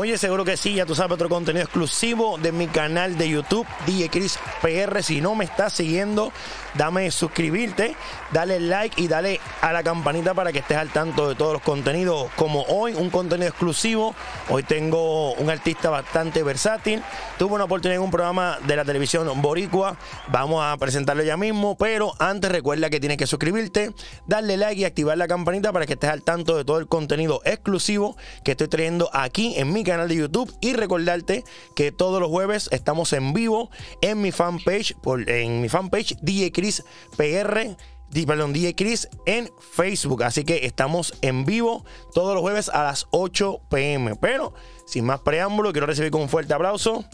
Oye, 0.00 0.16
seguro 0.16 0.44
que 0.44 0.56
sí, 0.56 0.74
ya 0.74 0.86
tú 0.86 0.94
sabes 0.94 1.14
otro 1.14 1.28
contenido 1.28 1.64
exclusivo 1.64 2.38
de 2.38 2.52
mi 2.52 2.68
canal 2.68 3.18
de 3.18 3.30
YouTube, 3.30 3.66
DJ 3.84 4.08
Chris 4.08 4.38
PR. 4.62 5.02
Si 5.02 5.20
no 5.20 5.34
me 5.34 5.44
estás 5.44 5.72
siguiendo, 5.72 6.32
dame 6.74 7.10
suscribirte, 7.10 7.96
dale 8.30 8.60
like 8.60 9.02
y 9.02 9.08
dale 9.08 9.40
a 9.60 9.72
la 9.72 9.82
campanita 9.82 10.34
para 10.34 10.52
que 10.52 10.60
estés 10.60 10.76
al 10.76 10.90
tanto 10.90 11.28
de 11.28 11.34
todos 11.34 11.52
los 11.52 11.62
contenidos. 11.62 12.30
Como 12.36 12.62
hoy, 12.68 12.94
un 12.94 13.10
contenido 13.10 13.48
exclusivo. 13.48 14.14
Hoy 14.48 14.62
tengo 14.62 15.32
un 15.32 15.50
artista 15.50 15.90
bastante 15.90 16.44
versátil. 16.44 17.02
Tuve 17.36 17.54
una 17.54 17.64
oportunidad 17.64 17.96
en 17.96 18.04
un 18.04 18.12
programa 18.12 18.58
de 18.68 18.76
la 18.76 18.84
televisión 18.84 19.28
Boricua. 19.42 19.96
Vamos 20.28 20.64
a 20.64 20.76
presentarlo 20.76 21.24
ya 21.24 21.36
mismo, 21.36 21.76
pero 21.76 22.14
antes 22.20 22.52
recuerda 22.52 22.88
que 22.88 23.00
tienes 23.00 23.18
que 23.18 23.26
suscribirte, 23.26 23.92
darle 24.28 24.56
like 24.56 24.80
y 24.80 24.84
activar 24.84 25.18
la 25.18 25.26
campanita 25.26 25.72
para 25.72 25.86
que 25.86 25.94
estés 25.94 26.10
al 26.10 26.22
tanto 26.22 26.56
de 26.56 26.64
todo 26.64 26.78
el 26.78 26.86
contenido 26.86 27.40
exclusivo 27.44 28.16
que 28.44 28.52
estoy 28.52 28.68
trayendo 28.68 29.10
aquí 29.12 29.54
en 29.56 29.72
mi 29.72 29.82
canal 29.88 29.97
de 30.06 30.16
YouTube 30.16 30.54
y 30.60 30.74
recordarte 30.74 31.44
que 31.74 31.90
todos 31.90 32.20
los 32.20 32.28
jueves 32.28 32.68
estamos 32.70 33.12
en 33.12 33.32
vivo 33.32 33.70
en 34.02 34.20
mi 34.20 34.30
fanpage, 34.30 34.94
por, 35.02 35.28
en 35.28 35.60
mi 35.60 35.68
fanpage 35.68 36.16
DJ 36.20 36.52
Chris 36.52 36.84
PR. 37.16 37.76
Perdón, 38.26 38.52
DJ 38.52 38.74
Chris 38.74 39.08
en 39.26 39.50
Facebook. 39.72 40.22
Así 40.22 40.44
que 40.44 40.64
estamos 40.64 41.14
en 41.20 41.44
vivo 41.44 41.84
todos 42.14 42.34
los 42.34 42.40
jueves 42.40 42.68
a 42.68 42.84
las 42.84 43.06
8 43.10 43.60
pm. 43.68 44.16
Pero 44.16 44.54
sin 44.86 45.04
más 45.04 45.20
preámbulo, 45.20 45.72
quiero 45.72 45.86
recibir 45.86 46.10
con 46.10 46.22
un 46.22 46.28
fuerte 46.28 46.54
aplauso 46.54 47.04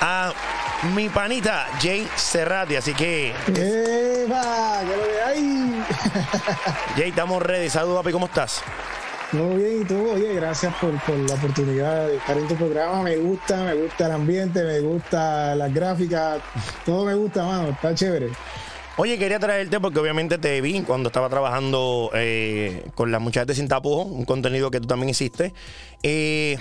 a 0.00 0.32
mi 0.94 1.08
panita 1.08 1.66
Jay 1.80 2.08
Serrati. 2.16 2.76
Así 2.76 2.94
que. 2.94 3.34
¡Eva! 3.48 4.80
¿Qué 4.80 4.96
lo 4.96 5.04
que 5.04 5.22
hay? 5.22 5.84
Jay, 6.96 7.08
estamos 7.10 7.42
ready. 7.42 7.68
Saludos, 7.68 7.98
papi, 7.98 8.12
¿cómo 8.12 8.26
estás? 8.26 8.62
Muy 9.36 9.62
bien, 9.62 9.82
y 9.82 9.84
tú, 9.84 10.10
oye, 10.12 10.34
gracias 10.34 10.74
por, 10.76 10.92
la 10.92 11.34
oportunidad 11.34 12.06
de 12.06 12.16
estar 12.16 12.38
en 12.38 12.48
tu 12.48 12.54
programa. 12.54 13.02
Me 13.02 13.18
gusta, 13.18 13.64
me 13.64 13.74
gusta 13.74 14.06
el 14.06 14.12
ambiente, 14.12 14.62
me 14.62 14.80
gusta 14.80 15.54
las 15.54 15.74
gráficas, 15.74 16.40
todo 16.86 17.04
me 17.04 17.14
gusta, 17.14 17.44
mano, 17.44 17.68
está 17.68 17.94
chévere. 17.94 18.30
Oye, 18.96 19.18
quería 19.18 19.38
traerte 19.38 19.78
porque 19.78 19.98
obviamente 19.98 20.38
te 20.38 20.58
vi 20.62 20.80
cuando 20.80 21.08
estaba 21.10 21.28
trabajando 21.28 22.10
eh, 22.14 22.86
con 22.94 23.12
las 23.12 23.20
muchachas 23.20 23.48
de 23.48 23.54
Sin 23.56 23.68
Tapujos, 23.68 24.06
un 24.06 24.24
contenido 24.24 24.70
que 24.70 24.80
tú 24.80 24.86
también 24.86 25.10
hiciste. 25.10 25.52
Eh, 26.02 26.56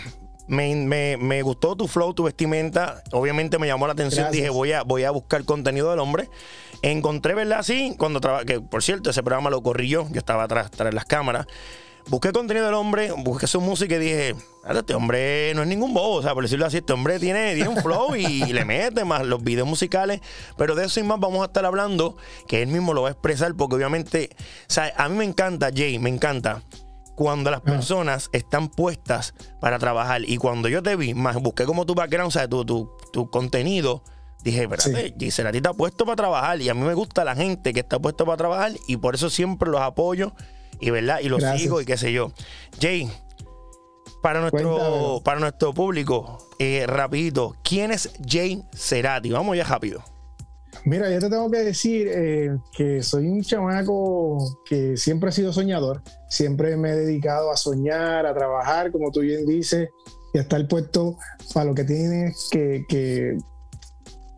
me, 0.48 1.42
gustó 1.44 1.78
tu 1.78 1.88
flow, 1.88 2.14
tu 2.14 2.24
vestimenta. 2.24 3.04
Obviamente 3.14 3.58
me 3.58 3.68
llamó 3.68 3.88
la 3.88 3.94
atención. 3.94 4.30
Dije, 4.34 4.50
voy 4.50 4.74
a, 4.74 4.84
voy 4.84 5.06
a 5.06 5.12
buscar 5.12 5.46
contenido 5.46 5.92
del 5.92 6.00
hombre. 6.00 6.30
Encontré, 6.82 7.36
¿verdad? 7.36 7.64
Sí, 7.64 7.96
cuando 7.98 8.20
trabajé, 8.20 8.46
que 8.46 8.60
por 8.60 8.84
cierto, 8.84 9.12
ese 9.12 9.24
programa 9.24 9.50
lo 9.50 9.64
corrí 9.64 9.88
yo. 9.88 10.10
Yo 10.12 10.20
estaba 10.20 10.44
atrás, 10.44 10.72
tras 10.72 10.94
las 10.94 11.06
cámaras 11.06 11.48
busqué 12.08 12.32
contenido 12.32 12.66
del 12.66 12.76
hombre, 12.76 13.12
busqué 13.12 13.48
su 13.48 13.62
música 13.62 13.96
y 13.96 14.00
dije, 14.00 14.36
este 14.70 14.96
hombre 14.96 15.54
no 15.56 15.64
es 15.64 15.68
ningún 15.68 15.94
bobo, 15.94 16.16
o 16.16 16.22
sea, 16.22 16.34
por 16.34 16.44
decirlo 16.44 16.66
así, 16.66 16.78
este 16.78 16.94
hombre 16.94 17.20
tiene, 17.20 17.56
tiene 17.56 17.70
un 17.70 17.78
flow 17.78 18.16
y, 18.16 18.46
le 18.54 18.66
mete 18.66 19.06
más 19.06 19.26
los 19.26 19.44
videos 19.44 19.68
musicales, 19.68 20.22
pero 20.58 20.76
de 20.76 20.86
eso 20.86 21.00
y 21.00 21.04
más 21.04 21.20
vamos 21.20 21.42
a 21.42 21.46
estar 21.46 21.66
hablando, 21.66 22.18
que 22.48 22.62
él 22.62 22.68
mismo 22.68 22.94
lo 22.94 23.04
va 23.04 23.10
a 23.10 23.12
expresar, 23.12 23.56
porque 23.56 23.76
obviamente, 23.76 24.30
o 24.34 24.74
sea, 24.74 24.94
a 24.98 25.10
mí 25.10 25.16
me 25.16 25.26
encanta, 25.26 25.70
Jay, 25.74 26.00
me 26.00 26.10
encanta 26.10 26.64
cuando 27.16 27.50
las 27.50 27.62
ah. 27.62 27.64
personas 27.64 28.30
están 28.34 28.70
puestas 28.70 29.34
para 29.60 29.80
trabajar 29.80 30.22
y 30.26 30.38
cuando 30.38 30.68
yo 30.70 30.84
te 30.84 30.96
vi, 30.96 31.14
más 31.14 31.38
busqué 31.38 31.66
como 31.66 31.86
tu 31.86 31.96
background, 31.96 32.28
o 32.28 32.32
sea, 32.32 32.48
tu, 32.48 32.66
tu, 32.66 32.92
tu 33.12 33.30
contenido, 33.30 34.04
dije, 34.44 34.64
espérate, 34.64 35.08
sí. 35.08 35.12
ti 35.18 35.28
está 35.28 35.74
puesto 35.74 36.06
para 36.06 36.18
trabajar 36.18 36.62
y 36.62 36.70
a 36.70 36.74
mí 36.74 36.82
me 36.82 36.94
gusta 36.94 37.24
la 37.24 37.36
gente 37.36 37.74
que 37.74 37.80
está 37.80 38.00
puesto 38.00 38.26
para 38.26 38.38
trabajar 38.38 38.74
y 38.88 38.98
por 38.98 39.16
eso 39.16 39.30
siempre 39.30 39.70
los 39.70 39.82
apoyo 39.82 40.34
y 40.80 40.90
verdad, 40.90 41.20
y 41.22 41.30
lo 41.30 41.40
sigo 41.40 41.82
y 41.82 41.86
qué 41.86 41.98
sé 41.98 42.12
yo. 42.12 42.32
Jay, 42.80 43.10
para 44.22 44.42
nuestro, 44.42 45.22
para 45.24 45.40
nuestro 45.40 45.74
público, 45.74 46.50
eh, 46.58 46.86
rapidito, 46.88 47.56
¿quién 47.64 47.92
es 47.92 48.12
Jay 48.28 48.64
Cerati? 48.74 49.32
Vamos 49.32 49.56
ya 49.56 49.64
rápido. 49.64 50.04
Mira, 50.84 51.10
yo 51.10 51.20
te 51.20 51.30
tengo 51.30 51.50
que 51.50 51.60
decir 51.60 52.08
eh, 52.12 52.58
que 52.76 53.02
soy 53.02 53.28
un 53.28 53.42
chamaco 53.42 54.62
que 54.66 54.98
siempre 54.98 55.30
ha 55.30 55.32
sido 55.32 55.54
soñador, 55.54 56.02
siempre 56.30 56.76
me 56.76 56.92
he 56.92 56.96
dedicado 56.96 57.52
a 57.52 57.58
soñar, 57.58 58.26
a 58.26 58.34
trabajar, 58.34 58.92
como 58.92 59.12
tú 59.12 59.22
bien 59.22 59.46
dices, 59.46 59.90
y 60.34 60.38
a 60.38 60.42
estar 60.42 60.68
puesto 60.68 61.18
para 61.54 61.66
lo 61.66 61.74
que 61.74 61.86
tienes 61.86 62.50
que, 62.52 63.38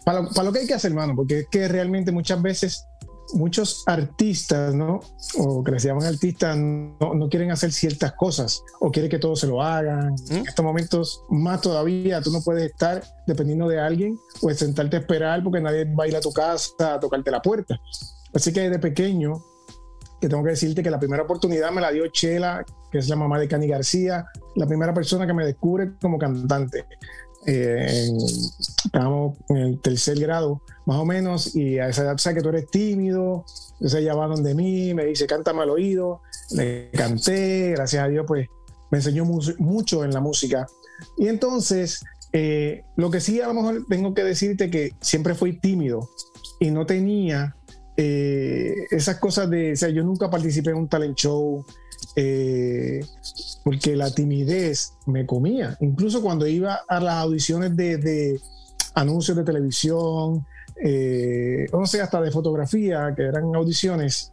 para, 0.05 0.21
lo, 0.21 0.29
para, 0.29 0.43
lo, 0.43 0.53
que 0.53 0.59
hay 0.59 0.67
que 0.67 0.73
hacer, 0.73 0.91
hermano, 0.91 1.15
porque 1.15 1.39
es 1.39 1.47
que 1.49 1.67
realmente 1.67 2.11
muchas 2.11 2.41
veces 2.41 2.85
muchos 3.33 3.83
artistas, 3.85 4.73
¿no? 4.73 4.99
O 5.37 5.63
que 5.63 5.71
les 5.71 5.83
llaman 5.83 6.05
artistas, 6.05 6.57
no, 6.57 7.27
quieren 7.29 7.51
hacer 7.51 7.71
ciertas 7.71 8.13
cosas 8.13 8.63
o 8.79 8.91
quieren 8.91 9.09
que 9.09 9.19
todos 9.19 9.39
se 9.39 9.47
lo 9.47 9.61
hagan. 9.61 10.13
¿Mm? 10.29 10.35
En 10.35 10.47
estos 10.47 10.65
momentos, 10.65 11.23
más 11.29 11.61
todavía, 11.61 12.21
tú 12.21 12.31
no 12.31 12.41
puedes 12.41 12.71
estar 12.71 13.03
dependiendo 13.25 13.67
de 13.67 13.79
alguien 13.79 14.17
o 14.41 14.49
sentarte 14.51 14.97
a 14.97 14.99
esperar 14.99 15.43
porque 15.43 15.61
nadie 15.61 15.85
va 15.85 16.05
a 16.05 16.07
ir 16.07 16.15
a 16.15 16.21
tu 16.21 16.31
casa 16.31 16.95
a 16.95 16.99
tocarte 16.99 17.31
la 17.31 17.41
puerta. 17.41 17.79
Así 18.33 18.53
que 18.53 18.61
desde 18.61 18.79
pequeño, 18.79 19.43
que 20.19 20.29
tengo 20.29 20.43
que 20.43 20.51
decirte 20.51 20.81
que 20.81 20.89
la 20.89 20.99
primera 20.99 21.23
oportunidad 21.23 21.71
me 21.71 21.81
la 21.81 21.91
dio 21.91 22.07
Chela, 22.07 22.65
que 22.91 22.97
es 22.99 23.09
la 23.09 23.15
mamá 23.15 23.39
de 23.39 23.47
Cani 23.47 23.67
García, 23.67 24.25
la 24.55 24.65
primera 24.65 24.93
persona 24.93 25.27
que 25.27 25.33
me 25.33 25.45
descubre 25.45 25.91
como 26.01 26.17
cantante. 26.17 26.85
Eh, 27.45 28.09
estábamos 28.83 29.37
en 29.49 29.57
el 29.57 29.79
tercer 29.79 30.19
grado, 30.19 30.61
más 30.87 30.97
o 30.97 31.05
menos, 31.05 31.53
y 31.53 31.79
a 31.79 31.89
esa 31.89 32.03
edad 32.03 32.33
que 32.33 32.41
tú 32.41 32.47
eres 32.47 32.71
tímido, 32.71 33.43
entonces 33.73 34.01
ella 34.01 34.15
va 34.15 34.33
mí, 34.55 34.93
me 34.93 35.05
dice, 35.05 35.27
cántame 35.27 35.61
al 35.63 35.69
oído, 35.69 36.21
le 36.51 36.89
canté, 36.91 37.71
gracias 37.71 38.05
a 38.05 38.07
Dios, 38.07 38.25
pues 38.25 38.47
me 38.89 38.99
enseñó 38.99 39.25
mucho 39.25 40.05
en 40.05 40.13
la 40.13 40.21
música. 40.21 40.65
Y 41.17 41.27
entonces, 41.27 41.99
eh, 42.31 42.85
lo 42.95 43.11
que 43.11 43.19
sí 43.19 43.41
a 43.41 43.47
lo 43.47 43.53
mejor 43.53 43.85
tengo 43.89 44.13
que 44.13 44.23
decirte 44.23 44.71
que 44.71 44.93
siempre 45.01 45.35
fui 45.35 45.59
tímido 45.59 46.09
y 46.59 46.71
no 46.71 46.85
tenía 46.85 47.57
eh, 47.97 48.73
esas 48.89 49.17
cosas 49.19 49.49
de, 49.49 49.73
o 49.73 49.75
sea, 49.75 49.89
yo 49.89 50.03
nunca 50.03 50.29
participé 50.29 50.69
en 50.69 50.77
un 50.77 50.87
talent 50.87 51.17
show, 51.17 51.65
eh, 52.15 53.01
porque 53.65 53.97
la 53.97 54.09
timidez 54.09 54.93
me 55.05 55.25
comía. 55.25 55.75
Incluso 55.81 56.21
cuando 56.21 56.47
iba 56.47 56.79
a 56.87 56.99
las 57.01 57.15
audiciones 57.15 57.75
de, 57.75 58.39
anuncios 58.95 59.35
de 59.35 59.43
televisión, 59.43 60.45
eh, 60.83 61.67
o 61.71 61.85
sé, 61.85 62.01
hasta 62.01 62.21
de 62.21 62.31
fotografía, 62.31 63.13
que 63.15 63.23
eran 63.23 63.55
audiciones, 63.55 64.31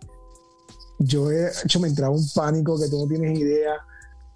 yo 0.98 1.30
he 1.30 1.48
hecho, 1.64 1.80
me 1.80 1.88
entraba 1.88 2.14
un 2.14 2.26
pánico 2.34 2.78
que 2.78 2.88
tú 2.88 3.00
no 3.00 3.08
tienes 3.08 3.38
idea. 3.38 3.74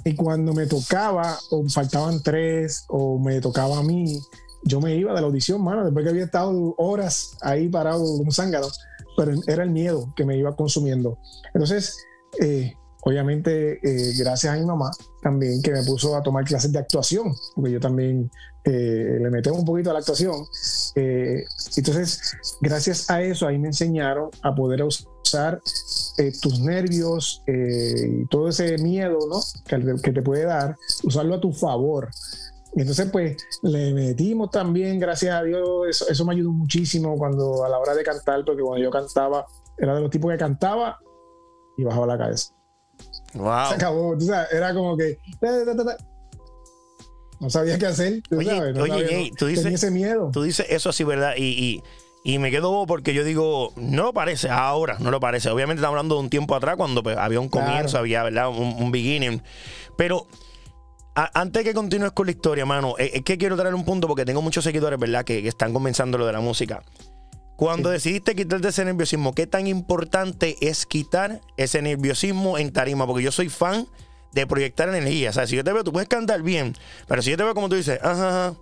Y 0.04 0.14
cuando 0.14 0.52
me 0.52 0.66
tocaba, 0.66 1.38
o 1.50 1.68
faltaban 1.68 2.22
tres, 2.22 2.84
o 2.88 3.18
me 3.18 3.40
tocaba 3.40 3.78
a 3.78 3.82
mí, 3.82 4.20
yo 4.64 4.80
me 4.80 4.94
iba 4.96 5.14
de 5.14 5.20
la 5.20 5.26
audición, 5.26 5.62
mano, 5.62 5.84
después 5.84 6.04
que 6.04 6.10
había 6.10 6.24
estado 6.24 6.74
horas 6.78 7.36
ahí 7.40 7.68
parado 7.68 8.04
como 8.16 8.30
zángano, 8.32 8.68
pero 9.16 9.32
era 9.46 9.62
el 9.62 9.70
miedo 9.70 10.12
que 10.16 10.24
me 10.24 10.36
iba 10.36 10.54
consumiendo. 10.56 11.18
Entonces, 11.54 11.96
eh, 12.40 12.74
obviamente 13.02 13.80
eh, 13.82 14.14
gracias 14.18 14.54
a 14.54 14.56
mi 14.56 14.64
mamá 14.64 14.90
también 15.22 15.62
que 15.62 15.72
me 15.72 15.82
puso 15.82 16.16
a 16.16 16.22
tomar 16.22 16.44
clases 16.44 16.72
de 16.72 16.78
actuación, 16.78 17.34
porque 17.54 17.72
yo 17.72 17.80
también 17.80 18.30
eh, 18.64 19.18
le 19.20 19.30
metí 19.30 19.50
un 19.50 19.64
poquito 19.64 19.90
a 19.90 19.92
la 19.94 20.00
actuación. 20.00 20.34
Eh, 20.94 21.44
entonces, 21.76 22.58
gracias 22.60 23.10
a 23.10 23.22
eso, 23.22 23.46
ahí 23.46 23.58
me 23.58 23.68
enseñaron 23.68 24.30
a 24.42 24.54
poder 24.54 24.82
usar 24.82 25.60
tus 26.42 26.60
nervios 26.60 27.44
y 27.46 28.26
todo 28.26 28.48
ese 28.48 28.78
miedo 28.78 29.18
¿no? 29.28 29.40
que, 30.02 30.12
te 30.12 30.22
puede 30.22 30.44
dar, 30.44 30.76
usarlo 31.04 31.34
a 31.34 31.40
tu 31.40 31.52
favor. 31.52 32.08
Y 32.74 32.80
entonces, 32.80 33.08
pues, 33.10 33.36
le 33.62 33.92
metimos 33.94 34.50
también, 34.50 34.98
gracias 34.98 35.34
a 35.34 35.42
Dios, 35.42 35.86
eso, 35.88 36.08
eso 36.08 36.24
me 36.24 36.34
ayudó 36.34 36.50
muchísimo 36.50 37.16
cuando 37.16 37.64
a 37.64 37.68
la 37.68 37.78
hora 37.78 37.94
de 37.94 38.02
cantar, 38.02 38.44
porque 38.44 38.62
cuando 38.62 38.82
yo 38.82 38.90
cantaba, 38.90 39.46
era 39.78 39.94
de 39.94 40.00
los 40.00 40.10
tipos 40.10 40.30
que 40.30 40.38
cantaba 40.38 40.98
y 41.76 41.84
bajaba 41.84 42.06
la 42.06 42.18
cabeza. 42.18 42.52
Se 43.32 43.74
acabó. 43.74 44.16
era 44.50 44.74
como 44.74 44.96
que. 44.96 45.18
No 47.40 47.50
sabía 47.50 47.78
qué 47.78 47.86
hacer. 47.86 48.22
oye, 48.30 49.32
tú 49.36 49.46
dices, 49.46 49.66
ese 49.66 49.90
miedo. 49.90 50.30
Tú 50.32 50.42
dices 50.42 50.66
eso 50.70 50.90
así, 50.90 51.04
¿verdad? 51.04 51.34
Y, 51.36 51.82
me 52.38 52.50
quedo 52.50 52.84
porque 52.86 53.14
yo 53.14 53.24
digo, 53.24 53.72
no 53.76 54.02
lo 54.02 54.12
parece 54.12 54.50
ahora, 54.50 54.96
no 54.98 55.10
lo 55.10 55.20
parece. 55.20 55.50
Obviamente 55.50 55.80
estamos 55.80 55.94
hablando 55.94 56.16
de 56.16 56.20
un 56.22 56.30
tiempo 56.30 56.54
atrás 56.54 56.76
cuando 56.76 57.02
pues, 57.02 57.16
había 57.16 57.40
un 57.40 57.48
comienzo, 57.48 57.96
había, 57.96 58.22
¿verdad? 58.22 58.48
Un, 58.50 58.90
beginning. 58.90 59.42
Pero 59.96 60.26
antes 61.14 61.64
que 61.64 61.72
continúes 61.72 62.12
con 62.12 62.26
la 62.26 62.32
historia, 62.32 62.66
mano, 62.66 62.96
es, 62.98 63.22
que 63.22 63.38
quiero 63.38 63.56
traer 63.56 63.74
un 63.74 63.84
punto 63.84 64.08
porque 64.08 64.24
tengo 64.24 64.42
muchos 64.42 64.64
seguidores, 64.64 64.98
¿verdad? 64.98 65.24
Que, 65.24 65.42
que 65.42 65.48
están 65.48 65.72
comenzando 65.72 66.18
lo 66.18 66.26
de 66.26 66.32
la 66.32 66.40
música. 66.40 66.82
Cuando 67.56 67.90
decidiste 67.90 68.36
quitarte 68.36 68.68
ese 68.68 68.84
nerviosismo, 68.84 69.34
¿qué 69.34 69.46
tan 69.46 69.66
importante 69.66 70.56
es 70.60 70.86
quitar 70.86 71.40
ese 71.56 71.82
nerviosismo 71.82 72.58
en 72.58 72.72
tarima? 72.72 73.06
Porque 73.06 73.24
yo 73.24 73.32
soy 73.32 73.48
fan 73.48 73.88
de 74.40 74.46
proyectar 74.46 74.88
energía. 74.88 75.30
O 75.30 75.32
sea, 75.32 75.46
si 75.46 75.56
yo 75.56 75.64
te 75.64 75.72
veo, 75.72 75.84
tú 75.84 75.92
puedes 75.92 76.08
cantar 76.08 76.42
bien, 76.42 76.74
pero 77.06 77.22
si 77.22 77.30
yo 77.30 77.36
te 77.36 77.44
veo 77.44 77.54
como 77.54 77.68
tú 77.68 77.76
dices, 77.76 77.98
ajá, 78.02 78.48
ajá, 78.48 78.56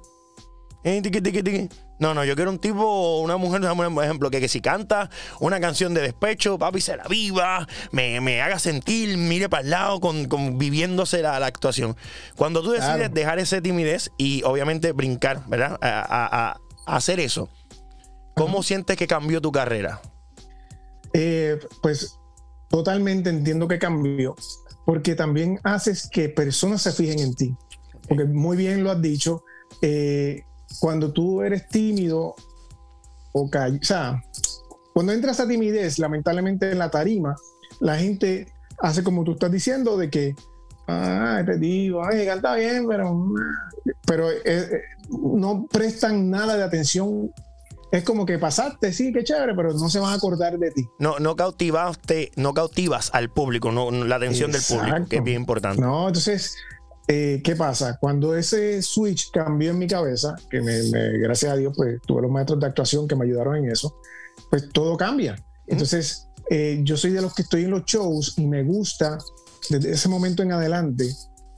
eh, 0.87 1.69
No, 1.99 2.14
no, 2.14 2.25
yo 2.25 2.37
quiero 2.37 2.50
un 2.50 2.61
tipo, 2.61 3.19
una 3.20 3.37
mujer, 3.37 3.61
por 3.61 4.05
ejemplo, 4.05 4.31
que, 4.31 4.40
que 4.40 4.49
si 4.49 4.61
canta 4.61 5.11
una 5.40 5.58
canción 5.58 5.94
de 5.94 6.00
despecho, 6.00 6.58
papi, 6.58 6.81
se 6.81 6.96
la 6.96 7.05
viva, 7.08 7.67
me, 7.90 8.20
me 8.20 8.40
haga 8.40 8.61
sentir, 8.61 9.17
mire 9.17 9.49
para 9.49 9.62
el 9.64 9.70
lado, 9.70 10.00
con, 10.00 10.26
con 10.26 10.58
viviéndose 10.58 11.23
la, 11.23 11.40
la, 11.40 11.46
actuación. 11.46 11.96
Cuando 12.37 12.62
tú 12.62 12.70
decides 12.70 13.12
dejar 13.12 13.40
esa 13.40 13.61
timidez 13.61 14.12
y 14.17 14.44
obviamente 14.44 14.93
brincar, 14.93 15.43
¿verdad? 15.49 15.76
A, 15.81 16.00
a, 16.00 16.61
a 16.87 16.96
hacer 16.96 17.19
eso, 17.19 17.49
¿cómo 18.34 18.62
sientes 18.62 18.96
que 18.96 19.08
cambió 19.08 19.40
tu 19.40 19.50
carrera? 19.50 20.00
Eh, 21.14 21.58
pues 21.82 22.17
totalmente 22.69 23.31
entiendo 23.31 23.67
que 23.67 23.79
cambió, 23.79 24.37
porque 24.87 25.17
también 25.17 25.59
haces 25.65 26.09
que 26.09 26.31
personas 26.31 26.81
se 26.81 26.93
fijen 26.93 27.19
en 27.19 27.35
ti. 27.35 27.55
Porque 28.09 28.25
muy 28.25 28.56
bien 28.56 28.85
lo 28.85 28.93
has 28.93 29.03
dicho, 29.03 29.43
eh, 29.83 30.44
cuando 30.81 31.12
tú 31.12 31.43
eres 31.43 31.69
tímido 31.69 32.37
o 33.33 33.50
call... 33.50 33.81
o 33.83 33.85
sea, 33.85 34.23
cuando 34.94 35.12
entras 35.12 35.41
a 35.41 35.49
timidez, 35.49 35.99
lamentablemente 35.99 36.71
en 36.71 36.79
la 36.79 36.91
tarima, 36.91 37.35
la 37.81 37.97
gente 37.97 38.47
hace 38.79 39.03
como 39.03 39.25
tú 39.25 39.33
estás 39.33 39.50
diciendo 39.50 39.97
de 39.97 40.09
que, 40.09 40.37
ah, 40.87 41.43
te 41.44 41.59
digo, 41.59 42.06
ay, 42.06 42.25
canta 42.25 42.55
bien, 42.55 42.87
pero, 42.87 43.35
pero 44.06 44.29
eh, 44.31 44.82
no 45.11 45.67
prestan 45.67 46.31
nada 46.31 46.56
de 46.56 46.62
atención 46.62 47.32
es 47.93 48.05
como 48.05 48.27
que 48.27 48.38
pasaste, 48.38 48.93
sí, 48.93 49.12
qué 49.12 49.23
chévere, 49.23 49.55
pero 49.55 49.73
no 49.73 49.88
se 49.88 49.99
van 49.99 50.12
a 50.12 50.15
acordar 50.15 50.59
de 50.59 50.71
ti. 50.71 50.88
No, 50.99 51.19
no 51.19 51.37
cautivaste, 51.37 52.33
no 52.37 52.53
cautivas 52.53 53.11
al 53.12 53.31
público, 53.31 53.71
no, 53.73 53.91
la 53.91 54.17
atención 54.17 54.50
del 54.50 54.62
público, 54.62 55.06
que 55.09 55.17
es 55.17 55.25
bien 55.25 55.41
importante. 55.41 55.81
No, 55.81 56.09
entonces, 56.09 56.56
eh, 57.09 57.41
¿qué 57.44 57.55
pasa? 57.55 57.99
Cuando 58.00 58.37
ese 58.37 58.83
switch 58.83 59.31
cambió 59.31 59.71
en 59.71 59.79
mi 59.79 59.87
cabeza, 59.87 60.35
que 60.50 60.61
me, 60.61 60.81
gracias 61.19 61.53
a 61.53 61.56
Dios, 61.56 61.73
pues 61.77 62.00
tuve 62.06 62.23
los 62.23 62.31
maestros 62.31 62.59
de 62.61 62.67
actuación 62.67 63.06
que 63.06 63.15
me 63.15 63.25
ayudaron 63.25 63.56
en 63.56 63.71
eso, 63.71 63.97
pues 64.50 64.69
todo 64.71 64.97
cambia. 64.97 65.37
Entonces, 65.67 66.29
eh, 66.50 66.81
yo 66.82 66.97
soy 66.97 67.12
de 67.12 67.23
los 67.23 67.35
que 67.35 67.43
estoy 67.43 67.65
en 67.65 67.71
los 67.71 67.85
shows 67.85 68.35
y 68.37 68.47
me 68.47 68.65
gusta, 68.65 69.19
desde 69.71 69.93
ese 69.93 70.09
momento 70.09 70.43
en 70.43 70.53
adelante, 70.53 71.09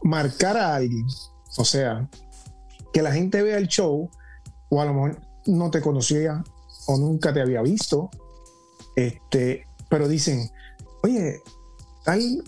marcar 0.03 0.57
a 0.57 0.75
alguien. 0.75 1.07
O 1.57 1.65
sea, 1.65 2.09
que 2.93 3.03
la 3.03 3.13
gente 3.13 3.43
vea 3.43 3.57
el 3.57 3.69
show, 3.69 4.11
o 4.69 4.83
a 4.83 4.85
lo 4.85 4.95
mejor 4.95 5.28
no 5.49 5.71
te 5.71 5.81
conocía 5.81 6.45
o 6.87 6.97
nunca 6.97 7.33
te 7.33 7.41
había 7.41 7.62
visto, 7.62 8.11
este, 8.95 9.67
pero 9.89 10.09
dicen, 10.09 10.50
oye, 11.03 11.41
tal 12.05 12.43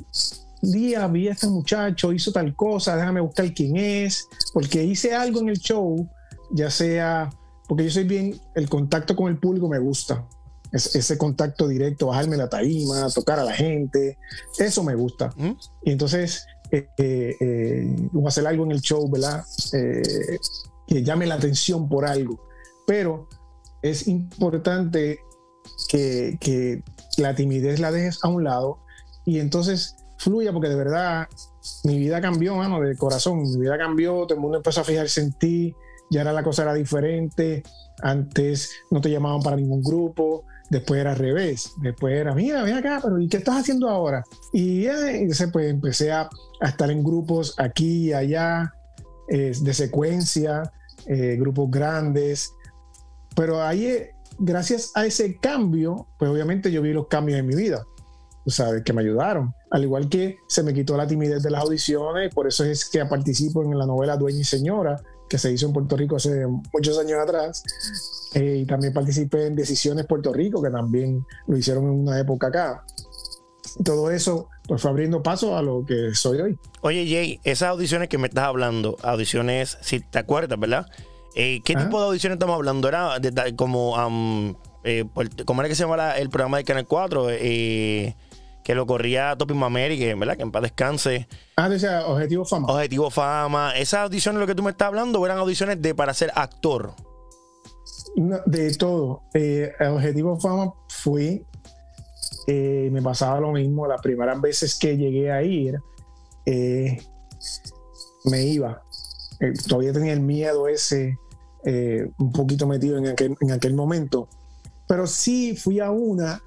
día 0.62 1.06
vi 1.08 1.28
a 1.28 1.32
este 1.32 1.48
muchacho, 1.48 2.12
hizo 2.12 2.32
tal 2.32 2.54
cosa, 2.54 2.96
déjame 2.96 3.20
buscar 3.20 3.52
quién 3.54 3.76
es, 3.76 4.28
porque 4.52 4.84
hice 4.84 5.14
algo 5.14 5.40
en 5.40 5.48
el 5.48 5.58
show, 5.58 6.08
ya 6.50 6.70
sea, 6.70 7.30
porque 7.68 7.84
yo 7.84 7.90
soy 7.90 8.04
bien, 8.04 8.40
el 8.54 8.68
contacto 8.68 9.16
con 9.16 9.28
el 9.28 9.38
público 9.38 9.68
me 9.68 9.78
gusta, 9.78 10.26
ese 10.72 11.18
contacto 11.18 11.66
directo, 11.66 12.06
bajarme 12.06 12.36
la 12.36 12.48
tarima, 12.48 13.08
tocar 13.10 13.40
a 13.40 13.44
la 13.44 13.52
gente, 13.52 14.18
eso 14.58 14.84
me 14.84 14.94
gusta. 14.94 15.30
¿Mm? 15.36 15.52
Y 15.84 15.90
entonces, 15.90 16.46
eh, 16.70 16.88
eh, 16.98 17.36
eh, 17.40 18.08
hacer 18.26 18.46
algo 18.46 18.64
en 18.64 18.70
el 18.70 18.80
show, 18.80 19.08
¿verdad? 19.10 19.44
que 20.86 21.04
llame 21.04 21.26
la 21.26 21.36
atención 21.36 21.88
por 21.88 22.04
algo 22.04 22.49
pero 22.90 23.28
es 23.82 24.08
importante 24.08 25.20
que, 25.88 26.82
la 27.18 27.36
timidez 27.36 27.78
la 27.78 27.92
dejes 27.92 28.18
a 28.24 28.28
un 28.28 28.42
lado 28.42 28.78
y 29.24 29.38
entonces 29.38 29.94
fluya, 30.18 30.52
porque 30.52 30.68
de 30.68 30.74
verdad 30.74 31.28
mi 31.84 31.98
vida 31.98 32.20
cambió, 32.20 32.56
mano, 32.56 32.80
de 32.80 32.96
corazón, 32.96 33.42
mi 33.42 33.60
vida 33.60 33.78
cambió, 33.78 34.26
todo 34.26 34.34
el 34.34 34.40
mundo 34.40 34.56
empezó 34.56 34.80
a 34.80 34.84
fijarse 34.84 35.20
en 35.20 35.32
ti, 35.34 35.72
ya 36.10 36.22
era 36.22 36.32
la 36.32 36.42
cosa 36.42 36.62
era 36.62 36.74
diferente, 36.74 37.62
antes 38.02 38.72
no 38.90 39.00
te 39.00 39.08
llamaban 39.08 39.40
para 39.40 39.54
ningún 39.54 39.84
grupo, 39.84 40.42
después 40.68 41.00
era 41.00 41.12
al 41.12 41.18
revés, 41.18 41.74
después 41.82 42.14
era, 42.14 42.34
mira, 42.34 42.64
ven 42.64 42.74
acá, 42.74 42.98
pero 43.00 43.20
¿y 43.20 43.28
qué 43.28 43.36
estás 43.36 43.58
haciendo 43.58 43.88
ahora? 43.88 44.24
Y, 44.52 44.86
eh, 44.86 45.28
pues 45.52 45.70
empecé 45.70 46.10
a, 46.10 46.28
estar 46.60 46.90
en 46.90 47.04
grupos 47.04 47.54
aquí 47.56 48.08
y 48.08 48.12
allá, 48.14 48.74
eh, 49.28 49.52
de 49.60 49.74
secuencia, 49.74 50.72
eh, 51.06 51.36
grupos 51.38 51.70
grandes, 51.70 52.52
pero 53.40 53.62
ahí, 53.62 53.86
eh, 53.86 54.14
gracias 54.38 54.92
a 54.94 55.06
ese 55.06 55.38
cambio, 55.38 56.08
pues 56.18 56.30
obviamente 56.30 56.70
yo 56.70 56.82
vi 56.82 56.92
los 56.92 57.08
cambios 57.08 57.38
en 57.38 57.46
mi 57.46 57.54
vida, 57.54 57.86
tú 58.44 58.50
sabes, 58.50 58.82
que 58.84 58.92
me 58.92 59.00
ayudaron. 59.00 59.54
Al 59.70 59.82
igual 59.82 60.10
que 60.10 60.36
se 60.46 60.62
me 60.62 60.74
quitó 60.74 60.94
la 60.94 61.06
timidez 61.06 61.42
de 61.42 61.50
las 61.50 61.62
audiciones, 61.62 62.34
por 62.34 62.46
eso 62.46 62.64
es 62.64 62.84
que 62.84 63.02
participo 63.06 63.62
en 63.62 63.78
la 63.78 63.86
novela 63.86 64.18
Dueña 64.18 64.40
y 64.40 64.44
Señora, 64.44 65.00
que 65.26 65.38
se 65.38 65.50
hizo 65.50 65.64
en 65.64 65.72
Puerto 65.72 65.96
Rico 65.96 66.16
hace 66.16 66.46
muchos 66.46 66.98
años 66.98 67.18
atrás. 67.18 67.62
Eh, 68.34 68.58
y 68.58 68.66
también 68.66 68.92
participé 68.92 69.46
en 69.46 69.56
Decisiones 69.56 70.04
Puerto 70.04 70.34
Rico, 70.34 70.60
que 70.62 70.68
también 70.68 71.24
lo 71.46 71.56
hicieron 71.56 71.84
en 71.84 72.00
una 72.00 72.20
época 72.20 72.48
acá. 72.48 72.84
todo 73.82 74.10
eso 74.10 74.50
pues 74.68 74.82
fue 74.82 74.90
abriendo 74.90 75.22
paso 75.22 75.56
a 75.56 75.62
lo 75.62 75.86
que 75.86 76.14
soy 76.14 76.42
hoy. 76.42 76.58
Oye, 76.82 77.06
Jay, 77.08 77.40
esas 77.42 77.70
audiciones 77.70 78.10
que 78.10 78.18
me 78.18 78.28
estás 78.28 78.44
hablando, 78.44 78.98
audiciones, 79.02 79.78
si 79.80 80.00
te 80.00 80.18
acuerdas, 80.18 80.60
¿verdad? 80.60 80.86
Eh, 81.34 81.60
¿Qué 81.64 81.74
tipo 81.76 82.00
de 82.00 82.06
audiciones 82.06 82.36
estamos 82.36 82.56
hablando? 82.56 82.88
¿Era 82.88 83.16
como, 83.56 84.56
eh, 84.84 85.04
¿cómo 85.44 85.62
era 85.62 85.68
que 85.68 85.74
se 85.74 85.84
llama 85.84 86.16
el 86.16 86.28
programa 86.30 86.58
de 86.58 86.64
Canal 86.64 86.86
4? 86.86 87.26
Eh, 87.30 88.14
que 88.64 88.74
lo 88.74 88.86
corría 88.86 89.36
Topi 89.36 89.54
Mameri, 89.54 90.14
¿verdad? 90.14 90.36
Que 90.36 90.42
en 90.42 90.52
paz 90.52 90.62
descanse. 90.62 91.28
Ah, 91.56 91.68
decía 91.68 92.06
Objetivo 92.06 92.44
Fama. 92.44 92.68
Objetivo 92.68 93.10
Fama. 93.10 93.76
¿Esas 93.76 94.00
audiciones, 94.00 94.40
lo 94.40 94.46
que 94.46 94.54
tú 94.54 94.62
me 94.62 94.70
estás 94.70 94.88
hablando, 94.88 95.24
eran 95.24 95.38
audiciones 95.38 95.80
de 95.80 95.94
para 95.94 96.14
ser 96.14 96.32
actor? 96.34 96.94
de 98.46 98.74
todo. 98.74 99.22
Objetivo 99.92 100.38
Fama 100.40 100.72
fui. 100.88 101.44
me 102.46 103.02
pasaba 103.02 103.40
lo 103.40 103.52
mismo. 103.52 103.86
Las 103.86 104.00
primeras 104.00 104.40
veces 104.40 104.76
que 104.78 104.96
llegué 104.96 105.30
a 105.30 105.42
ir, 105.42 105.78
me 108.24 108.42
iba 108.42 108.82
eh, 109.40 109.54
todavía 109.66 109.92
tenía 109.92 110.12
el 110.12 110.20
miedo 110.20 110.68
ese 110.68 111.18
eh, 111.64 112.10
un 112.18 112.32
poquito 112.32 112.66
metido 112.66 112.98
en 112.98 113.08
aquel, 113.08 113.36
en 113.40 113.50
aquel 113.52 113.74
momento. 113.74 114.28
Pero 114.86 115.06
sí 115.06 115.56
fui 115.56 115.80
a 115.80 115.90
una, 115.90 116.42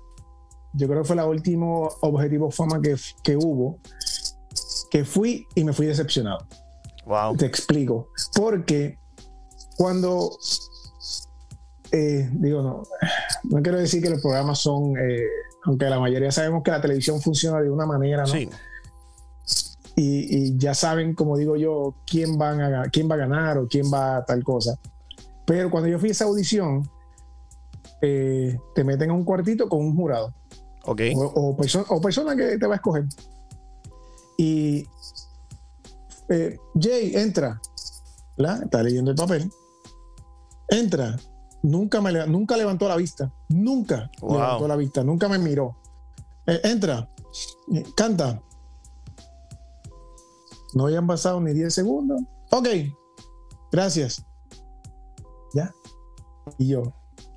yo 0.73 0.87
creo 0.87 1.01
que 1.01 1.07
fue 1.07 1.15
la 1.15 1.25
última 1.25 1.65
objetivo 2.01 2.51
fama 2.51 2.81
que, 2.81 2.95
que 3.23 3.37
hubo, 3.37 3.79
que 4.91 5.05
fui 5.05 5.47
y 5.55 5.63
me 5.63 5.73
fui 5.73 5.85
decepcionado. 5.85 6.45
Wow. 7.05 7.35
Te 7.37 7.45
explico. 7.45 8.09
Porque 8.35 8.97
cuando 9.77 10.37
eh, 11.91 12.29
digo, 12.33 12.61
no, 12.61 12.83
no 13.43 13.61
quiero 13.61 13.77
decir 13.77 14.01
que 14.01 14.09
los 14.09 14.21
programas 14.21 14.59
son, 14.59 14.93
aunque 15.65 15.85
la 15.85 15.99
mayoría 15.99 16.31
sabemos 16.31 16.63
que 16.63 16.71
la 16.71 16.81
televisión 16.81 17.21
funciona 17.21 17.61
de 17.61 17.69
una 17.69 17.85
manera, 17.85 18.23
¿no? 18.23 18.27
Sí 18.27 18.49
y, 19.95 20.57
ya 20.57 20.73
saben, 20.73 21.13
como 21.13 21.37
digo 21.37 21.55
yo, 21.55 21.95
quién, 22.05 22.37
van 22.37 22.61
a, 22.61 22.83
quién 22.89 23.09
va 23.09 23.15
a 23.15 23.19
ganar 23.19 23.57
o 23.57 23.67
quién 23.67 23.91
va 23.93 24.17
a 24.17 24.25
tal 24.25 24.43
cosa. 24.43 24.77
Pero 25.45 25.69
cuando 25.69 25.89
yo 25.89 25.99
fui 25.99 26.09
a 26.09 26.11
esa 26.11 26.25
audición, 26.25 26.89
eh, 28.01 28.57
te 28.75 28.83
meten 28.83 29.09
a 29.09 29.13
un 29.13 29.23
cuartito 29.23 29.67
con 29.67 29.79
un 29.79 29.95
jurado. 29.95 30.33
Ok. 30.85 31.01
O, 31.15 31.55
o, 31.89 32.01
persona 32.01 32.35
que 32.35 32.57
te 32.57 32.67
va 32.67 32.73
a 32.73 32.77
escoger. 32.77 33.05
Y 34.37 34.85
eh, 36.29 36.57
Jay, 36.79 37.15
entra. 37.15 37.61
Está 38.37 38.83
leyendo 38.83 39.11
el 39.11 39.17
papel. 39.17 39.49
Entra. 40.69 41.17
Nunca, 41.61 42.01
me, 42.01 42.11
nunca 42.27 42.57
levantó 42.57 42.87
la 42.89 42.97
vista. 42.97 43.31
Nunca 43.49 44.09
levantó 44.21 44.67
la 44.67 44.75
vista. 44.75 45.03
Nunca 45.03 45.29
me 45.29 45.37
miró. 45.37 45.77
Eh, 46.45 46.59
entra. 46.65 47.09
Canta. 47.95 48.41
No 50.73 50.87
habían 50.87 51.07
pasado 51.07 51.39
ni 51.39 51.53
10 51.53 51.73
segundos. 51.73 52.21
Ok, 52.51 52.67
gracias. 53.71 54.25
¿Ya? 55.53 55.73
Y 56.57 56.69
yo, 56.69 56.83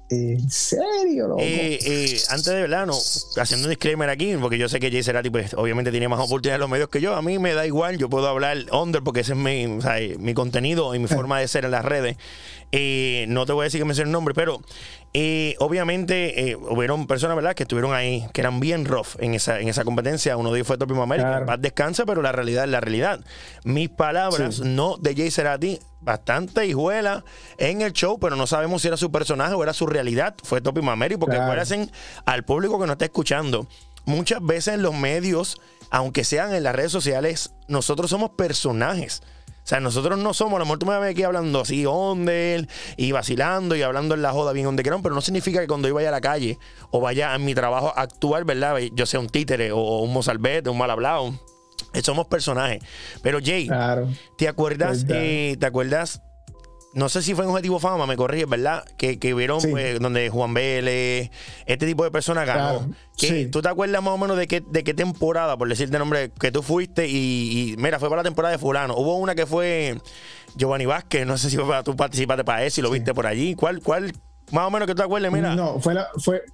¿En 0.08 0.48
serio? 0.50 1.26
Loco? 1.26 1.40
Eh, 1.40 1.78
eh, 1.84 2.20
antes 2.28 2.46
de 2.46 2.60
verano, 2.62 2.92
haciendo 3.40 3.66
un 3.66 3.70
disclaimer 3.70 4.08
aquí, 4.08 4.36
porque 4.40 4.56
yo 4.56 4.68
sé 4.68 4.78
que 4.78 4.90
Jay 4.90 5.02
Cerati, 5.02 5.30
pues 5.30 5.54
obviamente 5.54 5.90
tiene 5.90 6.06
más 6.06 6.20
oportunidades 6.20 6.56
en 6.56 6.60
los 6.60 6.70
medios 6.70 6.88
que 6.90 7.00
yo. 7.00 7.16
A 7.16 7.22
mí 7.22 7.40
me 7.40 7.54
da 7.54 7.66
igual, 7.66 7.98
yo 7.98 8.08
puedo 8.08 8.28
hablar 8.28 8.56
under 8.72 9.02
porque 9.02 9.20
ese 9.20 9.32
es 9.32 9.38
mi, 9.38 9.66
mi 10.18 10.34
contenido 10.34 10.94
y 10.94 11.00
mi 11.00 11.08
forma 11.08 11.40
de 11.40 11.48
ser 11.48 11.64
en 11.64 11.72
las 11.72 11.84
redes. 11.84 12.16
Eh, 12.70 13.26
no 13.28 13.46
te 13.46 13.52
voy 13.52 13.62
a 13.62 13.64
decir 13.64 13.80
que 13.80 13.84
mencione 13.84 14.08
el 14.08 14.12
nombre, 14.12 14.32
pero 14.32 14.60
obviamente 15.60 16.50
eh, 16.50 16.56
hubieron 16.56 17.06
personas, 17.06 17.36
¿verdad?, 17.36 17.54
que 17.54 17.62
estuvieron 17.62 17.94
ahí, 17.94 18.26
que 18.32 18.40
eran 18.40 18.60
bien 18.60 18.84
rough 18.84 19.16
en 19.18 19.34
esa, 19.34 19.60
en 19.60 19.68
esa 19.68 19.84
competencia. 19.84 20.36
Uno 20.36 20.50
de 20.50 20.58
ellos 20.58 20.66
fue 20.66 20.76
Topi 20.76 20.94
América. 20.98 21.44
Paz 21.46 21.60
descansa, 21.60 22.04
pero 22.04 22.22
la 22.22 22.32
realidad 22.32 22.64
es 22.64 22.70
la 22.70 22.80
realidad. 22.80 23.20
Mis 23.64 23.88
palabras, 23.88 24.60
no 24.60 24.96
de 24.98 25.14
Jay 25.14 25.30
Cerati, 25.30 25.78
bastante 26.00 26.66
hijuela 26.66 27.24
en 27.58 27.82
el 27.82 27.92
show, 27.92 28.18
pero 28.18 28.36
no 28.36 28.46
sabemos 28.46 28.82
si 28.82 28.88
era 28.88 28.96
su 28.96 29.10
personaje 29.10 29.54
o 29.54 29.62
era 29.62 29.72
su 29.72 29.86
realidad. 29.86 30.34
Fue 30.42 30.60
Topi 30.60 30.82
Mameri, 30.82 31.16
porque 31.16 31.36
acuérdense 31.36 31.90
al 32.24 32.44
público 32.44 32.78
que 32.78 32.86
nos 32.86 32.94
está 32.94 33.06
escuchando. 33.06 33.66
Muchas 34.04 34.44
veces 34.44 34.74
en 34.74 34.82
los 34.82 34.94
medios, 34.94 35.60
aunque 35.90 36.24
sean 36.24 36.54
en 36.54 36.62
las 36.62 36.76
redes 36.76 36.92
sociales, 36.92 37.52
nosotros 37.68 38.10
somos 38.10 38.30
personajes. 38.30 39.22
O 39.66 39.68
sea, 39.68 39.80
nosotros 39.80 40.16
no 40.16 40.32
somos, 40.32 40.54
a 40.54 40.58
lo 40.60 40.64
mejor 40.64 40.78
tú 40.78 40.86
me 40.86 40.96
ves 41.00 41.10
aquí 41.10 41.24
hablando 41.24 41.62
así, 41.62 41.84
onder, 41.86 42.68
y 42.96 43.10
vacilando 43.10 43.74
y 43.74 43.82
hablando 43.82 44.14
en 44.14 44.22
la 44.22 44.30
joda 44.30 44.52
bien 44.52 44.64
donde 44.64 44.84
quieran, 44.84 45.02
pero 45.02 45.12
no 45.12 45.20
significa 45.20 45.60
que 45.60 45.66
cuando 45.66 45.88
yo 45.88 45.94
vaya 45.94 46.10
a 46.10 46.12
la 46.12 46.20
calle 46.20 46.56
o 46.92 47.00
vaya 47.00 47.34
a 47.34 47.38
mi 47.38 47.52
trabajo 47.52 47.92
actual, 47.96 48.44
¿verdad? 48.44 48.78
Yo 48.92 49.06
sea 49.06 49.18
un 49.18 49.28
títere 49.28 49.72
o 49.72 50.02
un 50.02 50.12
mozalbete, 50.12 50.70
un 50.70 50.78
mal 50.78 50.92
hablado. 50.92 51.34
Somos 52.04 52.28
personajes. 52.28 52.80
Pero 53.22 53.40
Jay, 53.42 53.68
¿te 54.38 54.46
acuerdas? 54.46 55.04
Eh, 55.08 55.56
¿Te 55.58 55.66
acuerdas 55.66 56.22
no 56.96 57.10
sé 57.10 57.20
si 57.20 57.34
fue 57.34 57.44
en 57.44 57.50
Objetivo 57.50 57.78
Fama, 57.78 58.06
me 58.06 58.16
corrige, 58.16 58.46
¿verdad? 58.46 58.82
Que, 58.96 59.18
que 59.18 59.34
vieron 59.34 59.60
pues, 59.70 60.00
donde 60.00 60.30
Juan 60.30 60.54
Vélez, 60.54 61.30
este 61.66 61.86
tipo 61.86 62.04
de 62.04 62.10
personas 62.10 62.46
ganó. 62.46 62.88
¿Tú 63.52 63.60
te 63.60 63.68
acuerdas 63.68 64.02
más 64.02 64.14
o 64.14 64.18
menos 64.18 64.38
de 64.38 64.48
qué, 64.48 64.62
de 64.66 64.82
qué 64.82 64.94
temporada, 64.94 65.58
por 65.58 65.68
decirte 65.68 65.98
nombre, 65.98 66.30
que 66.30 66.50
tú 66.50 66.62
fuiste 66.62 67.06
y, 67.06 67.74
mira, 67.76 67.98
fue 67.98 68.08
para 68.08 68.20
la 68.20 68.24
temporada 68.24 68.52
de 68.52 68.58
fulano? 68.58 68.96
Hubo 68.96 69.18
una 69.18 69.34
que 69.34 69.44
fue 69.44 69.98
Giovanni 70.54 70.86
Vázquez, 70.86 71.26
no 71.26 71.36
sé 71.36 71.50
si 71.50 71.58
fue, 71.58 71.82
tú 71.82 71.94
participaste 71.94 72.44
para 72.44 72.64
eso 72.64 72.80
y 72.80 72.82
lo 72.82 72.90
viste 72.90 73.12
por 73.12 73.26
allí. 73.26 73.54
¿Cuál, 73.54 73.82
cuál, 73.82 74.14
más 74.50 74.66
o 74.66 74.70
menos 74.70 74.86
que 74.86 74.94
tú 74.94 75.00
te 75.00 75.04
acuerdes, 75.04 75.30
mira? 75.30 75.54
No, 75.54 75.78
fue, 75.80 75.92
la, 75.92 76.08
fue, 76.24 76.44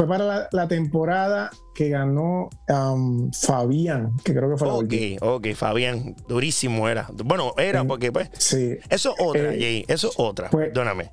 fue 0.00 0.08
para 0.08 0.48
la, 0.50 0.66
temporada 0.66 1.50
que 1.74 1.90
ganó 1.90 2.48
um, 2.68 3.30
Fabián, 3.32 4.16
que 4.24 4.32
creo 4.32 4.50
que 4.50 4.56
fue 4.56 4.68
la 4.68 4.74
última. 4.74 5.18
Ok, 5.20 5.48
Fabián, 5.54 6.16
durísimo 6.26 6.88
era. 6.88 7.06
Bueno, 7.22 7.52
era 7.58 7.84
porque 7.84 8.10
pues. 8.10 8.30
Sí. 8.38 8.78
Eso 8.88 9.14
es 9.18 9.26
otra, 9.26 9.54
eh, 9.54 9.58
Jay, 9.60 9.84
eso 9.88 10.08
es 10.08 10.14
otra. 10.16 10.48
Pues, 10.48 10.68
perdóname. 10.68 11.10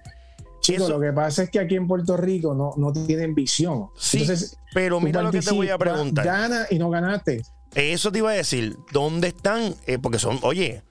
Chicos, 0.62 0.88
lo 0.88 1.02
que 1.02 1.12
pasa 1.12 1.44
es 1.44 1.50
que 1.50 1.60
aquí 1.60 1.76
en 1.76 1.86
Puerto 1.86 2.16
Rico 2.16 2.54
no, 2.54 2.76
no 2.78 2.94
tienen 2.94 3.36
visión. 3.36 3.88
Sí, 3.98 4.26
pero 4.74 5.02
mira 5.02 5.22
lo 5.22 5.32
que 5.32 5.42
te 5.42 5.52
voy 5.52 5.68
a 5.68 5.78
preguntar. 5.78 6.26
Gana 6.26 6.68
y 6.70 6.80
no 6.80 6.90
ganaste. 6.90 7.42
Eso 7.76 8.10
te 8.10 8.20
iba 8.20 8.32
a 8.32 8.36
decir. 8.36 8.78
¿Dónde 8.94 9.28
están? 9.28 9.76
Eh, 9.86 9.98
porque 10.02 10.18
son, 10.18 10.40
oye, 10.44 10.82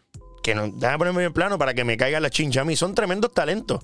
que 0.47 0.55
no, 0.55 0.69
déjame 0.69 0.99
ponerme 0.99 1.25
en 1.25 1.33
plano 1.33 1.59
para 1.59 1.75
que 1.75 1.83
me 1.83 1.97
caiga 1.97 2.21
la 2.21 2.31
chincha 2.31 2.61
a 2.61 2.65
mí. 2.65 2.77
Son 2.77 2.95
tremendos 2.95 3.35
talentos. 3.35 3.81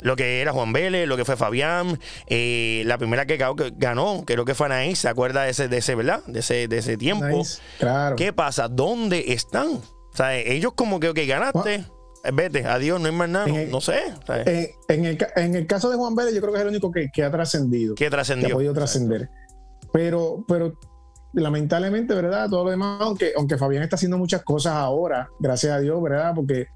Lo 0.00 0.14
que 0.14 0.40
era 0.40 0.52
Juan 0.52 0.72
Vélez, 0.72 1.08
lo 1.08 1.16
que 1.16 1.24
fue 1.24 1.36
Fabián, 1.36 1.98
eh, 2.28 2.84
la 2.86 2.98
primera 2.98 3.26
que 3.26 3.36
ganó, 3.36 4.22
creo 4.24 4.44
que 4.44 4.54
fue 4.54 4.66
Anaís, 4.66 5.00
¿se 5.00 5.08
acuerda 5.08 5.42
de 5.42 5.50
ese, 5.50 5.66
de 5.66 5.78
ese 5.78 5.96
¿verdad? 5.96 6.22
De 6.28 6.38
ese, 6.38 6.68
de 6.68 6.78
ese 6.78 6.96
tiempo. 6.96 7.42
claro. 7.80 8.14
¿Qué 8.14 8.32
pasa? 8.32 8.68
¿Dónde 8.68 9.32
están? 9.32 9.66
O 9.66 10.16
sea, 10.16 10.36
ellos 10.36 10.74
como 10.76 11.00
que, 11.00 11.08
ok, 11.08 11.18
ganaste. 11.26 11.84
Vete, 12.32 12.64
adiós, 12.64 13.00
no 13.00 13.06
hay 13.06 13.12
más 13.12 13.28
nada, 13.28 13.46
no 13.68 13.80
sé. 13.80 14.00
En, 14.28 15.04
el, 15.04 15.18
en, 15.34 15.56
el, 15.56 15.66
caso 15.66 15.90
de 15.90 15.96
Juan 15.96 16.14
Vélez, 16.14 16.32
yo 16.32 16.40
creo 16.40 16.52
que 16.52 16.58
es 16.58 16.62
el 16.62 16.68
único 16.68 16.92
que, 16.92 17.22
ha 17.24 17.30
trascendido. 17.32 17.96
Que, 17.96 18.08
trascendió. 18.08 18.46
que 18.46 18.52
ha 18.52 18.56
podido 18.56 18.72
trascender. 18.72 19.28
Pero, 19.92 20.44
pero 20.46 20.78
lamentablemente, 21.34 22.14
¿verdad? 22.14 22.48
Todo 22.48 22.64
lo 22.64 22.70
demás, 22.70 23.00
aunque, 23.00 23.32
aunque 23.36 23.58
Fabián 23.58 23.82
está 23.82 23.96
haciendo 23.96 24.18
muchas 24.18 24.42
cosas 24.42 24.74
ahora, 24.74 25.28
gracias 25.38 25.72
a 25.72 25.80
Dios, 25.80 26.02
¿verdad? 26.02 26.32
Porque 26.34 26.68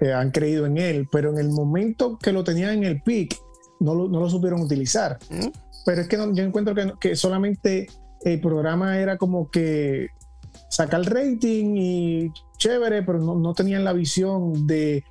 eh, 0.00 0.12
han 0.12 0.30
creído 0.30 0.66
en 0.66 0.78
él, 0.78 1.08
pero 1.10 1.30
en 1.30 1.38
el 1.38 1.48
momento 1.48 2.18
que 2.18 2.32
lo 2.32 2.44
tenían 2.44 2.74
en 2.74 2.84
el 2.84 3.02
pick, 3.02 3.36
no 3.80 3.94
lo, 3.94 4.08
no 4.08 4.20
lo 4.20 4.30
supieron 4.30 4.60
utilizar. 4.60 5.18
¿Mm? 5.30 5.48
Pero 5.84 6.00
es 6.00 6.08
que 6.08 6.16
yo 6.16 6.42
encuentro 6.42 6.74
que, 6.74 6.92
que, 7.00 7.16
solamente 7.16 7.88
el 8.24 8.40
programa 8.40 8.98
era 8.98 9.16
como 9.16 9.50
que 9.50 10.08
sacar 10.68 11.02
rating 11.02 11.76
y 11.76 12.32
chévere, 12.58 13.02
pero 13.02 13.18
no, 13.18 13.36
no 13.36 13.54
tenían 13.54 13.84
la 13.84 13.92
visión 13.92 14.66
de 14.66 15.04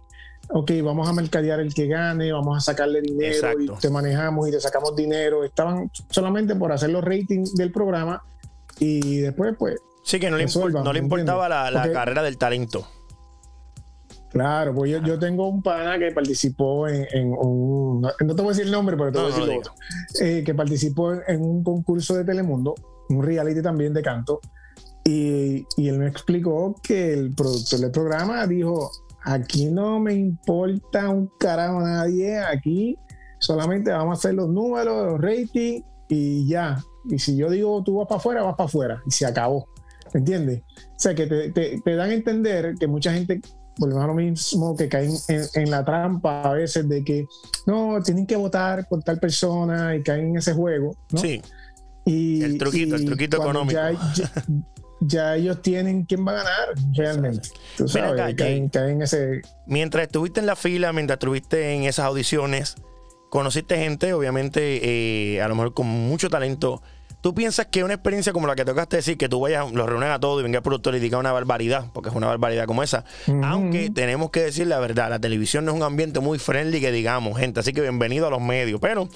ok, 0.50 0.72
vamos 0.84 1.08
a 1.08 1.14
mercadear 1.14 1.60
el 1.60 1.74
que 1.74 1.88
gane, 1.88 2.32
vamos 2.32 2.58
a 2.58 2.62
sacarle 2.62 3.02
dinero 3.02 3.60
y 3.60 3.68
te 3.80 3.90
manejamos 3.90 4.48
y 4.48 4.52
te 4.52 4.60
sacamos 4.60 4.96
dinero. 4.96 5.44
Estaban 5.44 5.90
solamente 6.10 6.56
por 6.56 6.72
hacer 6.72 6.90
los 6.90 7.04
ratings 7.04 7.56
del 7.56 7.72
programa 7.72 8.24
y 8.79 9.20
después, 9.20 9.55
pues. 9.58 9.75
Sí, 10.03 10.20
que 10.20 10.29
no 10.29 10.38
le, 10.38 10.46
no 10.46 10.94
le 10.94 11.00
importaba 11.00 11.50
la, 11.50 11.91
carrera 11.91 12.22
del 12.22 12.38
talento. 12.38 12.88
Claro, 14.29 14.75
pues 14.75 14.91
yo, 14.91 15.17
tengo 15.17 15.48
un 15.48 15.63
pana 15.63 15.98
que 15.98 16.12
participó 16.12 16.88
en, 16.88 17.34
un. 17.34 18.01
No, 18.01 18.12
te 18.36 18.41
voy 18.41 18.48
a 18.48 18.50
decir 18.50 18.65
el 18.65 18.72
nombre, 18.72 18.98
pero 18.98 19.12
te 19.12 19.20
voy 19.20 19.32
a 19.32 19.36
decir 19.36 19.58
otro. 19.58 19.74
Eh, 20.22 20.44
que 20.46 20.53
participó 20.53 21.13
en, 21.13 21.41
un 21.41 21.63
concurso 21.63 22.15
de 22.15 22.25
Telemundo, 22.25 22.75
un 23.10 23.24
reality 23.24 23.62
también 23.62 23.94
de 23.94 24.01
canto. 24.01 24.41
Y, 25.03 25.65
y 25.77 25.88
él 25.88 26.00
me 26.00 26.08
explicó 26.08 26.75
que 26.84 27.13
el 27.13 27.34
productor 27.34 27.79
del 27.79 27.91
programa 27.91 28.46
dijo: 28.46 28.91
aquí 29.24 29.65
no 29.65 30.00
me 30.00 30.13
importa 30.13 31.10
un 31.10 31.32
carajo 31.39 31.79
a 31.79 31.84
nadie, 31.84 32.38
aquí 32.39 32.98
solamente 33.39 33.91
vamos 33.91 34.17
a 34.17 34.20
hacer 34.20 34.36
los 34.36 34.50
números, 34.50 35.13
los 35.13 35.22
ratings 35.22 35.84
y 36.10 36.48
ya. 36.48 36.84
Y 37.10 37.20
si 37.20 37.38
yo 37.38 37.50
digo 37.50 37.84
tú 37.84 37.98
vas 37.98 38.08
para 38.08 38.20
afuera, 38.20 38.44
vas 38.44 38.56
para 38.56 38.68
afuera. 38.68 39.04
Y 39.06 39.12
se 39.12 39.26
acabó. 39.26 39.68
¿Me 40.14 40.20
entiendes? 40.20 40.62
O 40.78 41.00
sea, 41.00 41.16
que 41.16 41.26
te, 41.28 41.96
dan 41.96 42.10
a 42.10 42.14
entender 42.14 42.76
que 42.80 42.88
mucha 42.88 43.14
gente, 43.14 43.42
volvemos 43.78 44.04
a 44.04 44.08
lo 44.08 44.14
mismo, 44.14 44.76
que 44.76 44.88
caen 44.88 45.12
en, 45.28 45.70
la 45.70 45.84
trampa 45.84 46.44
a 46.44 46.54
veces 46.54 46.88
de 46.88 47.04
que 47.04 47.26
no, 47.66 48.02
tienen 48.02 48.26
que 48.26 48.36
votar 48.36 48.88
por 48.88 49.04
tal 49.04 49.20
persona 49.20 49.96
y 49.96 50.04
caen 50.04 50.30
en 50.30 50.38
ese 50.38 50.54
juego. 50.54 50.96
¿no? 51.12 51.20
Sí. 51.20 51.42
Y, 52.06 52.44
el 52.44 52.58
truquito, 52.58 52.96
el 52.96 53.06
truquito 53.06 53.38
económico. 53.38 53.80
Ya, 55.02 55.36
ellos 55.36 55.62
tienen 55.62 56.06
quién 56.06 56.26
va 56.26 56.32
a 56.32 56.36
ganar 56.36 56.70
realmente. 56.94 57.50
Tú 57.78 57.88
sabes, 57.88 58.36
caen, 58.36 58.70
caen 58.70 59.02
ese... 59.02 59.42
Mientras 59.68 60.06
estuviste 60.06 60.40
en 60.40 60.46
la 60.46 60.56
fila, 60.56 60.94
mientras 60.94 61.18
estuviste 61.18 61.74
en 61.74 61.84
esas 61.84 62.06
audiciones, 62.06 62.76
conociste 63.30 63.78
gente, 63.78 64.14
obviamente, 64.14 65.36
eh, 65.36 65.42
a 65.42 65.48
lo 65.50 65.56
mejor 65.56 65.74
con 65.74 65.88
mucho 65.88 66.30
talento 66.30 66.82
¿Tú 67.25 67.34
piensas 67.34 67.65
que 67.65 67.84
una 67.84 67.96
experiencia 67.96 68.32
como 68.34 68.46
la 68.46 68.53
que 68.53 68.63
tocaste 68.63 68.98
decir, 68.98 69.17
que 69.17 69.27
tú 69.27 69.39
vayas, 69.39 69.72
los 69.72 69.89
reúnes 69.89 70.10
a 70.10 70.20
todos 70.20 70.41
y 70.41 70.44
venga 70.44 70.58
el 70.58 70.62
productor 70.62 70.94
y 70.94 71.00
diga 71.00 71.17
una 71.17 71.32
barbaridad, 71.32 71.88
porque 71.91 72.12
es 72.12 72.15
una 72.15 72.27
barbaridad 72.27 72.67
como 72.67 72.84
esa? 72.84 73.03
Aunque 73.41 73.89
tenemos 73.89 74.29
que 74.29 74.44
decir 74.44 74.67
la 74.67 74.77
verdad, 74.77 75.10
la 75.10 75.17
televisión 75.17 75.65
no 75.65 75.72
es 75.72 75.77
un 75.77 75.82
ambiente 75.82 76.20
muy 76.20 76.38
friendly 76.38 76.79
que 76.79 76.91
digamos, 76.91 77.39
gente, 77.39 77.62
así 77.62 77.74
que 77.74 77.82
bienvenido 77.82 78.27
a 78.27 78.29
los 78.29 78.41
medios. 78.41 78.79
Pero, 78.79 79.10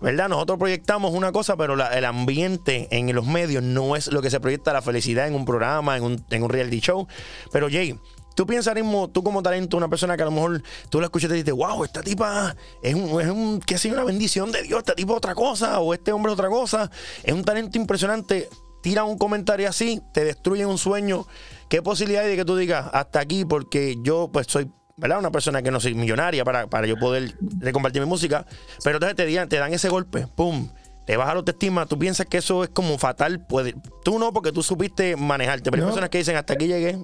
¿verdad? 0.00 0.28
Nosotros 0.28 0.60
proyectamos 0.60 1.12
una 1.12 1.32
cosa, 1.32 1.56
pero 1.56 1.74
el 1.74 2.04
ambiente 2.04 2.86
en 2.92 3.12
los 3.12 3.26
medios 3.26 3.64
no 3.64 3.96
es 3.96 4.12
lo 4.12 4.22
que 4.22 4.30
se 4.30 4.38
proyecta 4.38 4.72
la 4.72 4.80
felicidad 4.80 5.26
en 5.26 5.34
un 5.34 5.44
programa, 5.44 5.96
en 5.96 6.04
un, 6.04 6.24
en 6.30 6.44
un 6.44 6.48
reality 6.48 6.78
show. 6.78 7.08
Pero, 7.50 7.66
Jay, 7.68 7.98
Tú 8.36 8.46
piensas 8.46 8.74
mismo, 8.74 9.08
tú 9.08 9.24
como 9.24 9.42
talento, 9.42 9.78
una 9.78 9.88
persona 9.88 10.14
que 10.14 10.22
a 10.22 10.26
lo 10.26 10.30
mejor 10.30 10.62
tú 10.90 11.00
la 11.00 11.06
escuchas 11.06 11.28
y 11.28 11.30
te 11.30 11.34
dices, 11.36 11.54
wow, 11.54 11.82
esta 11.84 12.02
tipa 12.02 12.54
es 12.82 12.94
un, 12.94 13.20
es 13.20 13.28
un, 13.28 13.62
ha 13.74 13.78
sido 13.78 13.94
una 13.94 14.04
bendición 14.04 14.52
de 14.52 14.62
Dios, 14.62 14.80
este 14.80 14.94
tipo 14.94 15.14
otra 15.14 15.34
cosa, 15.34 15.80
o 15.80 15.94
este 15.94 16.12
hombre 16.12 16.30
otra 16.32 16.48
cosa, 16.48 16.90
es 17.24 17.32
un 17.32 17.42
talento 17.42 17.78
impresionante. 17.78 18.48
Tira 18.82 19.02
un 19.04 19.18
comentario 19.18 19.68
así, 19.68 20.00
te 20.12 20.24
destruye 20.24 20.64
un 20.64 20.78
sueño. 20.78 21.26
¿Qué 21.68 21.82
posibilidad 21.82 22.22
hay 22.22 22.30
de 22.30 22.36
que 22.36 22.44
tú 22.44 22.56
digas 22.56 22.88
hasta 22.92 23.18
aquí? 23.18 23.44
Porque 23.44 23.96
yo, 24.02 24.28
pues, 24.30 24.46
soy 24.48 24.70
¿verdad? 24.96 25.18
Una 25.18 25.30
persona 25.30 25.62
que 25.62 25.70
no 25.70 25.80
soy 25.80 25.94
millonaria 25.94 26.44
para, 26.44 26.66
para 26.68 26.86
yo 26.86 26.96
poder 26.96 27.34
compartir 27.72 28.02
mi 28.02 28.08
música, 28.08 28.46
pero 28.82 28.96
entonces 28.96 29.16
te, 29.16 29.46
te 29.46 29.56
dan 29.56 29.72
ese 29.72 29.88
golpe, 29.88 30.26
¡pum! 30.26 30.68
Te 31.06 31.16
baja 31.16 31.34
la 31.34 31.38
autoestima, 31.38 31.86
tú 31.86 31.98
piensas 31.98 32.26
que 32.26 32.38
eso 32.38 32.64
es 32.64 32.70
como 32.70 32.98
fatal, 32.98 33.46
puede, 33.46 33.74
tú 34.04 34.18
no, 34.18 34.32
porque 34.32 34.52
tú 34.52 34.62
supiste 34.62 35.16
manejarte, 35.16 35.70
pero 35.70 35.84
hay 35.84 35.86
personas 35.86 36.10
que 36.10 36.18
dicen 36.18 36.36
hasta 36.36 36.54
aquí 36.54 36.66
llegué, 36.66 36.98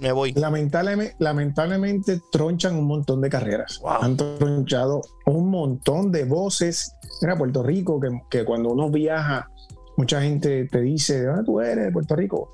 me 0.00 0.12
voy. 0.12 0.32
Lamentablemente, 0.32 1.16
lamentablemente 1.18 2.20
tronchan 2.30 2.76
un 2.76 2.86
montón 2.86 3.20
de 3.20 3.28
carreras. 3.28 3.80
Han 4.00 4.16
tronchado 4.16 5.02
un 5.26 5.50
montón 5.50 6.12
de 6.12 6.24
voces. 6.24 6.94
Mira, 7.20 7.36
Puerto 7.36 7.62
Rico, 7.62 8.00
que, 8.30 8.44
cuando 8.44 8.70
uno 8.70 8.90
viaja, 8.90 9.50
mucha 9.96 10.22
gente 10.22 10.66
te 10.70 10.80
dice, 10.80 11.20
¿de 11.20 11.26
dónde 11.26 11.44
tú 11.44 11.60
eres? 11.60 11.86
De 11.86 11.92
Puerto 11.92 12.16
Rico. 12.16 12.50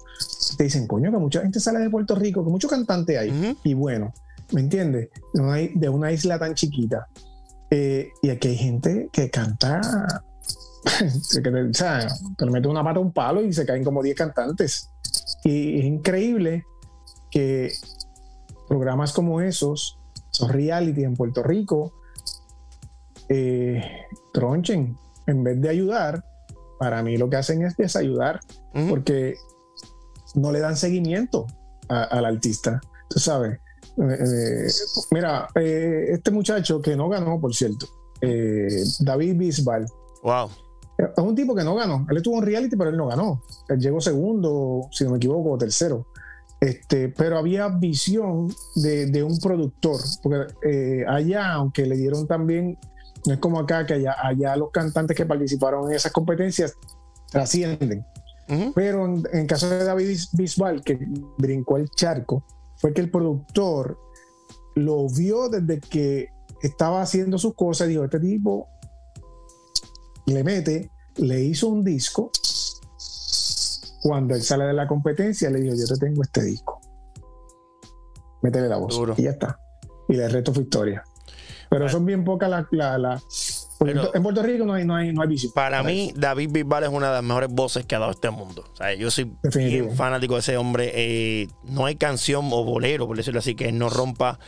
Te 0.56 0.64
dicen, 0.64 0.86
coño, 0.86 1.10
que 1.10 1.18
mucha 1.18 1.42
gente 1.42 1.60
sale 1.60 1.80
de 1.80 1.90
Puerto 1.90 2.14
Rico, 2.14 2.44
que 2.44 2.50
muchos 2.50 2.70
cantantes 2.70 3.18
hay. 3.18 3.56
Y 3.62 3.74
bueno, 3.74 4.12
¿me 4.52 4.60
entiendes? 4.60 5.10
De 5.32 5.88
una 5.88 6.12
isla 6.12 6.38
tan 6.38 6.54
chiquita. 6.54 7.06
Eh, 7.70 8.10
y 8.22 8.30
aquí 8.30 8.48
hay 8.48 8.56
gente 8.56 9.08
que 9.12 9.30
canta 9.30 9.80
que 11.32 11.40
te, 11.40 11.62
o 11.62 11.74
sea, 11.74 12.06
te 12.36 12.46
mete 12.46 12.68
una 12.68 12.84
pata 12.84 12.98
a 12.98 13.02
un 13.02 13.12
palo 13.12 13.42
y 13.42 13.52
se 13.52 13.66
caen 13.66 13.84
como 13.84 14.02
10 14.02 14.16
cantantes. 14.16 14.90
Y 15.44 15.80
es 15.80 15.84
increíble 15.84 16.64
que 17.34 17.72
programas 18.68 19.12
como 19.12 19.40
esos, 19.40 19.98
son 20.30 20.50
reality 20.50 21.02
en 21.02 21.14
Puerto 21.14 21.42
Rico, 21.42 21.92
eh, 23.28 23.82
tronchen. 24.32 24.96
En 25.26 25.42
vez 25.42 25.60
de 25.60 25.68
ayudar, 25.68 26.24
para 26.78 27.02
mí 27.02 27.16
lo 27.16 27.28
que 27.28 27.36
hacen 27.36 27.62
es 27.62 27.76
desayudar, 27.76 28.38
porque 28.88 29.34
no 30.34 30.52
le 30.52 30.60
dan 30.60 30.76
seguimiento 30.76 31.46
al 31.88 32.24
artista. 32.24 32.80
Tú 33.08 33.18
sabes. 33.18 33.58
Eh, 33.96 34.66
eh, 34.66 34.72
mira, 35.10 35.48
este 35.54 36.30
muchacho 36.30 36.80
que 36.80 36.94
no 36.94 37.08
ganó, 37.08 37.40
por 37.40 37.52
cierto, 37.52 37.86
David 39.00 39.36
Bisbal. 39.36 39.86
Wow. 40.22 40.50
Es 40.98 41.24
un 41.24 41.34
tipo 41.34 41.54
que 41.56 41.64
no 41.64 41.74
ganó. 41.74 42.06
Él 42.08 42.18
estuvo 42.18 42.38
en 42.38 42.44
reality, 42.44 42.76
pero 42.76 42.90
él 42.90 42.96
no 42.96 43.08
ganó. 43.08 43.42
Él 43.68 43.80
llegó 43.80 44.00
segundo, 44.00 44.88
si 44.92 45.02
no 45.02 45.10
me 45.10 45.16
equivoco, 45.16 45.58
tercero. 45.58 46.06
Este, 46.60 47.08
pero 47.10 47.38
había 47.38 47.68
visión 47.68 48.48
de, 48.76 49.22
un 49.22 49.38
productor, 49.38 50.00
porque 50.22 50.46
eh, 50.62 51.04
allá, 51.06 51.52
aunque 51.52 51.84
le 51.84 51.96
dieron 51.96 52.26
también, 52.26 52.78
no 53.26 53.34
es 53.34 53.40
como 53.40 53.58
acá, 53.58 53.84
que 53.84 53.94
allá, 53.94 54.16
allá 54.22 54.56
los 54.56 54.70
cantantes 54.70 55.16
que 55.16 55.26
participaron 55.26 55.90
en 55.90 55.96
esas 55.96 56.12
competencias 56.12 56.74
trascienden. 57.30 58.04
Pero 58.74 59.06
en, 59.06 59.22
el 59.32 59.46
caso 59.46 59.68
de 59.68 59.84
David 59.84 60.18
Bisbal, 60.32 60.82
que 60.82 60.98
brincó 61.38 61.76
el 61.76 61.88
charco, 61.90 62.44
fue 62.76 62.92
que 62.92 63.00
el 63.00 63.10
productor 63.10 63.98
lo 64.74 65.08
vio 65.08 65.48
desde 65.48 65.80
que 65.80 66.28
estaba 66.62 67.00
haciendo 67.02 67.38
sus 67.38 67.54
cosas. 67.54 67.88
Dijo, 67.88 68.04
este 68.04 68.20
tipo 68.20 68.68
le 70.26 70.44
mete, 70.44 70.90
le 71.16 71.42
hizo 71.42 71.68
un 71.68 71.84
disco. 71.84 72.30
Cuando 74.04 74.34
él 74.34 74.42
sale 74.42 74.64
de 74.64 74.74
la 74.74 74.86
competencia, 74.86 75.48
le 75.48 75.62
dijo, 75.62 75.74
yo 75.74 75.86
te 75.86 75.98
tengo 75.98 76.22
este 76.22 76.42
disco. 76.44 76.78
Métele 78.42 78.68
la 78.68 78.76
voz. 78.76 79.00
Y 79.16 79.22
ya 79.22 79.30
está. 79.30 79.58
Y 80.10 80.18
el 80.18 80.30
resto 80.30 80.52
fue 80.52 80.64
historia. 80.64 81.02
Pero 81.70 81.88
son 81.88 82.04
bien 82.04 82.22
pocas 82.22 82.50
las... 82.50 82.66
La, 82.70 83.18
en 83.80 84.22
Puerto 84.22 84.42
Rico 84.42 84.66
no 84.66 84.74
hay, 84.74 84.84
no 84.84 84.94
hay, 84.94 85.10
no 85.10 85.22
hay 85.22 85.28
visión. 85.28 85.52
Para 85.54 85.82
mí, 85.82 86.12
David 86.14 86.50
Bisbal 86.52 86.84
es 86.84 86.90
una 86.90 87.08
de 87.08 87.14
las 87.14 87.22
mejores 87.22 87.48
voces 87.48 87.86
que 87.86 87.94
ha 87.94 87.98
dado 87.98 88.10
este 88.10 88.28
mundo. 88.28 88.66
O 88.74 88.76
sea, 88.76 88.92
yo 88.92 89.10
soy 89.10 89.32
bien 89.54 89.96
fanático 89.96 90.34
de 90.34 90.40
ese 90.40 90.58
hombre. 90.58 90.92
Eh, 90.94 91.48
no 91.62 91.86
hay 91.86 91.96
canción 91.96 92.50
o 92.52 92.62
bolero, 92.62 93.06
por 93.06 93.16
decirlo 93.16 93.38
así, 93.40 93.54
que 93.54 93.72
no 93.72 93.88
rompa. 93.88 94.38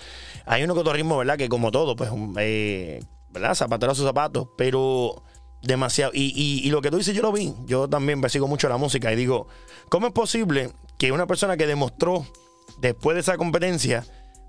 Hay 0.45 0.65
uno 0.65 0.75
que 0.75 0.81
otro 0.81 0.93
ritmo, 0.93 1.17
¿verdad? 1.17 1.39
Que 1.39 1.49
como 1.49 1.71
todo, 1.71 1.97
pues, 1.97 2.11
eh, 2.39 3.03
¿verdad? 3.31 3.55
Zapatero 3.55 3.93
a 3.93 3.95
sus 3.95 4.05
zapatos, 4.05 4.49
pero 4.59 5.23
demasiado. 5.67 6.13
Y, 6.15 6.33
y, 6.65 6.71
lo 6.71 6.81
que 6.81 6.91
tú 6.91 6.99
dices, 6.99 7.15
yo 7.15 7.23
lo 7.23 7.33
vi. 7.33 7.55
Yo 7.67 7.89
también 7.89 8.23
sigo 8.29 8.49
mucho 8.49 8.69
la 8.69 8.77
música 8.77 9.13
y 9.13 9.17
digo, 9.17 9.49
¿cómo 9.89 10.09
es 10.09 10.13
posible 10.13 10.73
que 10.99 11.13
una 11.13 11.27
persona 11.27 11.57
que 11.57 11.67
demostró 11.67 12.27
después 12.79 13.15
de 13.15 13.21
esa 13.21 13.37
competencia 13.37 14.05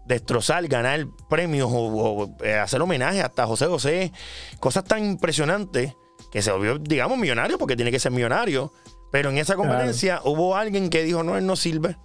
destrozar, 0.05 0.65
ganar 0.67 1.05
premios 1.29 1.69
o, 1.71 2.33
eh, 2.41 2.55
hacer 2.55 2.81
homenaje 2.81 3.21
hasta 3.21 3.45
José 3.45 3.65
José, 3.65 4.13
cosas 4.59 4.85
tan 4.85 5.03
impresionantes 5.03 5.95
que 6.31 6.41
se 6.41 6.51
volvió, 6.51 6.77
digamos, 6.77 7.17
millonario 7.17 7.57
porque 7.57 7.75
tiene 7.75 7.91
que 7.91 7.99
ser 7.99 8.11
millonario. 8.11 8.71
Pero 9.11 9.29
en 9.29 9.37
esa 9.37 9.55
competencia 9.55 10.21
hubo 10.23 10.55
alguien 10.55 10.89
que 10.89 11.03
dijo, 11.03 11.23
no, 11.23 11.37
él 11.37 11.45
no 11.45 11.55
sirve. 11.55 11.97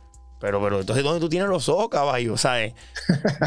Pero, 0.42 0.60
pero 0.60 0.80
entonces, 0.80 1.04
¿dónde 1.04 1.20
tú 1.20 1.28
tienes 1.28 1.48
los 1.48 1.68
ojos, 1.68 1.88
caballo? 1.88 2.36
¿Sabes? 2.36 2.74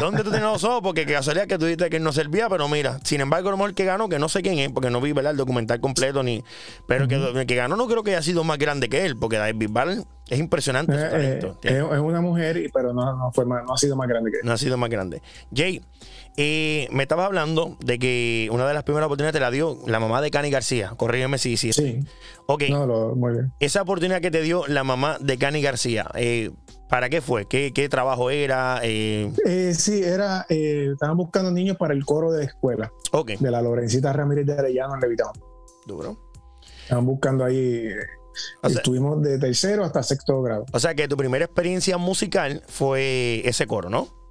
¿Dónde 0.00 0.24
tú 0.24 0.30
tienes 0.30 0.48
los 0.48 0.64
ojos? 0.64 0.80
Porque 0.82 1.04
que 1.04 1.12
casualidad 1.12 1.46
que 1.46 1.58
tú 1.58 1.66
dijiste 1.66 1.90
que 1.90 1.98
él 1.98 2.02
no 2.02 2.10
servía, 2.10 2.48
pero 2.48 2.66
mira, 2.68 2.98
sin 3.04 3.20
embargo, 3.20 3.50
lo 3.50 3.58
mejor 3.58 3.74
que 3.74 3.84
ganó, 3.84 4.08
que 4.08 4.18
no 4.18 4.30
sé 4.30 4.40
quién 4.40 4.58
es, 4.58 4.72
porque 4.72 4.88
no 4.88 5.02
vi 5.02 5.12
¿verdad? 5.12 5.32
el 5.32 5.36
documental 5.36 5.78
completo, 5.78 6.22
ni 6.22 6.42
pero 6.88 7.06
que, 7.06 7.16
el 7.16 7.46
que 7.46 7.54
ganó 7.54 7.76
no 7.76 7.86
creo 7.86 8.02
que 8.02 8.12
haya 8.12 8.22
sido 8.22 8.44
más 8.44 8.56
grande 8.56 8.88
que 8.88 9.04
él, 9.04 9.14
porque 9.14 9.36
David 9.36 9.58
Bisbal 9.58 10.06
es 10.30 10.38
impresionante. 10.38 10.94
Eh, 10.96 11.40
eh, 11.64 11.84
es, 11.92 11.98
una 12.00 12.22
mujer, 12.22 12.70
pero 12.72 12.94
no, 12.94 13.14
no, 13.14 13.30
fue 13.30 13.44
no 13.44 13.74
ha 13.74 13.76
sido 13.76 13.94
más 13.94 14.08
grande 14.08 14.30
que 14.30 14.38
él. 14.38 14.42
No 14.46 14.52
ha 14.52 14.56
sido 14.56 14.78
más 14.78 14.88
grande. 14.88 15.20
Jay, 15.54 15.82
eh, 16.36 16.88
me 16.90 17.04
estabas 17.04 17.26
hablando 17.26 17.78
de 17.80 17.98
que 17.98 18.48
una 18.52 18.68
de 18.68 18.74
las 18.74 18.82
primeras 18.82 19.06
oportunidades 19.06 19.32
te 19.32 19.40
la 19.40 19.50
dio 19.50 19.78
la 19.86 20.00
mamá 20.00 20.20
de 20.20 20.30
Cani 20.30 20.50
García. 20.50 20.92
Corrígeme 20.96 21.38
si 21.38 21.56
sí. 21.56 21.72
Sí. 21.72 22.00
Ok. 22.46 22.64
No, 22.70 23.14
muy 23.14 23.32
bien. 23.32 23.52
Esa 23.58 23.82
oportunidad 23.82 24.20
que 24.20 24.30
te 24.30 24.42
dio 24.42 24.66
la 24.66 24.84
mamá 24.84 25.16
de 25.18 25.38
Cani 25.38 25.62
García, 25.62 26.10
eh, 26.14 26.50
¿para 26.90 27.08
qué 27.08 27.22
fue? 27.22 27.46
¿Qué, 27.46 27.88
trabajo 27.88 28.30
era? 28.30 28.80
Eh... 28.82 29.32
eh 29.46 29.72
sí, 29.74 30.02
era. 30.02 30.44
Eh, 30.50 30.90
estaban 30.92 31.16
buscando 31.16 31.50
niños 31.50 31.78
para 31.78 31.94
el 31.94 32.04
coro 32.04 32.30
de 32.32 32.40
la 32.40 32.44
escuela. 32.44 32.92
Ok. 33.12 33.32
De 33.38 33.50
la 33.50 33.62
Lorencita 33.62 34.12
Ramírez 34.12 34.44
de 34.44 34.58
Arellano 34.58 34.94
en 34.94 35.00
Levitón. 35.00 35.32
Duro. 35.86 36.18
Estaban 36.82 37.06
buscando 37.06 37.46
ahí. 37.46 37.88
estuvimos 38.62 39.22
de 39.22 39.38
tercero 39.38 39.84
hasta 39.84 40.02
sexto 40.02 40.42
grado. 40.42 40.66
O 40.72 40.80
sea 40.80 40.94
que 40.94 41.08
tu 41.08 41.16
primera 41.16 41.46
experiencia 41.46 41.96
musical 41.96 42.62
fue 42.68 43.40
ese 43.48 43.66
coro, 43.66 43.88
¿no? 43.88 44.25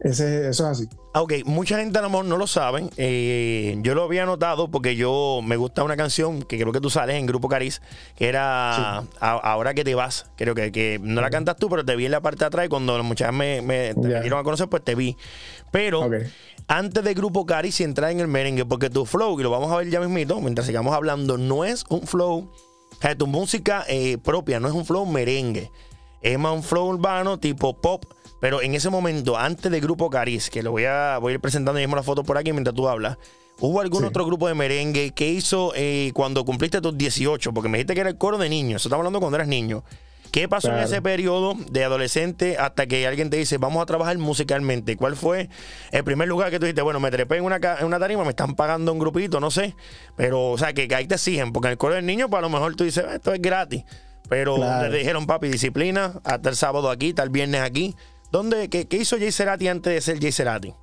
Ese, 0.00 0.48
eso 0.48 0.64
es 0.64 0.80
así. 0.80 0.88
Ah, 1.14 1.22
ok, 1.22 1.32
mucha 1.46 1.78
gente 1.78 1.98
a 1.98 2.02
lo 2.02 2.10
mejor 2.10 2.26
no 2.26 2.36
lo 2.36 2.46
saben. 2.46 2.90
Eh, 2.98 3.78
yo 3.80 3.94
lo 3.94 4.04
había 4.04 4.26
notado 4.26 4.70
porque 4.70 4.94
yo 4.94 5.40
me 5.42 5.56
gusta 5.56 5.82
una 5.82 5.96
canción 5.96 6.42
que 6.42 6.58
creo 6.58 6.72
que 6.72 6.80
tú 6.80 6.90
sales 6.90 7.16
en 7.16 7.26
Grupo 7.26 7.48
Cariz, 7.48 7.80
que 8.16 8.28
era 8.28 9.04
Ahora 9.20 9.72
que 9.72 9.84
te 9.84 9.94
vas. 9.94 10.26
Creo 10.36 10.54
que, 10.54 10.70
que 10.72 11.00
no 11.02 11.20
la 11.22 11.30
cantas 11.30 11.56
tú, 11.56 11.70
pero 11.70 11.84
te 11.84 11.96
vi 11.96 12.04
en 12.04 12.12
la 12.12 12.20
parte 12.20 12.40
de 12.40 12.46
atrás 12.46 12.66
y 12.66 12.68
cuando 12.68 12.96
las 12.96 13.06
muchachas 13.06 13.34
me, 13.34 13.62
me, 13.62 13.90
a 13.90 14.42
conocer, 14.42 14.68
pues 14.68 14.84
te 14.84 14.94
vi. 14.94 15.16
Pero 15.70 16.08
antes 16.68 17.02
de 17.02 17.14
Grupo 17.14 17.46
Cariz 17.46 17.80
y 17.80 17.84
entrar 17.84 18.10
en 18.10 18.20
el 18.20 18.28
merengue, 18.28 18.66
porque 18.66 18.90
tu 18.90 19.06
flow, 19.06 19.40
y 19.40 19.42
lo 19.42 19.50
vamos 19.50 19.72
a 19.72 19.76
ver 19.76 19.88
ya 19.88 20.00
mismito, 20.00 20.40
mientras 20.40 20.66
sigamos 20.66 20.94
hablando, 20.94 21.38
no 21.38 21.64
es 21.64 21.84
un 21.88 22.06
flow, 22.06 22.50
o 22.92 23.00
sea, 23.00 23.16
tu 23.16 23.26
música 23.26 23.84
eh, 23.88 24.18
propia, 24.18 24.60
no 24.60 24.68
es 24.68 24.74
un 24.74 24.84
flow 24.84 25.06
merengue. 25.06 25.70
Es 26.22 26.38
más 26.38 26.52
un 26.52 26.62
flow 26.62 26.88
urbano 26.88 27.38
tipo 27.38 27.80
pop 27.80 28.04
pero 28.40 28.62
en 28.62 28.74
ese 28.74 28.90
momento, 28.90 29.36
antes 29.36 29.70
del 29.70 29.80
grupo 29.80 30.10
Cariz, 30.10 30.50
que 30.50 30.62
lo 30.62 30.70
voy 30.72 30.84
a, 30.84 31.18
voy 31.18 31.32
a 31.32 31.34
ir 31.34 31.40
presentando 31.40 31.78
mismo 31.78 31.96
la 31.96 32.02
foto 32.02 32.22
por 32.22 32.38
aquí 32.38 32.52
mientras 32.52 32.74
tú 32.74 32.88
hablas, 32.88 33.16
¿hubo 33.60 33.80
algún 33.80 34.04
otro 34.04 34.26
grupo 34.26 34.48
de 34.48 34.54
merengue 34.54 35.12
que 35.12 35.28
hizo 35.28 35.72
eh, 35.74 36.10
cuando 36.14 36.44
cumpliste 36.44 36.80
tus 36.80 36.96
18? 36.96 37.52
Porque 37.52 37.68
me 37.68 37.78
dijiste 37.78 37.94
que 37.94 38.00
era 38.00 38.10
el 38.10 38.18
coro 38.18 38.38
de 38.38 38.48
niños, 38.48 38.82
eso 38.82 38.88
estamos 38.88 39.00
hablando 39.00 39.20
cuando 39.20 39.36
eras 39.36 39.48
niño. 39.48 39.84
¿Qué 40.36 40.48
pasó 40.48 40.68
en 40.68 40.80
ese 40.80 41.00
periodo 41.00 41.54
de 41.70 41.84
adolescente 41.84 42.58
hasta 42.58 42.86
que 42.86 43.06
alguien 43.06 43.30
te 43.30 43.38
dice, 43.38 43.56
vamos 43.56 43.82
a 43.82 43.86
trabajar 43.86 44.18
musicalmente? 44.18 44.94
¿Cuál 44.96 45.16
fue 45.16 45.48
el 45.92 46.04
primer 46.04 46.28
lugar 46.28 46.50
que 46.50 46.58
tú 46.58 46.66
dijiste, 46.66 46.82
bueno, 46.82 47.00
me 47.00 47.10
trepé 47.10 47.36
en 47.36 47.44
una, 47.44 47.56
en 47.56 47.86
una 47.86 47.98
tarima, 47.98 48.22
me 48.22 48.30
están 48.30 48.54
pagando 48.54 48.92
un 48.92 48.98
grupito, 48.98 49.40
no 49.40 49.50
sé? 49.50 49.74
Pero, 50.14 50.50
o 50.50 50.58
sea, 50.58 50.74
que, 50.74 50.94
ahí 50.94 51.06
te 51.06 51.14
exigen, 51.14 51.52
porque 51.54 51.68
en 51.68 51.72
el 51.72 51.78
coro 51.78 51.94
del 51.94 52.04
niño, 52.04 52.28
pues 52.28 52.40
a 52.40 52.42
lo 52.42 52.50
mejor 52.50 52.76
tú 52.76 52.84
dices, 52.84 53.04
esto 53.14 53.32
es 53.32 53.40
gratis. 53.40 53.84
Pero 54.28 54.56
te 54.56 54.90
dijeron, 54.90 55.26
papi, 55.26 55.48
disciplina, 55.48 56.20
hasta 56.24 56.50
el 56.50 56.56
sábado 56.56 56.90
aquí, 56.90 57.10
hasta 57.10 57.22
el 57.22 57.30
viernes 57.30 57.62
aquí. 57.62 57.94
¿Dónde, 58.30 58.68
qué, 58.68 58.86
hizo 58.90 59.18
Jay 59.18 59.32
Cerati 59.32 59.68
antes 59.68 59.92
de 59.92 60.00
ser 60.00 60.20
Jay 60.20 60.32
Cerati? 60.32 60.74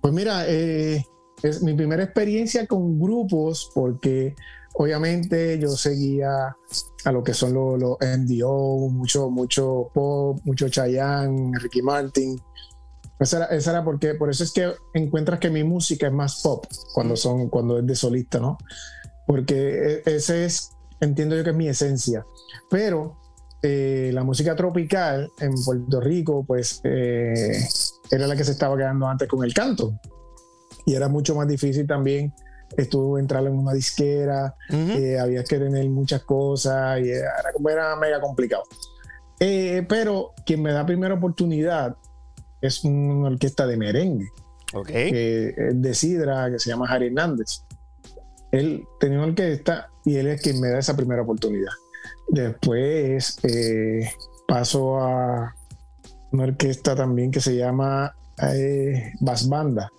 Pues 0.00 0.12
mira, 0.12 0.44
eh, 0.48 1.04
es 1.42 1.62
mi 1.62 1.74
primera 1.74 2.02
experiencia 2.02 2.66
con 2.66 2.98
grupos 2.98 3.70
porque 3.74 4.34
obviamente 4.74 5.58
yo 5.58 5.68
seguía 5.70 6.56
a 7.04 7.12
lo 7.12 7.22
que 7.22 7.34
son 7.34 7.54
los, 7.54 7.78
los 7.78 7.96
MDO, 8.00 8.88
mucho, 8.90 9.30
mucho 9.30 9.90
pop, 9.92 10.40
mucho 10.44 10.68
Chayanne, 10.68 11.52
Ricky 11.58 11.82
Martin. 11.82 12.40
Esa 13.18 13.46
era, 13.46 13.84
porque, 13.84 14.14
por 14.14 14.30
eso 14.30 14.42
es 14.42 14.52
que 14.52 14.72
encuentras 14.94 15.38
que 15.38 15.50
mi 15.50 15.62
música 15.62 16.08
es 16.08 16.12
más 16.12 16.42
pop 16.42 16.64
cuando, 16.92 17.16
son, 17.16 17.48
cuando 17.48 17.78
es 17.78 17.86
de 17.86 17.94
solista, 17.94 18.40
¿no? 18.40 18.58
Porque 19.26 20.02
e, 20.04 20.16
ese 20.16 20.44
es, 20.44 20.72
entiendo 21.00 21.36
yo 21.36 21.44
que 21.44 21.50
es 21.50 21.56
mi 21.56 21.68
esencia. 21.68 22.26
Pero 22.68 23.21
eh, 23.62 24.10
la 24.12 24.24
música 24.24 24.56
tropical 24.56 25.30
en 25.38 25.54
Puerto 25.64 26.00
Rico, 26.00 26.44
pues 26.44 26.80
eh, 26.82 27.64
era 28.10 28.26
la 28.26 28.34
que 28.34 28.42
se 28.42 28.52
estaba 28.52 28.76
quedando 28.76 29.06
antes 29.06 29.28
con 29.28 29.44
el 29.44 29.54
canto. 29.54 29.94
Y 30.84 30.94
era 30.94 31.08
mucho 31.08 31.36
más 31.36 31.46
difícil 31.46 31.86
también 31.86 32.32
estuvo 32.76 33.18
entrar 33.18 33.46
en 33.46 33.52
una 33.52 33.74
disquera, 33.74 34.56
eh, 34.70 35.18
había 35.18 35.44
que 35.44 35.58
tener 35.58 35.86
muchas 35.90 36.22
cosas 36.22 37.00
y 37.02 37.10
era, 37.10 37.30
era 37.70 37.96
mega 37.96 38.18
complicado. 38.18 38.62
pero 39.38 40.32
quien 40.46 40.62
me 40.62 40.72
da 40.72 40.86
primera 40.86 41.14
oportunidad 41.14 41.94
es 42.62 42.82
una 42.82 43.28
orquesta 43.28 43.66
de 43.66 43.76
merengue, 43.76 44.26
okay. 44.72 45.12
de 45.12 45.94
Sidra, 45.94 46.50
que 46.50 46.58
se 46.58 46.70
llama 46.70 46.86
Harry 46.88 47.08
Hernández. 47.08 47.62
Él 48.52 48.84
tenía 48.98 49.18
una 49.18 49.28
orquesta 49.28 49.90
y 50.06 50.16
él 50.16 50.28
es 50.28 50.40
quien 50.40 50.58
me 50.58 50.70
da 50.70 50.78
esa 50.78 50.96
primera 50.96 51.20
oportunidad. 51.20 51.72
Después 52.28 53.38
eh, 53.42 54.08
paso 54.46 54.98
a 54.98 55.54
una 56.30 56.44
orquesta 56.44 56.94
también 56.94 57.30
que 57.30 57.40
se 57.40 57.56
llama 57.56 58.14
eh, 58.54 59.12
Bass 59.20 59.48
Banda, 59.48 59.92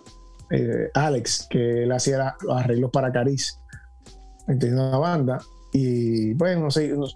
eh, 0.50 0.90
Alex, 0.94 1.46
que 1.48 1.84
él 1.84 1.92
hacía 1.92 2.34
los 2.40 2.56
arreglos 2.56 2.90
para 2.90 3.12
Cariz. 3.12 3.60
Tenía 4.46 4.88
una 4.88 4.98
banda 4.98 5.38
y 5.72 6.34
bueno, 6.34 6.68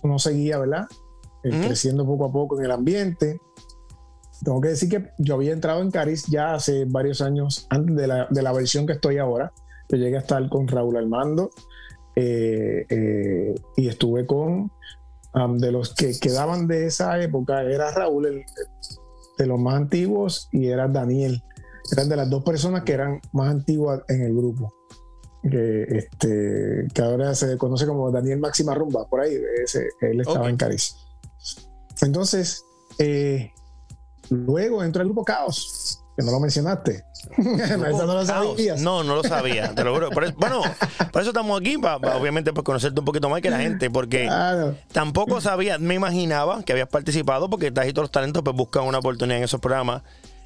no, 0.03 0.19
seguía, 0.19 0.59
¿verdad? 0.59 0.87
Creciendo 1.43 2.07
poco 2.07 2.27
a 2.27 2.33
poco 2.33 2.59
en 2.59 2.65
el 2.65 2.71
ambiente. 2.71 3.41
Tengo 4.45 4.61
que 4.61 4.69
decir 4.69 4.89
que 4.89 5.11
yo 5.19 5.35
había 5.35 5.53
entrado 5.53 5.83
en 5.83 5.91
Cariz 5.91 6.27
ya 6.27 6.55
hace 6.55 6.85
varios 6.85 7.21
años 7.21 7.67
antes 7.71 7.97
de 7.97 8.07
la, 8.07 8.27
de 8.31 8.43
la 8.43 8.53
versión 8.53 8.87
que 8.87 8.95
estoy 8.95 9.19
ahora. 9.19 9.53
Yo 9.89 9.97
llegué 9.97 10.17
a 10.17 10.21
estar 10.21 10.49
con 10.49 10.69
Raúl 10.69 10.97
Armando 10.97 11.51
y 12.17 13.89
estuve 13.89 14.27
con 14.27 14.71
de 15.59 15.73
los 15.73 15.95
que 15.95 16.19
quedaban 16.19 16.67
de 16.67 16.87
esa 16.87 17.21
época 17.21 17.63
era 17.63 17.91
Raúl, 17.93 18.27
el, 18.27 18.45
de 19.39 19.47
los 19.47 19.61
más 19.61 19.77
antiguos, 19.77 20.49
y 20.53 20.69
era 20.69 20.89
Daniel. 20.89 21.43
Eran 21.93 22.09
de 22.09 22.17
las 22.17 22.29
dos 22.29 22.43
personas 22.43 22.83
que 22.83 22.93
eran 22.93 23.21
más 23.33 23.51
antiguas 23.51 24.03
en 24.09 24.23
el 24.23 24.35
grupo. 24.35 24.75
Que, 25.43 25.83
este, 25.83 26.89
que 26.93 27.03
ahora 27.03 27.35
se 27.35 27.57
conoce 27.57 27.87
como 27.87 28.11
Daniel 28.11 28.41
Máxima 28.41 28.75
Rumba, 28.75 29.07
por 29.07 29.21
ahí, 29.21 29.35
él 30.01 30.21
estaba 30.21 30.51
en 30.51 30.57
Cariz. 30.57 30.97
Entonces, 32.03 32.65
eh, 32.99 33.53
luego 34.31 34.83
entró 34.83 35.03
el 35.03 35.09
grupo 35.09 35.25
Caos, 35.25 36.03
que 36.19 36.25
no 36.25 36.33
lo 36.33 36.41
mencionaste. 36.41 37.05
no, 37.39 38.07
lo 38.07 38.27
sabías. 38.27 38.81
No, 38.81 39.05
no 39.05 39.15
lo 39.15 39.23
sabía, 39.23 39.73
te 39.73 39.85
lo 39.85 39.95
juro. 39.95 40.11
bueno, 40.11 40.63
por 41.13 41.23
eso 41.23 41.31
estamos 41.31 41.61
aquí, 41.61 41.79
para, 41.79 42.17
obviamente 42.17 42.53
pues, 42.53 42.65
conocerte 42.65 42.99
un 42.99 43.05
poquito 43.05 43.29
más 43.29 43.41
que 43.41 43.51
la 43.51 43.61
gente, 43.61 43.89
porque 43.89 44.29
tampoco 44.91 45.41
sabía, 45.41 45.79
me 45.79 45.95
imaginaba 45.95 46.65
que 46.65 46.73
habías 46.73 46.89
participado, 46.89 47.49
porque 47.49 47.69
estás 47.69 47.87
y 47.87 47.93
todos 47.93 48.05
los 48.05 48.11
talentos 48.11 48.43
pues 48.43 48.57
buscan 48.57 48.83
una 48.83 48.99
oportunidad 48.99 49.39
en 49.39 49.45
esos 49.45 49.61
programas. 49.61 50.03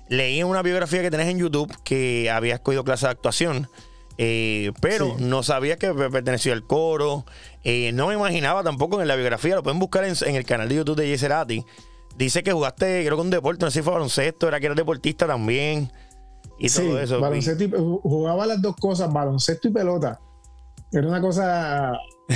Leí 0.08 0.40
en 0.40 0.46
una 0.46 0.60
biografía 0.60 1.00
que 1.00 1.10
tenés 1.10 1.28
en 1.28 1.38
YouTube 1.38 1.74
que 1.84 2.30
habías 2.30 2.60
cogido 2.60 2.84
clase 2.84 3.06
de 3.06 3.12
actuación. 3.12 3.68
Eh, 4.18 4.72
pero 4.82 5.16
no 5.18 5.42
sabía 5.42 5.78
que 5.78 5.90
pertenecía 5.94 6.52
al 6.52 6.66
coro. 6.66 7.24
Eh, 7.64 7.92
no 7.94 8.08
me 8.08 8.14
imaginaba 8.14 8.62
tampoco 8.62 9.00
en 9.00 9.08
la 9.08 9.16
biografía, 9.16 9.54
lo 9.54 9.62
pueden 9.62 9.78
buscar 9.78 10.04
en, 10.04 10.36
el 10.36 10.44
canal 10.44 10.68
de 10.68 10.74
YouTube 10.74 10.96
de 10.96 11.08
Yeserati 11.08 11.64
dice 12.16 12.42
que 12.42 12.52
jugaste, 12.52 13.04
creo 13.04 13.16
que 13.16 13.22
un 13.22 13.30
deporte, 13.30 13.64
no 13.64 13.70
sé 13.70 13.80
si 13.80 13.82
fue 13.82 13.92
baloncesto, 13.92 14.48
era 14.48 14.60
que 14.60 14.66
eras 14.66 14.76
deportista 14.76 15.26
también. 15.26 15.90
Y 16.58 16.68
sí, 16.68 16.82
todo 16.86 17.00
eso. 17.00 17.20
baloncesto 17.20 17.64
y- 17.64 17.70
jugaba 18.02 18.46
las 18.46 18.60
dos 18.62 18.76
cosas, 18.76 19.12
baloncesto 19.12 19.68
y 19.68 19.72
pelota. 19.72 20.20
Era 20.92 21.08
una 21.08 21.20
cosa 21.22 21.92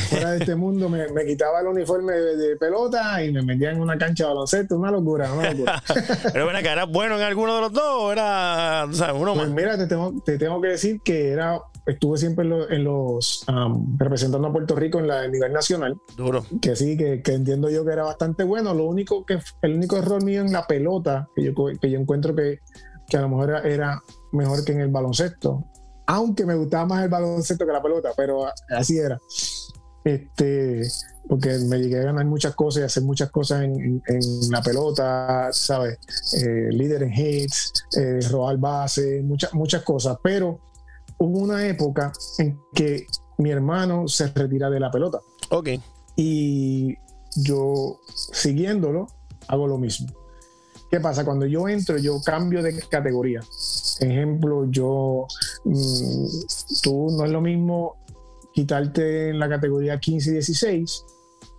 fuera 0.09 0.31
de 0.33 0.39
este 0.39 0.55
mundo. 0.57 0.89
Me, 0.89 1.07
me 1.09 1.25
quitaba 1.27 1.61
el 1.61 1.67
uniforme 1.67 2.13
de, 2.15 2.37
de 2.37 2.57
pelota 2.57 3.23
y 3.23 3.31
me 3.33 3.43
metía 3.43 3.71
en 3.71 3.81
una 3.81 3.99
cancha 3.99 4.25
de 4.25 4.29
baloncesto. 4.31 4.79
Una 4.79 4.91
locura, 4.91 5.31
una 5.33 5.51
locura. 5.53 5.83
Pero 6.33 6.45
bueno, 6.47 6.59
que 6.61 6.69
eras 6.69 6.91
bueno 6.91 7.17
en 7.17 7.23
alguno 7.23 7.55
de 7.55 7.61
los 7.61 7.73
dos, 7.73 7.85
o 7.87 8.13
era, 8.13 8.87
¿sabes? 8.93 9.15
Uno 9.21 9.35
Pues 9.35 9.47
más. 9.49 9.55
mira, 9.57 9.77
te 9.77 9.87
tengo, 9.87 10.15
te 10.25 10.39
tengo 10.39 10.61
que 10.61 10.69
decir 10.69 11.01
que 11.05 11.29
era, 11.31 11.61
estuve 11.87 12.19
siempre 12.19 12.45
en, 12.45 12.51
lo- 12.51 12.71
en 12.71 12.85
los 12.85 13.45
um, 13.49 13.97
representando 13.99 14.49
a 14.49 14.53
Puerto 14.53 14.75
Rico 14.75 14.99
en 14.99 15.07
la 15.07 15.21
a 15.23 15.29
nivel 15.29 15.53
nacional, 15.53 15.97
Duro. 16.17 16.45
que 16.61 16.75
sí, 16.77 16.97
que, 16.97 17.23
que 17.23 17.33
entiendo 17.33 17.71
yo 17.71 17.85
que 17.85 17.93
era 17.93 18.03
bastante 18.05 18.45
bueno. 18.45 18.75
Lo 18.75 18.85
único 18.87 19.25
que 19.25 19.39
el 19.63 19.75
único 19.75 19.97
error 19.97 20.23
mío 20.25 20.41
en 20.41 20.53
la 20.53 20.67
pelota, 20.67 21.29
que 21.35 21.45
yo, 21.45 21.53
que 21.81 21.91
yo 21.91 21.99
encuentro 21.99 22.35
que, 22.35 22.59
que 23.09 23.17
a 23.17 23.23
lo 23.23 23.29
mejor 23.29 23.51
era, 23.51 23.61
era 23.63 24.03
mejor 24.33 24.65
que 24.65 24.73
en 24.73 24.81
el 24.81 24.89
baloncesto, 24.89 25.65
aunque 26.07 26.45
me 26.45 26.55
gustaba 26.57 26.87
más 26.87 27.03
el 27.05 27.09
baloncesto 27.09 27.65
que 27.67 27.73
la 27.73 27.83
pelota, 27.83 28.11
pero 28.17 28.47
así 28.71 28.99
era. 28.99 29.19
Este, 30.05 30.83
porque 31.29 31.59
me 31.69 31.79
llegué 31.81 31.99
a 31.99 32.05
ganar 32.05 32.25
muchas 32.27 32.55
cosas 32.55 32.81
y 32.81 32.85
hacer 32.85 33.03
muchas 33.03 33.31
cosas 33.31 33.63
en, 33.63 33.75
en- 33.75 34.03
en 34.07 34.51
la 34.51 34.63
pelota, 34.63 35.49
¿sabes? 35.53 35.99
Eh, 36.41 36.69
líder 36.71 37.03
en 37.03 37.13
hits, 37.13 37.73
eh, 37.97 38.21
robar 38.31 38.57
base, 38.59 39.23
muchas, 39.25 39.53
muchas 39.55 39.83
cosas. 39.83 40.17
Pero 40.23 40.61
hubo 41.19 41.39
una 41.41 41.67
época 41.67 42.13
en 42.39 42.61
que 42.75 43.07
mi 43.39 43.51
hermano 43.51 44.09
se 44.09 44.29
retira 44.29 44.71
de 44.71 44.81
la 44.81 44.91
pelota 44.91 45.21
Ok. 45.51 45.71
y 46.17 46.95
yo 47.37 47.99
siguiéndolo 48.33 49.07
hago 49.49 49.67
lo 49.67 49.79
mismo. 49.79 50.09
¿Qué 50.91 51.01
pasa? 51.01 51.25
Cuando 51.25 51.47
yo 51.47 51.69
entro, 51.69 51.99
yo 51.99 52.21
cambio 52.25 52.63
de 52.63 52.79
categoría. 52.89 53.41
Ejemplo, 54.01 54.67
yo, 54.71 55.27
mm, 55.65 56.27
tú 56.83 57.09
no 57.11 57.25
es 57.25 57.31
lo 57.31 57.41
mismo 57.41 57.97
quitarte 58.55 59.31
en 59.31 59.39
la 59.39 59.49
categoría 59.49 59.99
15 59.99 60.31
y 60.31 60.33
16, 60.35 61.05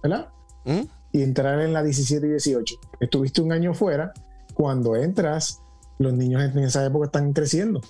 ¿verdad? 0.01 0.29
¿Mm? 0.65 0.81
Y 1.11 1.23
entrar 1.23 1.59
en 1.61 1.73
la 1.73 1.83
17 1.83 2.25
y 2.25 2.29
18. 2.31 2.75
Estuviste 2.99 3.41
un 3.41 3.51
año 3.51 3.73
fuera, 3.73 4.13
cuando 4.53 4.95
entras, 4.95 5.61
los 5.99 6.13
niños 6.13 6.41
en 6.43 6.57
esa 6.59 6.85
época 6.85 7.07
están 7.07 7.33
creciendo. 7.33 7.81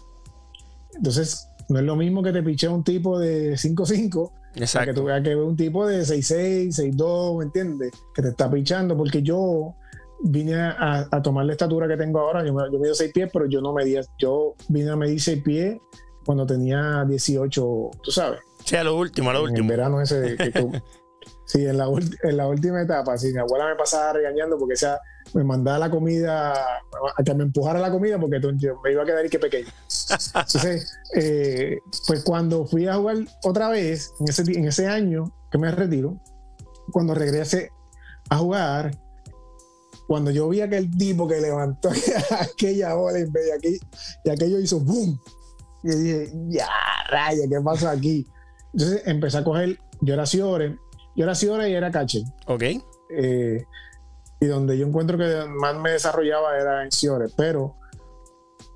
Entonces, 0.95 1.46
no 1.69 1.79
es 1.79 1.85
lo 1.85 1.95
mismo 1.95 2.23
que 2.23 2.31
te 2.31 2.41
piche 2.43 2.67
un 2.67 2.83
tipo 2.83 3.19
de 3.19 3.53
5-5 3.57 4.29
para 4.31 4.51
que 4.53 4.59
Exacto. 4.63 4.93
tú 4.95 5.03
veas 5.03 5.21
que 5.21 5.35
un 5.35 5.55
tipo 5.55 5.85
de 5.85 6.01
6'6, 6.01 6.71
6'2, 6.95 7.37
¿me 7.39 7.43
entiendes? 7.45 7.91
Que 8.13 8.21
te 8.21 8.29
está 8.29 8.49
pichando, 8.49 8.95
porque 8.97 9.21
yo 9.21 9.75
vine 10.23 10.55
a, 10.55 11.07
a 11.11 11.21
tomar 11.21 11.45
la 11.45 11.51
estatura 11.51 11.87
que 11.87 11.95
tengo 11.97 12.19
ahora, 12.19 12.43
yo, 12.45 12.53
me- 12.53 12.63
yo 12.71 12.79
mido 12.79 12.93
6 12.95 13.11
pies, 13.13 13.29
pero 13.31 13.45
yo 13.45 13.61
no 13.61 13.71
medía, 13.73 14.01
yo 14.17 14.55
vine 14.69 14.89
a 14.91 14.95
medir 14.95 15.21
6 15.21 15.43
pies 15.43 15.77
cuando 16.25 16.45
tenía 16.45 17.05
18, 17.07 17.91
tú 18.01 18.11
sabes, 18.11 18.39
Sí, 18.65 18.75
a 18.75 18.83
lo 18.83 18.97
último, 18.97 19.29
a 19.29 19.33
lo 19.33 19.39
en 19.41 19.45
el 19.45 19.51
último. 19.51 19.69
verano 19.69 20.01
ese 20.01 20.35
que 20.35 20.51
tú- 20.51 20.71
sí, 21.47 21.65
en 21.65 21.77
la, 21.77 21.87
en 22.23 22.37
la 22.37 22.47
última 22.47 22.81
etapa, 22.81 23.17
sí, 23.17 23.33
mi 23.33 23.39
abuela 23.39 23.65
me 23.67 23.75
pasaba 23.75 24.13
regañando 24.13 24.57
porque 24.57 24.75
esa, 24.75 24.99
me 25.33 25.43
mandaba 25.43 25.79
la 25.79 25.89
comida, 25.89 26.53
a 26.53 27.23
que 27.25 27.33
me 27.33 27.43
empujara 27.43 27.79
la 27.79 27.91
comida 27.91 28.19
porque 28.19 28.39
yo 28.57 28.79
me 28.83 28.91
iba 28.91 29.01
a 29.03 29.05
quedar 29.05 29.25
y 29.25 29.29
que 29.29 29.39
pequeño. 29.39 29.67
Entonces, 30.35 30.93
eh, 31.15 31.79
pues 32.07 32.23
cuando 32.23 32.65
fui 32.65 32.87
a 32.87 32.95
jugar 32.95 33.17
otra 33.43 33.69
vez, 33.69 34.11
en 34.19 34.27
ese, 34.29 34.43
en 34.43 34.65
ese 34.65 34.87
año 34.87 35.33
que 35.51 35.57
me 35.57 35.71
retiro, 35.71 36.17
cuando 36.91 37.13
regresé 37.13 37.71
a 38.29 38.37
jugar, 38.37 38.91
cuando 40.07 40.31
yo 40.31 40.47
vi 40.47 40.61
aquel 40.61 40.89
tipo 40.97 41.27
que 41.27 41.41
levantó 41.41 41.89
aquella 42.39 42.93
bola 42.93 43.19
y, 43.19 43.25
ve- 43.25 43.47
y 43.47 43.51
aquello, 43.51 43.79
y 44.23 44.29
aquello 44.29 44.59
hizo 44.59 44.79
boom, 44.79 45.19
y 45.83 45.89
dije, 45.89 46.31
ya, 46.49 46.67
raya, 47.09 47.43
¿qué 47.49 47.59
pasa 47.61 47.91
aquí? 47.91 48.25
Entonces 48.73 49.01
empecé 49.05 49.37
a 49.37 49.43
coger, 49.43 49.77
yo 50.01 50.13
era 50.13 50.25
Ciore, 50.25 50.77
yo 51.17 51.23
era 51.23 51.35
Ciore 51.35 51.69
y 51.69 51.73
era 51.73 51.91
catcher. 51.91 52.21
Ok. 52.45 52.63
Eh, 53.09 53.65
y 54.39 54.45
donde 54.45 54.77
yo 54.77 54.85
encuentro 54.85 55.17
que 55.17 55.45
más 55.59 55.75
me 55.75 55.91
desarrollaba 55.91 56.55
era 56.57 56.83
en 56.83 56.91
Ciore, 56.91 57.25
pero 57.35 57.75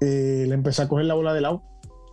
eh, 0.02 0.46
le 0.48 0.54
empecé 0.56 0.82
a 0.82 0.88
coger 0.88 1.06
la 1.06 1.14
bola 1.14 1.34
de 1.34 1.42
lado. 1.42 1.62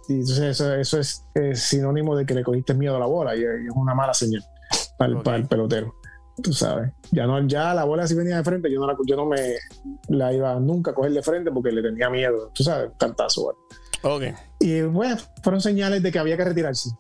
Y 0.06 0.20
entonces 0.20 0.60
eso, 0.60 0.74
eso 0.74 1.00
es, 1.00 1.24
sinónimo 1.54 2.14
de 2.14 2.26
que 2.26 2.34
le 2.34 2.44
cogiste 2.44 2.74
miedo 2.74 2.96
a 2.96 2.98
la 2.98 3.06
bola 3.06 3.34
y, 3.34 3.40
es 3.42 3.72
una 3.74 3.94
mala 3.94 4.12
señal 4.14 4.44
para 4.98 5.10
el, 5.10 5.16
Ok. 5.16 5.24
para 5.24 5.36
el 5.38 5.46
pelotero. 5.46 5.94
Tú 6.42 6.52
sabes, 6.52 6.92
ya 7.10 7.26
no, 7.26 7.44
ya 7.48 7.74
la 7.74 7.84
bola 7.84 8.06
si 8.06 8.14
venía 8.14 8.36
de 8.36 8.44
frente, 8.44 8.70
yo 8.70 8.80
no, 8.80 8.86
la, 8.86 8.96
yo 9.06 9.16
no 9.16 9.26
me 9.26 9.56
la 10.08 10.32
iba 10.32 10.54
nunca 10.60 10.92
a 10.92 10.94
coger 10.94 11.12
de 11.12 11.22
frente 11.22 11.50
porque 11.50 11.72
le 11.72 11.82
tenía 11.82 12.10
miedo. 12.10 12.50
Tú 12.54 12.62
sabes, 12.62 12.90
cantazo. 12.98 13.44
bueno. 13.44 13.58
Ok. 14.02 14.38
Y 14.60 14.82
bueno, 14.82 15.16
fueron 15.42 15.60
señales 15.60 16.02
de 16.02 16.12
que 16.12 16.18
había 16.18 16.36
que 16.36 16.44
retirarse. 16.44 16.90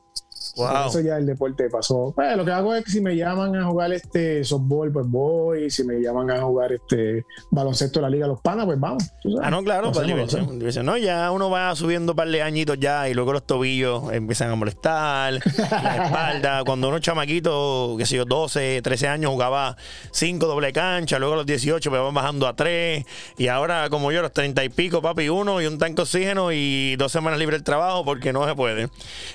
Por 0.58 0.86
eso 0.88 1.00
ya 1.00 1.16
el 1.16 1.26
deporte 1.26 1.68
pasó. 1.70 2.12
Pues, 2.14 2.36
lo 2.36 2.44
que 2.44 2.50
hago 2.50 2.74
es 2.74 2.84
que 2.84 2.90
si 2.90 3.00
me 3.00 3.16
llaman 3.16 3.54
a 3.56 3.64
jugar 3.64 3.92
este 3.92 4.44
softball, 4.44 4.92
pues 4.92 5.06
voy. 5.06 5.70
Si 5.70 5.84
me 5.84 6.00
llaman 6.00 6.30
a 6.30 6.42
jugar 6.42 6.72
este 6.72 7.24
baloncesto 7.50 8.00
de 8.00 8.02
la 8.02 8.10
Liga 8.10 8.26
Los 8.26 8.40
Panas, 8.40 8.66
pues 8.66 8.78
vamos. 8.78 9.04
Ah, 9.42 9.50
no, 9.50 9.62
claro, 9.62 9.92
para 9.92 10.06
lo 10.06 10.14
diversión. 10.52 10.86
No, 10.86 10.96
ya 10.96 11.30
uno 11.30 11.50
va 11.50 11.74
subiendo 11.76 12.12
un 12.12 12.16
par 12.16 12.28
de 12.28 12.42
añitos 12.42 12.78
ya 12.78 13.08
y 13.08 13.14
luego 13.14 13.32
los 13.32 13.44
tobillos 13.44 14.12
empiezan 14.12 14.50
a 14.50 14.56
molestar, 14.56 15.32
la 15.32 16.04
espalda. 16.04 16.62
Cuando 16.66 16.88
uno 16.88 16.98
chamaquito, 16.98 17.94
que 17.98 18.06
sé 18.06 18.16
yo, 18.16 18.24
12, 18.24 18.82
13 18.82 19.08
años, 19.08 19.30
jugaba 19.30 19.76
5 20.10 20.46
doble 20.46 20.72
cancha, 20.72 21.18
luego 21.18 21.34
a 21.34 21.36
los 21.38 21.46
18 21.46 21.90
me 21.90 21.98
van 21.98 22.14
bajando 22.14 22.46
a 22.46 22.54
3 22.54 23.04
y 23.36 23.48
ahora 23.48 23.88
como 23.90 24.12
yo 24.12 24.20
a 24.20 24.22
los 24.22 24.32
30 24.32 24.64
y 24.64 24.68
pico, 24.68 25.02
papi, 25.02 25.28
uno 25.28 25.60
y 25.62 25.66
un 25.66 25.78
tanque 25.78 25.96
de 25.96 26.02
oxígeno 26.02 26.52
y 26.52 26.96
dos 26.96 27.12
semanas 27.12 27.38
libre 27.38 27.56
del 27.56 27.64
trabajo 27.64 28.04
porque 28.04 28.32
no 28.32 28.46
se 28.46 28.54
puede. 28.54 28.88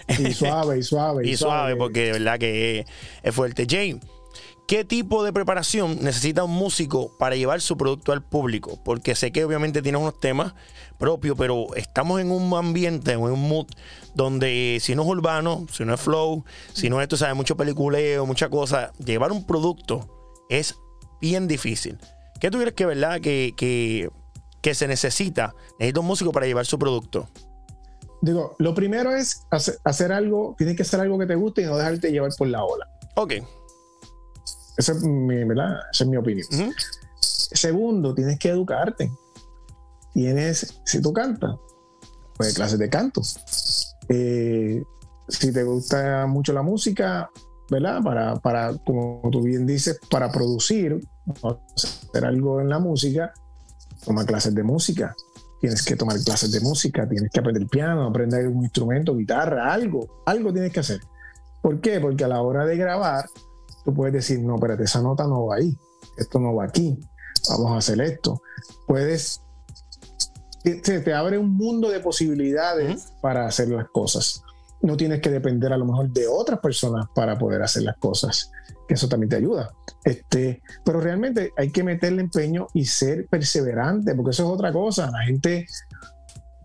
Y 0.08 0.34
suave, 0.34 0.80
y 0.80 0.84
suave. 0.84 1.12
Y 1.23 1.36
suave, 1.38 1.76
porque 1.76 2.06
de 2.06 2.12
verdad 2.13 2.39
que 2.39 2.80
es, 2.80 2.86
es 3.21 3.36
fuerte. 3.36 3.65
Jane, 3.69 3.99
¿qué 4.67 4.84
tipo 4.86 5.23
de 5.23 5.34
preparación 5.34 5.99
necesita 6.02 6.43
un 6.43 6.52
músico 6.52 7.12
para 7.17 7.36
llevar 7.36 7.62
su 7.62 7.78
producto 7.78 8.12
al 8.12 8.23
público? 8.23 8.80
Porque 8.84 9.15
sé 9.15 9.32
que 9.32 9.45
obviamente 9.45 9.82
tienes 9.82 10.02
unos 10.02 10.19
temas 10.19 10.54
propios, 10.97 11.38
pero 11.38 11.67
estamos 11.76 12.21
en 12.21 12.32
un 12.32 12.54
ambiente, 12.54 13.12
en 13.12 13.19
un 13.19 13.47
mood 13.47 13.67
donde 14.13 14.78
si 14.82 14.95
no 14.95 15.04
es 15.04 15.10
urbano, 15.10 15.65
si 15.71 15.86
no 15.86 15.93
es 15.93 15.99
flow, 15.99 16.45
si 16.71 16.89
no 16.89 17.02
es, 17.02 17.08
tú 17.08 17.17
sabes, 17.17 17.36
mucho 17.36 17.58
peliculeo, 17.58 18.26
mucha 18.26 18.49
cosa, 18.49 18.93
llevar 19.04 19.32
un 19.32 19.45
producto 19.45 20.08
es 20.49 20.76
bien 21.19 21.47
difícil. 21.47 21.97
¿Qué 22.39 22.52
tú 22.52 22.60
crees 22.60 22.73
que, 22.73 22.86
verdad, 22.86 23.21
que, 23.21 23.54
que, 23.56 24.10
que 24.62 24.76
se 24.76 24.88
necesita? 24.88 25.56
Necesita 25.80 26.02
un 26.02 26.08
músico 26.08 26.32
para 26.32 26.45
llevar 26.45 26.65
su 26.65 26.78
producto. 26.78 27.28
Digo, 28.24 28.56
lo 28.58 28.74
primero 28.74 29.14
es 29.14 29.46
hacer, 29.52 29.76
hacer 29.84 30.14
algo, 30.14 30.56
tiene 30.58 30.78
que 30.78 30.86
ser 30.86 31.02
algo 31.02 31.20
que 31.20 31.26
te 31.26 31.36
guste 31.36 31.62
y 31.62 31.66
no 31.66 31.76
dejarte 31.76 32.10
llevar 32.10 32.32
por 32.38 32.48
la 32.48 32.64
ola. 32.64 32.88
Ok. 33.18 33.34
Esa 34.78 34.94
es 34.94 35.04
mi, 35.04 35.44
¿verdad? 35.44 35.78
Esa 35.92 36.06
es 36.06 36.10
mi 36.10 36.16
opinión. 36.16 36.48
Segundo, 37.20 38.16
tienes 38.16 38.40
que 38.40 38.48
educarte. 38.48 39.12
Tienes, 40.14 40.80
si 40.86 41.02
tú 41.02 41.12
cantas, 41.12 41.58
pues 42.38 42.54
clases 42.54 42.80
de 42.80 42.90
canto. 42.90 43.22
Eh, 44.08 44.82
si 45.28 45.52
te 45.52 45.64
gusta 45.66 46.26
mucho 46.26 46.54
la 46.54 46.62
música, 46.62 47.30
¿verdad? 47.70 48.02
Para, 48.02 48.36
para, 48.38 48.74
como 48.86 49.20
tú 49.34 49.42
bien 49.42 49.68
dices, 49.68 50.00
para 50.10 50.32
producir, 50.32 50.98
hacer 51.28 52.24
algo 52.24 52.62
en 52.62 52.70
la 52.70 52.80
música, 52.80 53.34
toma 54.06 54.26
clases 54.26 54.56
de 54.56 54.64
música. 54.64 55.14
Tienes 55.63 55.82
que 55.82 55.95
tomar 55.95 56.19
clases 56.19 56.52
de 56.52 56.60
música, 56.60 57.08
tienes 57.08 57.32
que 57.32 57.39
aprender 57.39 57.65
piano, 57.67 58.06
aprender 58.06 58.49
un 58.49 58.65
instrumento, 58.65 59.15
guitarra, 59.15 59.71
algo, 59.71 60.21
algo 60.26 60.52
tienes 60.52 60.73
que 60.73 60.82
hacer. 60.82 60.99
¿Por 61.62 61.80
qué? 61.80 62.02
Porque 62.02 62.26
a 62.26 62.28
la 62.28 62.41
hora 62.41 62.65
de 62.65 62.76
grabar, 62.76 63.30
tú 63.86 63.93
puedes 63.93 64.13
decir, 64.13 64.41
no, 64.41 64.56
espérate, 64.56 64.84
esa 64.84 65.02
nota 65.02 65.26
no 65.26 65.45
va 65.45 65.56
ahí, 65.56 65.73
esto 66.17 66.38
no 66.38 66.54
va 66.54 66.65
aquí, 66.65 66.99
vamos 67.47 67.71
a 67.71 67.78
hacer 67.78 68.02
esto. 68.02 68.41
Puedes, 68.86 69.39
te, 70.63 70.82
te 70.82 71.13
abre 71.13 71.38
un 71.38 71.56
mundo 71.56 71.89
de 71.89 72.02
posibilidades 72.02 73.13
para 73.21 73.45
hacer 73.45 73.69
las 73.69 73.88
cosas. 73.88 74.43
No 74.82 74.97
tienes 74.97 75.21
que 75.21 75.30
depender 75.30 75.71
a 75.71 75.78
lo 75.78 75.86
mejor 75.86 76.10
de 76.10 76.28
otras 76.28 76.60
personas 76.60 77.06
para 77.15 77.38
poder 77.38 77.62
hacer 77.63 77.84
las 77.84 77.95
cosas, 77.99 78.52
que 78.86 78.95
eso 78.95 79.08
también 79.08 79.30
te 79.30 79.38
ayuda. 79.38 79.71
Este, 80.04 80.62
pero 80.84 81.00
realmente 81.00 81.52
hay 81.58 81.72
que 81.72 81.84
meterle 81.84 82.22
empeño 82.22 82.68
y 82.74 82.86
ser 82.86 83.28
perseverante, 83.28 84.13
porque 84.16 84.32
eso 84.32 84.44
es 84.44 84.50
otra 84.50 84.72
cosa. 84.72 85.10
La 85.12 85.24
gente 85.24 85.66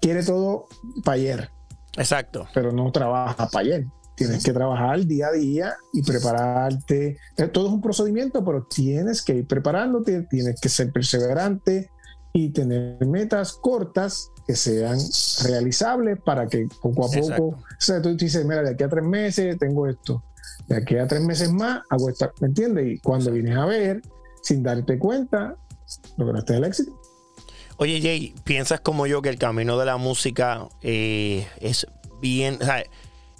quiere 0.00 0.22
todo 0.22 0.66
para 1.04 1.16
ayer, 1.16 1.50
Exacto. 1.96 2.48
pero 2.54 2.72
no 2.72 2.90
trabaja 2.90 3.48
para 3.48 3.60
ayer. 3.64 3.86
Tienes 4.16 4.42
que 4.42 4.52
trabajar 4.52 5.06
día 5.06 5.28
a 5.28 5.32
día 5.32 5.76
y 5.92 6.02
prepararte. 6.02 7.18
Eh, 7.36 7.46
Todo 7.48 7.68
es 7.68 7.72
un 7.72 7.80
procedimiento, 7.80 8.44
pero 8.44 8.64
tienes 8.64 9.22
que 9.22 9.36
ir 9.36 9.46
preparándote, 9.46 10.22
tienes 10.22 10.60
que 10.60 10.68
ser 10.68 10.90
perseverante 10.90 11.88
y 12.32 12.50
tener 12.50 13.06
metas 13.06 13.52
cortas 13.52 14.30
que 14.44 14.56
sean 14.56 14.98
realizables 15.44 16.18
para 16.20 16.48
que 16.48 16.66
poco 16.82 17.04
a 17.04 17.16
Exacto. 17.16 17.36
poco, 17.36 17.56
o 17.58 17.80
sea, 17.80 18.02
tú 18.02 18.16
dices, 18.16 18.44
mira, 18.44 18.62
de 18.62 18.70
aquí 18.70 18.82
a 18.82 18.88
tres 18.88 19.04
meses 19.04 19.56
tengo 19.58 19.86
esto, 19.86 20.24
de 20.68 20.76
aquí 20.76 20.96
a 20.96 21.06
tres 21.06 21.22
meses 21.22 21.52
más 21.52 21.82
hago 21.90 22.08
esta, 22.08 22.32
¿me 22.40 22.48
entiendes? 22.48 22.86
Y 22.86 22.98
cuando 22.98 23.32
vienes 23.32 23.56
a 23.56 23.66
ver, 23.66 24.02
sin 24.42 24.62
darte 24.62 24.98
cuenta, 24.98 25.56
lograste 26.16 26.56
el 26.56 26.64
éxito. 26.64 27.00
Oye, 27.78 28.00
Jay, 28.00 28.34
¿piensas 28.44 28.80
como 28.80 29.06
yo 29.06 29.22
que 29.22 29.28
el 29.28 29.38
camino 29.38 29.78
de 29.78 29.86
la 29.86 29.96
música 29.96 30.68
eh, 30.82 31.46
es 31.60 31.86
bien... 32.20 32.58
O 32.60 32.64
sea, 32.64 32.82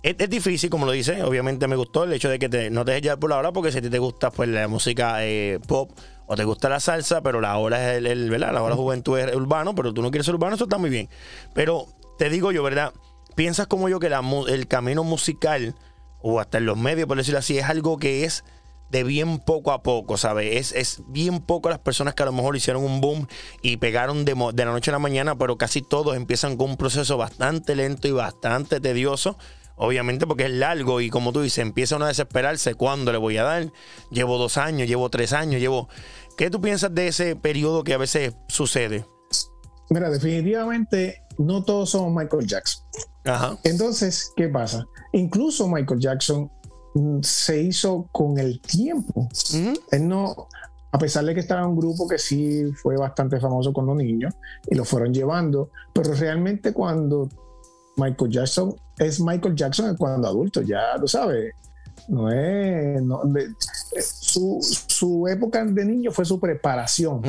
es, 0.02 0.30
difícil, 0.30 0.70
como 0.70 0.86
lo 0.86 0.92
dice. 0.92 1.22
Obviamente 1.22 1.66
me 1.66 1.76
gustó 1.76 2.04
el 2.04 2.12
hecho 2.12 2.28
de 2.28 2.38
que 2.38 2.70
no 2.70 2.84
te 2.84 2.92
dejes 2.92 3.02
llevar 3.02 3.18
por 3.18 3.30
la 3.30 3.38
hora, 3.38 3.52
porque 3.52 3.72
si 3.72 3.78
a 3.78 3.82
ti 3.82 3.90
te 3.90 3.98
gusta 3.98 4.30
pues 4.30 4.48
la 4.48 4.68
música 4.68 5.24
eh, 5.24 5.58
pop 5.66 5.90
o 6.26 6.36
te 6.36 6.44
gusta 6.44 6.68
la 6.68 6.78
salsa, 6.78 7.20
pero 7.20 7.40
la 7.40 7.56
hora 7.58 7.94
es 7.94 8.04
el, 8.04 8.30
¿verdad? 8.30 8.52
La 8.52 8.62
hora 8.62 8.74
de 8.74 8.80
juventud 8.80 9.18
es 9.18 9.34
urbano, 9.34 9.74
pero 9.74 9.92
tú 9.92 10.02
no 10.02 10.10
quieres 10.10 10.26
ser 10.26 10.36
urbano, 10.36 10.54
eso 10.54 10.64
está 10.64 10.78
muy 10.78 10.90
bien. 10.90 11.08
Pero 11.52 11.86
te 12.16 12.30
digo 12.30 12.52
yo, 12.52 12.62
¿verdad? 12.62 12.92
¿Piensas 13.34 13.66
como 13.66 13.88
yo 13.88 13.98
que 13.98 14.08
el 14.08 14.68
camino 14.68 15.04
musical, 15.04 15.74
o 16.20 16.40
hasta 16.40 16.58
en 16.58 16.66
los 16.66 16.76
medios, 16.76 17.06
por 17.06 17.16
decirlo 17.16 17.38
así, 17.38 17.58
es 17.58 17.64
algo 17.64 17.96
que 17.98 18.24
es 18.24 18.44
de 18.90 19.04
bien 19.04 19.38
poco 19.38 19.72
a 19.72 19.82
poco, 19.82 20.16
¿sabes? 20.16 20.56
Es, 20.56 20.72
es, 20.72 21.02
bien 21.08 21.40
poco 21.40 21.68
las 21.68 21.78
personas 21.78 22.14
que 22.14 22.22
a 22.22 22.26
lo 22.26 22.32
mejor 22.32 22.56
hicieron 22.56 22.84
un 22.84 23.00
boom 23.00 23.26
y 23.62 23.76
pegaron 23.76 24.24
de, 24.24 24.34
de, 24.54 24.64
la 24.64 24.72
noche 24.72 24.90
a 24.90 24.92
la 24.92 24.98
mañana, 24.98 25.36
pero 25.36 25.58
casi 25.58 25.82
todos 25.82 26.16
empiezan 26.16 26.56
con 26.56 26.70
un 26.70 26.76
proceso 26.76 27.16
bastante 27.16 27.76
lento 27.76 28.08
y 28.08 28.12
bastante 28.12 28.80
tedioso. 28.80 29.36
Obviamente 29.80 30.26
porque 30.26 30.46
es 30.46 30.50
largo 30.50 31.00
y 31.00 31.08
como 31.08 31.32
tú 31.32 31.40
dices, 31.40 31.58
empieza 31.58 31.96
uno 31.96 32.06
a 32.06 32.08
desesperarse. 32.08 32.74
¿Cuándo 32.74 33.12
le 33.12 33.18
voy 33.18 33.36
a 33.36 33.44
dar? 33.44 33.72
Llevo 34.10 34.36
dos 34.36 34.56
años, 34.56 34.88
llevo 34.88 35.08
tres 35.08 35.32
años, 35.32 35.60
llevo... 35.60 35.88
¿Qué 36.36 36.50
tú 36.50 36.60
piensas 36.60 36.92
de 36.94 37.08
ese 37.08 37.36
periodo 37.36 37.84
que 37.84 37.94
a 37.94 37.98
veces 37.98 38.34
sucede? 38.48 39.04
Mira, 39.90 40.10
definitivamente 40.10 41.22
no 41.38 41.62
todos 41.62 41.90
somos 41.90 42.12
Michael 42.12 42.46
Jackson. 42.46 42.84
Ajá. 43.28 43.56
Entonces, 43.64 44.32
¿qué 44.36 44.48
pasa? 44.48 44.86
Incluso 45.12 45.68
Michael 45.68 46.00
Jackson 46.00 46.50
Mm, 46.98 47.20
se 47.22 47.62
hizo 47.62 48.08
con 48.12 48.38
el 48.38 48.60
tiempo. 48.60 49.28
Él 49.90 50.08
no, 50.08 50.48
a 50.90 50.98
pesar 50.98 51.24
de 51.24 51.34
que 51.34 51.40
estaba 51.40 51.62
en 51.62 51.68
un 51.68 51.76
grupo 51.76 52.08
que 52.08 52.18
sí 52.18 52.64
fue 52.82 52.96
bastante 52.96 53.38
famoso 53.40 53.72
con 53.72 53.86
los 53.86 53.96
niños 53.96 54.34
y 54.68 54.74
lo 54.74 54.84
fueron 54.84 55.12
llevando, 55.12 55.70
pero 55.92 56.12
realmente 56.14 56.72
cuando 56.72 57.28
Michael 57.96 58.30
Jackson 58.30 58.74
es 58.98 59.20
Michael 59.20 59.54
Jackson 59.54 59.96
cuando 59.96 60.28
adulto, 60.28 60.62
ya 60.62 60.98
tú 60.98 61.06
sabes, 61.06 61.52
no 62.08 62.30
es. 62.30 63.00
Eh, 63.00 64.02
su, 64.02 64.58
su, 64.62 65.26
época 65.28 65.64
de 65.64 65.84
niño 65.84 66.10
fue 66.10 66.24
su 66.24 66.40
preparación, 66.40 67.22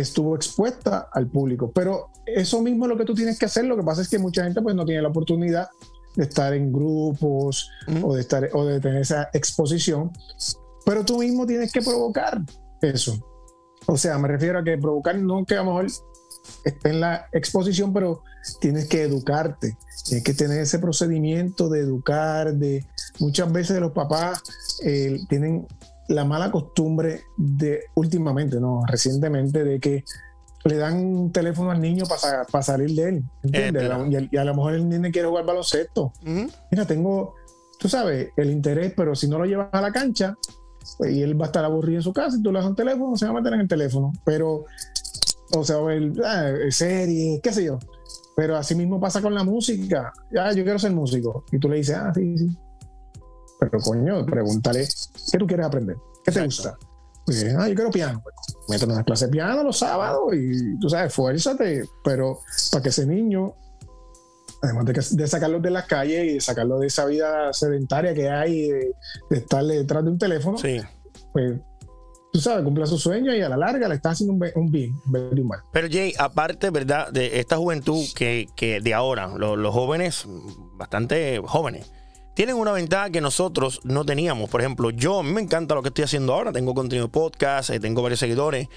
estuvo 0.00 0.34
expuesta 0.34 1.08
al 1.12 1.28
público. 1.28 1.70
Pero 1.72 2.10
eso 2.26 2.62
mismo 2.62 2.84
es 2.84 2.90
lo 2.90 2.96
que 2.96 3.04
tú 3.04 3.14
tienes 3.14 3.38
que 3.38 3.46
hacer. 3.46 3.64
Lo 3.64 3.76
que 3.76 3.82
pasa 3.82 4.02
es 4.02 4.08
que 4.08 4.18
mucha 4.18 4.44
gente 4.44 4.62
pues, 4.62 4.74
no 4.74 4.84
tiene 4.84 5.02
la 5.02 5.08
oportunidad 5.08 5.68
de 6.16 6.24
estar 6.24 6.52
en 6.52 6.72
grupos 6.72 7.70
o, 8.02 8.14
de 8.14 8.20
estar, 8.20 8.48
o 8.52 8.64
de 8.64 8.80
tener 8.80 9.00
esa 9.00 9.30
exposición, 9.32 10.10
pero 10.84 11.04
tú 11.04 11.18
mismo 11.18 11.46
tienes 11.46 11.72
que 11.72 11.80
provocar 11.80 12.42
eso. 12.80 13.18
O 13.86 13.96
sea, 13.96 14.18
me 14.18 14.28
refiero 14.28 14.58
a 14.58 14.64
que 14.64 14.76
provocar 14.78 15.16
no 15.18 15.44
que 15.44 15.54
a 15.54 15.62
lo 15.62 15.66
mejor 15.66 15.86
esté 16.64 16.90
en 16.90 17.00
la 17.00 17.28
exposición, 17.32 17.92
pero 17.92 18.22
tienes 18.60 18.88
que 18.88 19.02
educarte, 19.02 19.76
tienes 20.04 20.24
que 20.24 20.34
tener 20.34 20.60
ese 20.60 20.78
procedimiento 20.78 21.68
de 21.68 21.80
educar, 21.80 22.54
de 22.54 22.84
muchas 23.18 23.50
veces 23.52 23.80
los 23.80 23.92
papás 23.92 24.42
eh, 24.84 25.18
tienen 25.28 25.66
la 26.08 26.24
mala 26.24 26.50
costumbre 26.50 27.22
de 27.36 27.84
últimamente, 27.94 28.60
no, 28.60 28.82
recientemente, 28.86 29.64
de 29.64 29.80
que 29.80 30.04
le 30.64 30.76
dan 30.76 30.96
un 30.96 31.32
teléfono 31.32 31.70
al 31.70 31.80
niño 31.80 32.04
para 32.06 32.62
salir 32.62 32.90
de 32.94 33.08
él. 33.08 33.24
¿entiendes? 33.42 34.28
y, 34.30 34.36
a, 34.36 34.44
lo 34.44 34.54
mejor 34.54 34.74
el 34.74 34.88
niño 34.88 35.10
quiere 35.12 35.28
jugar 35.28 35.44
baloncesto. 35.44 36.12
Mira, 36.70 36.86
tengo, 36.86 37.34
tú 37.78 37.88
sabes, 37.88 38.30
el 38.36 38.50
interés, 38.50 38.92
pero 38.96 39.14
si 39.14 39.28
no 39.28 39.38
lo 39.38 39.44
llevas 39.44 39.68
a 39.72 39.80
la 39.80 39.92
cancha, 39.92 40.36
pues, 40.98 41.12
y 41.12 41.22
él 41.22 41.40
va 41.40 41.46
a 41.46 41.48
estar 41.48 41.64
aburrido 41.64 41.98
en 41.98 42.02
su 42.02 42.12
casa 42.12 42.36
y 42.38 42.42
tú 42.42 42.52
le 42.52 42.58
das 42.58 42.68
un 42.68 42.76
teléfono, 42.76 43.16
se 43.16 43.26
va 43.26 43.32
a 43.32 43.34
meter 43.34 43.54
en 43.54 43.60
el 43.60 43.68
teléfono. 43.68 44.12
Pero, 44.24 44.64
o 45.54 45.64
sea, 45.64 45.78
el, 45.92 46.20
ah, 46.24 46.52
serie, 46.70 47.40
qué 47.42 47.52
sé 47.52 47.64
yo. 47.64 47.78
Pero 48.36 48.56
así 48.56 48.74
mismo 48.74 49.00
pasa 49.00 49.20
con 49.20 49.34
la 49.34 49.44
música. 49.44 50.12
Ya, 50.32 50.52
yo 50.52 50.62
quiero 50.62 50.78
ser 50.78 50.92
músico. 50.92 51.44
Y 51.52 51.58
tú 51.58 51.68
le 51.68 51.76
dices, 51.76 51.96
ah, 51.96 52.12
sí, 52.14 52.38
sí. 52.38 52.56
Pero 53.62 53.78
coño, 53.78 54.26
pregúntale, 54.26 54.88
¿qué 55.30 55.38
tú 55.38 55.46
quieres 55.46 55.66
aprender? 55.66 55.96
¿Qué 56.24 56.32
te 56.32 56.44
gusta? 56.44 56.76
Pues, 57.24 57.44
ah, 57.56 57.68
yo 57.68 57.76
quiero 57.76 57.90
piano. 57.92 58.20
Mételo 58.68 58.90
en 58.90 58.96
las 58.96 59.04
clases 59.04 59.28
de 59.28 59.32
piano 59.32 59.62
los 59.62 59.78
sábados 59.78 60.34
y 60.34 60.76
tú 60.80 60.90
sabes, 60.90 61.14
fuérzate. 61.14 61.84
Pero 62.02 62.40
para 62.72 62.82
que 62.82 62.88
ese 62.88 63.06
niño, 63.06 63.54
además 64.62 64.86
de, 65.12 65.28
sacarlo 65.28 65.60
de 65.60 65.70
las 65.70 65.86
calles 65.86 66.24
y 66.24 66.34
de 66.34 66.40
sacarlo 66.40 66.80
de 66.80 66.88
esa 66.88 67.04
vida 67.04 67.52
sedentaria 67.52 68.12
que 68.14 68.28
hay, 68.28 68.68
de, 68.68 68.94
estar 69.30 69.64
detrás 69.64 70.02
de 70.02 70.10
un 70.10 70.18
teléfono, 70.18 70.58
pues 71.32 71.60
tú 72.32 72.40
sabes, 72.40 72.64
cumpla 72.64 72.86
su 72.86 72.98
sueño 72.98 73.32
y 73.32 73.42
a 73.42 73.48
la 73.48 73.56
larga 73.56 73.86
le 73.86 73.94
está 73.94 74.10
haciendo 74.10 74.32
un, 74.56 74.72
bien, 74.72 74.92
un 75.06 75.46
mal. 75.46 75.60
Pero 75.72 75.86
Jay, 75.88 76.14
aparte, 76.18 76.70
¿verdad? 76.70 77.12
De 77.12 77.38
esta 77.38 77.58
juventud 77.58 78.04
que, 78.16 78.48
que 78.56 78.80
de 78.80 78.92
ahora, 78.92 79.28
los 79.38 79.72
jóvenes, 79.72 80.26
bastante 80.74 81.40
jóvenes, 81.44 81.92
tienen 82.34 82.56
una 82.56 82.72
ventaja 82.72 83.10
que 83.10 83.20
nosotros 83.20 83.80
no 83.84 84.04
teníamos. 84.04 84.48
Por 84.48 84.60
ejemplo, 84.60 84.90
yo, 84.90 85.20
a 85.20 85.22
mí 85.22 85.32
me 85.32 85.40
encanta 85.40 85.74
lo 85.74 85.82
que 85.82 85.88
estoy 85.88 86.04
haciendo 86.04 86.32
ahora. 86.32 86.52
Tengo 86.52 86.74
contenido 86.74 87.08
podcast, 87.08 87.70
eh, 87.70 87.80
tengo 87.80 88.02
varios 88.02 88.20
seguidores. 88.20 88.68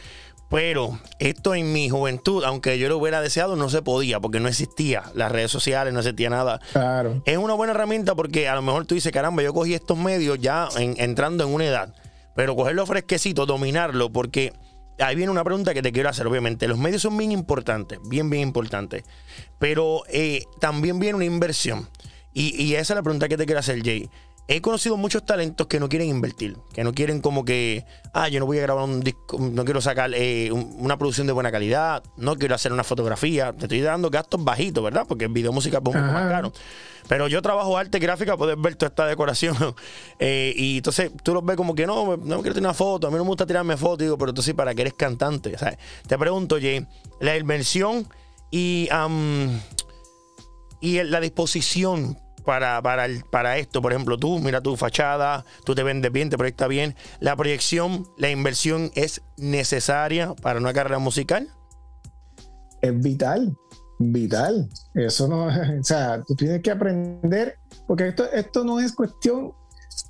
Pero 0.49 0.99
esto 1.19 1.55
en 1.55 1.73
mi 1.73 1.89
juventud, 1.89 2.43
aunque 2.43 2.77
yo 2.77 2.87
lo 2.87 2.97
hubiera 2.97 3.19
deseado, 3.19 3.55
no 3.55 3.69
se 3.69 3.81
podía 3.81 4.19
porque 4.19 4.39
no 4.39 4.47
existía 4.47 5.03
las 5.15 5.31
redes 5.31 5.49
sociales, 5.49 5.91
no 5.91 5.99
existía 5.99 6.29
nada. 6.29 6.59
Claro. 6.71 7.21
Es 7.25 7.37
una 7.37 7.55
buena 7.55 7.73
herramienta 7.73 8.13
porque 8.13 8.47
a 8.47 8.55
lo 8.55 8.61
mejor 8.61 8.85
tú 8.85 8.93
dices, 8.93 9.11
caramba, 9.11 9.41
yo 9.41 9.53
cogí 9.53 9.73
estos 9.73 9.97
medios 9.97 10.37
ya 10.39 10.69
entrando 10.77 11.43
en 11.43 11.53
una 11.53 11.65
edad. 11.65 11.95
Pero 12.35 12.55
cogerlo 12.55 12.85
fresquecito, 12.85 13.45
dominarlo, 13.45 14.11
porque 14.11 14.53
ahí 14.99 15.15
viene 15.15 15.31
una 15.31 15.43
pregunta 15.43 15.73
que 15.73 15.81
te 15.81 15.91
quiero 15.91 16.09
hacer, 16.09 16.27
obviamente. 16.27 16.67
Los 16.67 16.77
medios 16.77 17.01
son 17.01 17.17
bien 17.17 17.31
importantes, 17.31 17.97
bien, 18.07 18.29
bien 18.29 18.43
importantes. 18.43 19.03
Pero 19.57 20.03
eh, 20.09 20.43
también 20.59 20.99
viene 20.99 21.15
una 21.15 21.25
inversión. 21.25 21.87
Y, 22.37 22.73
esa 22.73 22.93
es 22.93 22.97
la 22.97 23.01
pregunta 23.01 23.29
que 23.29 23.37
te 23.37 23.45
quiero 23.45 23.59
hacer, 23.59 23.81
Jay. 23.81 24.09
He 24.47 24.61
conocido 24.61 24.97
muchos 24.97 25.25
talentos 25.25 25.67
que 25.67 25.79
no 25.79 25.87
quieren 25.87 26.09
invertir, 26.09 26.57
que 26.73 26.83
no 26.83 26.93
quieren 26.93 27.21
como 27.21 27.45
que, 27.45 27.85
ah, 28.13 28.27
yo 28.27 28.41
no 28.41 28.45
voy 28.45 28.59
a 28.59 28.61
grabar 28.61 28.83
un 28.83 28.99
disco, 28.99 29.39
no 29.39 29.63
quiero 29.63 29.79
sacar 29.81 30.11
eh, 30.13 30.51
una 30.51 30.97
producción 30.97 31.25
de 31.27 31.33
buena 31.33 31.49
calidad, 31.49 32.03
no 32.17 32.35
quiero 32.35 32.53
hacer 32.53 32.73
una 32.73 32.83
fotografía, 32.83 33.53
te 33.53 33.63
estoy 33.63 33.79
dando 33.79 34.09
gastos 34.09 34.43
bajitos, 34.43 34.83
¿verdad? 34.83 35.05
Porque 35.07 35.25
el 35.25 35.31
video 35.31 35.51
música 35.53 35.77
es 35.77 35.79
un 35.79 35.83
poco 35.85 35.97
más 35.97 36.29
caro. 36.29 36.51
Pero 37.07 37.27
yo 37.27 37.41
trabajo 37.41 37.77
arte 37.77 37.97
gráfica, 37.99 38.35
puedes 38.35 38.59
ver 38.59 38.75
toda 38.75 38.89
esta 38.89 39.07
decoración. 39.07 39.55
Eh, 40.17 40.53
y 40.55 40.77
entonces 40.77 41.11
tú 41.23 41.33
los 41.33 41.43
ves 41.43 41.57
como 41.57 41.75
que 41.75 41.85
no, 41.85 42.15
no 42.15 42.41
quiero 42.41 42.53
tener 42.53 42.67
una 42.67 42.73
foto, 42.73 43.07
a 43.07 43.11
mí 43.11 43.17
no 43.17 43.23
me 43.23 43.29
gusta 43.29 43.45
tirarme 43.45 43.75
fotos, 43.75 43.99
digo, 43.99 44.17
pero 44.17 44.29
entonces 44.29 44.53
para 44.53 44.73
que 44.73 44.81
eres 44.81 44.93
cantante. 44.93 45.57
¿sabes? 45.57 45.77
Te 46.07 46.17
pregunto, 46.17 46.57
Jay, 46.59 46.85
la 47.19 47.37
inversión 47.37 48.07
y, 48.49 48.87
y 50.79 51.03
la 51.03 51.19
disposición 51.19 52.17
para, 52.45 52.81
para, 52.81 53.07
para 53.29 53.57
esto. 53.57 53.81
Por 53.81 53.91
ejemplo, 53.91 54.17
tú, 54.17 54.39
mira 54.39 54.61
tu 54.61 54.77
fachada, 54.77 55.45
tú 55.65 55.75
te 55.75 55.83
vendes 55.83 56.11
bien, 56.11 56.29
te 56.29 56.37
proyectas 56.37 56.69
bien. 56.69 56.95
La 57.19 57.35
proyección, 57.35 58.07
la 58.17 58.29
inversión 58.29 58.91
es 58.95 59.21
necesaria 59.37 60.33
para 60.35 60.59
una 60.59 60.73
carrera 60.73 60.99
musical. 60.99 61.49
Es 62.81 62.99
vital, 63.01 63.57
vital. 63.99 64.69
Eso 64.93 65.27
no, 65.27 65.45
o 65.79 65.83
sea, 65.83 66.23
tú 66.23 66.35
tienes 66.35 66.61
que 66.61 66.71
aprender, 66.71 67.57
porque 67.87 68.07
esto, 68.09 68.31
esto 68.31 68.63
no 68.63 68.79
es 68.79 68.93
cuestión 68.93 69.53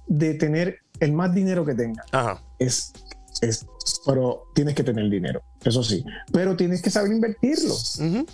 de 0.07 0.33
tener 0.35 0.79
el 0.99 1.13
más 1.13 1.33
dinero 1.33 1.65
que 1.65 1.73
tenga. 1.73 2.03
Ajá. 2.11 2.41
Es, 2.59 2.93
es, 3.41 3.65
pero 4.05 4.43
tienes 4.53 4.75
que 4.75 4.83
tener 4.83 5.09
dinero 5.09 5.41
eso 5.65 5.83
sí, 5.83 6.05
pero 6.31 6.55
tienes 6.55 6.81
que 6.81 6.91
saber 6.91 7.11
invertirlo 7.11 7.73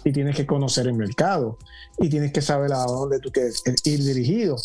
y 0.04 0.12
tienes 0.12 0.36
que 0.36 0.46
conocer 0.46 0.88
el 0.88 0.96
mercado 0.96 1.58
y 1.98 2.10
tienes 2.10 2.34
que 2.34 2.42
saber 2.42 2.74
a 2.74 2.84
dónde 2.84 3.20
tú 3.20 3.32
quieres 3.32 3.64
ir 3.86 4.04
dirigido. 4.04 4.58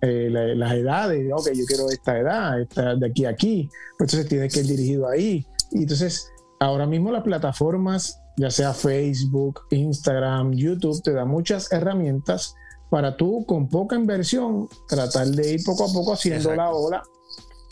Eh, 0.00 0.30
las 0.30 0.72
edades, 0.74 1.28
ok, 1.32 1.48
yo 1.54 1.64
quiero 1.66 1.90
esta 1.90 2.18
edad, 2.18 2.60
esta 2.60 2.94
de 2.94 3.06
aquí 3.06 3.24
a 3.24 3.30
aquí, 3.30 3.68
pues 3.98 4.14
entonces 4.14 4.28
tienes 4.28 4.54
que 4.54 4.60
ir 4.60 4.66
dirigido 4.66 5.08
ahí. 5.08 5.46
Y 5.72 5.82
entonces, 5.82 6.30
ahora 6.60 6.86
mismo 6.86 7.10
las 7.10 7.24
plataformas, 7.24 8.20
ya 8.36 8.50
sea 8.50 8.72
Facebook, 8.72 9.60
Instagram, 9.70 10.52
YouTube, 10.52 11.02
te 11.02 11.12
dan 11.12 11.28
muchas 11.28 11.70
herramientas 11.72 12.54
para 12.90 13.16
tú 13.16 13.44
con 13.44 13.68
poca 13.68 13.96
inversión 13.96 14.68
tratar 14.88 15.26
de 15.26 15.54
ir 15.54 15.64
poco 15.64 15.84
a 15.84 15.92
poco 15.92 16.14
haciendo 16.14 16.54
la 16.54 16.70
ola 16.70 17.02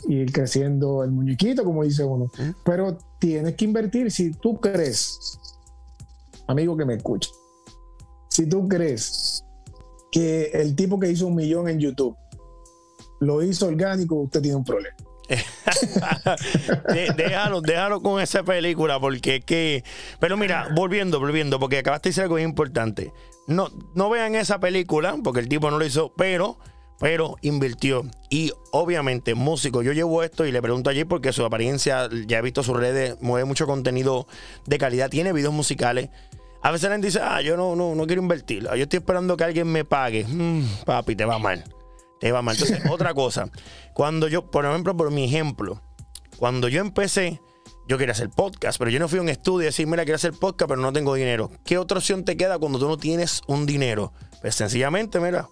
ir 0.07 0.31
creciendo 0.31 1.03
el 1.03 1.11
muñequito, 1.11 1.63
como 1.63 1.83
dice 1.83 2.03
uno. 2.03 2.29
Pero 2.63 2.97
tienes 3.19 3.55
que 3.55 3.65
invertir 3.65 4.11
si 4.11 4.31
tú 4.31 4.59
crees, 4.59 5.39
amigo 6.47 6.77
que 6.77 6.85
me 6.85 6.95
escucha, 6.95 7.29
si 8.29 8.47
tú 8.47 8.67
crees 8.67 9.43
que 10.11 10.51
el 10.53 10.75
tipo 10.75 10.99
que 10.99 11.09
hizo 11.09 11.27
un 11.27 11.35
millón 11.35 11.67
en 11.67 11.79
YouTube 11.79 12.15
lo 13.19 13.41
hizo 13.41 13.67
orgánico, 13.67 14.15
usted 14.15 14.41
tiene 14.41 14.57
un 14.57 14.63
problema. 14.63 14.95
déjalo, 17.17 17.61
déjalo 17.61 18.01
con 18.01 18.21
esa 18.21 18.43
película, 18.43 18.99
porque 18.99 19.37
es 19.37 19.45
que. 19.45 19.83
Pero 20.19 20.37
mira, 20.37 20.69
volviendo, 20.73 21.19
volviendo, 21.19 21.59
porque 21.59 21.79
acabaste 21.79 22.09
de 22.09 22.11
decir 22.11 22.23
algo 22.23 22.39
importante. 22.39 23.11
No, 23.47 23.69
no 23.93 24.09
vean 24.09 24.35
esa 24.35 24.59
película, 24.59 25.17
porque 25.23 25.41
el 25.41 25.49
tipo 25.49 25.69
no 25.69 25.79
lo 25.79 25.85
hizo, 25.85 26.13
pero 26.15 26.57
pero 26.99 27.35
invirtió. 27.41 28.03
Y 28.29 28.51
obviamente, 28.71 29.35
músico, 29.35 29.81
yo 29.81 29.93
llevo 29.93 30.23
esto 30.23 30.45
y 30.45 30.51
le 30.51 30.61
pregunto 30.61 30.89
allí 30.89 31.03
porque 31.03 31.33
su 31.33 31.45
apariencia, 31.45 32.09
ya 32.27 32.39
he 32.39 32.41
visto 32.41 32.63
sus 32.63 32.77
redes, 32.77 33.17
mueve 33.21 33.45
mucho 33.45 33.67
contenido 33.67 34.27
de 34.65 34.77
calidad, 34.77 35.09
tiene 35.09 35.33
videos 35.33 35.53
musicales. 35.53 36.09
A 36.61 36.71
veces 36.71 36.89
la 36.89 36.95
gente 36.95 37.07
dice, 37.07 37.19
ah, 37.21 37.41
yo 37.41 37.55
no, 37.55 37.75
no, 37.75 37.95
no 37.95 38.07
quiero 38.07 38.21
invertir, 38.21 38.63
yo 38.63 38.83
estoy 38.83 38.97
esperando 38.97 39.37
que 39.37 39.43
alguien 39.43 39.67
me 39.67 39.85
pague. 39.85 40.25
Mm, 40.27 40.83
papi, 40.85 41.15
te 41.15 41.25
va 41.25 41.39
mal. 41.39 41.63
Te 42.19 42.31
va 42.31 42.41
mal. 42.41 42.55
Entonces, 42.55 42.81
otra 42.89 43.13
cosa, 43.13 43.49
cuando 43.93 44.27
yo, 44.27 44.49
por 44.49 44.65
ejemplo, 44.65 44.97
por 44.97 45.11
mi 45.11 45.25
ejemplo, 45.25 45.81
cuando 46.37 46.67
yo 46.67 46.81
empecé, 46.81 47.41
yo 47.87 47.97
quería 47.97 48.11
hacer 48.11 48.29
podcast, 48.29 48.77
pero 48.79 48.91
yo 48.91 48.99
no 48.99 49.07
fui 49.07 49.19
a 49.19 49.21
un 49.21 49.29
estudio 49.29 49.61
y 49.61 49.65
decir, 49.65 49.87
mira, 49.87 50.03
quiero 50.03 50.17
hacer 50.17 50.33
podcast, 50.33 50.67
pero 50.67 50.81
no 50.81 50.91
tengo 50.91 51.13
dinero. 51.13 51.51
¿Qué 51.63 51.77
otra 51.77 51.99
opción 51.99 52.25
te 52.25 52.35
queda 52.35 52.59
cuando 52.59 52.79
tú 52.79 52.87
no 52.87 52.97
tienes 52.97 53.41
un 53.47 53.65
dinero? 53.65 54.11
Pues 54.41 54.55
sencillamente, 54.55 55.19
mira, 55.19 55.47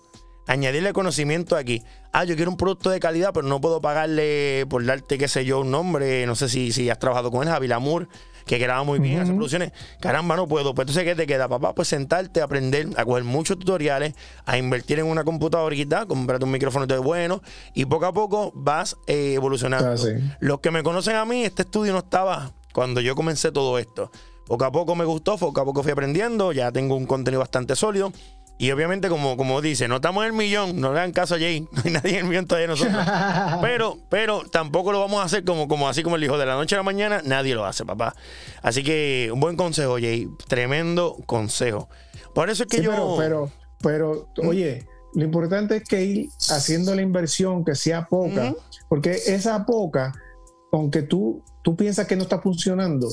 añadirle 0.48 0.94
conocimiento 0.94 1.56
aquí. 1.56 1.84
Ah, 2.12 2.24
yo 2.24 2.36
quiero 2.36 2.52
un 2.52 2.58
producto 2.58 2.90
de 2.90 3.00
calidad, 3.00 3.32
pero 3.34 3.48
no 3.48 3.60
puedo 3.60 3.82
pagarle 3.82 4.66
por 4.70 4.86
darte, 4.86 5.18
qué 5.18 5.28
sé 5.28 5.46
yo, 5.46 5.62
un 5.62 5.72
nombre. 5.72 6.26
No 6.26 6.36
sé 6.36 6.50
si, 6.50 6.72
si 6.72 6.90
has 6.90 7.00
trabajado 7.00 7.32
con 7.32 7.44
él, 7.44 7.50
Javi 7.50 7.68
Lamour, 7.68 8.08
que 8.46 8.58
graba 8.58 8.84
muy 8.84 9.00
bien, 9.00 9.20
hace 9.20 9.34
producciones. 9.34 9.74
Caramba, 10.00 10.36
no 10.36 10.48
puedo. 10.48 10.74
Pues 10.74 10.84
entonces, 10.88 11.04
¿qué 11.04 11.16
te 11.16 11.28
queda, 11.28 11.48
papá? 11.48 11.74
Pues 11.74 11.88
sentarte, 11.88 12.42
a 12.42 12.46
aprender, 12.46 12.88
a 12.96 13.04
coger 13.04 13.24
muchos 13.24 13.58
tutoriales, 13.58 14.14
a 14.46 14.58
invertir 14.58 15.00
en 15.00 15.08
una 15.08 15.24
computadora, 15.24 15.76
comprarte 16.06 16.46
un 16.46 16.52
micrófono 16.52 16.86
de 16.88 16.98
bueno 17.00 17.42
y 17.74 17.86
poco 17.86 18.06
a 18.06 18.14
poco 18.14 18.52
vas 18.56 18.98
eh, 19.08 19.34
evolucionando. 19.34 19.92
Ah, 19.92 20.36
Los 20.40 20.60
que 20.60 20.72
me 20.72 20.84
conocen 20.84 21.16
a 21.16 21.26
mí, 21.26 21.44
este 21.44 21.64
estudio 21.64 21.92
no 21.92 22.00
estaba 22.00 22.54
cuando 22.72 23.02
yo 23.02 23.16
comencé 23.16 23.52
todo 23.52 23.80
esto. 23.80 24.12
Poco 24.46 24.64
a 24.64 24.72
poco 24.72 24.96
me 24.96 25.06
gustó, 25.06 25.38
poco 25.38 25.60
a 25.62 25.66
poco 25.66 25.82
fui 25.82 25.92
aprendiendo, 25.92 26.52
ya 26.52 26.72
tengo 26.72 26.96
un 26.96 27.08
contenido 27.08 27.40
bastante 27.40 27.76
sólido. 27.76 28.14
Y 28.58 28.72
obviamente, 28.72 29.10
como, 29.10 29.36
como 29.36 29.62
dice, 29.62 29.88
no 29.88 29.98
estamos 29.98 30.24
en 30.24 30.32
el 30.32 30.34
millón, 30.34 30.80
no 30.80 30.94
le 30.94 31.00
dan 31.00 31.12
caso 31.12 31.36
a 31.36 31.40
Jay, 31.40 31.62
no 31.72 31.82
hay 31.84 31.92
nadie 31.92 32.12
en 32.12 32.18
el 32.18 32.26
millón 32.26 32.46
todavía 32.46 32.68
nosotros. 32.68 33.06
pero, 33.62 33.98
pero 34.10 34.44
tampoco 34.50 34.92
lo 34.92 35.00
vamos 35.00 35.22
a 35.22 35.24
hacer 35.24 35.44
como, 35.44 35.68
como 35.68 35.90
así 35.90 36.04
como 36.04 36.16
el 36.16 36.24
hijo 36.24 36.38
de 36.38 36.46
la 36.46 36.56
noche 36.56 36.76
a 36.76 36.80
la 36.80 36.84
mañana, 36.84 37.22
nadie 37.26 37.54
lo 37.54 37.66
hace, 37.66 37.86
papá. 37.86 38.16
Así 38.62 38.84
que 38.84 39.30
un 39.34 39.40
buen 39.40 39.58
consejo, 39.58 39.96
Jay, 40.00 40.30
tremendo 40.48 41.18
consejo. 41.26 41.90
Por 42.34 42.50
eso 42.50 42.64
es 42.64 42.70
que 42.70 42.82
yo. 42.82 43.16
Pero, 43.18 43.52
pero, 43.82 44.30
¿Mm? 44.38 44.48
oye, 44.48 44.88
lo 45.14 45.24
importante 45.26 45.78
es 45.78 45.84
que 45.84 46.04
ir 46.04 46.30
haciendo 46.50 46.96
la 46.96 47.02
inversión 47.02 47.66
que 47.66 47.76
sea 47.76 48.06
poca, 48.06 48.54
porque 48.90 49.18
esa 49.28 49.66
poca, 49.66 50.14
aunque 50.72 51.02
tú, 51.02 51.44
tú 51.62 51.76
piensas 51.76 52.08
que 52.08 52.16
no 52.16 52.24
está 52.24 52.42
funcionando, 52.42 53.10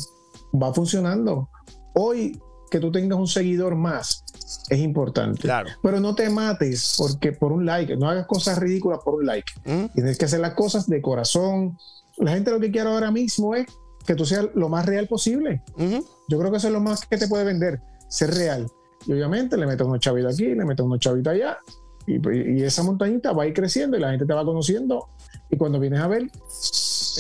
va 0.53 0.73
funcionando. 0.73 1.49
Hoy 1.95 2.41
que 2.73 2.81
tú 2.81 2.91
tengas 2.91 3.19
un 3.19 3.29
seguidor 3.29 3.77
más 3.77 4.25
es 4.71 4.79
importante. 4.79 5.43
Claro. 5.43 5.69
Pero 5.83 6.01
no 6.01 6.15
te 6.15 6.31
mates 6.31 6.95
porque 6.97 7.33
por 7.33 7.53
un 7.53 7.67
like, 7.67 7.97
no 7.97 8.09
hagas 8.09 8.27
cosas 8.27 8.59
ridículas 8.59 9.01
por 9.05 9.17
un 9.17 9.27
like. 9.27 9.53
¿Mm? 9.67 9.93
Tienes 9.95 10.17
que 10.17 10.25
hacer 10.25 10.41
las 10.41 10.55
cosas 10.55 10.87
de 10.89 11.03
corazón. 11.03 11.77
La 12.17 12.33
gente 12.33 12.51
lo 12.51 12.59
que 12.59 12.71
quiere 12.71 12.89
ahora 12.89 13.11
mismo 13.11 13.55
es 13.55 13.67
que 14.07 14.15
tú 14.15 14.25
seas 14.25 14.47
lo 14.55 14.71
más 14.71 14.87
real 14.87 15.07
posible. 15.07 15.63
Yo 15.77 16.39
creo 16.39 16.51
que 16.51 16.57
eso 16.57 16.69
es 16.69 16.73
lo 16.73 16.81
más 16.81 17.05
que 17.05 17.19
te 17.19 17.29
puede 17.29 17.45
vender, 17.45 17.79
ser 18.09 18.35
real. 18.35 18.67
Y 19.07 19.13
obviamente 19.13 19.59
le 19.59 19.67
metes 19.67 19.87
unos 19.87 20.01
chavitos 20.01 20.33
aquí, 20.33 20.47
le 20.47 20.65
metes 20.65 20.85
unos 20.85 20.99
chavitos 20.99 21.31
allá, 21.31 21.59
y, 22.07 22.15
y, 22.15 22.63
esa 22.63 22.83
montañita 22.83 23.33
va 23.33 23.43
a 23.43 23.47
ir 23.47 23.53
creciendo 23.53 23.97
y 23.97 24.01
la 24.01 24.11
gente 24.11 24.25
te 24.25 24.33
va 24.33 24.45
conociendo. 24.45 25.11
Y 25.51 25.59
cuando 25.59 25.79
vienes 25.79 26.01
a 26.01 26.09
ver 26.09 26.31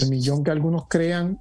el 0.00 0.08
millón 0.08 0.42
que 0.42 0.50
algunos 0.50 0.88
crean 0.88 1.38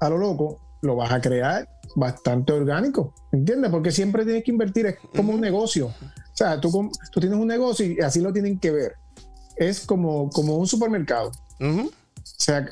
a 0.00 0.08
lo 0.08 0.16
loco, 0.16 0.58
lo 0.80 0.96
vas 0.96 1.12
a 1.12 1.20
crear 1.20 1.68
bastante 1.94 2.52
orgánico, 2.52 3.14
¿entiendes? 3.32 3.70
Porque 3.70 3.90
siempre 3.90 4.24
tienes 4.24 4.44
que 4.44 4.50
invertir, 4.50 4.86
es 4.86 4.96
como 5.14 5.32
un 5.32 5.40
negocio. 5.40 5.86
O 5.86 6.36
sea, 6.36 6.60
tú, 6.60 6.90
tú 7.10 7.20
tienes 7.20 7.38
un 7.38 7.48
negocio 7.48 7.86
y 7.86 8.00
así 8.00 8.20
lo 8.20 8.32
tienen 8.32 8.58
que 8.58 8.70
ver. 8.70 8.94
Es 9.56 9.84
como, 9.86 10.30
como 10.30 10.56
un 10.56 10.66
supermercado. 10.66 11.32
o, 11.60 11.90
sea, 12.22 12.64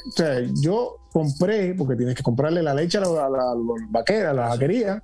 yo 0.55 0.97
compré, 1.13 1.75
porque 1.75 1.97
tienes 1.97 2.15
que 2.15 2.23
comprarle 2.23 2.63
la 2.63 2.75
leche 2.75 2.99
a 2.99 3.01
la, 3.01 3.29
la, 3.29 3.55
vaquera, 3.89 4.31
a 4.31 4.35
la 4.35 4.49
vaquería, 4.49 5.03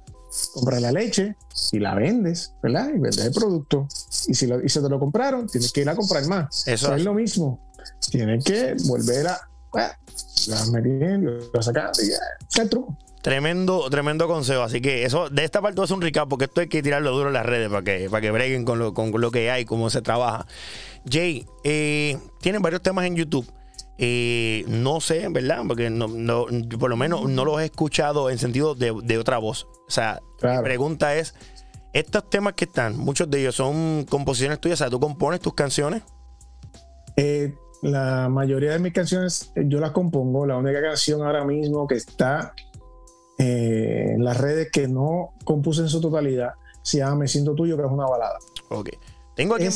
comprar 0.54 0.80
la 0.80 0.92
leche 0.92 1.36
y 1.72 1.78
la 1.78 1.94
vendes, 1.94 2.54
¿verdad? 2.62 2.88
Y 2.88 2.98
vendes 2.98 3.18
el 3.18 3.32
producto. 3.32 3.88
Y 4.28 4.34
si, 4.34 4.46
lo, 4.46 4.62
y 4.62 4.68
se 4.68 4.80
te 4.80 4.88
lo 4.88 4.98
compraron, 4.98 5.46
tienes 5.46 5.72
que 5.72 5.80
ir 5.80 5.88
a 5.88 5.96
comprar 5.96 6.26
más. 6.26 6.66
Eso 6.68 6.94
es 6.94 7.02
lo 7.02 7.14
mismo. 7.14 7.72
Tienes 8.10 8.44
que 8.44 8.76
volver 8.86 9.26
a... 9.28 9.40
Ah, 9.74 9.96
la 10.48 10.66
metiendo, 10.66 11.32
la 11.52 11.62
sacando 11.62 12.02
y 12.02 12.08
ya, 12.08 12.62
es 12.62 12.70
truco. 12.70 12.96
Tremendo, 13.22 13.88
tremendo 13.88 14.26
consejo. 14.26 14.62
Así 14.62 14.80
que 14.80 15.04
eso, 15.04 15.30
de 15.30 15.44
esta 15.44 15.62
parte 15.62 15.78
va 15.78 15.84
a 15.84 15.86
ser 15.86 15.96
un 15.96 16.02
recap, 16.02 16.28
porque 16.28 16.46
esto 16.46 16.60
hay 16.60 16.68
que 16.68 16.82
tirarlo 16.82 17.12
duro 17.12 17.28
en 17.28 17.34
las 17.34 17.46
redes 17.46 17.68
para 17.68 17.82
que, 17.82 18.10
para 18.10 18.20
que 18.20 18.30
breguen 18.32 18.64
con 18.64 18.80
lo, 18.80 18.92
con 18.92 19.12
lo 19.12 19.30
que 19.30 19.50
hay, 19.50 19.64
cómo 19.64 19.90
se 19.90 20.02
trabaja. 20.02 20.46
Jay, 21.08 21.46
eh, 21.62 22.18
tienen 22.40 22.62
varios 22.62 22.82
temas 22.82 23.06
en 23.06 23.14
YouTube. 23.14 23.46
Eh, 23.98 24.64
no 24.66 25.00
sé, 25.00 25.28
¿verdad? 25.30 25.62
Porque 25.68 25.88
no, 25.88 26.08
no, 26.08 26.46
por 26.80 26.90
lo 26.90 26.96
menos 26.96 27.28
no 27.28 27.44
los 27.44 27.60
he 27.60 27.66
escuchado 27.66 28.28
en 28.28 28.38
sentido 28.38 28.74
de, 28.74 29.18
otra 29.18 29.38
voz. 29.38 29.68
O 29.86 29.90
sea, 29.90 30.20
la 30.40 30.56
mi 30.56 30.64
pregunta 30.64 31.14
es: 31.14 31.36
estos 31.92 32.28
temas 32.28 32.54
que 32.54 32.64
están, 32.64 32.96
muchos 32.96 33.30
de 33.30 33.40
ellos 33.40 33.54
son 33.54 34.04
composiciones 34.08 34.58
tuyas, 34.58 34.80
o 34.80 34.84
sea, 34.84 34.90
¿tú 34.90 34.98
compones 34.98 35.38
tus 35.38 35.54
canciones? 35.54 36.02
Eh, 37.16 37.54
la 37.82 38.28
mayoría 38.28 38.72
de 38.72 38.80
mis 38.80 38.92
canciones 38.92 39.52
yo 39.54 39.78
las 39.78 39.92
compongo. 39.92 40.46
La 40.46 40.56
única 40.56 40.82
canción 40.82 41.22
ahora 41.22 41.44
mismo 41.44 41.86
que 41.86 41.94
está 41.94 42.54
eh, 43.44 44.14
las 44.18 44.38
redes 44.38 44.70
que 44.70 44.86
no 44.86 45.34
compuse 45.44 45.80
en 45.80 45.88
su 45.88 46.00
totalidad 46.00 46.52
se 46.82 46.98
llama 46.98 47.16
Me 47.16 47.28
siento 47.28 47.54
tuyo, 47.54 47.76
que 47.76 47.82
es 47.82 47.90
una 47.90 48.06
balada. 48.06 48.38
Ok. 48.68 48.90
Tengo 49.34 49.56
aquí, 49.56 49.64
en, 49.64 49.72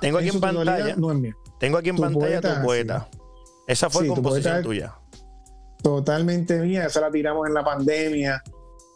tengo 0.00 0.18
aquí 0.18 0.28
en, 0.30 0.40
pantalla. 0.40 0.96
No 0.96 1.12
es 1.12 1.18
mía. 1.18 1.36
Tengo 1.60 1.78
aquí 1.78 1.90
en 1.90 1.96
pantalla 1.96 2.40
tu 2.40 2.62
poeta. 2.64 3.08
Esa 3.68 3.88
fue 3.88 4.08
composición 4.08 4.62
tuya. 4.62 4.94
Totalmente 5.82 6.58
mía. 6.58 6.86
Esa 6.86 7.02
la 7.02 7.10
tiramos 7.10 7.46
en 7.46 7.54
la 7.54 7.62
pandemia. 7.62 8.42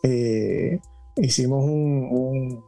Eh, 0.03 0.81
hicimos 1.17 1.63
un, 1.65 2.65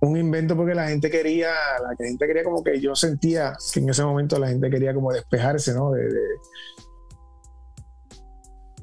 un, 0.00 0.16
invento 0.16 0.56
porque 0.56 0.74
la 0.74 0.88
gente 0.88 1.10
quería, 1.10 1.52
la 1.82 1.94
gente 1.96 2.26
quería 2.26 2.44
como 2.44 2.62
que 2.62 2.80
yo 2.80 2.94
sentía 2.94 3.56
que 3.72 3.80
en 3.80 3.90
ese 3.90 4.02
momento 4.02 4.38
la 4.38 4.48
gente 4.48 4.68
quería 4.68 4.92
como 4.92 5.12
despejarse, 5.12 5.74
¿no? 5.74 5.92
de, 5.92 6.08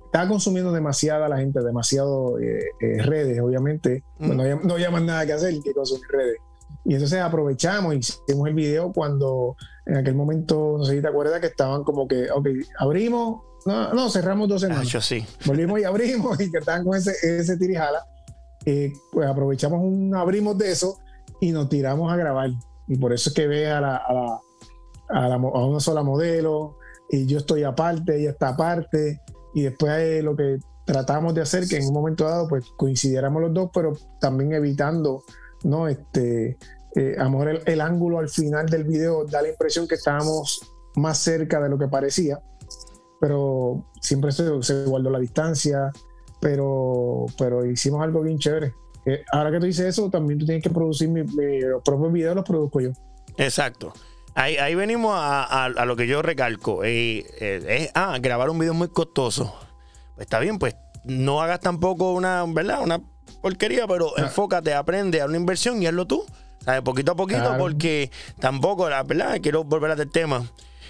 estaba 0.10 0.28
consumiendo 0.28 0.72
demasiada 0.72 1.30
la 1.30 1.38
gente, 1.38 1.62
demasiado 1.62 2.40
eh, 2.40 2.64
eh, 2.82 3.02
redes, 3.04 3.40
obviamente. 3.42 4.04
Mm. 4.18 4.36
no, 4.66 4.74
había, 4.74 4.90
más 4.90 5.04
nada 5.04 5.24
que 5.24 5.34
hacer 5.34 5.54
que 5.64 5.72
consumir 5.72 6.08
redes. 6.10 6.38
Y 6.84 6.94
entonces 6.96 7.20
aprovechamos 7.20 7.94
y 7.94 7.98
hicimos 8.00 8.48
el 8.48 8.56
video 8.56 8.92
cuando 8.92 9.56
en 9.86 9.98
aquel 9.98 10.16
momento, 10.16 10.78
no 10.80 10.84
sé 10.86 10.96
si 10.96 11.02
te 11.02 11.08
acuerdas, 11.08 11.40
que 11.40 11.48
estaban 11.48 11.84
como 11.84 12.08
que, 12.08 12.32
ok, 12.32 12.48
abrimos, 12.80 13.42
no, 13.68 13.94
no 13.94 14.10
cerramos 14.10 14.50
dos 14.50 14.62
semanas. 14.62 14.88
yo 14.88 15.00
sí. 15.00 15.24
Volvimos 15.46 15.80
y 15.80 15.84
abrimos 15.84 16.42
y 16.42 16.50
que 16.50 16.58
estaban 16.58 16.84
con 16.84 16.98
ese, 16.98 17.14
ese 17.22 17.56
tirijala. 17.58 18.04
Eh, 18.66 18.92
pues 19.12 19.28
aprovechamos 19.28 19.80
un 19.80 20.16
abrimos 20.16 20.58
de 20.58 20.72
eso 20.72 20.98
y 21.40 21.52
nos 21.52 21.70
tiramos 21.70 22.12
a 22.12 22.16
grabar. 22.16 22.50
Y 22.88 22.98
por 22.98 23.14
eso 23.14 23.30
es 23.30 23.36
que 23.36 23.46
ve 23.46 23.70
a, 23.70 23.80
la, 23.80 23.98
a, 23.98 24.14
la, 24.14 24.40
a, 25.10 25.30
la, 25.30 25.36
a 25.36 25.66
una 25.68 25.80
sola 25.80 26.02
modelo 26.02 26.78
y 27.12 27.28
yo 27.28 27.38
estoy 27.38 27.64
aparte, 27.64 28.20
ella 28.20 28.32
está 28.32 28.50
aparte 28.50 29.22
y 29.60 29.64
después 29.64 30.24
lo 30.24 30.36
que 30.36 30.58
tratamos 30.86 31.34
de 31.34 31.42
hacer, 31.42 31.68
que 31.68 31.78
en 31.78 31.86
un 31.86 31.94
momento 31.94 32.24
dado 32.24 32.48
pues 32.48 32.66
coincidiéramos 32.78 33.42
los 33.42 33.54
dos, 33.54 33.70
pero 33.74 33.94
también 34.20 34.54
evitando, 34.54 35.24
¿no? 35.64 35.88
Este, 35.88 36.58
eh, 36.96 37.16
a 37.18 37.26
lo 37.26 37.32
mejor 37.32 37.62
el, 37.66 37.82
ángulo 37.82 38.20
al 38.20 38.30
final 38.30 38.68
del 38.68 38.86
video 38.86 39.26
da 39.26 39.42
la 39.42 39.50
impresión 39.50 39.88
que 39.88 39.96
estábamos 39.96 40.62
más 40.96 41.18
cerca 41.20 41.62
de 41.62 41.70
lo 41.70 41.78
que 41.78 41.88
parecía, 41.88 42.40
pero 43.20 43.86
siempre 44.02 44.32
se, 44.32 44.46
se 44.64 44.86
guardó 44.86 45.10
la 45.10 45.20
distancia, 45.20 45.92
pero, 46.40 47.26
pero 47.38 47.66
hicimos 47.66 48.02
algo 48.02 48.22
bien 48.22 48.40
chévere. 48.40 48.74
Eh, 49.06 49.24
ahora 49.34 49.52
que 49.52 49.60
tú 49.60 49.66
dices 49.66 49.86
eso, 49.86 50.10
también 50.10 50.40
tú 50.40 50.46
tienes 50.46 50.64
que 50.64 50.70
producir 50.70 51.10
mi, 51.10 51.24
los 51.62 51.84
propios 51.84 52.14
videos, 52.14 52.36
los 52.36 52.46
produzco 52.46 52.80
yo. 52.80 52.92
Exacto. 53.38 53.94
Ahí, 54.40 54.74
venimos 54.74 55.14
a, 55.18 55.68
lo 55.86 55.98
que 55.98 56.08
yo 56.08 56.22
recalco. 56.22 56.86
Eh, 56.86 57.26
eh, 57.42 57.66
es, 57.68 57.92
ah, 57.94 58.18
grabar 58.22 58.50
un 58.50 58.58
video 58.58 58.74
muy 58.74 58.88
costoso. 58.88 59.54
Pues 60.16 60.28
está 60.28 60.40
bien, 60.40 60.58
pues 60.58 60.78
no 61.04 61.42
hagas 61.42 61.60
tampoco 61.60 62.14
una, 62.14 62.46
¿verdad? 62.48 62.82
Una 62.82 63.02
porquería, 63.42 63.86
pero 63.86 64.14
ah. 64.16 64.22
enfócate, 64.22 64.74
aprende 64.74 65.20
a 65.20 65.26
una 65.26 65.36
inversión 65.36 65.84
y 65.84 65.88
hazlo 65.88 66.08
tú. 66.08 66.26
¿Sabes? 66.64 66.82
Poquito 66.84 67.12
a 67.12 67.16
poquito, 67.16 67.58
porque 67.58 68.12
tampoco, 68.40 68.90
la 68.90 69.04
verdad, 69.04 69.40
quiero 69.42 69.66
volver 69.66 69.92
a 69.92 69.94
este 69.96 70.06
tema. 70.06 70.46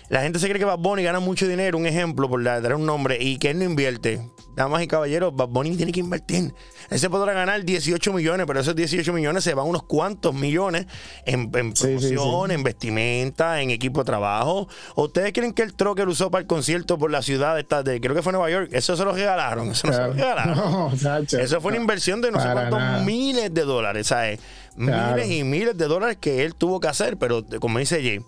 La 0.09 0.21
gente 0.21 0.39
se 0.39 0.47
cree 0.47 0.57
que 0.57 0.65
Bad 0.65 0.79
Bunny 0.79 1.03
gana 1.03 1.19
mucho 1.19 1.47
dinero, 1.47 1.77
un 1.77 1.85
ejemplo, 1.85 2.27
por 2.27 2.43
dar 2.43 2.73
un 2.73 2.85
nombre, 2.85 3.17
y 3.21 3.37
que 3.37 3.51
él 3.51 3.59
no 3.59 3.65
invierte. 3.65 4.19
Damas 4.55 4.81
y 4.81 4.87
caballeros, 4.87 5.35
Bad 5.35 5.49
Bunny 5.49 5.77
tiene 5.77 5.91
que 5.91 5.99
invertir. 5.99 6.53
Él 6.89 6.99
se 6.99 7.09
podrá 7.11 7.31
ganar 7.33 7.63
18 7.63 8.11
millones, 8.11 8.47
pero 8.47 8.59
esos 8.59 8.75
18 8.75 9.13
millones 9.13 9.43
se 9.43 9.53
van 9.53 9.67
unos 9.67 9.83
cuantos 9.83 10.33
millones 10.33 10.87
en, 11.25 11.51
promoción, 11.51 12.49
en 12.49 12.63
vestimenta, 12.63 13.61
en 13.61 13.69
equipo 13.69 14.01
de 14.01 14.05
trabajo. 14.05 14.67
¿Ustedes 14.95 15.31
creen 15.31 15.53
que 15.53 15.61
el 15.61 15.75
troque 15.75 16.03
lo 16.03 16.11
usó 16.11 16.31
para 16.31 16.41
el 16.41 16.47
concierto 16.47 16.97
por 16.97 17.11
la 17.11 17.21
ciudad 17.21 17.55
de, 17.55 18.01
creo 18.01 18.15
que 18.15 18.23
fue 18.23 18.33
Nueva 18.33 18.49
York? 18.49 18.69
Eso 18.71 18.97
se 18.97 19.05
lo 19.05 19.13
regalaron. 19.13 19.69
Eso 19.69 19.87
no 19.87 19.93
se 19.93 19.99
lo 19.99 20.13
regalaron. 20.13 20.93
eso 21.39 21.61
fue 21.61 21.71
una 21.71 21.79
inversión 21.79 22.19
de 22.19 22.31
no 22.31 22.41
sé 22.41 22.49
cuántos 22.51 23.05
miles 23.05 23.53
de 23.53 23.61
dólares, 23.61 24.07
¿sabes? 24.07 24.39
miles 24.75 25.29
y 25.29 25.43
miles 25.43 25.77
de 25.77 25.85
dólares 25.85 26.17
que 26.19 26.43
él 26.43 26.55
tuvo 26.55 26.79
que 26.79 26.87
hacer, 26.87 27.17
pero 27.17 27.45
como 27.59 27.79
dice 27.79 28.01
Jay, 28.01 28.21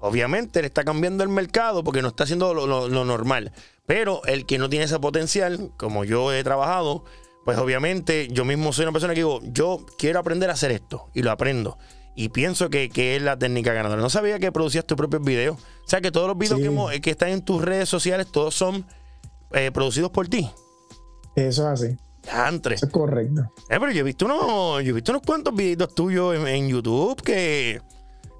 obviamente 0.00 0.60
él 0.60 0.64
está 0.64 0.84
cambiando 0.84 1.22
el 1.22 1.30
mercado 1.30 1.84
porque 1.84 2.02
no 2.02 2.08
está 2.08 2.24
haciendo 2.24 2.54
lo, 2.54 2.88
normal. 3.04 3.52
Pero 3.86 4.22
el 4.24 4.46
que 4.46 4.58
no 4.58 4.68
tiene 4.68 4.84
ese 4.84 4.98
potencial, 4.98 5.70
como 5.76 6.04
yo 6.04 6.32
he 6.32 6.44
trabajado, 6.44 7.04
pues 7.44 7.58
obviamente 7.58 8.28
yo 8.28 8.44
mismo 8.44 8.72
soy 8.72 8.84
una 8.84 8.92
persona 8.92 9.14
que 9.14 9.20
digo, 9.20 9.40
yo 9.44 9.84
quiero 9.98 10.18
aprender 10.18 10.50
a 10.50 10.54
hacer 10.54 10.70
esto 10.70 11.08
y 11.14 11.22
lo 11.22 11.30
aprendo. 11.30 11.78
Y 12.14 12.30
pienso 12.30 12.68
que, 12.68 12.90
es 12.94 13.22
la 13.22 13.38
técnica 13.38 13.72
ganadora. 13.72 14.02
No 14.02 14.10
sabía 14.10 14.38
que 14.38 14.50
producías 14.50 14.84
tus 14.84 14.96
propios 14.96 15.22
videos. 15.22 15.56
O 15.56 15.88
sea, 15.88 16.00
que 16.00 16.10
todos 16.10 16.26
los 16.26 16.36
videos 16.36 16.90
que, 17.00 17.10
están 17.10 17.28
en 17.28 17.42
tus 17.42 17.62
redes 17.62 17.88
sociales, 17.88 18.26
todos 18.26 18.54
son 18.54 18.84
eh, 19.52 19.70
producidos 19.72 20.10
por 20.10 20.28
ti. 20.28 20.50
Eso 21.36 21.62
es 21.62 21.80
así. 21.80 21.96
Eso 22.74 22.86
es 22.86 22.92
correcto. 22.92 23.42
Eh, 23.70 23.78
pero 23.80 23.90
yo 23.90 24.00
he 24.00 24.02
visto 24.02 24.26
unos, 24.26 24.84
yo 24.84 24.90
he 24.90 24.92
visto 24.92 25.12
unos 25.12 25.22
cuantos 25.22 25.54
videitos 25.54 25.94
tuyos 25.94 26.36
en, 26.46 26.68
YouTube 26.68 27.22
que, 27.22 27.80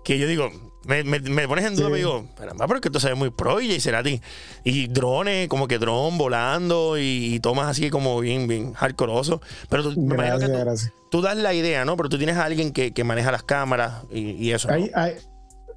que 0.04 0.18
yo 0.18 0.26
digo, 0.26 0.50
me, 0.84 1.48
pones 1.48 1.66
en 1.66 1.76
duda, 1.76 1.88
me 1.88 1.98
digo, 1.98 2.26
pero, 2.38 2.52
pero 2.56 2.74
es 2.76 2.80
que 2.80 2.90
tú 2.90 3.00
sabes 3.00 3.16
muy 3.16 3.30
pro 3.30 3.60
y 3.60 3.80
será 3.80 3.98
a 3.98 4.02
ti. 4.02 4.20
Y 4.64 4.86
drones, 4.86 5.48
como 5.48 5.68
que 5.68 5.78
dron 5.78 6.16
volando 6.16 6.96
y, 6.98 7.40
tomas 7.40 7.68
así 7.68 7.90
como 7.90 8.20
bien, 8.20 8.46
bien 8.46 8.72
hardcoreoso. 8.72 9.40
Pero 9.68 9.82
tú, 9.82 10.00
me 10.00 10.14
imagino 10.14 10.38
que 10.38 10.76
tú, 11.10 11.20
das 11.20 11.36
la 11.36 11.52
idea, 11.52 11.84
¿no? 11.84 11.96
Pero 11.96 12.08
tú 12.08 12.16
tienes 12.16 12.36
a 12.36 12.44
alguien 12.44 12.72
que, 12.72 13.04
maneja 13.04 13.32
las 13.32 13.42
cámaras 13.42 14.04
y, 14.10 14.50
eso. 14.50 14.68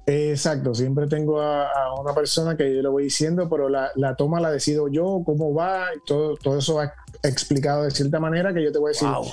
exacto, 0.06 0.74
siempre 0.74 1.06
tengo 1.08 1.40
a, 1.40 1.68
una 2.00 2.14
persona 2.14 2.56
que 2.56 2.74
yo 2.74 2.82
le 2.82 2.88
voy 2.88 3.04
diciendo, 3.04 3.48
pero 3.50 3.68
la, 3.68 3.90
toma 4.16 4.40
la 4.40 4.50
decido 4.50 4.88
yo, 4.88 5.22
cómo 5.26 5.52
va, 5.52 5.88
todo, 6.06 6.36
todo 6.36 6.58
eso 6.58 6.76
va 6.76 6.92
explicado 7.22 7.84
de 7.84 7.90
cierta 7.90 8.18
manera 8.18 8.54
que 8.54 8.62
yo 8.62 8.72
te 8.72 8.78
voy 8.78 8.90
a 8.90 8.92
decir. 8.92 9.08
O 9.08 9.26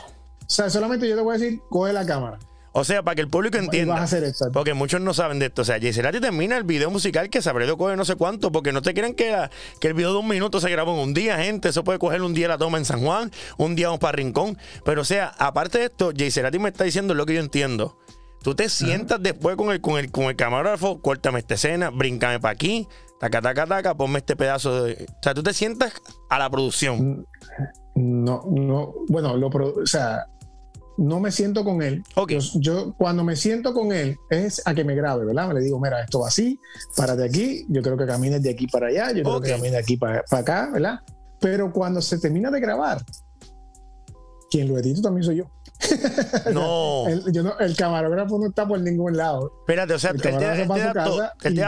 sea, 0.47 0.69
solamente 0.69 1.07
yo 1.07 1.15
te 1.15 1.21
voy 1.21 1.35
a 1.35 1.39
decir, 1.39 1.61
coge 1.69 1.93
la 1.93 2.05
cámara. 2.05 2.39
O 2.79 2.85
sea, 2.85 3.03
para 3.03 3.15
que 3.15 3.21
el 3.21 3.27
público 3.27 3.57
entienda. 3.57 3.95
Vas 3.95 4.01
a 4.01 4.05
hacer 4.05 4.23
esto. 4.23 4.49
Porque 4.53 4.73
muchos 4.73 5.01
no 5.01 5.13
saben 5.13 5.37
de 5.37 5.47
esto. 5.47 5.63
O 5.63 5.65
sea, 5.65 5.79
Giselati 5.79 6.21
termina 6.21 6.55
el 6.55 6.63
video 6.63 6.89
musical 6.89 7.29
que 7.29 7.41
sabré 7.41 7.67
de 7.67 7.75
coger 7.75 7.97
no 7.97 8.05
sé 8.05 8.15
cuánto, 8.15 8.53
porque 8.53 8.71
no 8.71 8.81
te 8.81 8.93
creen 8.93 9.15
que, 9.15 9.35
que 9.81 9.89
el 9.89 9.93
video 9.93 10.13
de 10.13 10.19
un 10.19 10.29
minuto 10.29 10.61
se 10.61 10.69
grabó 10.69 10.93
en 10.93 10.99
un 10.99 11.13
día, 11.13 11.37
gente. 11.39 11.69
Eso 11.69 11.83
puede 11.83 11.99
coger 11.99 12.21
un 12.21 12.33
día 12.33 12.47
la 12.47 12.57
toma 12.57 12.77
en 12.77 12.85
San 12.85 13.01
Juan, 13.03 13.31
un 13.57 13.75
día 13.75 13.87
vamos 13.87 13.99
para 13.99 14.13
Rincón. 14.13 14.57
Pero 14.85 15.01
o 15.01 15.05
sea, 15.05 15.33
aparte 15.37 15.79
de 15.79 15.85
esto, 15.85 16.11
Giselati 16.15 16.57
me 16.57 16.69
está 16.69 16.85
diciendo 16.85 17.13
lo 17.13 17.25
que 17.25 17.33
yo 17.33 17.41
entiendo. 17.41 17.97
Tú 18.41 18.55
te 18.55 18.69
sientas 18.69 19.21
después 19.21 19.57
con 19.57 19.71
el, 19.71 19.81
con 19.81 19.99
el, 19.99 20.09
con 20.09 20.25
el 20.25 20.37
camarógrafo, 20.37 21.01
córtame 21.01 21.39
esta 21.39 21.55
escena, 21.55 21.89
bríncame 21.89 22.39
para 22.39 22.53
aquí, 22.53 22.87
taca, 23.19 23.41
taca, 23.41 23.65
taca, 23.67 23.95
ponme 23.95 24.19
este 24.19 24.37
pedazo 24.37 24.85
de. 24.85 25.05
O 25.09 25.21
sea, 25.21 25.33
tú 25.33 25.43
te 25.43 25.53
sientas 25.53 25.91
a 26.29 26.39
la 26.39 26.49
producción. 26.49 27.27
No, 27.95 28.41
no, 28.49 28.93
bueno, 29.09 29.35
lo, 29.35 29.49
o 29.49 29.85
sea, 29.85 30.25
no 30.99 31.21
me 31.21 31.31
siento 31.31 31.63
con 31.63 31.81
él. 31.81 32.03
Yo, 32.55 32.93
cuando 32.97 33.23
me 33.23 33.37
siento 33.37 33.73
con 33.73 33.93
él 33.93 34.17
es 34.29 34.61
a 34.65 34.73
que 34.73 34.83
me 34.83 34.95
grabe, 34.95 35.25
¿verdad? 35.25 35.53
Le 35.53 35.61
digo, 35.61 35.79
mira, 35.79 36.01
esto 36.01 36.19
va 36.19 36.27
así, 36.27 36.59
de 36.97 37.25
aquí, 37.25 37.65
yo 37.69 37.81
creo 37.81 37.97
que 37.97 38.05
camines 38.05 38.43
de 38.43 38.49
aquí 38.49 38.67
para 38.67 38.87
allá, 38.87 39.13
yo 39.13 39.23
creo 39.23 39.41
que 39.41 39.49
camines 39.49 39.71
de 39.71 39.77
aquí 39.77 39.95
para, 39.95 40.23
acá, 40.29 40.69
¿verdad? 40.73 40.99
Pero 41.39 41.71
cuando 41.71 42.01
se 42.01 42.19
termina 42.19 42.51
de 42.51 42.59
grabar, 42.59 43.01
quien 44.51 44.67
lo 44.67 44.77
edito 44.77 45.01
también 45.01 45.23
soy 45.23 45.37
yo. 45.37 45.45
No. 46.53 47.07
el, 47.07 47.75
camarógrafo 47.77 48.37
no 48.37 48.47
está 48.47 48.67
por 48.67 48.81
ningún 48.81 49.15
lado. 49.15 49.53
Espérate, 49.61 49.93
o 49.93 49.99
sea, 49.99 50.11
él 50.11 50.21
te, 50.21 50.31
da, 50.31 50.67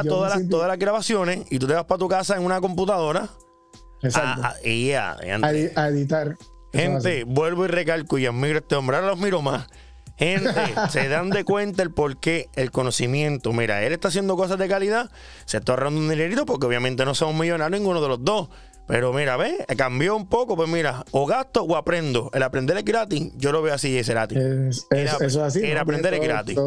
todas, 0.04 0.36
las, 0.36 0.50
todas 0.50 0.68
las 0.68 0.78
grabaciones 0.78 1.46
y 1.50 1.58
tú 1.58 1.68
te 1.68 1.74
vas 1.74 1.86
para 1.86 2.00
tu 2.00 2.10
casa 2.10 2.36
en 2.36 2.44
una 2.44 2.60
computadora 2.60 3.30
Exacto. 4.04 4.42
A, 4.44 4.50
a, 4.52 5.90
editar. 5.90 6.38
Gente, 6.74 7.24
vuelvo 7.26 7.66
y 7.66 7.68
recalco 7.68 8.18
y 8.18 8.26
admiro 8.26 8.60
este 8.60 8.76
hombre, 8.76 8.98
ahora 8.98 9.10
los 9.10 9.20
miro 9.20 9.42
más. 9.42 9.68
Gente, 10.18 10.50
se 10.90 11.08
dan 11.10 11.30
de 11.30 11.44
cuenta 11.44 11.84
el 11.84 11.92
por 11.92 12.20
qué, 12.20 12.48
el 12.56 12.72
conocimiento. 12.72 13.54
Mira, 13.54 13.84
él 13.84 13.94
está 13.94 14.10
haciendo 14.10 14.38
cosas 14.38 14.58
de 14.60 14.68
calidad, 14.68 15.10
se 15.46 15.58
está 15.58 15.74
ahorrando 15.74 16.00
un 16.00 16.10
dinerito 16.10 16.46
porque 16.46 16.68
obviamente 16.68 17.06
no 17.06 17.16
somos 17.16 17.36
millonarios 17.36 17.80
ninguno 17.80 18.02
de 18.02 18.08
los 18.08 18.24
dos. 18.24 18.50
Pero 18.88 19.14
mira, 19.14 19.38
ve, 19.38 19.66
cambió 19.78 20.16
un 20.18 20.28
poco, 20.28 20.58
pues 20.58 20.68
mira, 20.68 21.06
o 21.12 21.26
gasto 21.26 21.64
o 21.64 21.78
aprendo. 21.78 22.30
El 22.34 22.44
aprender 22.44 22.76
es 22.78 22.84
gratis, 22.84 23.32
yo 23.38 23.52
lo 23.52 23.62
veo 23.62 23.74
así, 23.74 23.98
ese 23.98 24.12
gratis. 24.12 24.38
Es, 24.38 24.88
eso 24.90 25.24
es 25.24 25.38
así. 25.38 25.64
El 25.64 25.78
aprender 25.78 26.14
es 26.14 26.22
gratis. 26.22 26.58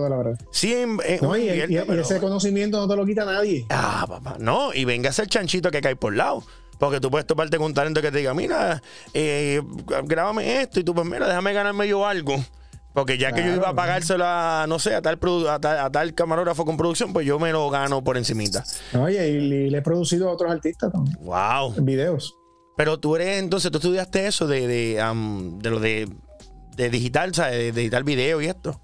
Siempre, 0.51 1.21
y, 1.39 1.77
ese 1.77 2.21
conocimiento 2.21 2.79
no 2.79 2.89
te 2.89 2.97
lo 2.97 3.05
quita 3.05 3.25
nadie. 3.25 3.67
Ah, 3.69 4.07
papá, 4.09 4.37
no, 4.39 4.73
y 4.73 4.85
venga 4.85 5.11
ese 5.11 5.27
chanchito 5.27 5.71
que 5.71 5.83
cae 5.83 5.97
por 5.97 6.15
lado. 6.17 6.45
Porque 6.85 7.01
tú 7.01 7.11
puedes 7.11 7.27
toparte 7.27 7.57
con 7.57 7.65
un 7.65 7.73
talento 7.73 8.03
que 8.03 8.13
te 8.13 8.19
diga, 8.19 8.35
mira, 8.35 8.83
eh, 9.15 9.63
grábame 10.05 10.61
esto 10.61 10.81
y 10.81 10.85
tú, 10.85 10.95
pues 10.95 11.07
mira, 11.07 11.27
déjame 11.27 11.55
ganarme 11.55 11.89
yo 11.89 12.07
algo. 12.07 12.37
Porque 12.93 13.17
ya 13.17 13.33
que 13.33 13.43
yo 13.43 13.55
iba 13.55 13.71
a 13.71 13.75
pagárselo 13.75 14.23
a, 14.27 14.67
no 14.69 14.79
sé, 14.79 14.95
a 14.95 15.01
tal, 15.01 15.19
a 15.49 15.91
tal, 15.91 16.15
camarógrafo 16.15 16.67
con 16.67 16.77
producción, 16.77 17.15
pues 17.15 17.27
yo 17.27 17.39
me 17.39 17.53
lo 17.53 17.71
gano 17.71 18.05
por 18.05 18.19
encimita. 18.19 18.65
Oye, 19.01 19.27
y, 19.31 19.71
le 19.71 19.79
he 19.79 19.81
producido 19.81 20.29
a 20.29 20.33
otros 20.33 20.53
artistas 20.53 20.93
también. 20.93 21.17
Wow. 21.23 21.73
Videos. 21.79 22.35
Pero 22.77 23.01
tú 23.01 23.17
eres, 23.17 23.39
entonces, 23.39 23.71
tú 23.71 23.79
estudiaste 23.79 24.27
eso 24.27 24.47
de, 24.47 24.67
de, 24.67 25.57
de 25.63 25.71
lo 25.71 25.81
de, 25.81 26.07
de 26.77 26.91
digital, 26.91 27.35
¿sabes? 27.35 27.75
De 27.75 27.81
digital 27.81 28.05
video 28.05 28.43
y 28.43 28.47
esto. 28.49 28.79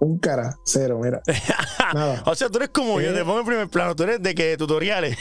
Un 0.00 0.18
cara, 0.18 0.56
cero, 0.64 0.98
mira. 1.02 1.20
Nada. 1.92 2.22
o 2.24 2.34
sea, 2.34 2.48
tú 2.48 2.56
eres 2.56 2.70
como 2.70 2.98
yo, 2.98 3.12
te 3.12 3.22
pongo 3.26 3.40
en 3.40 3.46
primer 3.46 3.68
plano, 3.68 3.94
tú 3.94 4.04
eres 4.04 4.22
de 4.22 4.34
que 4.34 4.56
tutoriales. 4.56 5.18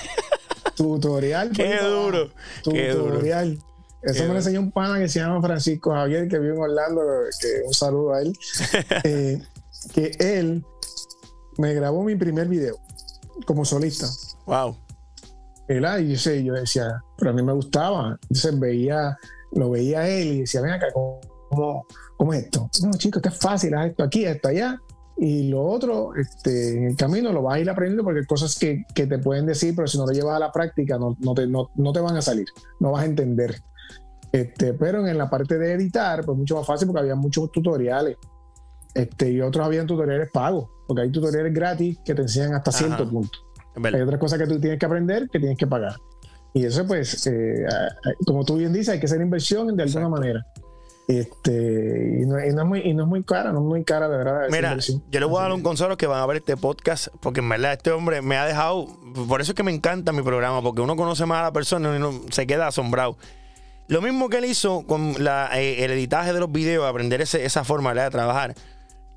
Tutorial. 0.77 1.51
Qué 1.51 1.79
duro. 1.79 2.29
Tutorial. 2.63 3.59
Eso 4.03 4.23
me 4.23 4.29
lo 4.29 4.35
enseñó 4.35 4.61
un 4.61 4.71
pana 4.71 4.99
que 4.99 5.09
se 5.09 5.19
llama 5.19 5.41
Francisco 5.41 5.91
Javier, 5.91 6.27
que 6.27 6.37
vive 6.37 6.53
en 6.53 6.61
Orlando, 6.61 7.01
que 7.41 7.63
un 7.65 7.73
saludo 7.73 8.13
a 8.13 8.21
él. 8.21 8.33
Eh, 9.03 9.41
que 9.93 10.11
él 10.19 10.65
me 11.57 11.73
grabó 11.73 12.03
mi 12.03 12.15
primer 12.15 12.47
video 12.47 12.77
como 13.45 13.63
solista. 13.63 14.07
Wow. 14.45 14.75
Él, 15.67 15.85
y 16.01 16.13
yo, 16.13 16.17
sé, 16.17 16.43
yo 16.43 16.53
decía, 16.53 17.01
pero 17.17 17.31
a 17.31 17.33
mí 17.33 17.43
me 17.43 17.53
gustaba. 17.53 18.17
Entonces 18.23 18.59
veía, 18.59 19.17
lo 19.51 19.69
veía 19.69 20.07
él 20.07 20.27
y 20.27 20.39
decía, 20.41 20.61
ven 20.61 20.71
acá, 20.71 20.87
¿cómo, 20.93 21.85
cómo 22.17 22.33
es 22.33 22.45
esto? 22.45 22.69
No, 22.83 22.91
chicos, 22.97 23.21
que 23.21 23.29
es 23.29 23.37
fácil, 23.37 23.75
haz 23.75 23.87
esto 23.87 24.03
aquí, 24.03 24.25
esto 24.25 24.47
allá. 24.47 24.79
Y 25.19 25.49
lo 25.49 25.63
otro, 25.63 26.13
este, 26.15 26.77
en 26.77 26.83
el 26.89 26.95
camino 26.95 27.33
lo 27.33 27.41
vas 27.41 27.55
a 27.55 27.59
ir 27.59 27.69
aprendiendo 27.69 28.03
porque 28.03 28.19
hay 28.19 28.25
cosas 28.25 28.57
que, 28.57 28.85
que 28.93 29.07
te 29.07 29.17
pueden 29.17 29.47
decir, 29.47 29.73
pero 29.75 29.87
si 29.87 29.97
no 29.97 30.05
lo 30.05 30.11
llevas 30.11 30.35
a 30.35 30.39
la 30.39 30.51
práctica 30.51 30.99
no, 30.99 31.17
no, 31.19 31.33
te, 31.33 31.47
no, 31.47 31.71
no, 31.75 31.91
te 31.91 31.99
van 31.99 32.15
a 32.17 32.21
salir, 32.21 32.45
no 32.79 32.91
vas 32.91 33.03
a 33.03 33.05
entender. 33.05 33.59
Este, 34.31 34.73
pero 34.73 35.07
en 35.07 35.17
la 35.17 35.29
parte 35.29 35.57
de 35.57 35.73
editar, 35.73 36.23
pues 36.23 36.37
mucho 36.37 36.57
más 36.57 36.67
fácil 36.67 36.87
porque 36.87 37.01
había 37.01 37.15
muchos 37.15 37.51
tutoriales. 37.51 38.17
Este, 38.93 39.31
y 39.31 39.41
otros 39.41 39.65
habían 39.65 39.87
tutoriales 39.87 40.29
pagos, 40.31 40.69
porque 40.87 41.03
hay 41.03 41.11
tutoriales 41.11 41.53
gratis 41.53 41.97
que 42.05 42.13
te 42.13 42.21
enseñan 42.21 42.53
hasta 42.53 42.71
cierto 42.71 43.09
punto. 43.09 43.39
Hay 43.83 44.01
otras 44.01 44.19
cosas 44.19 44.39
que 44.39 44.47
tú 44.47 44.59
tienes 44.59 44.79
que 44.79 44.85
aprender 44.85 45.29
que 45.29 45.39
tienes 45.39 45.57
que 45.57 45.67
pagar. 45.67 45.95
Y 46.53 46.65
eso, 46.65 46.85
pues, 46.87 47.27
eh, 47.27 47.65
como 48.25 48.43
tú 48.43 48.57
bien 48.57 48.73
dices, 48.73 48.89
hay 48.89 48.99
que 48.99 49.05
hacer 49.05 49.21
inversión 49.21 49.75
de 49.75 49.83
alguna 49.83 50.09
manera. 50.09 50.45
Este, 51.07 52.19
y 52.21 52.25
no, 52.25 52.37
es 52.37 52.53
muy, 52.65 52.81
y 52.81 52.93
no 52.93 53.03
es 53.03 53.09
muy 53.09 53.23
cara, 53.23 53.53
no 53.53 53.59
es 53.59 53.65
muy 53.65 53.83
cara 53.85 54.09
de 54.09 54.17
verdad. 54.17 54.47
Mira, 54.51 54.77
yo 54.77 55.19
le 55.19 55.25
voy 55.25 55.39
a 55.39 55.43
dar 55.43 55.53
un 55.53 55.63
consejo 55.63 55.85
a 55.85 55.89
los 55.89 55.97
que 55.97 56.05
van 56.05 56.21
a 56.21 56.25
ver 56.25 56.37
este 56.37 56.57
podcast, 56.57 57.07
porque 57.21 57.39
en 57.39 57.47
verdad 57.47 57.73
este 57.73 57.91
hombre 57.91 58.21
me 58.21 58.35
ha 58.35 58.45
dejado, 58.45 58.87
por 59.27 59.39
eso 59.39 59.53
es 59.53 59.55
que 59.55 59.63
me 59.63 59.73
encanta 59.73 60.11
mi 60.11 60.21
programa, 60.21 60.61
porque 60.61 60.81
uno 60.81 60.97
conoce 60.97 61.25
más 61.25 61.39
a 61.39 61.43
la 61.43 61.53
persona 61.53 61.93
y 61.93 61.95
uno 61.95 62.21
se 62.29 62.45
queda 62.45 62.67
asombrado. 62.67 63.17
Lo 63.87 64.01
mismo 64.01 64.27
que 64.27 64.39
él 64.39 64.45
hizo 64.45 64.85
con 64.85 65.15
eh, 65.17 65.75
el 65.79 65.91
editaje 65.91 66.33
de 66.33 66.41
los 66.41 66.51
videos, 66.51 66.85
aprender 66.85 67.21
esa 67.21 67.63
forma 67.63 67.93
de 67.93 68.09
trabajar. 68.09 68.53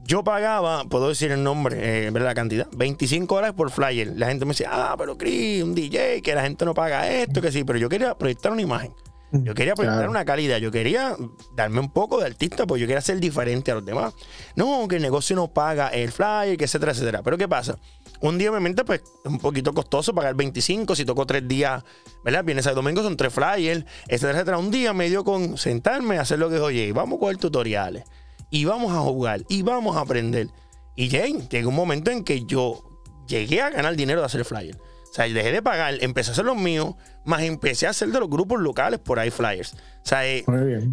Yo 0.04 0.22
pagaba, 0.22 0.84
puedo 0.84 1.08
decir 1.08 1.32
el 1.32 1.42
nombre, 1.42 2.06
eh, 2.06 2.10
la 2.12 2.34
cantidad, 2.34 2.68
25 2.76 3.34
horas 3.34 3.52
por 3.52 3.72
flyer. 3.72 4.12
La 4.16 4.28
gente 4.28 4.44
me 4.44 4.50
decía, 4.50 4.68
ah, 4.70 4.94
pero 4.96 5.18
Chris, 5.18 5.64
un 5.64 5.74
DJ, 5.74 6.22
que 6.22 6.36
la 6.36 6.42
gente 6.42 6.64
no 6.64 6.72
paga 6.72 7.10
esto, 7.10 7.42
que 7.42 7.50
sí, 7.50 7.64
pero 7.64 7.80
yo 7.80 7.88
quería 7.88 8.14
proyectar 8.14 8.52
una 8.52 8.62
imagen. 8.62 8.92
Yo 9.32 9.54
quería 9.54 9.74
proyectar 9.74 10.08
una 10.08 10.24
calidad, 10.24 10.58
yo 10.58 10.72
quería 10.72 11.16
darme 11.54 11.78
un 11.78 11.92
poco 11.92 12.18
de 12.18 12.26
artista, 12.26 12.66
porque 12.66 12.80
yo 12.80 12.86
quería 12.88 13.00
ser 13.00 13.20
diferente 13.20 13.70
a 13.70 13.76
los 13.76 13.84
demás. 13.84 14.12
No, 14.56 14.88
que 14.88 14.96
el 14.96 15.02
negocio 15.02 15.36
no 15.36 15.48
paga 15.48 15.88
el 15.88 16.10
flyer, 16.10 16.56
que 16.56 16.64
etcétera, 16.64 16.92
etcétera. 16.92 17.22
Pero 17.22 17.38
¿qué 17.38 17.46
pasa? 17.46 17.78
Un 18.20 18.38
día, 18.38 18.50
obviamente, 18.50 18.84
pues 18.84 19.02
es 19.24 19.30
un 19.30 19.38
poquito 19.38 19.72
costoso 19.72 20.12
pagar 20.14 20.34
25, 20.34 20.96
si 20.96 21.04
tocó 21.04 21.26
tres 21.26 21.46
días, 21.46 21.84
¿verdad? 22.24 22.44
Viernes 22.44 22.66
a 22.66 22.72
domingo 22.72 23.02
son 23.02 23.16
tres 23.16 23.32
flyers, 23.32 23.84
etcétera, 24.08 24.32
etcétera. 24.38 24.58
Un 24.58 24.70
día 24.72 24.92
me 24.92 25.08
dio 25.08 25.22
con 25.22 25.56
sentarme 25.56 26.18
a 26.18 26.22
hacer 26.22 26.40
lo 26.40 26.48
que 26.48 26.56
es, 26.56 26.62
oye, 26.62 26.92
vamos 26.92 27.18
a 27.18 27.20
coger 27.20 27.36
tutoriales, 27.36 28.04
y 28.50 28.64
vamos 28.64 28.92
a 28.92 28.98
jugar, 28.98 29.44
y 29.48 29.62
vamos 29.62 29.96
a 29.96 30.00
aprender. 30.00 30.48
Y 30.96 31.08
Jane, 31.08 31.46
llegó 31.48 31.70
un 31.70 31.76
momento 31.76 32.10
en 32.10 32.24
que 32.24 32.44
yo 32.44 32.82
llegué 33.28 33.62
a 33.62 33.70
ganar 33.70 33.94
dinero 33.94 34.20
de 34.20 34.26
hacer 34.26 34.44
flyer. 34.44 34.76
O 34.76 35.12
sea, 35.12 35.24
dejé 35.24 35.50
de 35.50 35.62
pagar, 35.62 35.94
empecé 36.00 36.30
a 36.30 36.32
hacer 36.32 36.44
los 36.44 36.56
míos, 36.56 36.94
más 37.24 37.42
empecé 37.42 37.86
a 37.86 37.90
hacer 37.90 38.08
de 38.08 38.20
los 38.20 38.28
grupos 38.28 38.60
locales 38.60 39.00
por 39.00 39.18
ahí 39.18 39.30
flyers. 39.30 39.74
O 39.74 39.76
sea, 40.08 40.26
eh, 40.26 40.44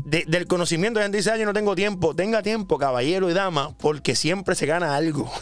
del 0.05 0.47
conocimiento, 0.47 0.99
la 0.99 1.05
gente 1.05 1.17
dice, 1.17 1.37
yo 1.39 1.45
no 1.45 1.53
tengo 1.53 1.75
tiempo. 1.75 2.15
Tenga 2.15 2.41
tiempo, 2.41 2.77
caballero 2.77 3.29
y 3.29 3.33
dama, 3.33 3.75
porque 3.77 4.15
siempre 4.15 4.55
se 4.55 4.65
gana 4.65 4.95
algo. 4.95 5.31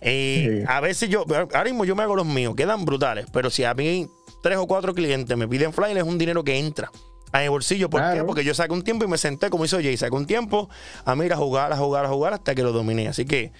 Eh, 0.00 0.64
a 0.68 0.78
veces 0.80 1.08
yo, 1.08 1.24
ahora 1.28 1.64
mismo 1.64 1.84
yo 1.84 1.96
me 1.96 2.04
hago 2.04 2.14
los 2.14 2.24
míos, 2.24 2.54
quedan 2.56 2.84
brutales, 2.84 3.26
pero 3.32 3.50
si 3.50 3.64
a 3.64 3.74
mí 3.74 4.06
tres 4.44 4.56
o 4.56 4.64
cuatro 4.68 4.94
clientes 4.94 5.36
me 5.36 5.48
piden 5.48 5.72
flyers, 5.72 5.96
es 5.96 6.04
un 6.04 6.18
dinero 6.18 6.44
que 6.44 6.56
entra. 6.56 6.88
a 7.32 7.40
mi 7.40 7.48
bolsillo. 7.48 7.90
¿Por 7.90 8.00
qué? 8.14 8.22
Porque 8.22 8.44
yo 8.44 8.54
saqué 8.54 8.72
un 8.72 8.82
tiempo 8.82 9.04
y 9.04 9.08
me 9.08 9.18
senté, 9.18 9.50
como 9.50 9.64
hizo 9.64 9.78
Jay, 9.78 9.96
saqué 9.96 10.14
un 10.14 10.26
tiempo 10.26 10.70
a 11.04 11.16
mí 11.16 11.26
a 11.26 11.36
jugar, 11.36 11.72
a 11.72 11.76
jugar, 11.76 12.04
a 12.04 12.08
jugar 12.08 12.32
hasta 12.32 12.54
que 12.54 12.62
lo 12.62 12.70
dominé. 12.70 13.08
Así 13.08 13.24
que 13.24 13.50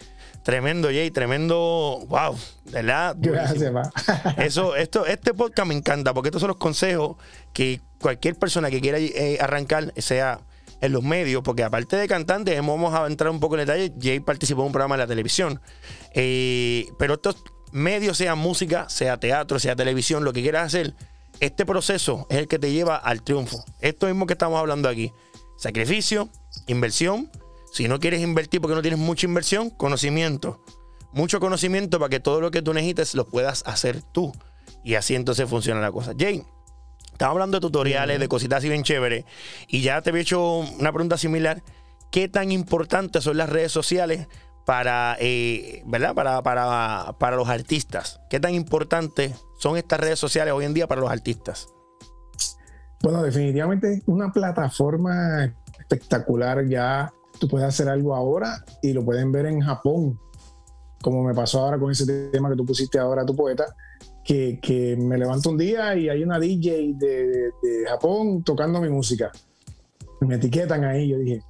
tremendo, 0.42 0.88
Jay, 0.88 1.10
tremendo, 1.10 2.04
wow, 2.08 2.36
¿verdad? 2.66 3.16
Gracias, 3.20 3.72
Eso, 4.36 4.76
esto, 4.76 5.06
este 5.06 5.34
podcast 5.34 5.68
me 5.68 5.74
encanta 5.74 6.14
porque 6.14 6.28
estos 6.28 6.40
son 6.40 6.48
los 6.48 6.56
consejos 6.56 7.16
que 7.52 7.80
cualquier 8.00 8.36
persona 8.36 8.70
que 8.70 8.80
quiera 8.80 8.98
eh, 8.98 9.38
arrancar, 9.40 9.92
sea 9.96 10.40
en 10.80 10.92
los 10.92 11.02
medios, 11.02 11.42
porque 11.42 11.64
aparte 11.64 11.96
de 11.96 12.06
cantante, 12.06 12.54
vamos 12.60 12.94
a 12.94 13.06
entrar 13.06 13.30
un 13.30 13.40
poco 13.40 13.56
en 13.56 13.66
detalle, 13.66 13.92
Jay 14.00 14.20
participó 14.20 14.60
en 14.60 14.66
un 14.66 14.72
programa 14.72 14.96
de 14.96 15.02
la 15.02 15.06
televisión, 15.08 15.60
eh, 16.14 16.86
pero 16.98 17.14
estos 17.14 17.36
medios, 17.72 18.16
sea 18.16 18.34
música, 18.34 18.88
sea 18.88 19.18
teatro, 19.18 19.58
sea 19.58 19.74
televisión, 19.76 20.24
lo 20.24 20.32
que 20.32 20.42
quieras 20.42 20.66
hacer, 20.66 20.94
este 21.40 21.64
proceso 21.64 22.26
es 22.30 22.38
el 22.38 22.48
que 22.48 22.58
te 22.58 22.72
lleva 22.72 22.96
al 22.96 23.22
triunfo. 23.22 23.64
Esto 23.80 24.06
mismo 24.06 24.26
que 24.26 24.32
estamos 24.32 24.58
hablando 24.58 24.88
aquí. 24.88 25.12
Sacrificio, 25.56 26.28
inversión. 26.66 27.30
Si 27.72 27.88
no 27.88 27.98
quieres 27.98 28.20
invertir 28.20 28.60
porque 28.60 28.74
no 28.74 28.82
tienes 28.82 29.00
mucha 29.00 29.26
inversión, 29.26 29.70
conocimiento. 29.70 30.62
Mucho 31.12 31.40
conocimiento 31.40 31.98
para 31.98 32.10
que 32.10 32.20
todo 32.20 32.40
lo 32.40 32.50
que 32.50 32.62
tú 32.62 32.74
necesites 32.74 33.14
lo 33.14 33.26
puedas 33.26 33.62
hacer 33.66 34.02
tú. 34.02 34.32
Y 34.84 34.94
así 34.94 35.14
entonces 35.14 35.48
funciona 35.48 35.80
la 35.80 35.92
cosa. 35.92 36.12
Jay, 36.18 36.44
estamos 37.12 37.32
hablando 37.32 37.56
de 37.56 37.60
tutoriales, 37.60 38.20
de 38.20 38.28
cositas 38.28 38.58
así 38.58 38.68
bien 38.68 38.82
chéveres. 38.82 39.24
Y 39.68 39.82
ya 39.82 40.00
te 40.02 40.10
había 40.10 40.22
hecho 40.22 40.58
una 40.78 40.92
pregunta 40.92 41.16
similar. 41.16 41.62
¿Qué 42.10 42.28
tan 42.28 42.52
importantes 42.52 43.24
son 43.24 43.36
las 43.36 43.50
redes 43.50 43.72
sociales 43.72 44.28
para, 44.64 45.16
eh, 45.20 45.82
¿verdad? 45.86 46.14
Para, 46.14 46.42
para, 46.42 47.16
para 47.18 47.36
los 47.36 47.48
artistas? 47.48 48.20
¿Qué 48.30 48.40
tan 48.40 48.54
importantes 48.54 49.34
son 49.58 49.76
estas 49.76 50.00
redes 50.00 50.18
sociales 50.18 50.54
hoy 50.54 50.64
en 50.64 50.74
día 50.74 50.86
para 50.86 51.00
los 51.00 51.10
artistas? 51.10 51.68
Bueno, 53.02 53.22
definitivamente 53.22 54.02
una 54.06 54.32
plataforma 54.32 55.54
espectacular. 55.78 56.66
Ya 56.66 57.12
tú 57.38 57.48
puedes 57.48 57.66
hacer 57.66 57.88
algo 57.88 58.14
ahora 58.14 58.64
y 58.82 58.92
lo 58.92 59.04
pueden 59.04 59.32
ver 59.32 59.46
en 59.46 59.60
Japón, 59.60 60.18
como 61.02 61.24
me 61.24 61.34
pasó 61.34 61.60
ahora 61.60 61.78
con 61.78 61.90
ese 61.90 62.30
tema 62.30 62.50
que 62.50 62.56
tú 62.56 62.64
pusiste 62.64 62.98
ahora, 62.98 63.24
tu 63.24 63.36
poeta, 63.36 63.64
que, 64.24 64.58
que 64.60 64.96
me 64.96 65.16
levanto 65.16 65.50
un 65.50 65.56
día 65.56 65.96
y 65.96 66.08
hay 66.08 66.22
una 66.22 66.38
DJ 66.38 66.94
de, 66.96 67.26
de 67.62 67.86
Japón 67.88 68.42
tocando 68.42 68.80
mi 68.80 68.88
música. 68.88 69.30
Me 70.20 70.34
etiquetan 70.34 70.84
ahí, 70.84 71.08
yo 71.08 71.18
dije, 71.18 71.42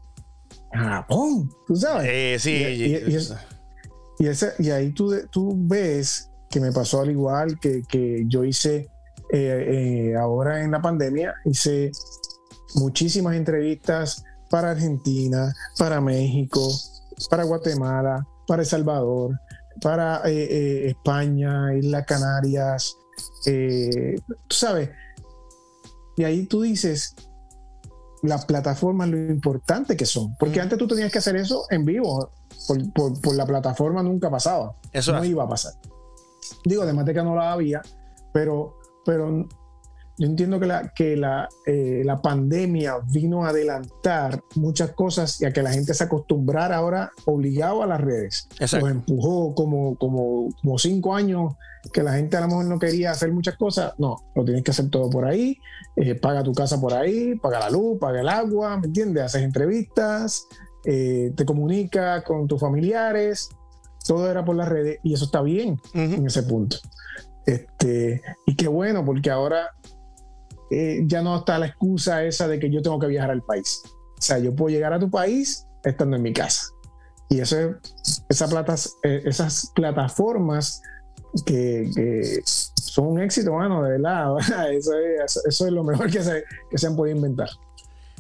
Japón, 0.72 1.51
tú 1.66 1.76
sabes. 1.76 2.09
Eh, 2.09 2.36
sí, 2.39 2.51
y, 2.51 4.26
y, 4.59 4.70
ahí 4.70 4.93
tú, 4.93 5.14
tú 5.30 5.55
ves 5.57 6.30
que 6.51 6.61
me 6.61 6.72
pasó 6.72 7.01
al 7.01 7.11
igual 7.11 7.59
que, 7.61 7.82
que 7.89 8.24
yo 8.26 8.45
hice 8.45 8.89
eh, 9.32 10.11
eh, 10.12 10.16
ahora 10.16 10.62
en 10.62 10.70
la 10.70 10.80
pandemia, 10.80 11.34
hice 11.45 11.91
muchísimas 12.74 13.36
entrevistas 13.36 14.24
para 14.51 14.71
Argentina, 14.71 15.55
para 15.79 16.01
México, 16.01 16.69
para 17.31 17.45
Guatemala, 17.45 18.27
para 18.47 18.63
El 18.63 18.69
Salvador, 18.69 19.39
para 19.81 20.23
España, 20.25 21.75
Islas 21.75 22.07
Canarias, 22.07 22.97
tú 23.45 24.57
sabes. 24.57 24.91
Y 26.17 26.25
ahí 26.25 26.47
tú 26.47 26.63
dices, 26.63 27.15
las 28.23 28.45
plataformas 28.45 29.09
lo 29.09 29.17
importante 29.17 29.97
que 29.97 30.07
son. 30.07 30.35
Porque 30.39 30.61
antes 30.61 30.79
tú 30.79 30.87
tenías 30.87 31.13
que 31.13 31.19
hacer 31.19 31.37
eso 31.37 31.67
en 31.71 31.85
vivo. 31.85 32.31
Por, 32.95 33.35
la 33.35 33.47
plataforma 33.47 34.03
nunca 34.03 34.31
pasaba. 34.31 34.75
Eso 34.93 35.13
no 35.13 35.25
iba 35.25 35.45
a 35.45 35.49
pasar. 35.49 35.75
Digo, 36.65 36.85
de 36.85 37.15
que 37.15 37.23
no 37.23 37.37
la 37.37 37.53
había, 37.53 37.83
pero, 38.33 38.79
pero 39.05 39.47
yo 40.19 40.27
entiendo 40.27 40.59
que 40.59 40.66
la, 40.66 40.93
que 40.95 41.16
la, 41.16 41.49
eh, 41.64 42.03
la 42.05 42.21
pandemia 42.21 42.97
vino 43.07 43.45
a 43.45 43.51
adelantar 43.51 44.43
muchas 44.57 44.91
cosas 44.91 45.41
y 45.41 45.45
a 45.45 45.53
que 45.53 45.62
la 45.62 45.73
gente 45.73 45.95
se 45.95 46.05
acostumbrara 46.05 46.77
ahora 46.77 47.12
obligado 47.25 47.83
a 47.83 47.87
las 47.87 48.01
redes. 48.01 48.49
Exacto. 48.59 48.87
Los 48.87 48.97
empujó 48.97 49.55
como, 49.55 49.97
como, 49.97 50.49
como 50.61 50.79
cinco 50.79 51.14
años 51.14 51.55
que 51.93 52.03
la 52.03 52.14
gente 52.14 52.37
a 52.37 52.41
lo 52.41 52.49
mejor 52.49 52.64
no 52.64 52.79
quería 52.81 53.12
hacer 53.12 53.33
muchas 53.33 53.57
cosas. 53.57 53.95
No, 53.99 54.16
lo 54.35 54.45
tienes 54.45 54.64
que 54.64 54.73
hacer 54.73 54.91
todo 54.91 55.09
por 55.09 55.25
ahí. 55.25 55.57
Eh, 55.95 56.16
paga 56.16 56.43
tu 56.43 56.53
casa 56.53 56.81
por 56.81 56.95
ahí, 56.95 57.37
paga 57.37 57.61
la 57.61 57.71
luz, 57.71 57.99
paga 58.01 58.21
el 58.21 58.29
agua, 58.29 58.77
¿me 58.77 58.87
entiendes? 58.87 59.23
Haces 59.23 59.43
entrevistas, 59.43 60.49
eh, 60.85 61.33
te 61.37 61.45
comunicas 61.45 62.25
con 62.25 62.49
tus 62.49 62.61
familiares. 62.61 63.51
Todo 64.05 64.29
era 64.29 64.45
por 64.45 64.57
las 64.57 64.69
redes 64.69 64.99
y 65.05 65.14
eso 65.14 65.27
está 65.27 65.43
bien 65.43 65.79
en 65.95 66.27
ese 66.27 66.43
punto. 66.43 66.79
Este, 67.49 68.23
y 68.47 68.57
qué 68.57 68.69
bueno, 68.69 69.05
porque 69.05 69.31
ahora 69.31 69.71
eh, 70.71 71.03
ya 71.07 71.23
no 71.23 71.37
está 71.37 71.59
la 71.59 71.66
excusa 71.66 72.25
esa 72.25 72.49
de 72.49 72.59
que 72.59 72.71
yo 72.71 72.83
tengo 72.83 72.99
que 72.99 73.07
viajar 73.07 73.31
al 73.31 73.43
país. 73.43 73.83
O 73.87 74.23
sea, 74.23 74.39
yo 74.39 74.55
puedo 74.55 74.75
llegar 74.75 74.93
a 74.93 74.99
tu 74.99 75.11
país 75.11 75.66
estando 75.85 76.16
en 76.16 76.23
mi 76.23 76.33
casa. 76.33 76.66
Y 77.31 77.41
eso 77.41 77.57
esa 78.29 78.49
eh, 79.03 79.23
esas 79.25 79.71
plataformas 79.75 80.83
que, 81.45 82.41
son 82.75 83.07
un 83.09 83.21
éxito, 83.21 83.53
mano, 83.53 83.83
de 83.83 83.93
verdad. 83.93 84.35
Eso 84.73 84.97
es, 85.47 85.61
lo 85.73 85.85
mejor 85.85 86.11
que 86.11 86.23
se, 86.23 86.45
que 86.71 86.79
se 86.79 86.87
han 86.87 86.97
podido 86.97 87.16
inventar. 87.16 87.51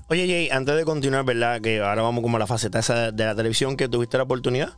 Oye, 0.08 0.26
Jay, 0.26 0.50
antes 0.50 0.76
de 0.76 0.84
continuar, 0.84 1.24
¿verdad? 1.24 1.60
Que 1.60 1.80
ahora 1.80 2.02
vamos 2.02 2.22
como 2.22 2.36
a 2.36 2.40
la 2.40 2.46
faceta 2.46 2.78
esa 2.78 3.10
de 3.10 3.24
la 3.24 3.34
televisión 3.34 3.76
que 3.76 3.88
tuviste 3.88 4.16
la 4.18 4.24
oportunidad. 4.24 4.74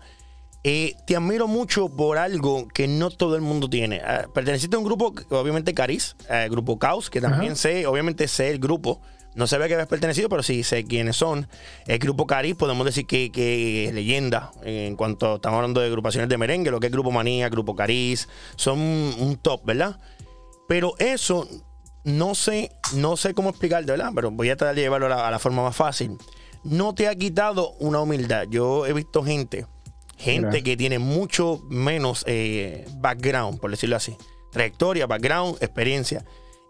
Eh, 0.62 0.94
te 1.06 1.16
admiro 1.16 1.48
mucho 1.48 1.88
por 1.88 2.18
algo 2.18 2.68
que 2.68 2.86
no 2.86 3.10
todo 3.10 3.34
el 3.34 3.40
mundo 3.40 3.70
tiene. 3.70 4.00
Ah, 4.00 4.26
perteneciste 4.32 4.76
a 4.76 4.78
un 4.78 4.84
grupo, 4.84 5.14
obviamente 5.30 5.72
Caris, 5.72 6.16
el 6.28 6.46
eh, 6.46 6.48
grupo 6.50 6.78
Caos, 6.78 7.08
que 7.08 7.20
también 7.20 7.56
sé, 7.56 7.86
obviamente 7.86 8.28
sé 8.28 8.50
el 8.50 8.58
grupo. 8.58 9.00
No 9.34 9.46
sabía 9.46 9.68
que 9.68 9.74
habías 9.74 9.88
pertenecido, 9.88 10.28
pero 10.28 10.42
sí 10.42 10.62
sé 10.62 10.84
quiénes 10.84 11.16
son. 11.16 11.48
El 11.86 11.98
grupo 11.98 12.26
Caris, 12.26 12.56
podemos 12.56 12.84
decir 12.84 13.06
que, 13.06 13.86
es 13.86 13.94
leyenda 13.94 14.50
en 14.62 14.96
cuanto 14.96 15.36
estamos 15.36 15.56
hablando 15.58 15.80
de 15.80 15.86
agrupaciones 15.86 16.28
de 16.28 16.36
merengue, 16.36 16.70
lo 16.70 16.80
que 16.80 16.88
es 16.88 16.92
Grupo 16.92 17.10
Manía, 17.10 17.48
Grupo 17.48 17.74
Caris, 17.74 18.28
son 18.56 18.78
un 18.78 19.38
top, 19.40 19.64
¿verdad? 19.64 19.98
Pero 20.68 20.94
eso 20.98 21.48
no 22.04 22.34
sé, 22.34 22.72
no 22.94 23.16
sé 23.16 23.32
cómo 23.32 23.50
explicar, 23.50 23.84
¿verdad? 23.84 24.10
Pero 24.14 24.30
voy 24.30 24.50
a 24.50 24.56
tratar 24.56 24.74
de 24.74 24.82
llevarlo 24.82 25.06
a 25.06 25.30
la 25.30 25.38
forma 25.38 25.62
más 25.62 25.76
fácil. 25.76 26.18
No 26.64 26.94
te 26.94 27.08
ha 27.08 27.14
quitado 27.14 27.72
una 27.78 28.00
humildad. 28.00 28.46
Yo 28.50 28.84
he 28.84 28.92
visto 28.92 29.22
gente 29.22 29.64
gente 30.20 30.62
que 30.62 30.76
tiene 30.76 30.98
mucho 30.98 31.62
menos 31.68 32.24
eh, 32.26 32.86
background, 32.98 33.58
por 33.58 33.70
decirlo 33.70 33.96
así. 33.96 34.16
Trayectoria, 34.52 35.06
background, 35.06 35.56
experiencia. 35.60 36.24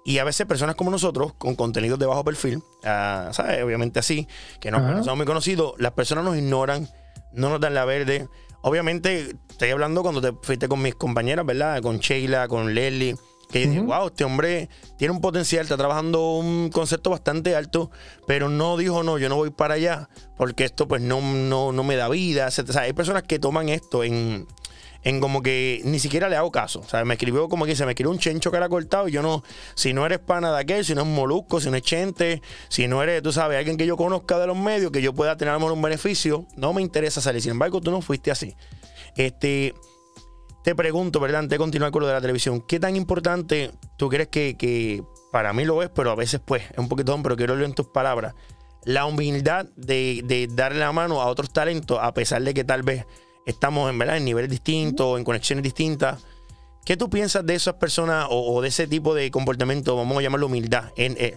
Y 0.04 0.18
a 0.18 0.24
veces 0.24 0.46
personas 0.46 0.76
como 0.76 0.90
nosotros, 0.90 1.34
con 1.34 1.56
contenidos 1.56 1.98
de 1.98 2.06
bajo 2.06 2.24
perfil, 2.24 2.62
ah, 2.84 3.30
¿sabes? 3.32 3.62
Obviamente 3.62 3.98
así, 3.98 4.26
que 4.60 4.70
no 4.70 4.78
somos 5.04 5.16
muy 5.16 5.26
conocidos, 5.26 5.74
las 5.78 5.92
personas 5.92 6.24
nos 6.24 6.36
ignoran, 6.36 6.88
no 7.32 7.50
nos 7.50 7.60
dan 7.60 7.74
la 7.74 7.84
verde. 7.84 8.28
Obviamente, 8.62 9.36
estoy 9.50 9.70
hablando 9.70 10.02
cuando 10.02 10.20
te 10.20 10.32
fuiste 10.42 10.68
con 10.68 10.80
mis 10.80 10.94
compañeras, 10.94 11.44
¿verdad? 11.44 11.82
Con 11.82 11.98
Sheila, 11.98 12.48
con 12.48 12.74
Leslie 12.74 13.16
que 13.50 13.66
dije, 13.66 13.80
wow, 13.80 14.06
este 14.06 14.24
hombre 14.24 14.68
tiene 14.96 15.12
un 15.12 15.20
potencial, 15.20 15.62
está 15.62 15.76
trabajando 15.76 16.36
un 16.36 16.70
concepto 16.70 17.10
bastante 17.10 17.56
alto, 17.56 17.90
pero 18.26 18.48
no 18.48 18.76
dijo, 18.76 19.02
no, 19.02 19.18
yo 19.18 19.28
no 19.28 19.36
voy 19.36 19.50
para 19.50 19.74
allá, 19.74 20.08
porque 20.36 20.64
esto 20.64 20.86
pues 20.86 21.02
no, 21.02 21.20
no, 21.20 21.72
no 21.72 21.84
me 21.84 21.96
da 21.96 22.08
vida. 22.08 22.46
O 22.46 22.50
sea, 22.50 22.82
hay 22.82 22.92
personas 22.92 23.24
que 23.24 23.38
toman 23.38 23.68
esto 23.68 24.04
en, 24.04 24.46
en 25.02 25.20
como 25.20 25.42
que 25.42 25.80
ni 25.84 25.98
siquiera 25.98 26.28
le 26.28 26.36
hago 26.36 26.50
caso. 26.52 26.80
O 26.80 26.88
sea, 26.88 27.04
me 27.04 27.14
escribió 27.14 27.48
como 27.48 27.66
que 27.66 27.74
se 27.74 27.84
me 27.84 27.92
escribió 27.92 28.10
un 28.10 28.18
chencho 28.18 28.50
que 28.50 28.56
era 28.56 28.68
cortado 28.68 29.08
y 29.08 29.12
yo 29.12 29.22
no, 29.22 29.42
si 29.74 29.92
no 29.92 30.06
eres 30.06 30.20
pana 30.20 30.52
de 30.52 30.60
aquel, 30.60 30.84
si 30.84 30.94
no 30.94 31.02
es 31.02 31.06
molusco, 31.06 31.60
si 31.60 31.70
no 31.70 31.76
es 31.76 31.82
chente, 31.82 32.42
si 32.68 32.88
no 32.88 33.02
eres, 33.02 33.22
tú 33.22 33.32
sabes, 33.32 33.58
alguien 33.58 33.76
que 33.76 33.86
yo 33.86 33.96
conozca 33.96 34.38
de 34.38 34.46
los 34.46 34.56
medios, 34.56 34.92
que 34.92 35.02
yo 35.02 35.12
pueda 35.12 35.36
tener 35.36 35.56
un 35.56 35.82
beneficio, 35.82 36.46
no 36.56 36.72
me 36.72 36.82
interesa 36.82 37.20
salir. 37.20 37.42
Sin 37.42 37.52
embargo, 37.52 37.80
tú 37.80 37.90
no 37.90 38.00
fuiste 38.00 38.30
así. 38.30 38.54
Este, 39.16 39.74
te 40.62 40.74
pregunto, 40.74 41.20
¿verdad? 41.20 41.40
Antes 41.40 41.50
de 41.50 41.58
continuar 41.58 41.90
con 41.90 42.02
lo 42.02 42.08
de 42.08 42.14
la 42.14 42.20
televisión, 42.20 42.60
¿qué 42.60 42.78
tan 42.78 42.96
importante 42.96 43.70
tú 43.96 44.08
crees 44.08 44.28
que, 44.28 45.02
para 45.32 45.52
mí 45.52 45.64
lo 45.64 45.82
es, 45.82 45.90
pero 45.90 46.10
a 46.10 46.14
veces 46.14 46.40
pues 46.44 46.64
es 46.70 46.78
un 46.78 46.88
poquito, 46.88 47.18
pero 47.22 47.36
quiero 47.36 47.54
leer 47.54 47.66
en 47.66 47.74
tus 47.74 47.86
palabras, 47.86 48.34
la 48.84 49.06
humildad 49.06 49.66
de, 49.76 50.48
darle 50.52 50.80
la 50.80 50.92
mano 50.92 51.20
a 51.20 51.26
otros 51.26 51.52
talentos, 51.52 51.98
a 52.00 52.12
pesar 52.12 52.42
de 52.42 52.54
que 52.54 52.64
tal 52.64 52.82
vez 52.82 53.06
estamos 53.46 53.90
en, 53.90 53.98
¿verdad? 53.98 54.16
en 54.16 54.24
niveles 54.24 54.50
distintos, 54.50 55.18
en 55.18 55.24
conexiones 55.24 55.62
distintas. 55.62 56.22
¿Qué 56.84 56.96
tú 56.96 57.10
piensas 57.10 57.44
de 57.44 57.54
esas 57.54 57.74
personas 57.74 58.26
o, 58.30 58.60
de 58.62 58.68
ese 58.68 58.86
tipo 58.86 59.14
de 59.14 59.30
comportamiento, 59.30 59.96
vamos 59.96 60.18
a 60.18 60.22
llamarlo 60.22 60.46
humildad? 60.46 60.92
Eh, 60.96 61.36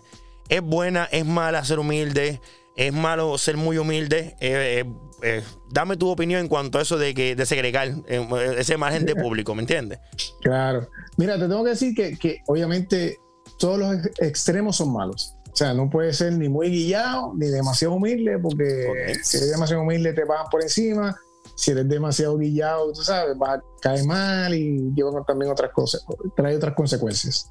¿Es 0.50 0.62
buena, 0.62 1.06
es 1.12 1.26
mala 1.26 1.64
ser 1.64 1.80
humilde? 1.80 2.42
¿Es 2.76 2.92
malo 2.92 3.38
ser 3.38 3.58
muy 3.58 3.78
humilde? 3.78 4.36
Eh, 4.40 4.82
eh, 4.82 4.86
eh, 5.24 5.44
dame 5.72 5.96
tu 5.96 6.10
opinión 6.10 6.42
en 6.42 6.48
cuanto 6.48 6.78
a 6.78 6.82
eso 6.82 6.98
de 6.98 7.14
que 7.14 7.36
de 7.36 7.46
segregar 7.46 7.90
eh, 8.08 8.56
ese 8.58 8.78
margen 8.78 9.06
de 9.06 9.16
público, 9.16 9.56
¿me 9.56 9.62
entiendes? 9.62 10.00
Claro. 10.42 10.90
Mira, 11.18 11.36
te 11.36 11.48
tengo 11.48 11.64
que 11.64 11.70
decir 11.72 11.96
que, 11.96 12.42
obviamente 12.48 13.18
todos 13.58 13.80
los 13.80 13.96
extremos 14.20 14.76
son 14.76 14.92
malos. 14.92 15.36
O 15.52 15.56
sea, 15.56 15.74
no 15.74 15.90
puede 15.90 16.14
ser 16.14 16.34
ni 16.34 16.50
muy 16.50 16.70
guillado 16.70 17.34
ni 17.36 17.48
demasiado 17.48 17.94
humilde, 17.94 18.38
porque 18.40 19.14
si 19.24 19.38
eres 19.38 19.52
demasiado 19.52 19.84
humilde 19.84 20.14
te 20.14 20.26
vas 20.26 20.48
por 20.52 20.62
encima. 20.62 21.16
Si 21.56 21.72
eres 21.72 21.88
demasiado 21.88 22.38
guillado, 22.38 22.92
tú 22.92 23.04
sabes, 23.04 23.38
vas 23.38 23.60
a 23.60 23.64
caer 23.80 24.04
mal 24.06 24.54
y 24.54 24.92
lleva 24.96 25.24
también 25.24 25.52
otras 25.52 25.72
cosas, 25.72 26.04
trae 26.36 26.56
otras 26.56 26.74
consecuencias. 26.74 27.50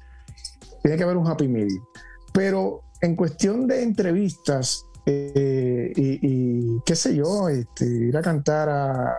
Tiene 0.81 0.97
que 0.97 1.03
haber 1.03 1.17
un 1.17 1.27
happy 1.27 1.47
medium. 1.47 1.83
pero 2.33 2.81
en 3.01 3.15
cuestión 3.15 3.67
de 3.67 3.83
entrevistas 3.83 4.85
eh, 5.05 5.91
y, 5.95 6.79
qué 6.81 6.95
sé 6.95 7.15
yo, 7.15 7.49
este, 7.49 7.85
ir 7.85 8.17
a 8.17 8.21
cantar 8.21 8.69
a, 8.69 9.17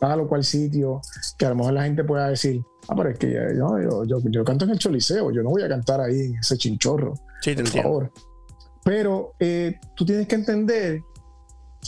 a 0.00 0.16
lo 0.16 0.28
cual 0.28 0.44
sitio, 0.44 1.00
que 1.38 1.46
a 1.46 1.50
lo 1.50 1.56
mejor 1.56 1.72
la 1.72 1.84
gente 1.84 2.04
pueda 2.04 2.28
decir, 2.28 2.62
ah, 2.88 2.94
pero 2.96 3.10
es 3.10 3.18
que 3.18 3.32
yo, 3.32 4.04
yo, 4.04 4.44
canto 4.44 4.64
en 4.64 4.72
el 4.72 4.78
Choliseo, 4.78 5.30
yo 5.30 5.42
no 5.42 5.50
voy 5.50 5.62
a 5.62 5.68
cantar 5.68 6.00
ahí 6.00 6.20
en 6.20 6.38
ese 6.38 6.56
chinchorro, 6.56 7.14
sí, 7.40 7.54
por 7.54 7.66
favor. 7.68 8.12
Pero 8.84 9.34
eh, 9.40 9.78
tú 9.94 10.04
tienes 10.04 10.28
que 10.28 10.34
entender 10.34 11.00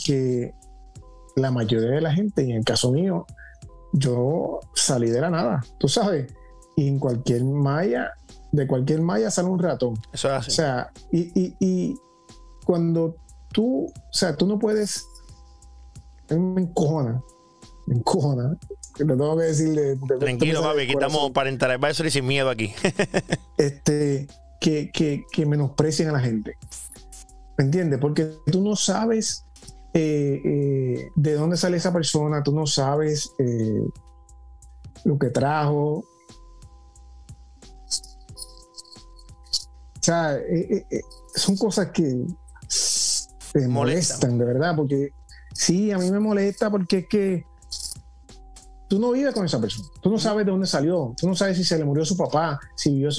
que 0.03 0.53
la 1.35 1.51
mayoría 1.51 1.91
de 1.91 2.01
la 2.01 2.11
gente, 2.11 2.43
y 2.43 2.51
en 2.51 2.57
el 2.57 2.65
caso 2.65 2.91
mío, 2.91 3.25
yo 3.93 4.59
salí 4.73 5.09
de 5.09 5.21
la 5.21 5.29
nada, 5.29 5.63
tú 5.79 5.87
sabes, 5.87 6.33
y 6.75 6.87
en 6.87 6.99
cualquier 6.99 7.43
malla, 7.43 8.13
de 8.51 8.67
cualquier 8.67 9.01
malla 9.01 9.29
sale 9.29 9.49
un 9.49 9.59
ratón. 9.59 9.95
Eso 10.11 10.27
es 10.29 10.33
así. 10.33 10.51
O 10.51 10.53
sea, 10.53 10.91
y, 11.11 11.55
y, 11.59 11.95
cuando 12.65 13.15
tú, 13.51 13.85
o 13.85 14.13
sea, 14.13 14.35
tú 14.35 14.47
no 14.47 14.59
puedes, 14.59 15.05
me 16.29 16.61
encojona, 16.61 17.21
me 17.85 17.95
encojona, 17.95 18.57
lo 18.99 19.17
tengo 19.17 19.37
que 19.37 19.43
decirle. 19.43 19.97
Tranquilo, 20.19 20.61
papi, 20.61 20.81
aquí 20.81 20.93
estamos 20.93 21.31
para 21.31 21.49
entrar 21.49 21.79
y 22.05 22.11
sin 22.11 22.25
miedo 22.25 22.49
aquí. 22.49 22.73
este, 23.57 24.27
que, 24.59 24.91
que, 24.91 25.25
que 25.31 25.45
menosprecien 25.45 26.09
a 26.09 26.13
la 26.13 26.19
gente. 26.19 26.57
¿Me 27.57 27.65
entiendes? 27.65 27.99
Porque 27.99 28.31
tú 28.51 28.61
no 28.61 28.75
sabes 28.75 29.45
eh, 29.93 30.41
eh, 30.45 31.11
de 31.15 31.33
dónde 31.33 31.57
sale 31.57 31.77
esa 31.77 31.91
persona, 31.91 32.43
tú 32.43 32.53
no 32.53 32.67
sabes 32.67 33.31
eh, 33.39 33.83
lo 35.05 35.17
que 35.17 35.29
trajo. 35.29 36.03
O 39.95 40.01
sea, 40.01 40.39
son 41.35 41.57
cosas 41.57 41.89
que 41.91 42.25
te 43.61 43.67
molestan, 43.67 44.37
de 44.37 44.45
verdad, 44.45 44.75
porque 44.75 45.11
sí, 45.53 45.91
a 45.91 45.97
mí 45.97 46.11
me 46.11 46.19
molesta 46.19 46.69
porque 46.69 46.99
es 46.99 47.07
que 47.07 47.45
tú 48.87 48.99
no 48.99 49.11
vives 49.11 49.33
con 49.33 49.45
esa 49.45 49.59
persona, 49.59 49.87
tú 50.01 50.09
no 50.09 50.17
sabes 50.17 50.45
de 50.45 50.51
dónde 50.51 50.67
salió, 50.67 51.13
tú 51.17 51.27
no 51.27 51.35
sabes 51.35 51.57
si 51.57 51.63
se 51.63 51.77
le 51.77 51.85
murió 51.85 52.05
su 52.05 52.15
papá, 52.15 52.59
si 52.75 52.91
vivió, 52.91 53.11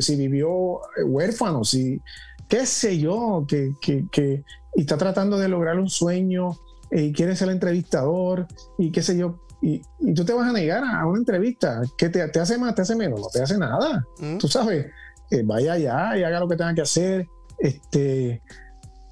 si 0.00 0.16
vivió 0.16 0.80
huérfano, 1.06 1.64
si, 1.64 2.00
qué 2.48 2.66
sé 2.66 2.98
yo, 2.98 3.44
que, 3.48 3.72
que, 3.80 4.44
y 4.74 4.80
está 4.80 4.96
tratando 4.96 5.38
de 5.38 5.48
lograr 5.48 5.78
un 5.78 5.88
sueño 5.88 6.58
eh, 6.90 7.04
y 7.04 7.12
quiere 7.12 7.36
ser 7.36 7.48
el 7.48 7.54
entrevistador 7.54 8.46
y 8.76 8.90
qué 8.90 9.02
sé 9.02 9.16
yo. 9.16 9.38
Y, 9.60 9.82
tú 10.14 10.24
te 10.24 10.32
vas 10.32 10.48
a 10.48 10.52
negar 10.52 10.84
a 10.84 11.04
una 11.06 11.18
entrevista 11.18 11.82
que 11.96 12.08
te, 12.08 12.22
hace 12.22 12.58
más, 12.58 12.74
te 12.74 12.82
hace 12.82 12.94
menos, 12.94 13.20
no 13.20 13.26
te 13.28 13.42
hace 13.42 13.58
nada. 13.58 14.04
Mm. 14.18 14.38
Tú 14.38 14.46
sabes, 14.46 14.86
eh, 15.30 15.42
vaya 15.44 15.72
allá 15.72 16.16
y 16.16 16.22
haga 16.22 16.40
lo 16.40 16.48
que 16.48 16.56
tenga 16.56 16.74
que 16.74 16.82
hacer. 16.82 17.26
Este, 17.58 18.40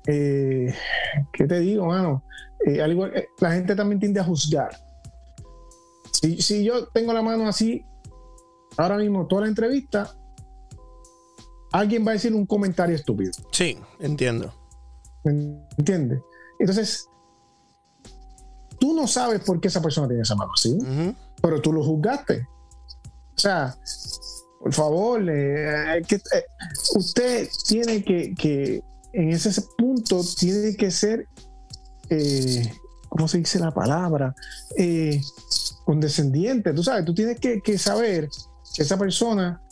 eh, 0.07 0.75
¿Qué 1.33 1.47
te 1.47 1.61
digo, 1.61 1.87
mano? 1.87 2.23
al 2.83 2.91
igual, 2.91 3.13
la 3.39 3.53
gente 3.53 3.77
también 3.77 4.01
tiende 4.01 4.19
a 4.19 4.25
juzgar. 4.25 4.71
Si, 6.13 6.41
si 6.43 6.65
yo 6.65 6.89
tengo 6.89 7.13
la 7.13 7.23
mano 7.23 7.47
así, 7.47 7.85
ahora 8.77 8.97
mismo 8.97 9.27
toda 9.27 9.43
la 9.43 9.49
entrevista, 9.49 10.17
alguien 11.73 12.07
va 12.07 12.11
a 12.11 12.15
decir 12.15 12.35
un 12.35 12.47
comentario 12.47 12.97
estúpido. 12.97 13.33
Sí, 13.53 13.79
entiendo. 14.01 14.53
¿Me 15.25 15.33
entiendes? 15.79 16.21
Entonces, 16.59 17.09
tú 18.79 18.95
no 18.95 19.07
sabes 19.07 19.41
por 19.41 19.61
qué 19.61 19.69
esa 19.69 19.83
persona 19.83 20.09
tiene 20.09 20.23
esa 20.23 20.35
mano 20.35 20.53
así, 20.55 20.77
pero 21.43 21.61
tú 21.61 21.73
lo 21.73 21.83
juzgaste. 21.83 22.47
O 23.37 23.39
sea, 23.39 23.77
por 24.61 24.73
favor, 24.73 25.23
eh, 25.29 26.03
que, 26.09 26.17
eh, 26.17 26.45
usted 26.95 27.49
tiene 27.69 28.03
que, 28.03 28.83
en 29.17 29.31
ese 29.31 29.63
punto, 29.77 30.21
tiene 30.39 30.77
que 30.77 30.91
ser, 30.91 31.27
eh, 32.11 32.71
¿cómo 33.09 33.27
se 33.27 33.39
dice 33.39 33.59
la 33.59 33.73
palabra? 33.73 34.35
condescendiente. 35.85 36.73
Tú 36.73 36.83
sabes, 36.83 37.05
tú 37.05 37.15
tienes 37.15 37.39
que, 37.39 37.61
que 37.63 37.79
saber 37.79 38.29
que 38.75 38.83
esa 38.83 38.99
persona 38.99 39.63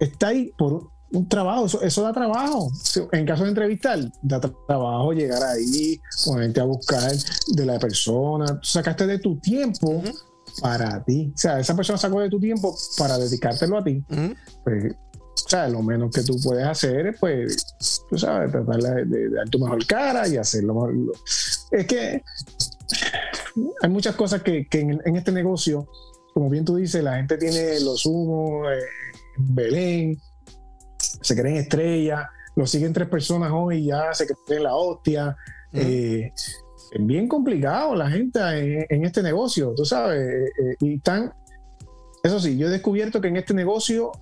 está 0.00 0.28
ahí 0.28 0.50
por 0.56 0.90
un 1.12 1.28
trabajo, 1.28 1.66
eso, 1.82 2.02
da 2.02 2.12
trabajo. 2.12 2.70
En 3.12 3.26
caso 3.26 3.44
de 3.44 3.50
entrevistar, 3.50 3.98
da 4.22 4.40
trabajo 4.40 5.12
llegar 5.12 5.42
ahí, 5.42 6.00
ponerte 6.24 6.60
a 6.60 6.64
buscar 6.64 7.12
de 7.48 7.66
la 7.66 7.78
persona, 7.78 8.58
sacaste 8.62 9.06
de 9.06 9.18
tu 9.18 9.36
tiempo 9.38 10.02
para 10.60 11.04
ti. 11.04 11.32
O 11.34 11.38
sea, 11.38 11.60
esa 11.60 11.76
persona 11.76 11.98
sacó 11.98 12.20
de 12.20 12.30
tu 12.30 12.40
tiempo 12.40 12.76
para 12.98 13.18
dedicártelo 13.18 13.78
a 13.78 13.84
ti. 13.84 14.02
Pues, 14.64 14.96
o 15.44 15.48
sea, 15.48 15.68
lo 15.68 15.82
menos 15.82 16.10
que 16.10 16.22
tú 16.22 16.36
puedes 16.42 16.66
hacer 16.66 17.08
es, 17.08 17.20
pues, 17.20 17.76
tú 18.08 18.18
sabes, 18.18 18.50
tratar 18.50 19.06
de, 19.06 19.30
dar 19.30 19.48
tu 19.48 19.58
mejor 19.58 19.86
cara 19.86 20.26
y 20.26 20.36
hacerlo 20.36 20.74
mejor. 20.74 20.94
Es 21.70 21.86
que 21.86 22.22
hay 23.82 23.90
muchas 23.90 24.16
cosas 24.16 24.42
que, 24.42 24.66
en, 24.72 25.16
este 25.16 25.32
negocio, 25.32 25.88
como 26.32 26.48
bien 26.48 26.64
tú 26.64 26.76
dices, 26.76 27.02
la 27.04 27.16
gente 27.16 27.36
tiene 27.36 27.78
los 27.80 28.06
humos, 28.06 28.66
eh, 28.72 28.80
Belén, 29.36 30.18
se 30.98 31.36
creen 31.36 31.56
estrellas, 31.56 32.26
lo 32.56 32.66
siguen 32.66 32.92
tres 32.92 33.08
personas 33.08 33.52
hoy 33.52 33.78
y 33.78 33.86
ya 33.86 34.14
se 34.14 34.26
creen 34.46 34.62
la 34.62 34.74
hostia. 34.74 35.36
Eh, 35.72 36.32
es 36.34 37.06
bien 37.06 37.28
complicado 37.28 37.94
la 37.94 38.10
gente 38.10 38.40
en, 38.88 39.04
este 39.04 39.22
negocio, 39.22 39.74
tú 39.76 39.84
sabes. 39.84 40.18
Eh, 40.18 40.76
y 40.80 40.98
tan, 41.00 41.34
eso 42.24 42.40
sí, 42.40 42.56
yo 42.56 42.68
he 42.68 42.70
descubierto 42.70 43.20
que 43.20 43.28
en 43.28 43.36
este 43.36 43.52
negocio 43.52 44.12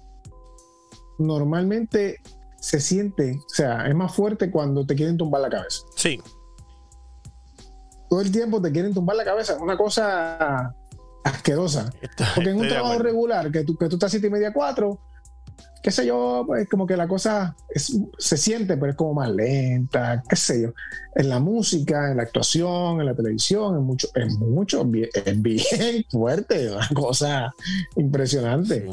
normalmente 1.19 2.21
se 2.57 2.81
siente, 2.81 3.39
o 3.45 3.49
sea, 3.49 3.87
es 3.87 3.95
más 3.95 4.15
fuerte 4.15 4.51
cuando 4.51 4.87
te 4.87 4.95
quieren 4.95 5.17
tumbar 5.17 5.43
la 5.43 5.51
cabeza. 5.51 5.83
Sí. 5.97 6.21
Todo 8.09 8.21
el 8.21 8.33
tiempo 8.33 8.61
te 8.61 8.73
quieren 8.73 8.95
tumbar 8.95 9.17
la 9.17 9.25
cabeza, 9.25 9.55
es 9.55 9.61
una 9.61 9.77
cosa 9.77 10.75
asquerosa. 11.25 11.91
Porque 12.35 12.51
en 12.51 12.61
un 12.61 12.69
trabajo 12.69 12.99
regular, 12.99 13.51
que 13.51 13.65
tú, 13.65 13.77
que 13.77 13.89
tú 13.89 13.97
estás 13.97 14.11
siete 14.11 14.29
y 14.29 14.31
media, 14.31 14.53
cuatro, 14.53 14.99
qué 15.85 15.91
sé 15.91 16.07
yo, 16.07 16.45
pues 16.47 16.67
como 16.67 16.87
que 16.87 16.97
la 16.97 17.07
cosa 17.07 17.55
se 18.19 18.39
siente, 18.39 18.79
pero 18.79 18.93
es 18.93 18.97
como 18.97 19.13
más 19.13 19.31
lenta, 19.31 20.23
qué 20.27 20.35
sé 20.35 20.63
yo. 20.63 20.73
En 21.15 21.29
la 21.29 21.41
música, 21.41 22.11
en 22.11 22.17
la 22.17 22.23
actuación, 22.23 23.01
en 23.01 23.07
la 23.07 23.15
televisión, 23.15 23.77
es 23.77 23.83
mucho, 23.83 24.09
es 24.15 24.39
mucho, 24.39 24.89
es 25.13 25.43
bien 25.43 26.07
fuerte, 26.11 26.71
una 26.71 26.89
cosa 26.95 27.55
impresionante. 27.97 28.91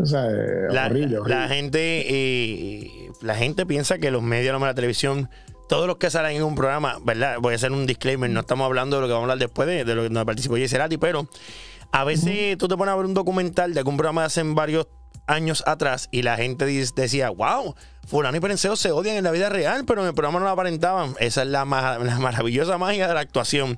O 0.00 0.06
sea, 0.06 0.26
la, 0.70 0.86
horrible, 0.86 1.18
la, 1.26 1.48
gente, 1.48 2.06
eh, 2.08 3.10
la 3.20 3.34
gente 3.34 3.66
piensa 3.66 3.98
que 3.98 4.10
los 4.10 4.22
medios, 4.22 4.58
de 4.58 4.66
la 4.66 4.74
televisión, 4.74 5.28
todos 5.68 5.86
los 5.86 5.96
que 5.96 6.10
salen 6.10 6.36
en 6.36 6.42
un 6.42 6.54
programa, 6.54 6.98
¿verdad? 7.04 7.36
Voy 7.40 7.52
a 7.52 7.56
hacer 7.56 7.72
un 7.72 7.86
disclaimer, 7.86 8.30
no 8.30 8.40
estamos 8.40 8.64
hablando 8.64 8.96
de 8.96 9.02
lo 9.02 9.08
que 9.08 9.12
vamos 9.12 9.28
a 9.28 9.32
hablar 9.32 9.38
después 9.38 9.68
de, 9.68 9.84
lo 9.94 10.02
que 10.02 10.24
participó 10.24 10.56
Yeserati, 10.56 10.96
pero 10.96 11.28
a 11.92 12.04
veces 12.04 12.56
tú 12.58 12.68
te 12.68 12.76
pones 12.76 12.92
a 12.92 12.96
ver 12.96 13.06
un 13.06 13.14
documental 13.14 13.74
de 13.74 13.80
algún 13.80 13.96
programa 13.96 14.22
de 14.22 14.26
hace 14.26 14.42
varios 14.42 14.86
años 15.26 15.62
atrás 15.66 16.08
y 16.10 16.22
la 16.22 16.36
gente 16.36 16.64
decía, 16.64 17.30
wow, 17.30 17.74
fulano 18.06 18.36
y 18.36 18.40
Perenceo 18.40 18.76
se 18.76 18.90
odian 18.90 19.16
en 19.16 19.24
la 19.24 19.30
vida 19.30 19.48
real, 19.48 19.84
pero 19.86 20.02
en 20.02 20.08
el 20.08 20.14
programa 20.14 20.40
no 20.40 20.46
lo 20.46 20.50
aparentaban. 20.50 21.14
Esa 21.20 21.42
es 21.42 21.48
la, 21.48 21.64
maravillosa 21.64 22.78
magia 22.78 23.08
de 23.08 23.14
la 23.14 23.20
actuación. 23.20 23.76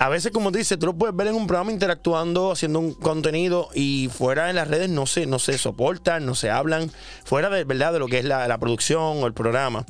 A 0.00 0.08
veces, 0.08 0.32
como 0.32 0.50
dices, 0.50 0.78
tú 0.78 0.86
lo 0.86 0.94
puedes 0.94 1.14
ver 1.14 1.26
en 1.26 1.34
un 1.34 1.46
programa 1.46 1.72
interactuando, 1.72 2.52
haciendo 2.52 2.78
un 2.78 2.94
contenido 2.94 3.68
y 3.74 4.08
fuera 4.10 4.46
de 4.46 4.54
las 4.54 4.66
redes 4.66 4.88
no 4.88 5.04
se, 5.04 5.26
no 5.26 5.38
se 5.38 5.58
soportan, 5.58 6.24
no 6.24 6.34
se 6.34 6.48
hablan, 6.48 6.90
fuera 7.22 7.50
de 7.50 7.64
verdad 7.64 7.92
de 7.92 7.98
lo 7.98 8.08
que 8.08 8.18
es 8.18 8.24
la, 8.24 8.56
producción 8.56 9.22
o 9.22 9.26
el 9.26 9.34
programa. 9.34 9.84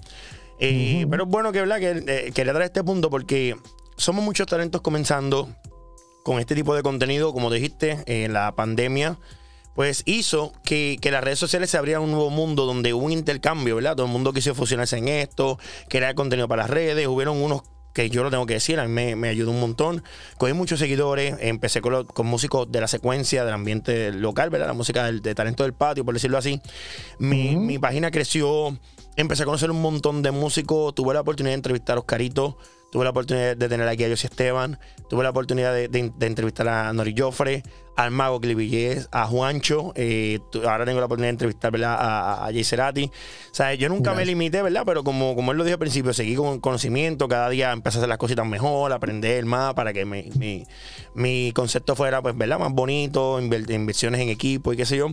Eh, 0.58 1.06
pero 1.08 1.22
es 1.22 1.28
bueno 1.30 1.52
que, 1.52 1.60
¿verdad? 1.60 1.78
que 1.78 1.90
eh, 2.08 2.32
quería 2.34 2.52
traer 2.52 2.66
este 2.66 2.82
punto 2.82 3.08
porque 3.08 3.54
somos 3.96 4.24
muchos 4.24 4.48
talentos 4.48 4.80
comenzando 4.80 5.48
con 6.24 6.40
este 6.40 6.56
tipo 6.56 6.74
de 6.74 6.82
contenido, 6.82 7.32
como 7.32 7.48
dijiste, 7.48 8.02
en 8.06 8.32
la 8.32 8.50
pandemia 8.56 9.16
pues 9.76 10.02
hizo 10.06 10.52
que, 10.64 10.98
las 11.04 11.22
redes 11.22 11.38
sociales 11.38 11.70
se 11.70 11.78
abrieran 11.78 12.02
un 12.02 12.10
nuevo 12.10 12.30
mundo 12.30 12.66
donde 12.66 12.92
hubo 12.92 13.06
un 13.06 13.12
intercambio, 13.12 13.76
¿verdad? 13.76 13.94
Todo 13.94 14.06
el 14.06 14.12
mundo 14.12 14.32
quiso 14.32 14.54
fusionarse 14.56 14.98
en 14.98 15.06
esto, 15.06 15.58
crear 15.88 16.16
contenido 16.16 16.48
para 16.48 16.64
las 16.64 16.70
redes, 16.70 17.06
hubieron 17.06 17.40
unos 17.40 17.62
que 17.92 18.10
yo 18.10 18.22
lo 18.22 18.30
tengo 18.30 18.46
que 18.46 18.54
decir, 18.54 18.78
a 18.78 18.86
mí 18.86 19.14
me, 19.14 19.28
ayudó 19.28 19.50
un 19.50 19.60
montón. 19.60 20.02
Cogí 20.38 20.52
muchos 20.52 20.78
seguidores, 20.78 21.36
empecé 21.40 21.80
con, 21.80 22.06
músicos 22.24 22.70
de 22.70 22.80
la 22.80 22.88
secuencia, 22.88 23.44
del 23.44 23.54
ambiente 23.54 24.12
local, 24.12 24.50
¿verdad? 24.50 24.68
La 24.68 24.74
música 24.74 25.04
del, 25.04 25.22
de 25.22 25.34
talento 25.34 25.64
del 25.64 25.72
patio, 25.72 26.04
por 26.04 26.14
decirlo 26.14 26.38
así. 26.38 26.60
Mi, 27.18 27.56
mi 27.56 27.78
página 27.78 28.10
creció, 28.10 28.78
empecé 29.16 29.42
a 29.42 29.46
conocer 29.46 29.70
un 29.70 29.82
montón 29.82 30.22
de 30.22 30.30
músicos, 30.30 30.94
tuve 30.94 31.14
la 31.14 31.20
oportunidad 31.20 31.52
de 31.52 31.56
entrevistar 31.56 31.96
a 31.96 32.00
Oscarito, 32.00 32.56
tuve 32.90 33.04
la 33.04 33.10
oportunidad 33.10 33.56
de 33.56 33.68
tener 33.68 33.86
aquí 33.88 34.04
a 34.04 34.08
José 34.08 34.26
Esteban, 34.26 34.78
tuve 35.08 35.22
la 35.22 35.30
oportunidad 35.30 35.72
de, 35.72 36.12
entrevistar 36.20 36.68
a 36.68 36.92
Nori 36.92 37.14
Joffre, 37.16 37.62
al 37.96 38.10
Mago 38.10 38.40
Clivillés, 38.40 39.08
a 39.12 39.26
Juancho, 39.26 39.92
eh, 39.94 40.40
ahora 40.66 40.84
tengo 40.84 41.00
la 41.00 41.06
oportunidad 41.06 41.28
de 41.28 41.34
entrevistar 41.48 41.84
a, 41.84 42.46
a, 42.46 42.52
Jay 42.52 42.64
Cerati. 42.64 43.04
O 43.04 43.54
sea, 43.54 43.74
yo 43.74 43.88
nunca 43.88 44.14
me 44.14 44.24
limité, 44.24 44.62
¿verdad? 44.62 44.84
Pero 44.86 45.04
como, 45.04 45.34
como 45.34 45.52
él 45.52 45.58
lo 45.58 45.64
dijo 45.64 45.74
al 45.74 45.80
principio, 45.80 46.12
seguí 46.12 46.34
con 46.34 46.60
conocimiento, 46.60 47.28
cada 47.28 47.48
día 47.50 47.72
empecé 47.72 47.98
a 47.98 48.00
hacer 48.00 48.08
las 48.08 48.18
cositas 48.18 48.46
mejor, 48.46 48.92
aprender 48.92 49.44
más 49.44 49.74
para 49.74 49.92
que 49.92 50.04
mi, 50.04 50.64
mi, 51.14 51.52
concepto 51.52 51.94
fuera, 51.94 52.22
pues, 52.22 52.36
¿verdad? 52.36 52.58
Más 52.58 52.72
bonito, 52.72 53.38
inversiones 53.40 54.20
en 54.20 54.30
equipo 54.30 54.72
y 54.72 54.76
qué 54.76 54.86
sé 54.86 54.96
yo. 54.96 55.10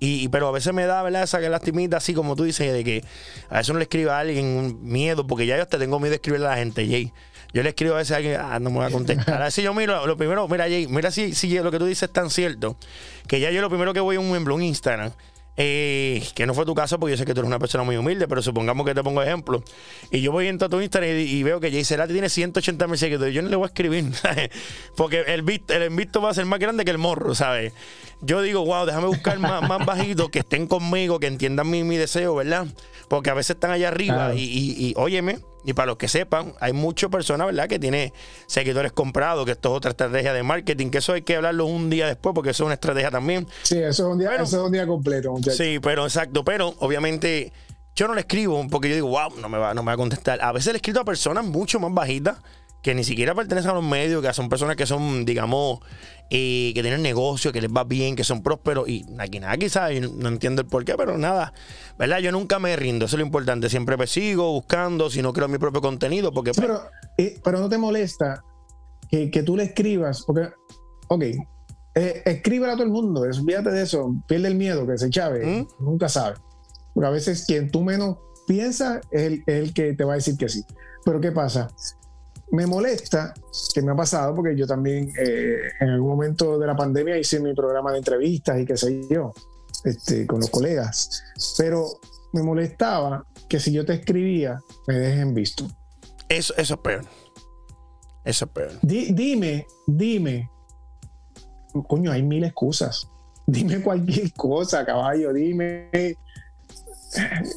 Y, 0.00 0.28
pero 0.28 0.48
a 0.48 0.52
veces 0.52 0.72
me 0.72 0.86
da, 0.86 1.02
¿verdad? 1.02 1.24
Esa 1.24 1.40
lastimita, 1.40 1.96
así 1.96 2.14
como 2.14 2.36
tú 2.36 2.44
dices, 2.44 2.72
de 2.72 2.84
que 2.84 3.04
a 3.48 3.58
veces 3.58 3.70
uno 3.70 3.78
le 3.78 3.84
escribe 3.84 4.10
a 4.10 4.20
alguien 4.20 4.78
miedo, 4.82 5.26
porque 5.26 5.46
ya 5.46 5.56
yo 5.56 5.62
hasta 5.62 5.78
tengo 5.78 5.98
miedo 5.98 6.10
de 6.10 6.16
escribirle 6.16 6.46
a 6.46 6.50
la 6.50 6.56
gente, 6.56 6.86
Jay. 6.86 7.12
Yo 7.52 7.62
le 7.62 7.70
escribo 7.70 7.94
a 7.94 7.98
veces 7.98 8.12
a 8.12 8.16
alguien, 8.16 8.38
ah, 8.40 8.58
no 8.60 8.70
me 8.70 8.78
va 8.78 8.86
a 8.86 8.90
contestar. 8.90 9.42
Así 9.42 9.62
yo 9.62 9.74
miro, 9.74 10.06
lo 10.06 10.16
primero, 10.16 10.46
mira, 10.46 10.64
Jay, 10.64 10.86
mira 10.86 11.10
si, 11.10 11.34
si 11.34 11.58
lo 11.58 11.70
que 11.70 11.78
tú 11.78 11.86
dices 11.86 12.04
es 12.04 12.12
tan 12.12 12.30
cierto, 12.30 12.76
que 13.26 13.40
ya 13.40 13.50
yo 13.50 13.60
lo 13.60 13.70
primero 13.70 13.92
que 13.92 14.00
voy 14.00 14.16
a 14.16 14.20
un, 14.20 14.30
un 14.30 14.62
Instagram, 14.62 15.12
eh, 15.60 16.22
que 16.36 16.46
no 16.46 16.54
fue 16.54 16.64
tu 16.64 16.72
caso, 16.72 17.00
porque 17.00 17.14
yo 17.14 17.16
sé 17.16 17.24
que 17.24 17.34
tú 17.34 17.40
eres 17.40 17.48
una 17.48 17.58
persona 17.58 17.82
muy 17.82 17.96
humilde, 17.96 18.28
pero 18.28 18.40
supongamos 18.40 18.86
que 18.86 18.94
te 18.94 19.02
pongo 19.02 19.20
ejemplo. 19.24 19.60
Y 20.12 20.20
yo 20.20 20.30
voy 20.30 20.46
a 20.46 20.52
a 20.52 20.68
tu 20.68 20.80
Instagram 20.80 21.18
y, 21.18 21.42
veo 21.42 21.58
que 21.58 21.72
Jay 21.72 21.84
Cerati 21.84 22.12
tiene 22.12 22.28
180 22.28 22.86
mil 22.86 22.96
seguidores. 22.96 23.34
Yo 23.34 23.42
no 23.42 23.48
le 23.48 23.56
voy 23.56 23.64
a 23.64 23.66
escribir, 23.66 24.14
¿sabes? 24.14 24.50
Porque 24.96 25.22
el, 25.26 25.40
el 25.50 26.24
va 26.24 26.30
a 26.30 26.34
ser 26.34 26.46
más 26.46 26.60
grande 26.60 26.84
que 26.84 26.92
el 26.92 26.98
morro, 26.98 27.34
¿sabes? 27.34 27.72
Yo 28.20 28.40
digo, 28.40 28.64
wow, 28.64 28.86
déjame 28.86 29.08
buscar 29.08 29.40
más, 29.40 29.68
más 29.68 29.84
bajitos 29.84 30.30
que 30.30 30.38
estén 30.38 30.68
conmigo, 30.68 31.18
que 31.18 31.26
entiendan 31.26 31.68
mi, 31.68 31.82
mi 31.82 31.96
deseo, 31.96 32.36
¿verdad? 32.36 32.68
Porque 33.08 33.30
a 33.30 33.34
veces 33.34 33.56
están 33.56 33.72
allá 33.72 33.88
arriba 33.88 34.34
y, 34.36 34.44
y, 34.44 34.86
y, 34.86 34.94
óyeme, 34.96 35.40
y 35.68 35.74
para 35.74 35.88
los 35.88 35.98
que 35.98 36.08
sepan, 36.08 36.54
hay 36.60 36.72
muchas 36.72 37.10
personas, 37.10 37.46
¿verdad?, 37.48 37.68
que 37.68 37.78
tiene 37.78 38.14
seguidores 38.46 38.90
comprados, 38.90 39.44
que 39.44 39.52
esto 39.52 39.68
es 39.68 39.76
otra 39.76 39.90
estrategia 39.90 40.32
de 40.32 40.42
marketing, 40.42 40.88
que 40.88 40.96
eso 40.96 41.12
hay 41.12 41.20
que 41.20 41.36
hablarlo 41.36 41.66
un 41.66 41.90
día 41.90 42.06
después, 42.06 42.34
porque 42.34 42.52
eso 42.52 42.62
es 42.62 42.68
una 42.68 42.74
estrategia 42.74 43.10
también. 43.10 43.46
Sí, 43.64 43.76
eso 43.76 44.06
es 44.06 44.12
un 44.12 44.18
día, 44.18 44.34
eso 44.36 44.44
es 44.44 44.54
un 44.54 44.72
día 44.72 44.86
completo, 44.86 45.30
muchachos. 45.30 45.58
Sí, 45.58 45.78
pero 45.82 46.04
exacto, 46.04 46.42
pero 46.42 46.74
obviamente 46.78 47.52
yo 47.94 48.08
no 48.08 48.14
le 48.14 48.20
escribo 48.22 48.66
porque 48.70 48.88
yo 48.88 48.94
digo, 48.94 49.08
wow, 49.08 49.38
no 49.38 49.50
me 49.50 49.58
va, 49.58 49.74
no 49.74 49.82
me 49.82 49.88
va 49.88 49.92
a 49.92 49.96
contestar. 49.98 50.40
A 50.40 50.52
veces 50.52 50.72
le 50.72 50.78
escribo 50.78 51.00
a 51.00 51.04
personas 51.04 51.44
mucho 51.44 51.78
más 51.80 51.92
bajitas 51.92 52.38
que 52.80 52.94
ni 52.94 53.04
siquiera 53.04 53.34
pertenecen 53.34 53.72
a 53.72 53.74
los 53.74 53.84
medios, 53.84 54.24
que 54.24 54.32
son 54.32 54.48
personas 54.48 54.74
que 54.74 54.86
son, 54.86 55.26
digamos, 55.26 55.80
eh, 56.30 56.72
que 56.74 56.82
tienen 56.82 57.02
negocio, 57.02 57.52
que 57.52 57.60
les 57.60 57.70
va 57.70 57.84
bien, 57.84 58.14
que 58.14 58.24
son 58.24 58.42
prósperos. 58.42 58.88
Y 58.88 59.06
aquí 59.18 59.40
nada, 59.40 59.56
quizás, 59.56 59.90
no 60.00 60.28
entiendo 60.28 60.62
el 60.62 60.68
por 60.68 60.84
qué, 60.84 60.94
pero 60.96 61.16
nada, 61.16 61.52
¿verdad? 61.98 62.18
Yo 62.18 62.32
nunca 62.32 62.58
me 62.58 62.76
rindo, 62.76 63.06
eso 63.06 63.16
es 63.16 63.20
lo 63.20 63.26
importante. 63.26 63.68
Siempre 63.70 63.96
me 63.96 64.06
sigo 64.06 64.52
buscando, 64.52 65.08
si 65.08 65.22
no 65.22 65.32
creo 65.32 65.48
mi 65.48 65.58
propio 65.58 65.80
contenido. 65.80 66.32
porque 66.32 66.52
pero, 66.52 66.82
eh, 67.16 67.40
pero 67.42 67.60
no 67.60 67.68
te 67.68 67.78
molesta 67.78 68.42
que, 69.10 69.30
que, 69.30 69.42
tú 69.42 69.56
le 69.56 69.64
escribas, 69.64 70.24
porque, 70.26 70.50
ok, 71.08 71.22
eh, 71.94 72.22
escríbele 72.26 72.72
a 72.72 72.74
todo 72.74 72.84
el 72.84 72.90
mundo, 72.92 73.22
olvídate 73.22 73.70
de 73.70 73.82
eso, 73.82 74.14
pierde 74.26 74.48
el 74.48 74.54
miedo, 74.54 74.86
que 74.86 74.98
se 74.98 75.08
chave, 75.10 75.44
¿Mm? 75.46 75.84
nunca 75.84 76.08
sabe. 76.08 76.36
Porque 76.92 77.06
a 77.06 77.10
veces 77.10 77.44
quien 77.46 77.70
tú 77.70 77.82
menos 77.82 78.18
piensas 78.46 79.00
es 79.10 79.22
el, 79.22 79.42
el 79.46 79.72
que 79.72 79.94
te 79.94 80.04
va 80.04 80.12
a 80.12 80.16
decir 80.16 80.36
que 80.36 80.48
sí. 80.48 80.62
Pero 81.04 81.20
¿qué 81.20 81.32
pasa? 81.32 81.68
Me 82.50 82.66
molesta, 82.66 83.34
que 83.74 83.82
me 83.82 83.92
ha 83.92 83.96
pasado, 83.96 84.34
porque 84.34 84.56
yo 84.56 84.66
también 84.66 85.12
eh, 85.18 85.58
en 85.80 85.88
algún 85.90 86.10
momento 86.10 86.58
de 86.58 86.66
la 86.66 86.76
pandemia 86.76 87.18
hice 87.18 87.40
mi 87.40 87.54
programa 87.54 87.92
de 87.92 87.98
entrevistas 87.98 88.58
y 88.60 88.64
qué 88.64 88.76
sé 88.76 89.06
yo, 89.10 89.32
este, 89.84 90.26
con 90.26 90.40
los 90.40 90.50
colegas, 90.50 91.22
pero 91.56 91.86
me 92.32 92.42
molestaba 92.42 93.24
que 93.48 93.60
si 93.60 93.72
yo 93.72 93.84
te 93.84 93.94
escribía, 93.94 94.60
me 94.86 94.94
dejen 94.94 95.34
visto. 95.34 95.66
Eso, 96.28 96.54
eso 96.56 96.74
es 96.74 96.80
peor. 96.80 97.04
Eso 98.24 98.44
es 98.44 98.50
peor. 98.50 98.72
dime, 98.82 99.66
dime. 99.86 100.50
Coño, 101.86 102.10
hay 102.10 102.22
mil 102.22 102.44
excusas. 102.44 103.08
Dime 103.46 103.80
cualquier 103.80 104.30
cosa, 104.34 104.84
caballo, 104.84 105.32
dime. 105.32 105.88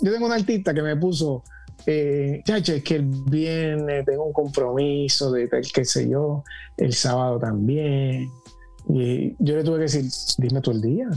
Yo 0.02 0.12
tengo 0.14 0.26
una 0.26 0.36
artista 0.36 0.74
que 0.74 0.82
me 0.82 0.96
puso, 0.96 1.44
eh, 1.86 2.44
es 2.46 2.84
que 2.84 2.96
el 2.96 3.06
viernes 3.06 4.06
tengo 4.06 4.26
un 4.26 4.34
compromiso 4.34 5.32
de 5.32 5.48
tal, 5.48 5.62
qué 5.74 5.86
sé 5.86 6.10
yo, 6.10 6.44
el 6.78 6.94
sábado 6.94 7.40
también. 7.40 8.30
Y 8.88 9.36
yo 9.40 9.56
le 9.56 9.64
tuve 9.64 9.78
que 9.78 9.84
decir, 9.84 10.06
dime 10.38 10.62
tú 10.62 10.72
el 10.72 10.82
día. 10.82 11.10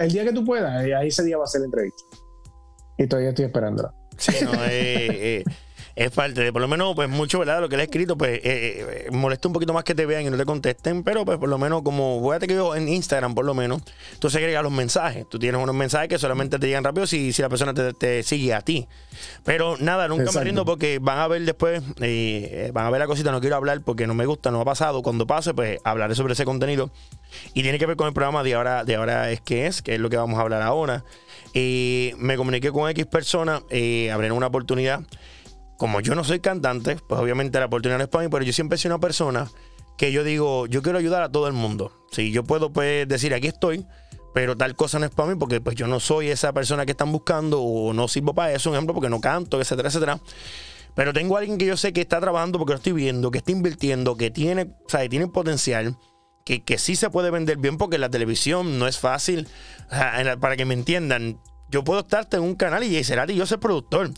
El 0.00 0.12
día 0.12 0.24
que 0.24 0.32
tú 0.32 0.44
puedas, 0.44 0.84
eh, 0.86 0.94
ahí 0.94 1.08
ese 1.08 1.24
día 1.24 1.36
va 1.36 1.44
a 1.44 1.46
ser 1.46 1.60
la 1.60 1.66
entrevista. 1.66 2.02
Y 2.96 3.06
todavía 3.06 3.30
estoy 3.30 3.46
esperándola. 3.46 3.92
Sí, 4.16 4.32
no, 4.44 4.52
eh, 4.64 5.38
eh 5.40 5.44
es 5.96 6.10
parte 6.10 6.42
de, 6.42 6.52
por 6.52 6.60
lo 6.60 6.66
menos, 6.66 6.94
pues 6.96 7.08
mucho, 7.08 7.38
¿verdad? 7.38 7.60
Lo 7.60 7.68
que 7.68 7.76
le 7.76 7.84
he 7.84 7.86
escrito, 7.86 8.18
pues 8.18 8.40
eh, 8.42 9.06
eh, 9.06 9.08
molesta 9.12 9.46
un 9.46 9.54
poquito 9.54 9.72
más 9.72 9.84
que 9.84 9.94
te 9.94 10.06
vean 10.06 10.26
y 10.26 10.30
no 10.30 10.36
te 10.36 10.44
contesten, 10.44 11.04
pero 11.04 11.24
pues 11.24 11.38
por 11.38 11.48
lo 11.48 11.56
menos, 11.56 11.82
como 11.82 12.20
fíjate 12.20 12.48
que 12.48 12.54
yo 12.54 12.74
en 12.74 12.88
Instagram, 12.88 13.34
por 13.34 13.44
lo 13.44 13.54
menos, 13.54 13.82
tú 14.18 14.28
se 14.28 14.38
agregas 14.38 14.64
los 14.64 14.72
mensajes. 14.72 15.28
Tú 15.28 15.38
tienes 15.38 15.60
unos 15.62 15.74
mensajes 15.74 16.08
que 16.08 16.18
solamente 16.18 16.58
te 16.58 16.66
llegan 16.66 16.82
rápido 16.82 17.06
si, 17.06 17.32
si 17.32 17.42
la 17.42 17.48
persona 17.48 17.72
te, 17.74 18.22
sigue 18.24 18.54
a 18.54 18.60
ti. 18.60 18.88
Pero 19.44 19.76
nada, 19.78 20.08
nunca 20.08 20.32
me 20.32 20.42
rindo 20.42 20.64
porque 20.64 20.98
van 21.00 21.18
a 21.18 21.28
ver 21.28 21.42
después, 21.42 21.80
eh, 22.00 22.70
van 22.74 22.86
a 22.86 22.90
ver 22.90 22.98
la 22.98 23.06
cosita, 23.06 23.30
no 23.30 23.40
quiero 23.40 23.54
hablar 23.54 23.80
porque 23.82 24.08
no 24.08 24.14
me 24.14 24.26
gusta, 24.26 24.50
no 24.50 24.60
ha 24.60 24.64
pasado. 24.64 25.02
Cuando 25.02 25.28
pase, 25.28 25.54
pues 25.54 25.78
hablaré 25.84 26.16
sobre 26.16 26.32
ese 26.32 26.44
contenido. 26.44 26.90
Y 27.52 27.62
tiene 27.62 27.78
que 27.78 27.86
ver 27.86 27.96
con 27.96 28.08
el 28.08 28.14
programa 28.14 28.42
de 28.42 28.54
ahora, 28.54 28.84
de 28.84 28.96
ahora 28.96 29.30
es 29.30 29.40
que 29.40 29.66
es, 29.66 29.80
que 29.80 29.94
es 29.94 30.00
lo 30.00 30.10
que 30.10 30.16
vamos 30.16 30.38
a 30.38 30.42
hablar 30.42 30.62
ahora. 30.62 31.04
me 31.54 32.36
comuniqué 32.36 32.72
con 32.72 32.90
X 32.90 33.06
personas, 33.06 33.62
eh, 33.70 34.12
una 34.32 34.46
oportunidad 34.48 35.04
como 35.76 36.00
yo 36.00 36.14
no 36.14 36.24
soy 36.24 36.40
cantante, 36.40 36.96
pues 37.08 37.20
obviamente 37.20 37.58
la 37.58 37.66
oportunidad 37.66 37.98
no 37.98 38.04
es 38.04 38.10
para 38.10 38.24
mí, 38.24 38.30
pero 38.30 38.44
yo 38.44 38.52
siempre 38.52 38.78
soy 38.78 38.88
una 38.90 39.00
persona 39.00 39.50
que 39.96 40.12
yo 40.12 40.24
digo, 40.24 40.66
yo 40.66 40.82
quiero 40.82 40.98
ayudar 40.98 41.22
a 41.22 41.30
todo 41.30 41.46
el 41.46 41.52
mundo. 41.52 41.92
Si 42.10 42.32
yo 42.32 42.44
puedo 42.44 42.72
pues, 42.72 43.08
decir, 43.08 43.34
aquí 43.34 43.48
estoy, 43.48 43.86
pero 44.32 44.56
tal 44.56 44.74
cosa 44.74 44.98
no 44.98 45.06
es 45.06 45.12
para 45.12 45.30
mí 45.30 45.38
porque 45.38 45.60
pues 45.60 45.76
yo 45.76 45.86
no 45.86 46.00
soy 46.00 46.28
esa 46.28 46.52
persona 46.52 46.84
que 46.84 46.92
están 46.92 47.12
buscando 47.12 47.62
o 47.62 47.92
no 47.92 48.08
sirvo 48.08 48.34
para 48.34 48.52
eso, 48.52 48.70
un 48.70 48.76
ejemplo, 48.76 48.94
porque 48.94 49.08
no 49.08 49.20
canto, 49.20 49.60
etcétera, 49.60 49.88
etcétera. 49.88 50.20
Pero 50.94 51.12
tengo 51.12 51.36
a 51.36 51.40
alguien 51.40 51.58
que 51.58 51.66
yo 51.66 51.76
sé 51.76 51.92
que 51.92 52.00
está 52.00 52.20
trabajando 52.20 52.58
porque 52.58 52.72
lo 52.72 52.76
estoy 52.78 52.92
viendo, 52.92 53.30
que 53.30 53.38
está 53.38 53.52
invirtiendo, 53.52 54.16
que 54.16 54.30
tiene, 54.30 54.62
o 54.62 54.88
sea, 54.88 55.08
tiene 55.08 55.26
potencial, 55.28 55.96
que, 56.44 56.62
que 56.62 56.78
sí 56.78 56.94
se 56.94 57.10
puede 57.10 57.30
vender 57.30 57.58
bien 57.58 57.78
porque 57.78 57.98
la 57.98 58.10
televisión 58.10 58.78
no 58.78 58.86
es 58.86 58.98
fácil. 58.98 59.48
para 60.40 60.56
que 60.56 60.64
me 60.64 60.74
entiendan, 60.74 61.38
yo 61.74 61.82
puedo 61.82 62.00
estar 62.00 62.28
en 62.30 62.40
un 62.40 62.54
canal 62.54 62.84
y 62.84 62.90
Yeserati, 62.90 63.34
yo 63.34 63.46
soy 63.46 63.58
productor. 63.58 64.08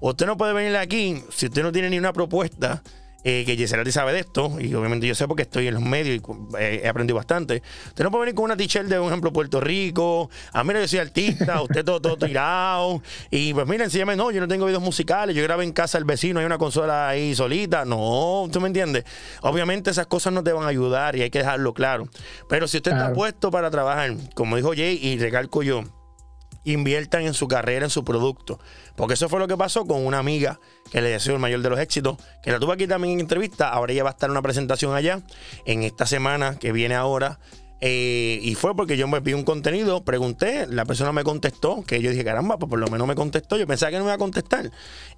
Usted 0.00 0.26
no 0.26 0.36
puede 0.36 0.52
venir 0.52 0.76
aquí 0.76 1.22
si 1.30 1.46
usted 1.46 1.62
no 1.62 1.70
tiene 1.70 1.88
ni 1.88 1.96
una 1.96 2.12
propuesta. 2.12 2.82
Eh, 3.26 3.44
que 3.46 3.56
Yeserati 3.56 3.90
sabe 3.90 4.12
de 4.12 4.20
esto, 4.20 4.60
y 4.60 4.74
obviamente 4.74 5.06
yo 5.06 5.14
sé 5.14 5.26
porque 5.26 5.44
estoy 5.44 5.66
en 5.68 5.74
los 5.74 5.82
medios 5.82 6.18
y 6.18 6.58
eh, 6.58 6.82
he 6.84 6.88
aprendido 6.88 7.16
bastante. 7.16 7.62
Usted 7.86 8.04
no 8.04 8.10
puede 8.10 8.26
venir 8.26 8.34
con 8.34 8.44
una 8.44 8.54
t-shirt 8.54 8.86
de, 8.86 8.98
por 8.98 9.06
ejemplo, 9.06 9.32
Puerto 9.32 9.62
Rico. 9.62 10.28
Ah, 10.52 10.62
mira, 10.62 10.80
yo 10.80 10.88
soy 10.88 10.98
artista, 10.98 11.62
usted 11.62 11.86
todo, 11.86 12.02
todo 12.02 12.18
tirado. 12.18 13.00
Y 13.30 13.54
pues 13.54 13.66
mira, 13.66 13.84
enséñame, 13.84 14.14
no, 14.14 14.30
yo 14.30 14.42
no 14.42 14.48
tengo 14.48 14.66
videos 14.66 14.82
musicales, 14.82 15.34
yo 15.34 15.42
grabé 15.42 15.64
en 15.64 15.72
casa 15.72 15.96
del 15.96 16.04
vecino, 16.04 16.40
hay 16.40 16.44
una 16.44 16.58
consola 16.58 17.08
ahí 17.08 17.34
solita. 17.34 17.86
No, 17.86 18.42
¿usted 18.42 18.60
me 18.60 18.66
entiende? 18.66 19.04
Obviamente 19.40 19.90
esas 19.90 20.06
cosas 20.06 20.34
no 20.34 20.44
te 20.44 20.52
van 20.52 20.64
a 20.64 20.68
ayudar 20.68 21.16
y 21.16 21.22
hay 21.22 21.30
que 21.30 21.38
dejarlo 21.38 21.72
claro. 21.72 22.08
Pero 22.46 22.68
si 22.68 22.76
usted 22.76 22.92
está 22.92 23.14
puesto 23.14 23.50
para 23.50 23.70
trabajar, 23.70 24.14
como 24.34 24.56
dijo 24.56 24.74
Jay, 24.76 24.98
y 25.00 25.16
recalco 25.18 25.62
yo, 25.62 25.84
inviertan 26.64 27.22
en 27.22 27.34
su 27.34 27.48
carrera, 27.48 27.86
en 27.86 27.90
su 27.90 28.04
producto. 28.04 28.58
Porque 28.96 29.14
eso 29.14 29.28
fue 29.28 29.38
lo 29.38 29.48
que 29.48 29.56
pasó 29.56 29.84
con 29.84 30.04
una 30.04 30.18
amiga 30.18 30.60
que 30.90 31.00
le 31.00 31.10
deseo 31.10 31.34
el 31.34 31.40
mayor 31.40 31.60
de 31.60 31.70
los 31.70 31.78
éxitos, 31.78 32.18
que 32.42 32.50
la 32.52 32.58
tuve 32.58 32.74
aquí 32.74 32.86
también 32.86 33.14
en 33.14 33.20
entrevista. 33.20 33.68
Ahora 33.68 33.92
ella 33.92 34.04
va 34.04 34.10
a 34.10 34.12
estar 34.12 34.28
en 34.28 34.32
una 34.32 34.42
presentación 34.42 34.94
allá 34.94 35.22
en 35.66 35.82
esta 35.82 36.06
semana 36.06 36.58
que 36.58 36.72
viene 36.72 36.94
ahora. 36.94 37.38
Eh, 37.80 38.38
y 38.42 38.54
fue 38.54 38.74
porque 38.74 38.96
yo 38.96 39.06
me 39.08 39.20
vi 39.20 39.34
un 39.34 39.44
contenido, 39.44 40.04
pregunté, 40.04 40.66
la 40.66 40.86
persona 40.86 41.12
me 41.12 41.22
contestó, 41.22 41.84
que 41.84 42.00
yo 42.00 42.10
dije, 42.10 42.24
caramba, 42.24 42.58
pues 42.58 42.70
por 42.70 42.78
lo 42.78 42.88
menos 42.88 43.06
me 43.06 43.14
contestó. 43.14 43.58
Yo 43.58 43.66
pensaba 43.66 43.90
que 43.90 43.98
no 43.98 44.04
me 44.04 44.08
iba 44.08 44.14
a 44.14 44.18
contestar. 44.18 44.70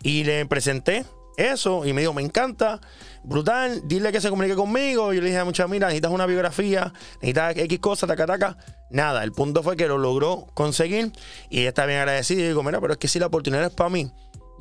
Y 0.03 0.25
le 0.25 0.47
presenté 0.47 1.05
eso 1.37 1.85
y 1.85 1.93
me 1.93 2.01
dijo, 2.01 2.13
me 2.13 2.23
encanta, 2.23 2.81
brutal, 3.23 3.83
dile 3.87 4.13
que 4.13 4.21
se 4.21 4.31
comunique 4.31 4.55
conmigo. 4.55 5.13
Yo 5.13 5.21
le 5.21 5.27
dije 5.27 5.39
a 5.39 5.45
muchas, 5.45 5.69
mira, 5.69 5.89
necesitas 5.89 6.11
una 6.11 6.27
biografía, 6.27 6.93
necesitas 7.21 7.57
X 7.57 7.79
cosas, 7.79 8.09
taca, 8.09 8.27
taca. 8.27 8.57
Nada, 8.91 9.25
el 9.25 9.33
punto 9.33 9.63
fue 9.63 9.77
que 9.77 9.89
lo 9.89 9.99
logró 9.99 10.47
conseguir 10.55 11.13
y 11.51 11.61
ella 11.61 11.71
está 11.71 11.87
bien 11.87 11.99
agradecida. 11.99 12.43
Y 12.43 12.47
digo, 12.49 12.63
mira, 12.63 12.81
pero 12.81 12.93
es 12.93 12.99
que 12.99 13.09
si 13.09 13.19
la 13.19 13.27
oportunidad 13.27 13.65
es 13.65 13.73
para 13.73 13.91
mí, 13.91 14.11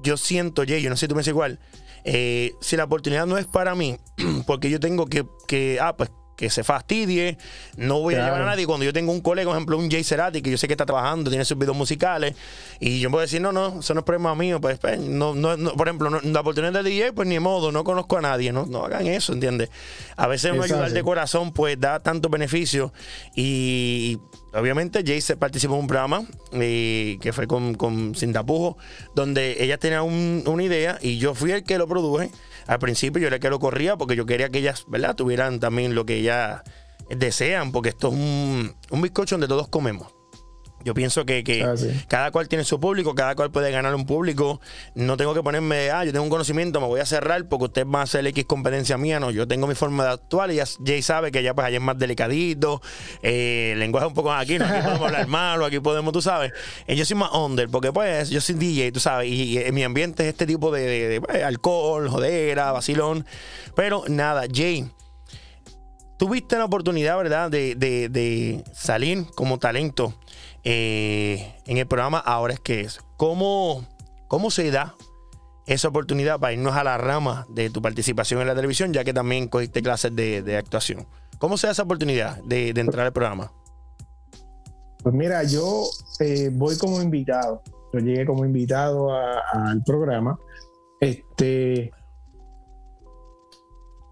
yo 0.03 0.17
siento, 0.17 0.63
Jay, 0.67 0.81
yo 0.81 0.89
no 0.89 0.95
sé 0.95 1.01
si 1.01 1.07
tú 1.07 1.15
me 1.15 1.19
dices 1.19 1.31
igual, 1.31 1.59
eh, 2.03 2.53
si 2.61 2.77
la 2.77 2.83
oportunidad 2.83 3.25
no 3.25 3.37
es 3.37 3.45
para 3.45 3.75
mí, 3.75 3.97
porque 4.47 4.69
yo 4.69 4.79
tengo 4.79 5.05
que, 5.07 5.25
que 5.47 5.79
ah, 5.81 5.95
pues 5.95 6.09
que 6.35 6.49
se 6.49 6.63
fastidie. 6.63 7.37
No 7.77 7.99
voy 7.99 8.15
a 8.15 8.25
llevar 8.25 8.41
a 8.41 8.45
nadie. 8.45 8.65
Cuando 8.65 8.85
yo 8.85 8.93
tengo 8.93 9.11
un 9.11 9.21
colega, 9.21 9.49
por 9.49 9.55
ejemplo, 9.55 9.77
un 9.77 9.89
Jay 9.89 10.03
Cerati, 10.03 10.41
que 10.41 10.51
yo 10.51 10.57
sé 10.57 10.67
que 10.67 10.73
está 10.73 10.85
trabajando, 10.85 11.29
tiene 11.29 11.45
sus 11.45 11.57
videos 11.57 11.75
musicales, 11.75 12.35
y 12.79 12.99
yo 12.99 13.09
puedo 13.09 13.21
decir, 13.21 13.41
no, 13.41 13.51
no, 13.51 13.79
eso 13.79 13.93
no 13.93 14.01
es 14.01 14.05
problema 14.05 14.35
mío. 14.35 14.59
Pues, 14.59 14.79
pues 14.79 14.99
no, 14.99 15.33
no, 15.33 15.57
por 15.73 15.87
ejemplo, 15.87 16.09
la 16.09 16.39
oportunidad 16.39 16.73
de 16.73 16.89
DJ, 16.89 17.13
pues 17.13 17.27
ni 17.27 17.39
modo, 17.39 17.71
no 17.71 17.83
conozco 17.83 18.17
a 18.17 18.21
nadie. 18.21 18.51
No, 18.51 18.65
no 18.65 18.85
hagan 18.85 19.07
eso, 19.07 19.33
¿entiendes? 19.33 19.69
A 20.15 20.27
veces 20.27 20.51
uno 20.53 20.63
ayudar 20.63 20.91
de 20.91 21.03
corazón, 21.03 21.51
pues 21.51 21.79
da 21.79 21.99
tanto 21.99 22.29
beneficio. 22.29 22.93
Y 23.35 24.19
obviamente 24.53 25.03
Jay 25.05 25.21
participó 25.37 25.75
en 25.75 25.81
un 25.81 25.87
programa 25.87 26.23
eh, 26.53 27.17
que 27.21 27.33
fue 27.33 27.47
con, 27.47 27.75
con 27.75 28.15
Sin 28.15 28.33
donde 29.15 29.63
ella 29.63 29.77
tenía 29.77 30.03
una 30.03 30.63
idea 30.63 30.97
y 31.01 31.17
yo 31.17 31.33
fui 31.33 31.51
el 31.51 31.63
que 31.63 31.77
lo 31.77 31.87
produje 31.87 32.31
al 32.67 32.79
principio 32.79 33.21
yo 33.21 33.27
era 33.27 33.39
que 33.39 33.49
lo 33.49 33.59
corría 33.59 33.97
porque 33.97 34.15
yo 34.15 34.25
quería 34.25 34.49
que 34.49 34.59
ellas, 34.59 34.85
¿verdad?, 34.87 35.15
tuvieran 35.15 35.59
también 35.59 35.95
lo 35.95 36.05
que 36.05 36.15
ellas 36.17 36.61
desean, 37.09 37.71
porque 37.71 37.89
esto 37.89 38.07
es 38.07 38.13
un, 38.15 38.75
un 38.89 39.01
bizcocho 39.01 39.35
donde 39.35 39.47
todos 39.47 39.67
comemos. 39.67 40.14
Yo 40.85 40.93
pienso 40.93 41.25
que, 41.25 41.43
que 41.43 41.63
ah, 41.63 41.73
cada 42.07 42.29
cual 42.29 42.47
tiene 42.47 42.63
su 42.63 42.79
público, 42.79 43.15
cada 43.15 43.33
cual 43.33 43.49
puede 43.49 43.71
ganar 43.71 43.95
un 43.95 44.05
público. 44.05 44.61
No 44.93 45.17
tengo 45.17 45.33
que 45.33 45.41
ponerme, 45.41 45.89
ah, 45.89 46.05
yo 46.05 46.11
tengo 46.11 46.23
un 46.23 46.29
conocimiento, 46.29 46.79
me 46.79 46.85
voy 46.85 46.99
a 46.99 47.07
cerrar 47.07 47.47
porque 47.47 47.65
usted 47.65 47.87
va 47.87 48.01
a 48.01 48.03
hacer 48.03 48.25
X 48.27 48.45
competencia 48.45 48.95
mía. 48.95 49.19
No, 49.19 49.31
yo 49.31 49.47
tengo 49.47 49.65
mi 49.65 49.73
forma 49.73 50.05
de 50.05 50.11
actuar 50.11 50.51
y 50.51 50.57
ya 50.57 50.65
Jay 50.85 51.01
sabe 51.01 51.31
que 51.31 51.41
ya 51.41 51.55
pues 51.55 51.65
allá 51.65 51.77
es 51.77 51.83
más 51.83 51.97
delicadito, 51.97 52.83
eh, 53.23 53.71
el 53.73 53.79
lenguaje 53.79 54.05
un 54.05 54.13
poco 54.13 54.31
aquí, 54.31 54.59
no, 54.59 54.65
aquí 54.65 54.79
podemos 54.83 55.07
hablar 55.07 55.27
malo, 55.27 55.65
aquí 55.65 55.79
podemos, 55.79 56.13
tú 56.13 56.21
sabes. 56.21 56.51
Eh, 56.85 56.95
yo 56.95 57.03
soy 57.03 57.17
más 57.17 57.31
under 57.33 57.67
porque 57.67 57.91
pues 57.91 58.29
yo 58.29 58.39
soy 58.39 58.53
DJ, 58.53 58.91
tú 58.91 58.99
sabes, 58.99 59.27
y, 59.27 59.59
mi 59.71 59.83
ambiente 59.83 60.21
es 60.21 60.29
este 60.29 60.45
tipo 60.45 60.71
de, 60.71 61.19
pues, 61.25 61.43
alcohol, 61.43 62.09
jodera, 62.09 62.71
vacilón. 62.71 63.25
Pero 63.75 64.03
nada, 64.07 64.43
Jay 64.53 64.87
tuviste 66.17 66.57
la 66.57 66.65
oportunidad, 66.65 67.17
¿verdad?, 67.17 67.49
de, 67.49 67.73
de, 67.75 68.09
de, 68.09 68.63
salir 68.73 69.25
como 69.35 69.57
talento 69.57 70.13
eh, 70.65 71.53
en 71.67 71.77
el 71.77 71.85
programa 71.85 72.17
Ahora 72.17 72.55
es 72.55 72.59
que 72.59 72.81
es. 72.81 72.99
¿Cómo, 73.17 73.85
¿Cómo 74.27 74.49
se 74.49 74.71
da 74.71 74.95
esa 75.67 75.87
oportunidad 75.87 76.39
para 76.39 76.53
irnos 76.53 76.75
a 76.75 76.83
la 76.83 76.97
rama 76.97 77.45
de 77.49 77.69
tu 77.69 77.81
participación 77.81 78.41
en 78.41 78.47
la 78.47 78.55
televisión, 78.55 78.91
ya 78.91 79.03
que 79.03 79.13
también 79.13 79.47
cogiste 79.47 79.83
clases 79.83 80.15
de, 80.15 80.57
actuación? 80.57 81.05
¿Cómo 81.37 81.57
se 81.57 81.67
da 81.67 81.73
esa 81.73 81.83
oportunidad 81.83 82.43
de, 82.43 82.69
entrar 82.69 83.05
al 83.05 83.13
programa? 83.13 83.51
Pues 85.03 85.13
mira, 85.13 85.43
yo 85.43 85.83
eh, 86.19 86.49
voy 86.51 86.77
como 86.77 86.99
invitado. 86.99 87.61
Yo 87.93 87.99
llegué 87.99 88.25
como 88.25 88.43
invitado 88.43 89.13
al 89.13 89.83
programa. 89.85 90.37
Este, 90.99 91.91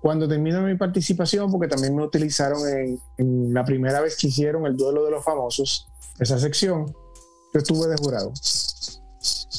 cuando 0.02 0.28
termino 0.28 0.62
mi 0.62 0.76
participación, 0.76 1.50
porque 1.52 1.68
también 1.68 1.96
me 1.96 2.04
utilizaron 2.04 2.60
en, 2.68 3.00
en, 3.18 3.54
la 3.54 3.66
primera 3.66 4.02
vez 4.02 4.16
que 4.16 4.28
hicieron 4.28 4.68
el 4.68 4.78
duelo 4.78 5.04
de 5.04 5.12
los 5.12 5.24
famosos, 5.24 5.90
esa 6.20 6.40
sección, 6.40 6.94
yo 7.54 7.60
estuve 7.60 7.88
de 7.88 7.96
jurado. 7.98 8.34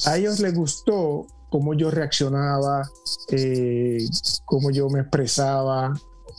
A 0.07 0.17
ellos 0.17 0.41
les 0.41 0.55
gustó 0.55 1.27
cómo 1.51 1.75
yo 1.75 1.91
reaccionaba, 1.91 2.83
eh, 3.31 3.99
cómo 4.45 4.71
yo 4.71 4.89
me 4.89 5.01
expresaba 5.01 5.93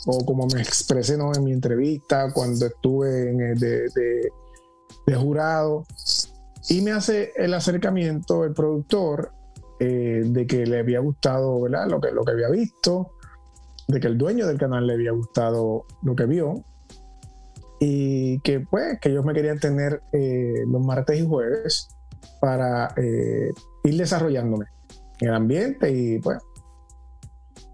o 0.05 0.25
cómo 0.25 0.45
me 0.53 0.61
expresé 0.61 1.15
en 1.15 1.43
mi 1.43 1.51
entrevista 1.51 2.31
cuando 2.33 2.67
estuve 2.67 3.29
en 3.29 3.55
de, 3.55 3.89
de, 5.05 5.15
jurado. 5.15 5.85
Y 6.69 6.81
me 6.81 6.91
hace 6.91 7.31
el 7.37 7.53
acercamiento 7.53 8.43
el 8.43 8.53
productor 8.53 9.31
eh, 9.79 10.23
de 10.25 10.47
que 10.47 10.65
le 10.65 10.79
había 10.79 10.99
gustado 10.99 11.61
¿verdad? 11.61 11.87
Lo, 11.87 12.01
que, 12.01 12.11
lo 12.11 12.23
que 12.23 12.31
había 12.31 12.49
visto, 12.49 13.11
de 13.87 13.99
que 13.99 14.07
el 14.07 14.17
dueño 14.17 14.47
del 14.47 14.57
canal 14.57 14.85
le 14.85 14.93
había 14.93 15.11
gustado 15.11 15.85
lo 16.01 16.15
que 16.15 16.25
vio 16.25 16.63
y 17.87 18.39
que 18.39 18.61
pues 18.61 18.99
que 18.99 19.09
ellos 19.09 19.23
me 19.23 19.33
querían 19.33 19.59
tener 19.59 20.01
eh, 20.11 20.63
los 20.67 20.83
martes 20.83 21.19
y 21.19 21.25
jueves 21.27 21.87
para 22.41 22.91
eh, 22.97 23.51
ir 23.83 23.97
desarrollándome 23.97 24.65
en 25.19 25.29
el 25.29 25.35
ambiente 25.35 25.91
y 25.91 26.19
pues 26.19 26.39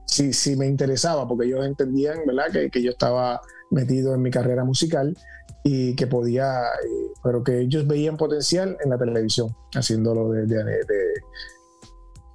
si, 0.05 0.33
si 0.33 0.57
me 0.57 0.67
interesaba 0.67 1.25
porque 1.25 1.47
ellos 1.47 1.65
entendían 1.65 2.25
verdad 2.27 2.51
que, 2.51 2.69
que, 2.69 2.83
yo 2.83 2.91
estaba 2.91 3.39
metido 3.69 4.13
en 4.13 4.21
mi 4.21 4.31
carrera 4.31 4.65
musical 4.65 5.17
y 5.63 5.95
que 5.95 6.07
podía 6.07 6.61
eh, 6.61 7.13
pero 7.23 7.41
que 7.41 7.61
ellos 7.61 7.87
veían 7.87 8.17
potencial 8.17 8.77
en 8.83 8.89
la 8.89 8.97
televisión 8.97 9.55
haciéndolo 9.73 10.29
de, 10.31 10.45
de, 10.45 10.83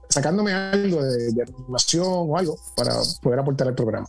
sacándome 0.08 0.54
algo 0.54 1.04
de, 1.04 1.30
de 1.30 1.42
animación 1.42 2.06
o 2.08 2.38
algo 2.38 2.56
para 2.74 2.94
poder 3.20 3.40
aportar 3.40 3.68
al 3.68 3.74
programa 3.74 4.08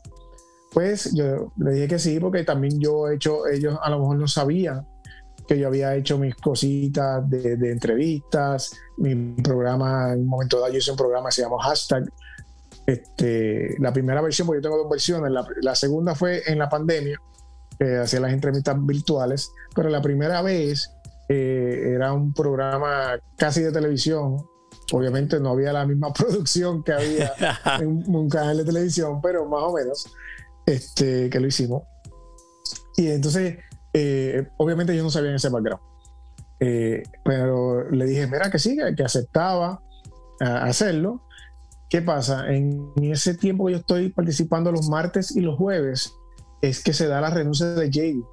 pues 0.78 1.12
yo 1.16 1.52
le 1.58 1.72
dije 1.72 1.88
que 1.88 1.98
sí, 1.98 2.20
porque 2.20 2.44
también 2.44 2.80
yo 2.80 3.10
he 3.10 3.16
hecho, 3.16 3.48
ellos 3.48 3.80
a 3.82 3.90
lo 3.90 3.98
mejor 3.98 4.18
no 4.18 4.28
sabían 4.28 4.86
que 5.48 5.58
yo 5.58 5.70
había 5.70 5.96
hecho 5.96 6.20
mis 6.20 6.36
cositas 6.36 7.28
de, 7.28 7.72
entrevistas, 7.72 8.78
mi 8.98 9.16
programa, 9.42 10.14
en 10.14 10.20
un 10.20 10.28
momento 10.28 10.60
dado 10.60 10.72
yo 10.72 10.78
hice 10.78 10.92
un 10.92 10.98
programa 10.98 11.30
que 11.30 11.36
se 11.38 11.42
llama 11.42 11.58
Hashtag. 11.64 12.08
Este, 12.86 13.76
la 13.80 13.92
primera 13.92 14.22
versión, 14.22 14.46
porque 14.46 14.60
yo 14.60 14.70
tengo 14.70 14.78
dos 14.78 14.88
versiones, 14.88 15.32
la, 15.62 15.74
segunda 15.74 16.14
fue 16.14 16.44
en 16.46 16.60
la 16.60 16.70
pandemia, 16.70 17.20
que 17.80 17.98
hacía 17.98 18.20
las 18.20 18.32
entrevistas 18.32 18.76
virtuales, 18.80 19.52
pero 19.74 19.90
la 19.90 20.04
primera 20.04 20.44
vez 20.44 20.92
eh, 21.28 21.94
era 21.96 22.14
un 22.14 22.34
programa 22.34 23.20
casi 23.36 23.64
de 23.64 23.72
televisión, 23.72 24.46
obviamente 24.94 25.40
no 25.40 25.50
había 25.50 25.74
la 25.74 25.88
misma 25.88 26.14
producción 26.14 26.84
que 26.84 26.94
había 26.94 27.34
en 27.80 28.04
un 28.16 28.30
canal 28.30 28.58
de 28.58 28.66
televisión, 28.66 29.20
pero 29.24 29.44
más 29.48 29.64
o 29.64 29.74
menos 29.74 30.08
este, 30.68 31.30
que 31.30 31.40
lo 31.40 31.48
hicimos. 31.48 31.84
Y 32.98 33.08
entonces, 33.08 33.58
eh, 33.94 34.48
obviamente 34.58 34.96
yo 34.96 35.02
no 35.02 35.10
sabía 35.10 35.34
ese 35.34 35.50
background. 35.50 35.82
Eh, 36.60 37.04
pero 37.24 37.90
le 37.90 38.06
dije, 38.06 38.28
mira, 38.28 38.52
que 38.52 38.60
sí, 38.60 38.78
que 38.96 39.04
aceptaba 39.04 39.82
hacerlo. 40.40 41.24
¿Qué 41.90 42.02
pasa? 42.02 42.52
En 42.54 42.92
ese 43.02 43.34
tiempo 43.36 43.66
que 43.66 43.72
yo 43.72 43.78
estoy 43.80 44.10
participando 44.10 44.72
los 44.72 44.90
martes 44.90 45.36
y 45.36 45.40
los 45.40 45.58
jueves, 45.58 46.14
es 46.62 46.84
que 46.84 46.92
se 46.94 47.08
da 47.08 47.22
la 47.22 47.30
renuncia 47.30 47.68
de 47.68 47.90
JD 47.90 48.24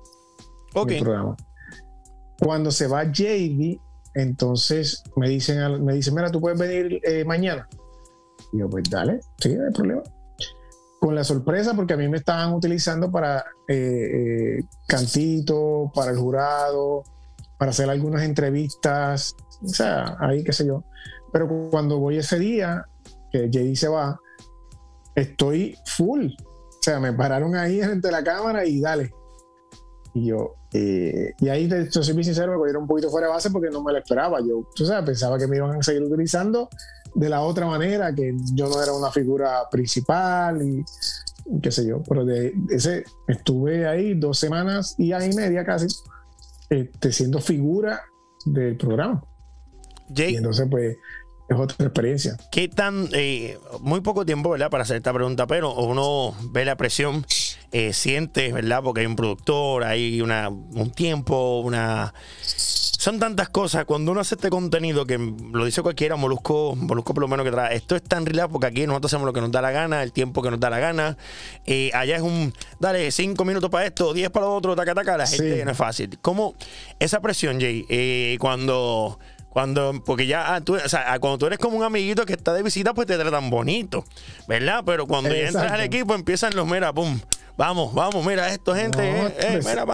en 0.75 0.91
el 0.91 1.01
programa. 1.01 1.37
Cuando 2.41 2.71
se 2.73 2.89
va 2.89 3.05
JD, 3.05 3.79
entonces 4.15 5.05
me 5.17 5.29
dicen, 5.29 5.85
me 5.85 5.95
dicen, 5.95 6.15
mira, 6.15 6.31
tú 6.31 6.41
puedes 6.41 6.59
venir 6.59 7.01
eh, 7.05 7.25
mañana. 7.25 7.69
Y 8.53 8.59
yo, 8.59 8.69
pues 8.69 8.85
dale, 8.91 9.21
sí, 9.39 9.55
no 9.55 9.67
hay 9.67 9.73
problema 9.73 10.03
con 11.05 11.15
la 11.15 11.23
sorpresa 11.23 11.75
porque 11.75 11.93
a 11.93 11.99
mí 11.99 12.09
me 12.09 12.17
estaban 12.17 12.55
utilizando 12.55 13.13
para 13.13 13.45
eh, 13.69 14.57
eh, 14.57 14.65
cantito, 14.89 15.93
para 15.95 16.13
el 16.13 16.17
jurado, 16.17 17.03
para 17.59 17.73
hacer 17.73 17.91
algunas 17.91 18.23
entrevistas, 18.23 19.37
o 19.63 19.69
sea, 19.69 20.17
ahí 20.19 20.43
qué 20.43 20.55
sé 20.55 20.67
yo. 20.67 20.83
Pero 21.31 21.47
cuando 21.71 21.99
voy 21.99 22.17
ese 22.17 22.39
día, 22.39 22.87
que 23.31 23.51
JD 23.51 23.75
se 23.75 23.89
va, 23.89 24.19
estoy 25.15 25.77
full. 25.85 26.29
O 26.29 26.79
sea, 26.81 26.99
me 27.01 27.13
pararon 27.13 27.55
ahí 27.55 27.83
frente 27.83 28.09
de 28.09 28.13
la 28.13 28.25
cámara 28.25 28.65
y 28.65 28.81
dale. 28.81 29.13
Y 30.15 30.29
yo, 30.29 30.55
eh, 30.73 31.35
y 31.39 31.49
ahí, 31.51 31.67
de 31.67 31.83
hecho, 31.83 32.03
soy 32.03 32.15
muy 32.15 32.25
sincero, 32.25 32.53
me 32.53 32.57
cogieron 32.57 32.85
un 32.85 32.89
poquito 32.89 33.11
fuera 33.11 33.27
de 33.27 33.35
base 33.35 33.51
porque 33.51 33.69
no 33.69 33.83
me 33.83 33.93
lo 33.93 33.99
esperaba. 33.99 34.41
Yo, 34.41 34.67
tú 34.75 34.87
sabes, 34.87 35.05
pensaba 35.05 35.37
que 35.37 35.49
me 35.49 35.59
iban 35.59 35.79
a 35.79 35.83
seguir 35.83 36.03
utilizando 36.03 36.71
de 37.15 37.29
la 37.29 37.43
otra 37.43 37.67
manera, 37.67 38.15
que 38.15 38.35
yo 38.53 38.69
no 38.69 38.83
era 38.83 38.93
una 38.93 39.11
figura 39.11 39.69
principal 39.71 40.63
y 40.63 40.85
qué 41.63 41.71
sé 41.71 41.87
yo, 41.87 42.03
pero 42.09 42.25
de 42.25 42.55
ese 42.71 43.05
estuve 43.29 43.87
ahí 43.87 44.15
dos 44.15 44.39
semanas 44.39 44.95
y 44.99 45.13
y 45.13 45.33
media 45.35 45.65
casi 45.65 45.87
este, 46.71 47.13
siendo 47.13 47.41
figura 47.41 48.03
del 48.47 48.77
programa. 48.77 49.23
y 50.09 50.37
entonces 50.37 50.67
pues 50.71 50.97
es 51.49 51.59
otra 51.59 51.87
experiencia. 51.87 52.37
¿Qué 52.51 52.69
tan, 52.69 53.09
eh, 53.13 53.59
muy 53.81 54.01
poco 54.01 54.25
tiempo, 54.25 54.51
¿verdad? 54.51 54.71
Para 54.71 54.83
hacer 54.83 54.97
esta 54.97 55.13
pregunta, 55.13 55.47
pero 55.47 55.75
uno 55.75 56.35
ve 56.51 56.65
la 56.65 56.77
presión, 56.77 57.27
eh, 57.71 57.93
siente, 57.93 58.51
¿verdad? 58.53 58.83
Porque 58.83 59.03
hay 59.03 59.07
un 59.07 59.17
productor, 59.17 59.85
hay 59.85 60.23
una, 60.23 60.49
un 60.49 60.91
tiempo, 60.91 61.61
una 61.61 62.15
son 63.05 63.19
tantas 63.19 63.51
cosas. 63.51 63.85
Cuando 63.85 64.13
uno 64.13 64.23
hace 64.23 64.35
este 64.35 64.49
contenido, 64.49 65.05
que 65.05 65.19
lo 65.19 65.67
dice 65.67 65.83
cualquiera, 65.83 66.17
Molusco, 66.17 66.75
Molusco 66.75 67.13
por 67.13 67.21
lo 67.21 67.29
menos 67.29 67.45
que 67.45 67.53
trae, 67.53 67.77
esto 67.77 67.97
es 67.97 68.03
tan 68.03 68.25
relax 68.25 68.51
porque 68.51 68.67
aquí 68.67 68.87
nosotros 68.87 69.13
hacemos 69.13 69.27
lo 69.27 69.35
que 69.35 69.43
nos 69.43 69.53
da 69.53 69.61
la 69.61 69.73
gana, 69.73 70.03
el 70.03 70.11
tiempo 70.11 70.41
que 70.41 70.51
nos 70.51 70.59
da 70.59 70.71
la 70.71 70.79
gana. 70.79 71.19
Eh, 71.67 71.91
allá 71.93 72.17
es 72.17 72.23
un, 72.23 72.55
dale, 72.81 73.11
cinco 73.11 73.45
minutos 73.45 73.69
para 73.69 73.85
esto, 73.85 74.15
diez 74.15 74.31
para 74.31 74.47
lo 74.47 74.55
otro, 74.55 74.75
taca, 74.75 74.95
taca, 74.95 75.19
la 75.19 75.27
gente 75.27 75.63
no 75.67 75.73
es 75.73 75.77
fácil. 75.77 76.19
¿Cómo 76.23 76.55
esa 76.99 77.21
presión, 77.21 77.61
Jay, 77.61 77.85
eh, 77.91 78.39
cuando... 78.41 79.19
Cuando, 79.51 80.03
porque 80.05 80.27
ya, 80.27 80.53
ah, 80.53 80.61
tú, 80.63 80.75
o 80.75 80.89
sea, 80.89 81.17
cuando 81.21 81.39
tú 81.39 81.47
eres 81.47 81.61
como 81.61 81.77
un 81.77 81.85
amiguito 81.85 82.27
que 82.27 82.33
está 82.33 82.53
de 82.53 82.65
visita, 82.65 82.93
pues 82.93 83.07
te 83.07 83.17
tratan 83.17 83.51
bonito, 83.51 84.05
¿verdad? 84.49 84.83
Pero 84.85 85.07
cuando 85.07 85.33
ya 85.33 85.47
entras 85.47 85.71
al 85.71 85.81
equipo, 85.83 86.13
empiezan 86.17 86.57
los, 86.57 86.67
mira, 86.67 86.93
pum, 86.93 87.21
vamos, 87.57 87.95
vamos, 87.95 88.27
mira 88.27 88.53
esto, 88.53 88.75
gente, 88.75 89.09
eh, 89.09 89.35
eh, 89.39 89.61
mira, 89.65 89.85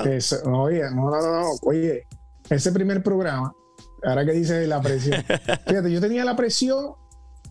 oye, 0.50 0.80
no, 0.94 1.10
no, 1.10 1.20
no, 1.20 1.50
oye, 1.60 2.06
ese 2.50 2.72
primer 2.72 3.02
programa, 3.02 3.54
ahora 4.02 4.24
que 4.24 4.32
dice 4.32 4.66
la 4.66 4.80
presión, 4.80 5.22
fíjate, 5.66 5.90
yo 5.90 6.00
tenía 6.00 6.24
la 6.24 6.36
presión, 6.36 6.94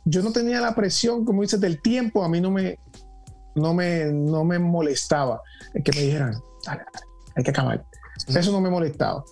yo 0.06 0.22
no 0.22 0.32
tenía 0.32 0.62
la 0.62 0.76
presión, 0.76 1.26
como 1.26 1.42
dices, 1.42 1.60
del 1.60 1.82
tiempo, 1.82 2.24
a 2.24 2.30
mí 2.30 2.42
no 2.42 2.52
me, 2.52 2.80
no 3.56 3.74
me, 3.74 4.06
no 4.06 4.44
me 4.44 4.60
molestaba 4.60 5.42
que 5.84 5.92
me 5.92 6.02
dijeran, 6.02 6.34
dale, 6.66 6.84
hay 7.36 7.44
que 7.44 7.52
acabar. 7.52 7.86
Eso 8.28 8.52
no 8.52 8.62
me 8.62 8.70
molestaba. 8.70 9.24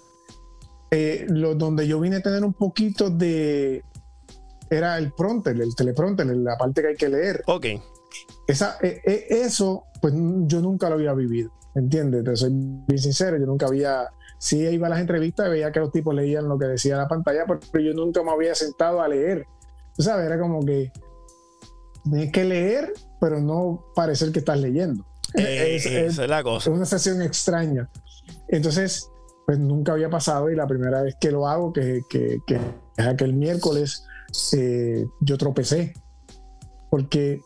Eh, 0.90 1.26
lo, 1.30 1.56
donde 1.56 1.86
yo 1.86 2.00
vine 2.00 2.18
a 2.18 2.22
tener 2.22 2.44
un 2.46 2.54
poquito 2.54 3.10
de, 3.10 3.84
era 4.70 4.98
el 4.98 5.12
pronter, 5.12 5.60
el 5.60 5.76
teleprompter, 5.76 6.26
la 6.28 6.58
parte 6.58 6.82
que 6.82 6.88
hay 6.90 6.96
que 6.96 7.10
leer. 7.10 7.44
Ok. 7.48 7.66
Esa, 8.48 8.78
e, 8.82 9.02
e, 9.04 9.28
eso, 9.30 9.84
pues 10.02 10.14
yo 10.16 10.62
nunca 10.62 10.90
lo 10.90 10.96
había 10.96 11.14
vivido, 11.14 11.52
¿entiendes? 11.76 12.24
Te 12.24 12.36
soy 12.36 12.52
bien 12.54 13.00
sincero, 13.00 13.38
yo 13.38 13.46
nunca 13.46 13.68
había 13.68 14.08
sí 14.38 14.60
iba 14.60 14.88
a 14.88 14.90
las 14.90 15.00
entrevistas 15.00 15.48
y 15.48 15.52
veía 15.52 15.72
que 15.72 15.80
los 15.80 15.92
tipos 15.92 16.14
leían 16.14 16.48
lo 16.48 16.58
que 16.58 16.66
decía 16.66 16.98
la 16.98 17.08
pantalla, 17.08 17.46
pero 17.72 17.84
yo 17.84 17.94
nunca 17.94 18.24
me 18.24 18.32
había 18.32 18.56
sentado 18.56 19.02
a 19.02 19.08
leer. 19.08 19.46
Tú 19.96 20.04
sabes, 20.04 20.26
era 20.26 20.40
como 20.40 20.64
que 20.66 20.92
tienes 22.04 22.32
que 22.32 22.44
leer, 22.44 22.94
pero 23.20 23.40
no 23.40 23.86
parecer 23.96 24.32
que 24.32 24.40
estás 24.40 24.60
leyendo. 24.60 25.06
Eh, 25.34 25.76
es, 25.76 25.86
esa 25.86 26.24
es 26.24 26.30
la 26.30 26.44
cosa. 26.44 26.70
Es 26.70 26.76
una 26.76 26.86
sesión 26.86 27.22
extraña. 27.22 27.90
Entonces, 28.48 29.10
pues 29.46 29.60
nunca 29.60 29.94
había 29.94 30.10
pasado 30.10 30.50
y 30.50 30.56
la 30.56 30.68
primera 30.68 31.02
vez 31.02 31.16
que 31.20 31.32
lo 31.32 31.48
hago, 31.48 31.74
que, 31.74 32.02
que, 32.10 32.40
que 32.46 32.60
es 32.98 33.06
aquel 33.06 33.34
miércoles, 33.34 34.06
eh, 34.54 35.06
yo 35.22 35.38
tropecé. 35.38 35.94
Porque 36.90 37.42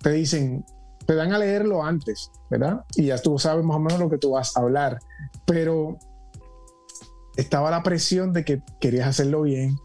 te 0.00 0.10
dicen, 0.10 0.64
te 1.06 1.14
dan 1.14 1.32
a 1.32 1.38
leerlo 1.38 1.84
antes, 1.84 2.30
¿verdad? 2.50 2.84
Y 2.96 3.06
ya 3.06 3.18
tú 3.18 3.38
sabes 3.38 3.64
más 3.64 3.76
o 3.76 3.80
menos 3.80 4.00
lo 4.00 4.10
que 4.10 4.18
tú 4.18 4.32
vas 4.32 4.56
a 4.56 4.60
hablar. 4.60 4.98
Pero 5.46 5.98
estaba 7.36 7.70
la 7.70 7.82
presión 7.82 8.32
de 8.32 8.44
que 8.44 8.62
querías 8.80 9.08
hacerlo 9.08 9.42
bien. 9.42 9.76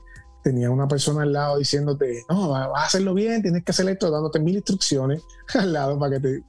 Tenía 0.43 0.71
una 0.71 0.87
persona 0.87 1.21
al 1.21 1.33
lado 1.33 1.59
diciéndote, 1.59 2.23
no, 2.27 2.49
vas 2.49 2.69
a 2.75 2.85
hacerlo 2.85 3.13
bien, 3.13 3.43
tienes 3.43 3.63
que 3.63 3.71
hacer 3.71 3.87
esto, 3.89 4.09
dándote 4.09 4.39
mil 4.39 4.55
instrucciones 4.55 5.21
al 5.53 5.71
lado 5.71 5.99
para 5.99 6.19
que 6.19 6.19
te, 6.19 6.43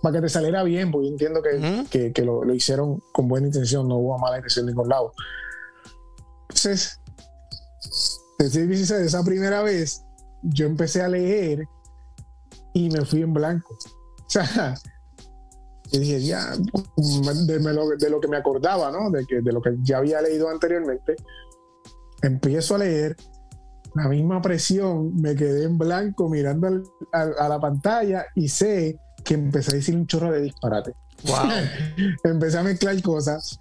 para 0.00 0.16
que 0.16 0.22
te 0.22 0.28
saliera 0.28 0.62
bien, 0.62 0.92
porque 0.92 1.08
yo 1.08 1.12
entiendo 1.12 1.42
que, 1.42 2.12
que, 2.12 2.22
lo, 2.22 2.44
lo, 2.44 2.54
hicieron 2.54 3.02
con 3.12 3.26
buena 3.26 3.48
intención, 3.48 3.88
no 3.88 3.96
hubo 3.96 4.16
mala 4.18 4.36
intención 4.36 4.66
de 4.66 4.72
ningún 4.72 4.88
lado. 4.88 5.12
Entonces, 6.42 7.00
desde 8.38 9.04
esa 9.04 9.24
primera 9.24 9.62
vez, 9.62 10.04
yo 10.42 10.66
empecé 10.66 11.02
a 11.02 11.08
leer 11.08 11.66
y 12.72 12.90
me 12.90 13.04
fui 13.04 13.22
en 13.22 13.32
blanco. 13.32 13.74
O 13.74 14.30
sea, 14.30 14.74
y 15.92 15.98
dije, 15.98 16.22
ya, 16.22 16.52
de, 16.56 18.10
lo, 18.10 18.20
que 18.20 18.28
me 18.28 18.36
acordaba, 18.36 18.92
¿no? 18.92 19.10
De, 19.10 19.26
que, 19.26 19.40
de 19.40 19.52
lo 19.52 19.60
que 19.60 19.76
ya 19.82 19.98
había 19.98 20.22
leído 20.22 20.48
anteriormente, 20.48 21.16
empiezo 22.22 22.76
a 22.76 22.78
leer, 22.78 23.16
la 23.94 24.08
misma 24.08 24.40
presión, 24.40 25.16
me 25.16 25.34
quedé 25.34 25.64
en 25.64 25.76
blanco 25.76 26.28
mirando 26.28 26.68
a, 27.12 27.48
la 27.48 27.58
pantalla 27.58 28.26
y 28.36 28.48
sé 28.48 29.00
que 29.24 29.34
empecé 29.34 29.72
a 29.72 29.74
decir 29.74 29.96
un 29.96 30.06
chorro 30.06 30.30
de 30.30 30.42
disparate. 30.42 30.94
Wow. 31.24 31.50
empecé 32.24 32.58
a 32.58 32.62
mezclar 32.62 33.02
cosas 33.02 33.60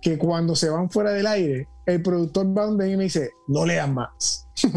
que 0.00 0.18
cuando 0.18 0.56
se 0.56 0.68
van 0.68 0.90
fuera 0.90 1.12
del 1.12 1.28
aire, 1.28 1.68
el 1.86 2.02
productor 2.02 2.46
va 2.56 2.66
donde 2.66 2.90
y 2.90 2.96
me 2.96 3.04
dice, 3.04 3.30
no 3.48 3.64
leas 3.66 3.88
más. 3.88 4.46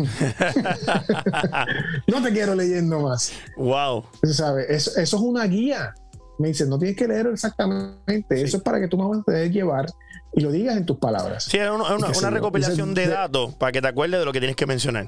no 2.08 2.24
te 2.24 2.32
quiero 2.32 2.56
leyendo 2.56 3.02
más. 3.02 3.34
Wow. 3.58 4.06
¿Sabes? 4.24 4.66
Eso, 4.70 4.92
eso, 5.00 5.18
es 5.18 5.22
una 5.22 5.46
guía. 5.46 5.94
Me 6.40 6.50
dice, 6.50 6.66
no 6.66 6.80
tienes 6.80 6.98
que 6.98 7.08
leerlo 7.08 7.32
exactamente. 7.32 8.42
Eso 8.42 8.58
es 8.58 8.64
para 8.64 8.80
que 8.80 8.88
tú 8.88 8.98
me 8.98 9.08
vas 9.08 9.28
a 9.28 9.46
llevar 9.46 9.86
y 10.34 10.42
lo 10.42 10.52
digas 10.52 10.76
en 10.76 10.86
tus 10.86 10.98
palabras. 10.98 11.46
Sí, 11.46 11.58
es 11.58 11.70
una, 11.70 12.30
recopilación 12.30 12.94
de 12.94 13.08
datos 13.08 13.56
para 13.56 13.72
que 13.72 13.82
te 13.82 13.88
acuerdes 13.88 14.20
de 14.20 14.26
lo 14.26 14.34
que 14.34 14.40
tienes 14.40 14.58
que 14.58 14.66
mencionar. 14.66 15.08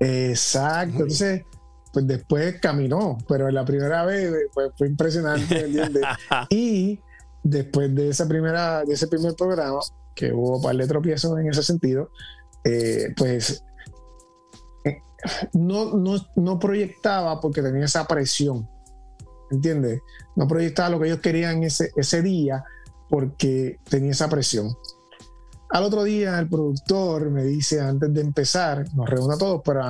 Exacto. 0.00 0.92
Entonces, 0.92 1.42
pues 1.92 2.06
después 2.06 2.60
caminó, 2.60 3.18
pero 3.28 3.50
la 3.50 3.64
primera 3.64 4.04
vez 4.04 4.32
pues, 4.54 4.70
fue 4.78 4.88
impresionante, 4.88 5.66
¿entiendes? 5.66 6.02
y 6.48 7.00
después 7.50 7.94
de 7.94 8.10
esa 8.10 8.26
primera, 8.26 8.84
de 8.84 8.94
ese 8.94 9.08
primer 9.08 9.34
programa, 9.34 9.80
que 10.14 10.32
hubo 10.32 10.56
un 10.56 10.62
par 10.62 10.76
de 10.76 10.86
tropiezos 10.86 11.38
en 11.38 11.48
ese 11.48 11.62
sentido, 11.62 12.10
eh, 12.64 13.14
pues 13.16 13.64
eh, 14.84 14.98
no, 15.52 15.96
no, 15.96 16.16
no, 16.36 16.58
proyectaba 16.58 17.40
porque 17.40 17.62
tenía 17.62 17.84
esa 17.84 18.06
presión, 18.06 18.68
¿entiendes? 19.50 20.00
No 20.36 20.48
proyectaba 20.48 20.90
lo 20.90 21.00
que 21.00 21.06
ellos 21.06 21.20
querían 21.20 21.62
ese, 21.62 21.90
ese 21.96 22.22
día 22.22 22.64
porque 23.08 23.78
tenía 23.88 24.10
esa 24.10 24.28
presión. 24.28 24.68
Al 25.70 25.84
otro 25.84 26.02
día 26.02 26.38
el 26.38 26.48
productor 26.48 27.30
me 27.30 27.44
dice, 27.44 27.80
antes 27.80 28.12
de 28.12 28.20
empezar, 28.20 28.84
nos 28.94 29.08
reúne 29.08 29.34
a 29.34 29.38
todos, 29.38 29.62
pero 29.64 29.82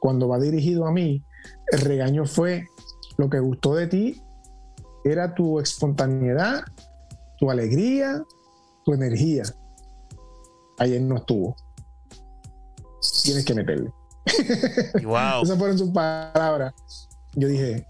cuando 0.00 0.28
va 0.28 0.38
dirigido 0.38 0.86
a 0.86 0.92
mí, 0.92 1.24
el 1.72 1.80
regaño 1.80 2.26
fue, 2.26 2.66
lo 3.18 3.28
que 3.28 3.40
gustó 3.40 3.74
de 3.74 3.86
ti 3.86 4.22
era 5.04 5.34
tu 5.34 5.60
espontaneidad, 5.60 6.64
tu 7.38 7.50
alegría, 7.50 8.22
tu 8.84 8.94
energía. 8.94 9.42
Ayer 10.78 11.00
no 11.00 11.16
estuvo 11.16 11.56
tienes 13.26 13.44
que 13.44 13.54
meterle. 13.54 13.92
Wow. 15.02 15.42
Esas 15.42 15.58
fueron 15.58 15.78
sus 15.78 15.90
palabras. 15.90 16.72
Yo 17.34 17.48
dije, 17.48 17.86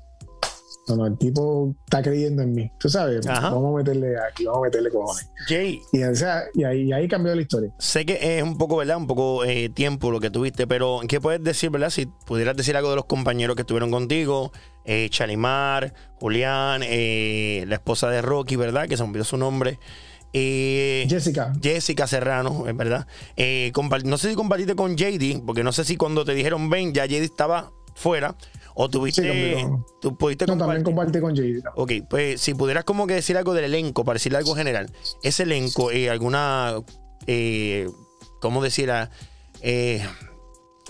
no, 0.88 0.96
no, 0.96 1.06
el 1.06 1.18
tipo 1.18 1.74
está 1.84 2.02
creyendo 2.02 2.42
en 2.42 2.54
mí. 2.54 2.70
Tú 2.78 2.88
sabes, 2.88 3.26
vamos 3.26 3.74
a 3.74 3.78
meterle 3.78 4.14
aquí, 4.20 4.44
vamos 4.44 4.62
a 4.62 4.64
meterle 4.66 4.90
cojones. 4.90 5.30
Jay. 5.48 5.80
Y, 5.92 5.98
y, 5.98 6.64
ahí, 6.64 6.92
ahí, 6.92 7.08
cambió 7.08 7.34
la 7.34 7.42
historia. 7.42 7.70
Sé 7.78 8.06
que 8.06 8.38
es 8.38 8.42
un 8.42 8.56
poco, 8.56 8.76
¿verdad? 8.76 8.96
Un 8.96 9.06
poco 9.06 9.44
eh, 9.44 9.68
tiempo 9.68 10.10
lo 10.10 10.20
que 10.20 10.30
tuviste, 10.30 10.66
pero 10.66 11.00
¿qué 11.08 11.20
puedes 11.20 11.42
decir, 11.42 11.70
verdad? 11.70 11.90
Si 11.90 12.06
pudieras 12.06 12.56
decir 12.56 12.76
algo 12.76 12.90
de 12.90 12.96
los 12.96 13.06
compañeros 13.06 13.56
que 13.56 13.62
estuvieron 13.62 13.90
contigo, 13.90 14.52
eh, 14.84 15.08
Chalimar, 15.10 15.92
Julián, 16.20 16.82
eh, 16.84 17.64
la 17.66 17.76
esposa 17.76 18.08
de 18.08 18.22
Rocky, 18.22 18.56
¿verdad? 18.56 18.88
Que 18.88 18.96
se 18.96 19.02
me 19.02 19.08
olvidó 19.10 19.24
su 19.24 19.36
nombre. 19.36 19.78
Eh, 20.32 21.06
Jessica. 21.08 21.52
Jessica 21.62 22.06
Serrano, 22.06 22.66
es 22.68 22.76
verdad. 22.76 23.06
Eh, 23.36 23.72
no 24.04 24.18
sé 24.18 24.30
si 24.30 24.34
compartiste 24.34 24.74
con 24.74 24.96
JD, 24.96 25.42
porque 25.44 25.64
no 25.64 25.72
sé 25.72 25.84
si 25.84 25.96
cuando 25.96 26.24
te 26.24 26.34
dijeron 26.34 26.68
ven, 26.68 26.92
ya 26.92 27.06
JD 27.06 27.24
estaba 27.24 27.72
fuera. 27.94 28.36
O 28.78 28.90
tuviste. 28.90 29.66
tú 30.02 30.16
pudiste 30.18 30.46
no, 30.46 30.58
también 30.58 30.84
compartí 30.84 31.18
con 31.18 31.34
JD. 31.34 31.64
Ok, 31.76 31.92
pues 32.10 32.42
si 32.42 32.52
pudieras 32.52 32.84
como 32.84 33.06
que 33.06 33.14
decir 33.14 33.36
algo 33.38 33.54
del 33.54 33.64
elenco, 33.64 34.04
para 34.04 34.16
decirle 34.16 34.36
algo 34.36 34.54
general. 34.54 34.92
Ese 35.22 35.44
elenco, 35.44 35.90
eh, 35.90 36.10
alguna. 36.10 36.74
Eh, 37.26 37.88
¿Cómo 38.40 38.62
decir? 38.62 38.92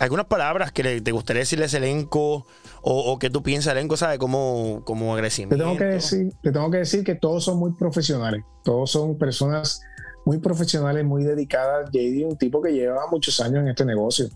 algunas 0.01 0.27
palabras 0.27 0.73
que 0.73 1.01
te 1.01 1.13
gustaría 1.13 1.41
decirle 1.41 1.65
a 1.65 1.67
ese 1.67 1.77
elenco 1.77 2.45
o, 2.83 3.19
que 3.19 3.31
tú 3.31 3.43
piensas 3.43 3.73
elenco, 3.73 3.97
¿sabes? 3.97 4.19
Como, 4.19 4.83
como 4.85 5.15
agradecimiento. 5.15 5.57
Te 5.57 5.63
tengo, 5.63 5.77
que 5.77 5.85
decir, 5.85 6.33
te 6.43 6.53
tengo 6.53 6.71
que 6.71 6.79
decir 6.79 7.05
que 7.05 7.15
todos 7.15 7.45
son 7.45 7.59
muy 7.59 7.73
profesionales. 7.73 8.45
Todos 8.65 8.91
son 8.91 9.17
personas 9.17 9.81
muy 10.25 10.39
profesionales, 10.39 11.05
muy 11.05 11.23
dedicadas. 11.23 11.89
JD 11.93 12.25
un 12.25 12.37
tipo 12.37 12.61
que 12.61 12.73
lleva 12.73 13.07
muchos 13.11 13.41
años 13.41 13.61
en 13.61 13.69
este 13.69 13.85
negocio. 13.85 14.29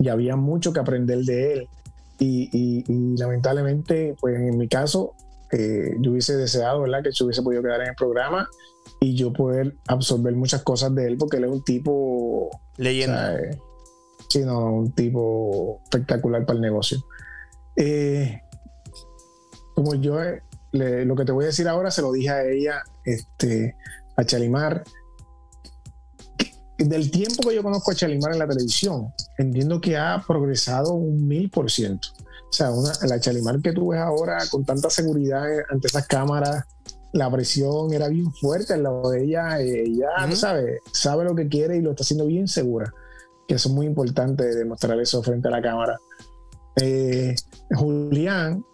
Y 0.00 0.08
había 0.08 0.34
mucho 0.34 0.72
que 0.72 0.80
aprender 0.80 1.18
de 1.18 1.52
él. 1.52 1.68
Y, 2.18 2.84
lamentablemente, 3.18 4.14
pues 4.20 4.36
en 4.36 4.56
mi 4.56 4.68
caso, 4.68 5.14
eh, 5.52 5.96
yo 6.00 6.12
hubiese 6.12 6.36
deseado, 6.36 6.82
¿verdad? 6.82 7.02
Que 7.02 7.12
se 7.12 7.24
hubiese 7.24 7.42
podido 7.42 7.62
quedar 7.62 7.80
en 7.82 7.88
el 7.88 7.94
programa 7.94 8.48
y 9.00 9.14
yo 9.14 9.32
poder 9.32 9.76
absorber 9.88 10.34
muchas 10.34 10.62
cosas 10.62 10.94
de 10.94 11.06
él 11.06 11.16
porque 11.18 11.36
él 11.38 11.44
es 11.44 11.50
un 11.50 11.64
tipo... 11.64 12.50
Leyenda. 12.76 13.38
sí, 14.28 14.40
no, 14.40 14.72
un 14.72 14.92
tipo 14.92 15.80
espectacular 15.84 16.44
para 16.46 16.56
el 16.56 16.62
negocio. 16.62 17.04
Eh, 17.76 18.40
como 19.74 19.94
yo 19.96 20.20
eh, 20.22 20.40
lo 21.04 21.14
que 21.16 21.24
te 21.24 21.32
voy 21.32 21.44
a 21.44 21.48
decir 21.48 21.68
ahora 21.68 21.90
se 21.90 22.02
lo 22.02 22.12
dije 22.12 22.30
a 22.30 22.44
ella, 22.44 22.82
este, 23.04 23.76
a 24.16 24.24
Chalimar. 24.24 24.84
Del 26.78 27.10
tiempo 27.10 27.48
que 27.48 27.54
yo 27.54 27.62
conozco 27.62 27.92
a 27.92 27.94
Chalimar 27.94 28.32
en 28.32 28.40
la 28.40 28.48
televisión, 28.48 29.12
entiendo 29.38 29.80
que 29.80 29.96
ha 29.96 30.22
progresado 30.26 30.94
un 30.94 31.26
mil 31.26 31.48
por 31.50 31.70
ciento. 31.70 32.08
O 32.50 32.52
sea, 32.52 32.70
la 33.06 33.20
Chalimar 33.20 33.60
que 33.60 33.72
tú 33.72 33.88
ves 33.88 34.00
ahora 34.00 34.38
con 34.50 34.64
tanta 34.64 34.90
seguridad 34.90 35.44
ante 35.70 35.86
esas 35.86 36.06
cámaras, 36.06 36.64
la 37.12 37.30
presión 37.30 37.92
era 37.92 38.08
bien 38.08 38.32
fuerte 38.32 38.74
al 38.74 38.82
lado 38.82 39.10
de 39.10 39.24
ella. 39.24 39.60
Ella, 39.60 40.08
sabe, 40.34 40.80
sabe 40.92 41.24
lo 41.24 41.34
que 41.36 41.48
quiere 41.48 41.76
y 41.76 41.80
lo 41.80 41.90
está 41.90 42.02
haciendo 42.02 42.26
bien 42.26 42.48
segura. 42.48 42.92
Que 43.46 43.54
eso 43.54 43.68
es 43.68 43.74
muy 43.74 43.86
importante 43.86 44.44
demostrar 44.44 44.98
eso 45.00 45.22
frente 45.22 45.46
a 45.46 45.52
la 45.52 45.62
cámara. 45.62 45.96
Eh, 46.76 47.36
Julián, 47.70 48.64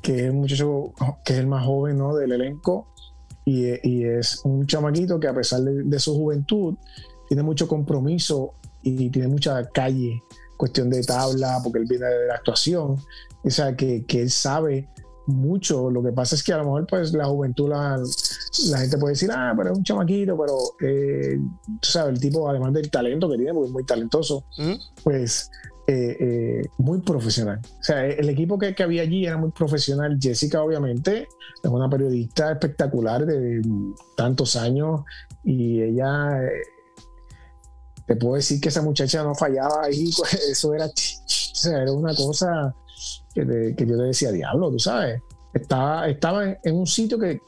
que 0.00 0.24
es 0.24 0.30
un 0.30 0.38
muchacho 0.38 0.94
que 1.22 1.34
es 1.34 1.38
el 1.38 1.46
más 1.46 1.66
joven 1.66 1.98
¿no? 1.98 2.14
del 2.14 2.32
elenco, 2.32 2.88
y, 3.44 4.04
es 4.04 4.40
un 4.44 4.66
chamaquito 4.66 5.18
que 5.18 5.28
a 5.28 5.34
pesar 5.34 5.60
de, 5.60 5.98
su 5.98 6.14
juventud, 6.14 6.76
tiene 7.32 7.44
mucho 7.44 7.66
compromiso 7.66 8.52
y 8.82 9.08
tiene 9.08 9.26
mucha 9.26 9.64
calle, 9.70 10.22
cuestión 10.58 10.90
de 10.90 11.02
tabla, 11.02 11.60
porque 11.64 11.78
él 11.78 11.86
viene 11.88 12.04
de 12.04 12.26
la 12.26 12.34
actuación, 12.34 12.98
o 13.42 13.50
sea, 13.50 13.74
que, 13.74 14.04
que 14.04 14.20
él 14.20 14.30
sabe 14.30 14.86
mucho. 15.26 15.88
Lo 15.88 16.02
que 16.02 16.12
pasa 16.12 16.34
es 16.34 16.42
que 16.42 16.52
a 16.52 16.58
lo 16.58 16.64
mejor, 16.64 16.86
pues, 16.86 17.14
la 17.14 17.24
juventud, 17.24 17.70
la, 17.70 17.98
la 18.68 18.78
gente 18.80 18.98
puede 18.98 19.14
decir, 19.14 19.30
ah, 19.32 19.54
pero 19.56 19.72
es 19.72 19.78
un 19.78 19.82
chamaquito, 19.82 20.36
pero, 20.36 20.58
eh, 20.86 21.40
tú 21.80 21.88
sabes, 21.88 22.12
el 22.12 22.20
tipo, 22.20 22.46
además 22.50 22.74
del 22.74 22.90
talento 22.90 23.30
que 23.30 23.38
tiene, 23.38 23.54
porque 23.54 23.68
es 23.68 23.72
muy 23.72 23.84
talentoso, 23.86 24.44
pues 25.02 25.50
eh, 25.88 26.16
eh, 26.20 26.68
muy 26.78 27.00
profesional. 27.00 27.60
O 27.64 27.82
sea, 27.82 28.06
el 28.06 28.28
equipo 28.28 28.56
que, 28.56 28.74
había 28.82 29.02
allí 29.02 29.26
era 29.26 29.36
muy 29.36 29.50
profesional. 29.52 30.16
Jessica, 30.20 30.62
obviamente, 30.62 31.26
es 31.62 31.70
una 31.70 31.90
periodista 31.90 32.52
espectacular 32.52 33.26
de 33.26 33.62
tantos 34.16 34.54
años 34.54 35.00
y 35.42 35.82
ella, 35.82 36.40
eh, 36.44 36.62
te 38.06 38.16
puedo 38.16 38.34
decir 38.34 38.60
que 38.60 38.68
esa 38.68 38.82
muchacha 38.82 39.22
no 39.22 39.34
fallaba 39.34 39.84
ahí, 39.84 40.10
pues, 40.16 40.34
eso 40.34 40.74
era, 40.74 40.90
era 41.64 41.92
una 41.92 42.14
cosa 42.14 42.74
que, 43.34 43.74
yo 43.78 43.96
te 43.96 44.02
decía, 44.02 44.30
diablo, 44.30 44.70
tú 44.70 44.78
sabes. 44.78 45.20
Estaba, 45.54 46.08
estaba 46.08 46.44
en 46.62 46.74
un 46.74 46.86
sitio 46.86 47.18
que, 47.18 47.40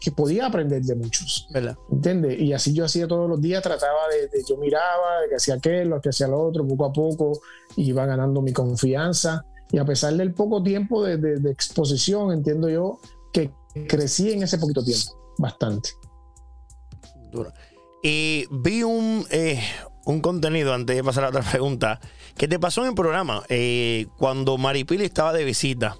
que 0.00 0.12
podía 0.12 0.46
aprender 0.46 0.82
de 0.82 0.94
muchos. 0.94 1.48
¿Verdad? 1.50 1.76
¿Entiendes? 1.90 2.38
Y 2.40 2.52
así 2.52 2.72
yo 2.72 2.84
hacía 2.84 3.08
todos 3.08 3.28
los 3.28 3.40
días, 3.40 3.62
trataba 3.62 4.08
de, 4.08 4.42
yo 4.48 4.56
miraba, 4.56 5.22
de 5.22 5.28
que 5.28 5.36
hacía 5.36 5.54
aquello, 5.54 6.00
que 6.00 6.10
hacía 6.10 6.28
lo 6.28 6.40
otro, 6.40 6.66
poco 6.66 6.84
a 6.84 6.92
poco 6.92 7.40
iba 7.76 8.06
ganando 8.06 8.40
mi 8.42 8.52
confianza. 8.52 9.44
Y 9.70 9.78
a 9.78 9.84
pesar 9.84 10.14
del 10.14 10.32
poco 10.32 10.62
tiempo 10.62 11.04
de, 11.04 11.18
de, 11.18 11.50
exposición, 11.50 12.32
entiendo 12.32 12.70
yo 12.70 12.98
que 13.32 13.52
crecí 13.86 14.32
en 14.32 14.42
ese 14.42 14.58
poquito 14.58 14.82
tiempo, 14.82 15.34
bastante. 15.36 15.90
Duro. 17.30 17.52
Y 18.02 18.46
vi 18.50 18.82
un, 18.82 19.26
eh, 19.30 19.60
un 20.12 20.20
contenido, 20.20 20.72
antes 20.72 20.96
de 20.96 21.04
pasar 21.04 21.24
a 21.24 21.28
otra 21.28 21.42
pregunta, 21.42 22.00
que 22.36 22.48
te 22.48 22.58
pasó 22.58 22.82
en 22.82 22.88
el 22.88 22.94
programa 22.94 23.42
eh, 23.48 24.06
cuando 24.16 24.56
Maripili 24.56 25.04
estaba 25.04 25.32
de 25.32 25.44
visita. 25.44 25.96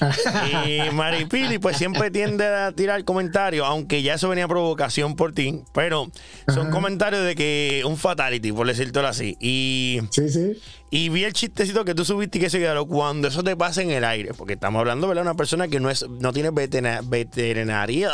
y 0.66 0.94
Maripili 0.94 1.58
pues 1.58 1.76
siempre 1.76 2.10
tiende 2.12 2.46
a 2.46 2.70
tirar 2.72 3.04
comentarios, 3.04 3.66
aunque 3.66 4.02
ya 4.02 4.14
eso 4.14 4.28
venía 4.28 4.46
provocación 4.46 5.16
por 5.16 5.32
ti, 5.32 5.62
pero 5.72 6.08
son 6.46 6.70
comentarios 6.70 7.24
de 7.24 7.34
que 7.34 7.82
un 7.84 7.96
fatality, 7.96 8.52
por 8.52 8.66
decirlo 8.66 9.06
así. 9.06 9.36
Y, 9.40 10.00
sí, 10.10 10.28
sí. 10.30 10.60
y 10.90 11.08
vi 11.08 11.24
el 11.24 11.32
chistecito 11.32 11.84
que 11.84 11.96
tú 11.96 12.04
subiste 12.04 12.38
y 12.38 12.40
que 12.40 12.50
se 12.50 12.60
quedó 12.60 12.86
cuando 12.86 13.26
eso 13.26 13.42
te 13.42 13.56
pasa 13.56 13.82
en 13.82 13.90
el 13.90 14.04
aire, 14.04 14.34
porque 14.34 14.54
estamos 14.54 14.78
hablando 14.78 15.12
de 15.12 15.20
una 15.20 15.34
persona 15.34 15.66
que 15.66 15.80
no 15.80 15.90
es 15.90 16.08
no 16.08 16.32
tiene 16.32 16.50
veterinaria, 16.50 18.10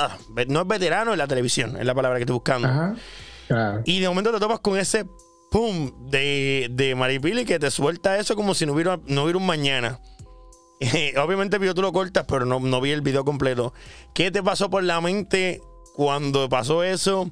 no 0.49 0.61
es 0.62 0.66
veterano 0.66 1.12
en 1.12 1.18
la 1.18 1.27
televisión, 1.27 1.77
es 1.79 1.85
la 1.85 1.95
palabra 1.95 2.18
que 2.18 2.22
estoy 2.22 2.35
buscando. 2.35 2.97
Y 3.84 4.01
de 4.01 4.09
momento 4.09 4.32
te 4.32 4.40
topas 4.40 4.61
con 4.61 4.78
ese 4.78 5.07
pum 5.51 5.92
de, 6.11 6.68
de 6.70 6.95
Maripili 6.95 7.45
que 7.45 7.59
te 7.59 7.70
suelta 7.70 8.18
eso 8.18 8.34
como 8.36 8.55
si 8.55 8.66
no 8.66 8.72
hubiera, 8.72 8.99
no 9.07 9.24
hubiera 9.24 9.38
un 9.38 9.47
mañana. 9.47 10.01
obviamente 11.22 11.57
el 11.57 11.61
video 11.61 11.74
tú 11.74 11.82
lo 11.82 11.92
cortas, 11.92 12.24
pero 12.26 12.45
no, 12.45 12.61
no 12.61 12.80
vi 12.80 12.90
el 12.90 13.01
video 13.01 13.24
completo. 13.24 13.72
¿Qué 14.12 14.30
te 14.30 14.42
pasó 14.42 14.70
por 14.70 14.82
la 14.82 15.01
mente 15.01 15.61
cuando 15.95 16.49
pasó 16.49 16.82
eso? 16.82 17.30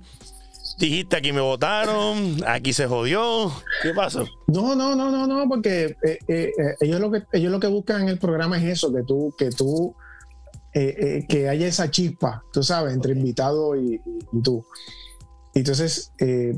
Dijiste 0.79 1.17
aquí 1.17 1.33
me 1.33 1.41
votaron, 1.41 2.37
aquí 2.47 2.73
se 2.73 2.87
jodió. 2.87 3.53
¿Qué 3.83 3.93
pasó? 3.93 4.25
No, 4.47 4.75
no, 4.75 4.97
no, 4.97 5.11
no, 5.11 5.27
no, 5.27 5.49
porque 5.49 5.97
eh, 6.03 6.19
eh, 6.29 6.53
eh, 6.57 6.75
ellos 6.81 7.01
lo 7.01 7.11
que 7.11 7.23
ellos 7.33 7.53
lo 7.53 7.61
que 7.61 7.67
buscan 7.67 8.03
en 8.03 8.09
el 8.09 8.19
programa 8.19 8.59
es 8.59 8.65
eso, 8.65 8.93
que 8.93 9.03
tú, 9.03 9.35
que 9.37 9.51
tú, 9.51 9.95
que 10.73 11.49
haya 11.51 11.67
esa 11.67 11.91
chispa, 11.91 12.43
tú 12.53 12.63
sabes, 12.63 12.95
entre 12.95 13.13
invitado 13.13 13.77
y, 13.77 14.01
tú. 14.43 14.65
Entonces, 15.55 16.13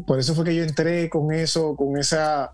por 0.07 0.19
eso 0.19 0.35
fue 0.35 0.45
que 0.45 0.55
yo 0.55 0.63
entré 0.63 1.11
con 1.11 1.33
eso, 1.33 1.75
con 1.75 1.97
esa, 1.99 2.53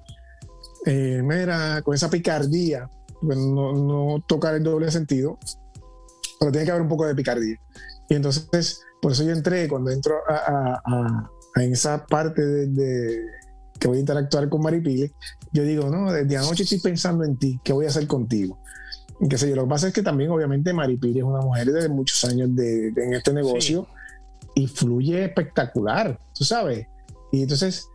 mira, 0.86 1.82
con 1.82 1.94
esa 1.94 2.08
picardía, 2.08 2.88
no, 3.22 3.72
no 3.74 4.24
tocar 4.26 4.54
el 4.54 4.62
doble 4.62 4.90
sentido, 4.90 5.38
pero 6.38 6.50
tiene 6.50 6.64
que 6.64 6.70
haber 6.70 6.82
un 6.82 6.88
poco 6.88 7.06
de 7.06 7.14
picardía. 7.14 7.56
Y 8.08 8.14
entonces, 8.14 8.82
por 9.00 9.12
eso 9.12 9.22
yo 9.22 9.32
entré, 9.32 9.68
cuando 9.68 9.90
entro 9.90 10.16
a, 10.28 10.80
a, 10.84 11.30
esa 11.62 12.06
parte 12.06 12.42
de, 12.42 13.20
que 13.78 13.88
voy 13.88 13.98
a 13.98 14.00
interactuar 14.00 14.48
con 14.48 14.62
Maripile, 14.62 15.12
yo 15.52 15.62
digo, 15.62 15.90
no, 15.90 16.10
desde 16.10 16.36
anoche 16.36 16.62
estoy 16.62 16.80
pensando 16.80 17.24
en 17.24 17.36
ti, 17.38 17.60
¿qué 17.62 17.72
voy 17.72 17.86
a 17.86 17.88
hacer 17.88 18.06
contigo? 18.06 18.58
Y 19.20 19.28
qué 19.28 19.36
sé 19.36 19.48
yo, 19.50 19.56
lo 19.56 19.64
que 19.64 19.68
pasa 19.68 19.88
es 19.88 19.92
que 19.92 20.02
también, 20.02 20.30
obviamente, 20.30 20.72
Maripili 20.72 21.18
es 21.18 21.24
una 21.24 21.40
mujer 21.40 21.70
de 21.70 21.88
muchos 21.88 22.24
años 22.24 22.54
de, 22.54 22.88
en 22.88 23.12
este 23.12 23.32
negocio 23.34 23.86
y 24.54 24.66
fluye 24.66 25.24
espectacular, 25.24 26.18
tú 26.34 26.44
sabes. 26.44 26.86
Y 27.32 27.42
entonces, 27.42 27.88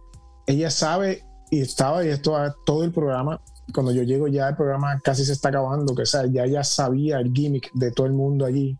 ella 0.48 0.70
sabe 0.70 1.24
y 1.52 1.62
estaba, 1.62 2.06
y 2.06 2.10
esto 2.10 2.36
todo 2.66 2.84
el 2.84 2.92
programa, 2.92 3.42
cuando 3.74 3.92
yo 3.92 4.04
llego 4.04 4.28
ya 4.28 4.50
el 4.50 4.56
programa 4.56 5.00
casi 5.04 5.26
se 5.26 5.34
está 5.34 5.50
acabando, 5.50 5.96
que 5.96 6.06
sea, 6.06 6.26
ya 6.28 6.46
ella 6.46 6.64
sabía 6.64 7.20
el 7.20 7.32
gimmick 7.34 7.72
de 7.74 7.92
todo 7.92 8.08
el 8.08 8.14
mundo 8.14 8.46
allí 8.46 8.78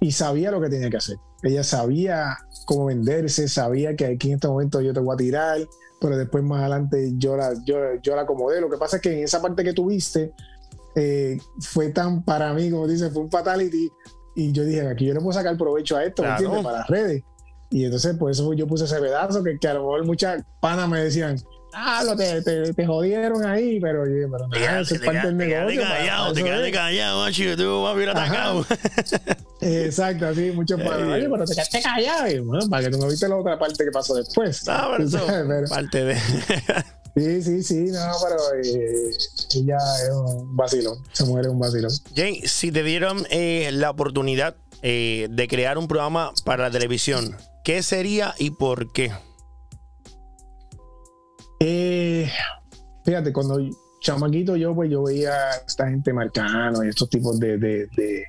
y 0.00 0.12
sabía 0.12 0.50
lo 0.50 0.60
que 0.60 0.68
tenía 0.68 0.90
que 0.90 0.96
hacer. 0.96 1.16
Ella 1.42 1.64
sabía 1.64 2.38
cómo 2.66 2.86
venderse, 2.86 3.48
sabía 3.48 3.96
que 3.96 4.06
aquí 4.06 4.28
en 4.28 4.34
este 4.34 4.48
momento 4.48 4.80
yo 4.80 4.92
te 4.92 5.00
voy 5.00 5.14
a 5.14 5.16
tirar, 5.16 5.58
pero 6.00 6.16
después 6.16 6.44
más 6.44 6.60
adelante 6.60 7.12
yo 7.16 7.36
la, 7.36 7.54
yo, 7.64 7.76
yo 8.02 8.16
la 8.16 8.22
acomodé. 8.22 8.60
Lo 8.60 8.70
que 8.70 8.76
pasa 8.76 8.96
es 8.96 9.02
que 9.02 9.12
en 9.12 9.24
esa 9.24 9.42
parte 9.42 9.64
que 9.64 9.72
tuviste 9.72 10.32
eh, 10.94 11.38
fue 11.60 11.90
tan 11.90 12.24
para 12.24 12.52
mí, 12.52 12.70
como 12.70 12.86
dice, 12.86 13.10
fue 13.10 13.22
un 13.22 13.30
fatality 13.30 13.90
y 14.40 14.52
yo 14.52 14.64
dije, 14.64 14.86
aquí 14.86 15.06
yo 15.06 15.14
le 15.14 15.20
puedo 15.20 15.32
sacar 15.32 15.56
provecho 15.56 15.96
a 15.96 16.04
esto, 16.04 16.24
entiendes? 16.24 16.62
Para 16.62 16.78
las 16.78 16.88
redes. 16.88 17.22
Y 17.70 17.84
entonces 17.84 18.16
por 18.16 18.30
eso 18.30 18.52
yo 18.52 18.66
puse 18.66 18.84
ese 18.84 18.98
pedazo 18.98 19.44
que, 19.44 19.58
que 19.58 19.68
a 19.68 19.74
lo 19.74 19.80
mejor 19.80 20.04
muchas 20.04 20.42
panas 20.60 20.88
me 20.88 21.00
decían, 21.00 21.36
ah, 21.72 22.02
lo 22.04 22.16
te, 22.16 22.42
te, 22.42 22.72
te, 22.72 22.86
jodieron 22.86 23.44
ahí, 23.46 23.78
pero 23.78 24.02
oye, 24.02 24.26
pero 24.30 24.48
nada, 24.48 24.80
eso 24.80 24.94
es 24.94 25.00
parte 25.02 25.26
del 25.26 25.36
negocio. 25.36 25.80
Te 25.80 25.86
callado, 25.86 26.32
te 26.32 26.42
quedaste 26.42 26.72
callado, 26.72 27.20
macho, 27.22 27.56
tú 27.56 27.82
vas 27.82 27.96
a 27.96 28.02
ir 28.02 28.08
atacado. 28.08 28.66
Exacto, 29.60 30.26
así, 30.26 30.50
muchos 30.52 30.80
para, 30.84 31.06
oye, 31.06 31.28
pero 31.30 31.44
te 31.44 31.54
quedaste 31.54 31.82
callado, 31.82 32.28
y, 32.28 32.38
bueno, 32.40 32.68
para 32.68 32.84
que 32.84 32.90
tú 32.90 32.98
no 32.98 33.08
viste 33.08 33.28
la 33.28 33.36
otra 33.36 33.58
parte 33.58 33.84
que 33.84 33.90
pasó 33.92 34.14
después. 34.14 34.66
No, 34.66 34.90
pero 34.96 35.04
eso, 35.64 35.74
parte 35.74 36.04
de... 36.04 36.16
Sí, 37.16 37.42
sí, 37.42 37.62
sí, 37.62 37.84
no, 37.90 38.00
pero 38.22 38.36
eh, 38.62 39.10
ella 39.56 39.78
es 40.02 40.10
un 40.12 40.56
vacilón, 40.56 40.98
se 41.12 41.24
muere 41.24 41.48
un 41.48 41.58
vacilón. 41.58 41.90
Jane, 42.14 42.42
si 42.46 42.70
te 42.70 42.82
dieron 42.82 43.26
eh, 43.30 43.70
la 43.72 43.90
oportunidad 43.90 44.56
eh, 44.82 45.28
de 45.30 45.48
crear 45.48 45.76
un 45.76 45.88
programa 45.88 46.32
para 46.44 46.64
la 46.64 46.70
televisión, 46.70 47.36
¿qué 47.64 47.82
sería 47.82 48.34
y 48.38 48.50
por 48.50 48.92
qué? 48.92 49.12
Eh, 51.58 52.30
fíjate, 53.04 53.32
cuando 53.32 53.58
chamaquito 54.00 54.56
yo, 54.56 54.74
pues 54.74 54.90
yo 54.90 55.02
veía 55.02 55.32
a 55.32 55.56
esta 55.66 55.88
gente 55.88 56.12
marcano 56.12 56.82
y 56.84 56.88
estos 56.88 57.10
tipos 57.10 57.38
de, 57.38 57.58
de, 57.58 57.86
de 57.96 58.24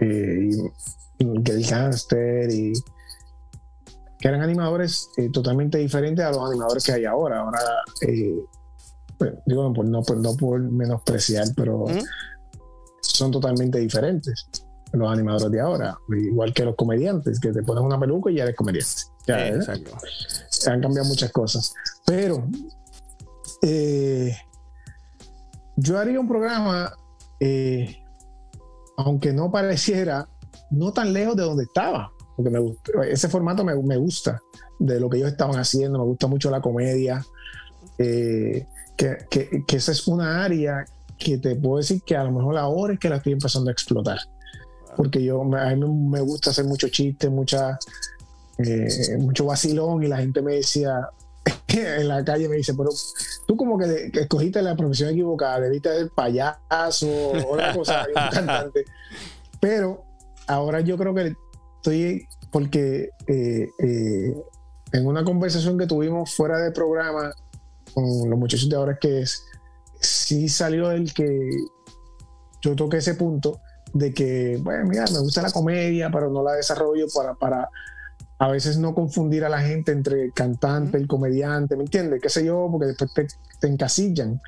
eh, 0.00 0.50
y 1.18 2.72
que 4.18 4.28
eran 4.28 4.42
animadores 4.42 5.10
eh, 5.16 5.30
totalmente 5.30 5.78
diferentes 5.78 6.24
a 6.24 6.30
los 6.30 6.48
animadores 6.48 6.84
que 6.84 6.92
hay 6.92 7.04
ahora. 7.04 7.40
Ahora, 7.40 7.60
eh, 8.02 8.34
pues, 9.16 9.34
digo, 9.46 9.70
no, 9.70 10.02
no 10.02 10.36
por 10.36 10.60
menospreciar, 10.60 11.48
pero 11.56 11.86
son 13.00 13.30
totalmente 13.30 13.78
diferentes 13.78 14.48
los 14.92 15.12
animadores 15.12 15.50
de 15.50 15.60
ahora, 15.60 15.98
igual 16.08 16.52
que 16.54 16.64
los 16.64 16.74
comediantes, 16.74 17.38
que 17.40 17.52
te 17.52 17.62
ponen 17.62 17.84
una 17.84 18.00
peluca 18.00 18.30
y 18.30 18.36
ya 18.36 18.44
eres 18.44 18.56
comediante. 18.56 19.02
exacto 19.26 19.92
han 20.66 20.80
cambiado 20.80 21.08
muchas 21.08 21.30
cosas. 21.30 21.74
Pero 22.04 22.46
eh, 23.62 24.36
yo 25.76 25.98
haría 25.98 26.18
un 26.18 26.28
programa, 26.28 26.92
eh, 27.40 28.02
aunque 28.96 29.32
no 29.32 29.50
pareciera, 29.50 30.28
no 30.70 30.92
tan 30.92 31.12
lejos 31.12 31.36
de 31.36 31.42
donde 31.42 31.64
estaba, 31.64 32.10
porque 32.38 32.50
me 32.50 32.60
ese 33.10 33.28
formato 33.28 33.64
me, 33.64 33.96
gusta, 33.96 34.40
de 34.78 35.00
lo 35.00 35.10
que 35.10 35.16
ellos 35.16 35.32
estaban 35.32 35.58
haciendo, 35.58 35.98
me 35.98 36.04
gusta 36.04 36.28
mucho 36.28 36.52
la 36.52 36.60
comedia, 36.60 37.26
eh, 37.98 38.64
que, 38.96 39.26
que, 39.28 39.76
esa 39.76 39.90
es 39.90 40.06
una 40.06 40.44
área 40.44 40.84
que 41.18 41.38
te 41.38 41.56
puedo 41.56 41.78
decir 41.78 42.00
que 42.06 42.14
a 42.14 42.22
lo 42.22 42.30
mejor 42.30 42.56
ahora 42.56 42.92
es 42.92 43.00
que 43.00 43.08
la 43.08 43.16
estoy 43.16 43.32
empezando 43.32 43.70
a 43.70 43.72
explotar. 43.72 44.18
Porque 44.96 45.20
yo, 45.20 45.42
a 45.42 45.74
mí 45.74 45.84
me 45.84 46.20
gusta 46.20 46.50
hacer 46.50 46.64
muchos 46.64 46.92
chistes, 46.92 47.28
muchas 47.28 47.76
eh, 48.58 49.16
mucho 49.18 49.46
vacilón 49.46 50.04
y 50.04 50.06
la 50.06 50.18
gente 50.18 50.40
me 50.40 50.54
decía 50.54 51.08
en 51.66 52.06
la 52.06 52.24
calle 52.24 52.48
me 52.48 52.54
dice, 52.54 52.72
pero 52.74 52.90
tú 53.48 53.56
como 53.56 53.76
que, 53.76 54.12
escogiste 54.14 54.62
la 54.62 54.76
profesión 54.76 55.10
equivocada, 55.10 55.58
debiste 55.58 55.92
ser 55.92 56.10
payaso 56.10 57.08
o 57.08 57.54
otra 57.54 57.74
cosa, 57.74 58.06
cantante. 58.30 58.84
Pero 59.58 60.04
ahora 60.46 60.82
yo 60.82 60.96
creo 60.96 61.12
que 61.12 61.34
estoy, 61.78 62.26
porque 62.50 63.10
eh, 63.26 63.68
eh, 63.78 64.36
en 64.92 65.06
una 65.06 65.24
conversación 65.24 65.78
que 65.78 65.86
tuvimos 65.86 66.34
fuera 66.34 66.58
de 66.58 66.70
programa 66.70 67.32
con 67.94 68.30
los 68.30 68.38
muchachos 68.38 68.68
de 68.68 68.76
ahora 68.76 68.98
que 68.98 69.20
es, 69.20 69.44
sí 70.00 70.48
salió 70.48 70.90
el 70.90 71.12
que 71.12 71.50
yo 72.62 72.76
toqué 72.76 72.98
ese 72.98 73.14
punto 73.14 73.60
de 73.94 74.12
que, 74.12 74.58
bueno, 74.62 74.86
mira, 74.86 75.04
me 75.12 75.20
gusta 75.20 75.42
la 75.42 75.50
comedia, 75.50 76.10
pero 76.10 76.30
no 76.30 76.42
la 76.42 76.52
desarrollo 76.52 77.06
para, 77.14 77.34
para 77.34 77.68
a 78.38 78.48
veces 78.48 78.78
no 78.78 78.94
confundir 78.94 79.44
a 79.44 79.48
la 79.48 79.60
gente 79.60 79.92
entre 79.92 80.24
el 80.24 80.32
cantante, 80.32 80.96
el 80.96 81.08
comediante, 81.08 81.76
¿me 81.76 81.84
entiendes? 81.84 82.20
¿Qué 82.22 82.28
sé 82.28 82.44
yo? 82.44 82.68
Porque 82.70 82.86
después 82.86 83.10
te, 83.60 83.66
encasillan. 83.66 84.40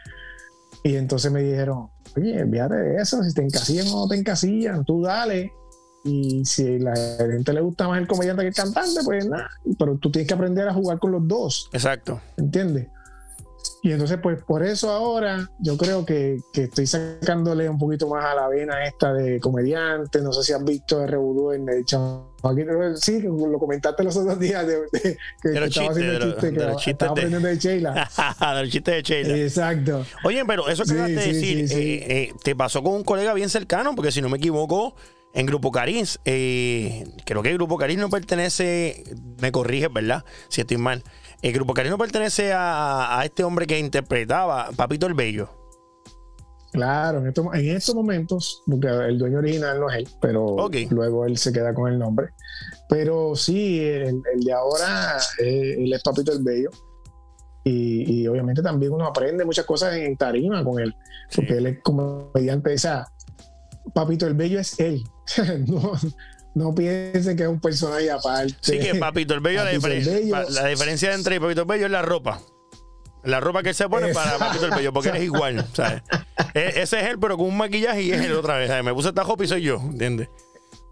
Y 0.85 0.97
entonces 0.97 1.31
me 1.33 1.43
dijeron, 1.43 1.89
oye, 2.17 2.47
fíjate 2.47 2.77
de 2.77 3.03
eso, 3.03 3.23
si 3.23 3.35
te 3.35 3.43
encasillan 3.43 3.89
o 3.89 4.03
no 4.03 4.09
te 4.09 4.17
encasillan, 4.17 4.85
tú 4.85 5.03
dale. 5.03 5.53
Y 6.05 6.45
si 6.45 6.77
a 6.77 6.79
la 6.79 6.95
gente 7.19 7.53
le 7.53 7.61
gusta 7.61 7.87
más 7.87 8.01
el 8.01 8.07
comediante 8.07 8.43
que 8.43 8.49
el 8.49 8.55
cantante, 8.55 9.01
pues 9.05 9.27
nada. 9.27 9.51
Pero 9.79 9.97
tú 9.97 10.11
tienes 10.11 10.27
que 10.29 10.35
aprender 10.35 10.69
a 10.69 10.73
jugar 10.73 10.99
con 10.99 11.13
los 11.13 11.27
dos. 11.27 11.69
Exacto. 11.73 12.21
¿Entiendes? 12.37 12.89
Y 13.83 13.93
entonces, 13.93 14.19
pues 14.23 14.43
por 14.43 14.63
eso 14.63 14.91
ahora 14.91 15.49
yo 15.59 15.77
creo 15.79 16.05
que, 16.05 16.39
que, 16.53 16.65
estoy 16.65 16.87
sacándole 16.87 17.69
un 17.69 17.79
poquito 17.79 18.09
más 18.09 18.25
a 18.25 18.35
la 18.35 18.49
vena 18.49 18.85
esta 18.85 19.13
de 19.13 19.41
comediante. 19.41 20.21
No 20.21 20.33
sé 20.33 20.43
si 20.43 20.53
has 20.53 20.63
visto 20.63 21.03
el 21.03 21.09
Rebudo 21.09 21.55
en 21.55 21.69
el 21.69 21.85
Sí, 22.97 23.21
lo 23.21 23.59
comentaste 23.59 24.03
los 24.05 24.17
otros 24.17 24.39
días 24.39 24.67
de, 24.67 24.81
que, 25.43 25.65
estaba 25.65 25.91
haciendo 25.91 26.13
el 26.13 26.21
chiste, 26.21 26.53
que 26.53 26.91
estaba 26.91 27.13
aprendiendo 27.13 27.49
de 27.49 27.59
Sheila. 27.59 28.09
del 28.57 28.71
chiste 28.71 28.91
de 28.91 29.03
Sheila. 29.03 29.37
Exacto. 29.37 30.07
Oye, 30.25 30.45
pero 30.47 30.69
eso 30.69 30.85
que 30.85 30.91
sí, 30.91 31.13
decir, 31.13 31.59
eh, 31.71 32.07
eh, 32.09 32.35
te 32.43 32.55
pasó 32.55 32.83
con 32.83 32.95
un 32.95 33.05
colega 33.05 33.33
bien 33.35 33.49
cercano, 33.49 33.95
porque 33.95 34.13
si 34.13 34.21
no 34.21 34.29
me 34.29 34.39
equivoco, 34.39 34.95
en 35.33 35.47
Grupo 35.47 35.71
Carins, 35.71 36.21
eh, 36.25 37.05
creo 37.25 37.43
que 37.43 37.51
el 37.51 37.57
Grupo 37.57 37.77
Carins 37.77 38.01
no 38.01 38.11
pertenece, 38.11 39.05
me 39.41 39.53
corriges, 39.53 39.93
¿verdad? 39.93 40.25
Si 40.49 40.61
estoy 40.61 40.77
mal 40.77 41.05
el 41.43 41.53
Grupo 41.53 41.75
Carino 41.75 41.97
pertenece 41.97 42.53
a, 42.55 43.21
este 43.25 43.45
hombre 43.45 43.67
que 43.67 43.79
interpretaba 43.79 44.71
Papito 44.77 45.07
el 45.07 45.15
Bello. 45.15 45.49
Claro, 46.73 47.19
en 47.19 47.29
estos, 47.29 47.47
en 47.55 47.77
estos 47.77 47.95
momentos, 47.95 48.63
porque 48.67 48.87
el 48.87 49.19
dueño 49.19 49.39
original 49.39 49.81
no 49.81 49.91
es 49.91 49.97
él, 49.97 50.09
pero 50.21 50.69
luego 50.91 51.27
él 51.27 51.37
se 51.37 51.53
queda 51.53 51.75
con 51.75 51.91
el 51.91 51.99
nombre. 51.99 52.29
Pero 52.89 53.35
sí, 53.35 53.81
el, 53.81 54.23
de 54.23 54.53
ahora, 54.53 55.17
eh, 55.43 55.77
él 55.79 55.93
es 55.93 56.03
Papito 56.03 56.33
el 56.33 56.45
Bello. 56.45 56.71
Y, 57.63 58.27
obviamente 58.27 58.63
también 58.63 58.93
uno 58.93 59.07
aprende 59.07 59.45
muchas 59.45 59.65
cosas 59.65 59.95
en 59.95 60.17
tarima 60.17 60.65
con 60.65 60.81
él, 60.81 60.95
porque 61.35 61.55
él 61.59 61.67
es 61.67 61.83
comediante. 61.83 62.75
O 62.75 62.79
sea, 62.79 63.07
Papito 63.95 64.27
el 64.27 64.35
Bello 64.35 64.61
es 64.61 64.79
él. 64.81 65.05
no, 65.67 65.93
no 66.55 66.75
piensen 66.75 67.37
que 67.37 67.45
es 67.45 67.49
un 67.49 67.61
personaje 67.61 68.11
aparte. 68.11 68.55
Sí, 68.61 68.79
que 68.79 68.95
Papito 68.95 69.35
el 69.35 69.41
Bello, 69.41 69.65
la, 69.65 69.71
diferencia, 69.71 70.45
la 70.51 70.67
diferencia 70.67 71.15
entre 71.15 71.41
Papito 71.41 71.63
el 71.63 71.67
Bello 71.67 71.87
es 71.87 71.93
la 71.93 72.03
ropa. 72.03 72.41
La 73.23 73.39
ropa 73.39 73.63
que 73.63 73.71
él 73.71 73.75
se 73.75 73.89
pone 73.89 74.13
para 74.15 74.39
Papito 74.39 74.65
el 74.67 74.71
Bello, 74.73 74.93
porque 74.93 75.11
eres 75.11 75.23
igual, 75.25 75.67
¿sabes? 75.75 76.03
E, 76.55 76.81
ese 76.83 77.01
es 77.01 77.07
él, 77.07 77.19
pero 77.21 77.37
con 77.37 77.47
un 77.47 77.57
maquillaje 77.57 78.03
y 78.03 78.13
es 78.13 78.21
él 78.21 78.33
otra 78.33 78.57
vez. 78.57 78.71
Me 78.83 78.95
puse 78.95 79.09
esta 79.09 79.23
ropa 79.23 79.45
y 79.45 79.49
soy 79.49 79.63
yo, 79.63 79.77
¿entiendes? 79.77 80.29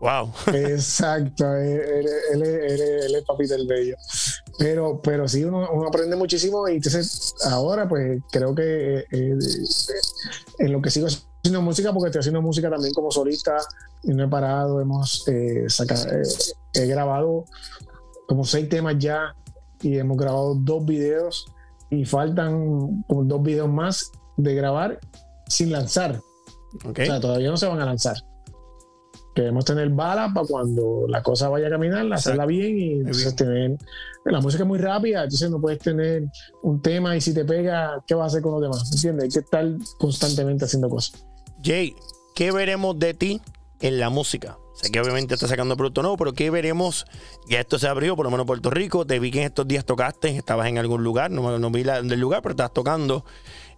Wow. 0.01 0.33
Exacto, 0.55 1.57
él, 1.57 2.07
es 2.07 3.25
Papito 3.25 3.55
el 3.55 3.66
Bello. 3.66 3.97
Pero, 4.59 5.01
pero 5.01 5.28
sí, 5.28 5.44
uno, 5.44 5.68
aprende 5.86 6.16
muchísimo 6.16 6.68
y 6.68 6.76
entonces 6.76 7.35
ahora 7.44 7.89
pues 7.89 8.20
creo 8.32 8.55
que 8.55 8.98
eh, 8.98 9.06
eh, 9.10 9.39
en 10.59 10.72
lo 10.72 10.82
que 10.82 10.90
sigo 10.90 11.06
haciendo 11.06 11.62
música, 11.62 11.93
porque 11.93 12.09
estoy 12.09 12.20
haciendo 12.20 12.43
música 12.43 12.68
también 12.68 12.93
como 12.93 13.12
solista 13.12 13.56
y 14.02 14.12
no 14.12 14.24
he 14.24 14.28
parado, 14.28 14.80
hemos 14.80 15.26
eh, 15.28 15.64
sacado, 15.68 16.06
he 16.74 16.86
grabado 16.86 17.44
como 18.26 18.44
seis 18.44 18.68
temas 18.68 18.97
ya 18.98 19.35
y 19.80 19.97
hemos 19.97 20.16
grabado 20.16 20.56
dos 20.56 20.85
videos 20.85 21.47
y 21.90 22.05
faltan 22.05 23.05
como 23.06 23.24
dos 23.24 23.43
videos 23.43 23.68
más 23.68 24.10
de 24.36 24.55
grabar 24.55 24.98
sin 25.47 25.70
lanzar. 25.70 26.20
O 26.85 26.94
sea, 26.94 27.20
todavía 27.20 27.51
no 27.51 27.56
se 27.56 27.66
van 27.66 27.80
a 27.80 27.86
lanzar. 27.86 28.16
Queremos 29.39 29.65
tener 29.65 29.89
balas 29.90 30.32
para 30.35 30.48
cuando 30.48 31.05
la 31.06 31.23
cosa 31.23 31.48
vaya 31.48 31.69
a 31.69 31.70
caminar, 31.70 32.12
hacerla 32.12 32.44
bien 32.44 32.77
y 32.77 32.93
entonces 32.94 33.36
tener. 33.36 33.78
La 34.24 34.40
música 34.40 34.65
es 34.65 34.69
muy 34.69 34.81
rápida, 34.81 35.23
entonces 35.23 35.48
no 35.48 35.60
puedes 35.60 35.78
tener 35.78 36.24
un 36.65 36.82
tema 36.82 37.16
y 37.16 37.20
si 37.20 37.32
te 37.32 37.44
pega, 37.44 38.02
¿qué 38.05 38.16
vas 38.16 38.24
a 38.24 38.27
hacer 38.27 38.43
con 38.43 38.55
los 38.55 38.62
demás? 38.62 38.90
¿Entiendes? 38.93 39.23
Hay 39.23 39.31
que 39.31 39.39
estar 39.39 39.65
constantemente 40.01 40.65
haciendo 40.65 40.89
cosas. 40.89 41.24
Jay, 41.62 41.94
¿qué 42.35 42.51
veremos 42.51 42.98
de 42.98 43.15
ti 43.15 43.40
en 43.78 44.01
la 44.01 44.10
música? 44.10 44.59
Sé 44.74 44.90
que 44.90 45.01
obviamente 45.01 45.35
está 45.35 45.47
sacando 45.47 45.77
producto 45.77 46.02
nuevo, 46.02 46.16
pero 46.16 46.32
¿qué 46.32 46.51
veremos? 46.51 47.06
Ya 47.48 47.60
esto 47.60 47.78
se 47.78 47.86
abrió, 47.86 48.16
por 48.16 48.24
lo 48.27 48.32
menos 48.32 48.44
Puerto 48.44 48.70
Rico. 48.70 49.06
Te 49.06 49.20
vi 49.20 49.31
que 49.31 49.39
en 49.39 49.44
estos 49.44 49.69
días 49.69 49.85
tocaste, 49.85 50.36
estabas 50.36 50.66
en 50.66 50.78
algún 50.78 51.05
lugar, 51.05 51.31
no, 51.31 51.60
no 51.60 51.70
vi 51.70 51.85
la, 51.85 52.02
del 52.02 52.19
lugar, 52.19 52.43
pero 52.43 52.55
estás 52.55 52.73
tocando. 52.73 53.24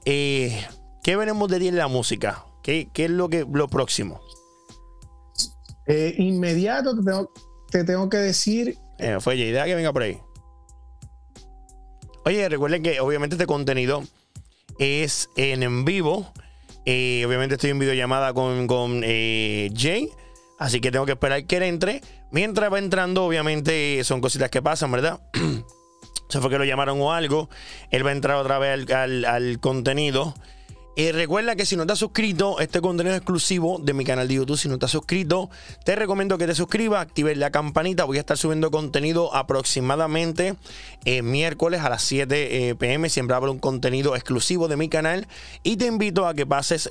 Eh, 0.06 0.58
¿Qué 1.02 1.16
veremos 1.16 1.50
de 1.50 1.58
ti 1.58 1.68
en 1.68 1.76
la 1.76 1.88
música? 1.88 2.46
¿Qué, 2.62 2.88
es 2.94 3.10
lo, 3.10 3.28
que, 3.28 3.46
lo 3.52 3.68
próximo? 3.68 4.22
Eh, 5.90 6.14
inmediato 6.18 6.94
te 7.70 7.84
tengo, 7.84 8.08
que 8.08 8.16
decir. 8.16 8.78
Eh, 8.98 9.18
fue 9.20 9.36
idea 9.36 9.64
que 9.64 9.74
venga 9.74 9.92
por 9.92 10.02
ahí. 10.02 10.18
Oye, 12.24 12.48
recuerden 12.48 12.82
que 12.82 13.00
obviamente 13.00 13.34
este 13.34 13.46
contenido 13.46 14.02
es 14.78 15.28
en, 15.36 15.62
en 15.62 15.84
vivo. 15.84 16.32
obviamente 16.86 17.54
estoy 17.54 17.70
en 17.70 17.78
videollamada 17.78 18.32
con, 18.32 18.66
con 18.66 19.02
Jay. 19.02 20.10
Así 20.60 20.80
que 20.80 20.90
tengo 20.90 21.06
que 21.06 21.12
esperar 21.12 21.44
que 21.46 21.56
él 21.56 21.62
entre. 21.64 22.02
Mientras 22.30 22.72
va 22.72 22.78
entrando, 22.78 23.24
obviamente 23.24 24.04
son 24.04 24.20
cositas 24.20 24.50
que 24.50 24.62
pasan, 24.62 24.92
¿verdad? 24.92 25.20
Se 26.28 26.40
fue 26.40 26.50
que 26.50 26.58
lo 26.58 26.64
llamaron 26.64 27.00
o 27.00 27.12
algo. 27.12 27.48
Él 27.90 28.06
va 28.06 28.10
a 28.10 28.12
entrar 28.12 28.36
otra 28.36 28.58
vez 28.58 28.88
al, 28.92 29.58
contenido. 29.60 30.34
Y 30.96 31.12
recuerda 31.12 31.56
que 31.56 31.66
si 31.66 31.76
no 31.76 31.82
estás 31.82 31.98
suscrito, 31.98 32.58
este 32.60 32.80
contenido 32.80 33.14
exclusivo 33.14 33.78
de 33.78 33.94
mi 33.94 34.04
canal 34.04 34.28
de 34.28 34.34
YouTube. 34.34 34.58
Si 34.58 34.68
no 34.68 34.74
estás 34.74 34.90
suscrito, 34.90 35.48
te 35.84 35.94
recomiendo 35.96 36.36
que 36.36 36.46
te 36.46 36.54
suscribas, 36.54 37.00
actives 37.00 37.38
la 37.38 37.50
campanita. 37.50 38.04
Voy 38.04 38.16
a 38.18 38.20
estar 38.20 38.36
subiendo 38.36 38.70
contenido 38.70 39.34
aproximadamente 39.34 40.56
eh, 41.04 41.22
miércoles 41.22 41.80
a 41.82 41.88
las 41.88 42.02
7 42.02 42.68
eh, 42.68 42.74
pm. 42.74 43.08
Siempre 43.08 43.36
habrá 43.36 43.50
un 43.50 43.60
contenido 43.60 44.16
exclusivo 44.16 44.68
de 44.68 44.76
mi 44.76 44.88
canal. 44.88 45.28
Y 45.62 45.76
te 45.76 45.86
invito 45.86 46.26
a 46.26 46.34
que 46.34 46.44
pases. 46.46 46.88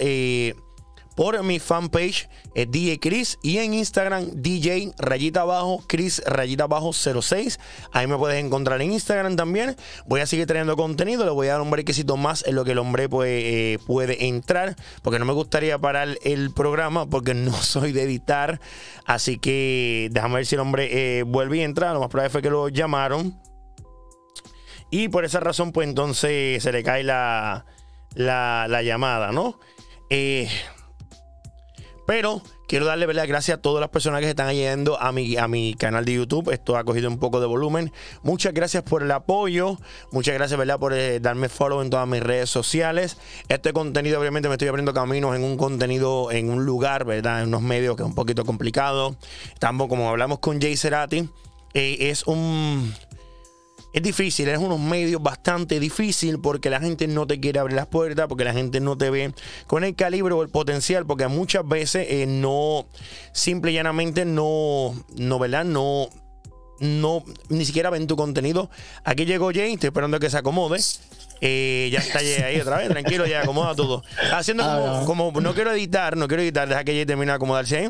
Por 1.20 1.44
mi 1.44 1.60
fanpage 1.60 2.30
eh, 2.56 2.66
DJ 2.66 3.02
Chris 3.02 3.40
y 3.44 3.58
en 3.58 3.74
Instagram 3.74 4.26
DJ 4.36 4.94
rayita 4.98 5.42
abajo 5.42 5.84
Chris 5.86 6.24
rayita 6.26 6.64
abajo 6.64 6.94
06. 6.94 7.60
Ahí 7.92 8.08
me 8.08 8.16
puedes 8.16 8.42
encontrar 8.42 8.82
en 8.82 8.94
Instagram 8.94 9.36
también. 9.36 9.76
Voy 10.06 10.22
a 10.22 10.26
seguir 10.26 10.48
trayendo 10.48 10.78
contenido, 10.78 11.26
le 11.26 11.32
voy 11.32 11.48
a 11.48 11.52
dar 11.52 11.62
un 11.62 11.72
brequecito 11.72 12.16
más 12.16 12.46
en 12.48 12.56
lo 12.56 12.64
que 12.64 12.72
el 12.72 12.78
hombre 12.78 13.10
puede, 13.10 13.74
eh, 13.74 13.80
puede 13.80 14.28
entrar, 14.28 14.78
porque 15.02 15.20
no 15.20 15.26
me 15.26 15.34
gustaría 15.34 15.78
parar 15.78 16.18
el 16.24 16.54
programa 16.54 17.06
porque 17.06 17.34
no 17.34 17.52
soy 17.64 17.92
de 17.92 18.04
editar. 18.04 18.62
Así 19.04 19.40
que 19.40 20.08
déjame 20.12 20.36
ver 20.36 20.46
si 20.46 20.56
el 20.56 20.62
hombre 20.62 21.20
eh, 21.20 21.24
vuelve 21.24 21.58
y 21.58 21.62
entra. 21.64 21.92
Lo 21.92 22.00
más 22.00 22.08
probable 22.08 22.30
fue 22.30 22.42
que 22.42 22.50
lo 22.50 22.70
llamaron. 22.70 23.38
Y 24.90 25.10
por 25.10 25.26
esa 25.26 25.42
razón, 25.42 25.74
pues 25.74 25.86
entonces 25.86 26.64
se 26.64 26.72
le 26.72 26.82
cae 26.82 27.04
la, 27.04 27.66
la, 28.16 28.68
la 28.70 28.82
llamada, 28.84 29.34
¿no? 29.34 29.60
Eh, 30.10 30.48
pero 32.10 32.42
quiero 32.68 32.88
darle 32.88 33.06
¿verdad? 33.06 33.28
gracias 33.28 33.60
a 33.60 33.62
todas 33.62 33.80
las 33.80 33.92
personas 33.92 34.22
que 34.22 34.30
están 34.32 34.52
yendo 34.52 35.00
a 35.00 35.12
mi, 35.12 35.38
a 35.38 35.48
mi 35.48 35.76
canal 35.76 36.06
de 36.06 36.16
YouTube. 36.16 36.50
Esto 36.52 36.76
ha 36.76 36.84
cogido 36.84 37.08
un 37.08 37.20
poco 37.20 37.40
de 37.40 37.46
volumen. 37.46 37.92
Muchas 38.24 38.52
gracias 38.52 38.82
por 38.82 39.04
el 39.04 39.12
apoyo. 39.12 39.78
Muchas 40.12 40.34
gracias 40.34 40.58
¿verdad? 40.58 40.80
por 40.80 40.96
eh, 40.96 41.20
darme 41.20 41.50
follow 41.50 41.84
en 41.84 41.92
todas 41.92 42.08
mis 42.08 42.24
redes 42.24 42.50
sociales. 42.50 43.18
Este 43.48 43.74
contenido, 43.74 44.20
obviamente, 44.20 44.50
me 44.50 44.56
estoy 44.56 44.70
abriendo 44.70 44.92
caminos 44.92 45.36
en 45.36 45.44
un 45.44 45.56
contenido, 45.56 46.32
en 46.32 46.50
un 46.50 46.66
lugar, 46.66 47.06
¿verdad? 47.06 47.44
En 47.44 47.50
unos 47.50 47.62
medios 47.62 47.96
que 47.96 48.02
es 48.02 48.10
un 48.10 48.16
poquito 48.16 48.44
complicado. 48.44 49.16
Estamos, 49.54 49.88
como 49.88 50.10
hablamos 50.10 50.40
con 50.40 50.60
Jay 50.60 50.78
Cerati, 50.78 51.30
eh, 51.76 51.98
es 52.10 52.26
un 52.26 52.92
es 53.94 54.04
difícil, 54.04 54.48
es 54.50 54.60
unos 54.60 54.80
medios 54.80 55.22
bastante 55.22 55.80
difícil 55.80 56.40
porque 56.40 56.70
la 56.70 56.80
gente 56.80 57.08
no 57.08 57.26
te 57.26 57.40
quiere 57.40 57.60
abrir 57.60 57.76
las 57.76 57.88
puertas, 57.88 58.28
porque 58.28 58.44
la 58.44 58.54
gente 58.54 58.80
no 58.80 58.98
te 58.98 59.10
ve 59.10 59.34
con 59.68 59.84
el 59.84 59.96
calibre 59.96 60.34
o 60.34 60.44
el 60.44 60.50
potencial, 60.50 61.06
porque 61.06 61.28
muchas 61.28 61.68
veces 61.68 62.08
eh, 62.10 62.26
no, 62.28 62.88
simple 63.32 63.72
y 63.72 63.76
llanamente 63.76 64.26
no, 64.26 64.94
no, 65.16 65.40
¿verdad? 65.40 65.66
No, 65.66 66.10
no, 66.80 67.24
ni 67.50 67.66
siquiera 67.66 67.90
ven 67.90 68.08
tu 68.08 68.16
contenido. 68.16 68.70
Aquí 69.04 69.26
llegó 69.26 69.52
Jay, 69.52 69.74
estoy 69.74 69.88
esperando 69.88 70.20
que 70.20 70.30
se 70.30 70.38
acomode. 70.38 70.80
Eh, 71.42 71.90
ya 71.92 72.00
está 72.00 72.20
ahí 72.20 72.60
otra 72.60 72.78
vez, 72.78 72.90
tranquilo, 72.90 73.26
ya 73.26 73.42
acomoda 73.42 73.76
todo. 73.76 74.04
Haciendo 74.34 74.64
ah, 74.66 75.04
como, 75.06 75.32
no 75.40 75.54
quiero 75.54 75.72
editar, 75.72 76.18
no 76.18 76.28
quiero 76.28 76.44
editar, 76.44 76.68
deja 76.68 76.84
que 76.84 76.94
Jay 76.94 77.06
termine 77.06 77.32
de 77.32 77.36
acomodarse. 77.36 77.90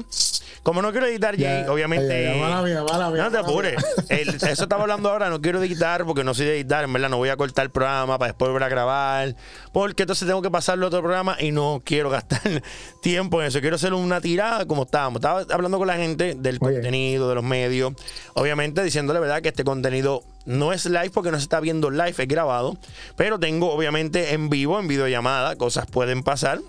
Como 0.64 0.82
no 0.82 0.92
quiero 0.92 1.08
editar, 1.08 1.36
Jay, 1.38 1.66
obviamente. 1.68 2.36
no 2.38 3.32
te 3.32 3.38
apures. 3.38 3.84
eso 4.10 4.64
estaba 4.64 4.82
hablando 4.82 5.10
ahora, 5.10 5.30
no 5.30 5.42
quiero 5.42 5.64
editar 5.64 6.06
porque 6.06 6.24
no 6.24 6.34
soy 6.34 6.48
de 6.48 6.56
editar, 6.56 6.84
en 6.84 6.94
verdad, 6.94 7.10
no 7.10 7.18
voy 7.18 7.30
a 7.30 7.38
cortar 7.38 7.66
el 7.66 7.72
programa 7.72 8.20
para 8.20 8.32
después 8.32 8.50
volver 8.50 8.64
a 8.64 8.70
grabar. 8.70 9.36
Porque 9.72 10.04
entonces 10.04 10.28
tengo 10.28 10.42
que 10.42 10.52
pasarlo 10.52 10.86
a 10.86 10.88
otro 10.88 11.02
programa 11.02 11.38
y 11.40 11.52
no 11.52 11.82
quiero 11.84 12.10
gastar 12.10 12.42
tiempo 13.02 13.42
en 13.42 13.48
eso. 13.48 13.62
Quiero 13.62 13.78
hacer 13.78 13.94
una 13.94 14.22
tirada 14.22 14.66
como 14.66 14.84
estábamos. 14.84 15.18
Estaba 15.18 15.46
hablando 15.50 15.78
con 15.78 15.88
la 15.88 15.96
gente 15.96 16.36
del 16.36 16.60
contenido, 16.60 17.30
de 17.30 17.36
los 17.36 17.44
medios. 17.44 17.94
Obviamente 18.34 18.84
diciéndole, 18.84 19.20
¿verdad?, 19.20 19.42
que 19.42 19.50
este 19.50 19.64
contenido 19.64 20.24
no 20.46 20.74
es 20.74 20.86
live 20.86 21.12
porque 21.12 21.32
no 21.32 21.38
se 21.38 21.44
está 21.44 21.60
viendo 21.60 21.90
live, 21.90 22.16
es 22.18 22.28
grabado. 22.28 22.78
Pero 23.16 23.40
tengo, 23.40 23.72
obviamente, 23.72 24.34
en 24.34 24.50
vivo, 24.50 24.80
en 24.80 24.88
videollamada, 24.88 25.56
cosas 25.56 25.86
pueden 25.86 26.24
pasar 26.24 26.60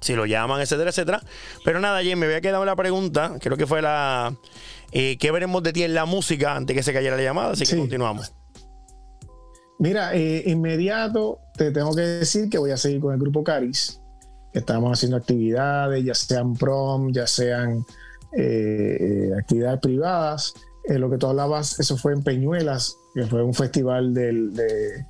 si 0.00 0.14
lo 0.14 0.26
llaman, 0.26 0.60
etcétera, 0.60 0.90
etcétera. 0.90 1.22
Pero 1.64 1.80
nada, 1.80 1.98
Jay, 1.98 2.14
me 2.16 2.26
había 2.26 2.40
quedado 2.40 2.64
la 2.64 2.76
pregunta, 2.76 3.34
creo 3.40 3.56
que 3.56 3.66
fue 3.66 3.82
la... 3.82 4.34
Eh, 4.92 5.16
¿Qué 5.18 5.30
veremos 5.30 5.62
de 5.62 5.72
ti 5.72 5.82
en 5.82 5.94
la 5.94 6.04
música 6.04 6.54
antes 6.54 6.76
que 6.76 6.82
se 6.82 6.92
cayera 6.92 7.16
la 7.16 7.22
llamada? 7.22 7.52
Así 7.52 7.66
que 7.66 7.76
continuamos. 7.76 8.32
Mira, 9.78 10.14
eh, 10.14 10.44
inmediato 10.46 11.40
te 11.56 11.70
tengo 11.70 11.94
que 11.94 12.02
decir 12.02 12.48
que 12.48 12.58
voy 12.58 12.70
a 12.70 12.76
seguir 12.76 13.00
con 13.00 13.12
el 13.12 13.20
grupo 13.20 13.42
Caris. 13.42 14.00
Estamos 14.52 14.92
haciendo 14.92 15.18
actividades, 15.18 16.02
ya 16.04 16.14
sean 16.14 16.54
prom, 16.54 17.12
ya 17.12 17.26
sean 17.26 17.84
eh, 18.32 19.30
actividades 19.38 19.80
privadas. 19.80 20.54
Lo 20.88 21.10
que 21.10 21.18
tú 21.18 21.26
hablabas, 21.26 21.78
eso 21.80 21.96
fue 21.96 22.12
en 22.12 22.22
Peñuelas, 22.22 22.98
que 23.14 23.26
fue 23.26 23.42
un 23.42 23.54
festival 23.54 24.14
del, 24.14 24.54
de 24.54 25.06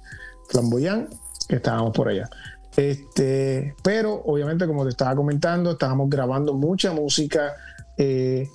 Flamboyán, 0.48 1.08
que 1.48 1.56
estábamos 1.56 1.92
por 1.92 2.08
allá. 2.08 2.28
Este, 2.76 3.74
pero 3.82 4.22
obviamente, 4.26 4.66
como 4.66 4.84
te 4.84 4.90
estaba 4.90 5.14
comentando, 5.14 5.72
estábamos 5.72 6.10
grabando 6.10 6.54
mucha 6.54 6.92
música. 6.92 7.54
Eh, 7.96 8.48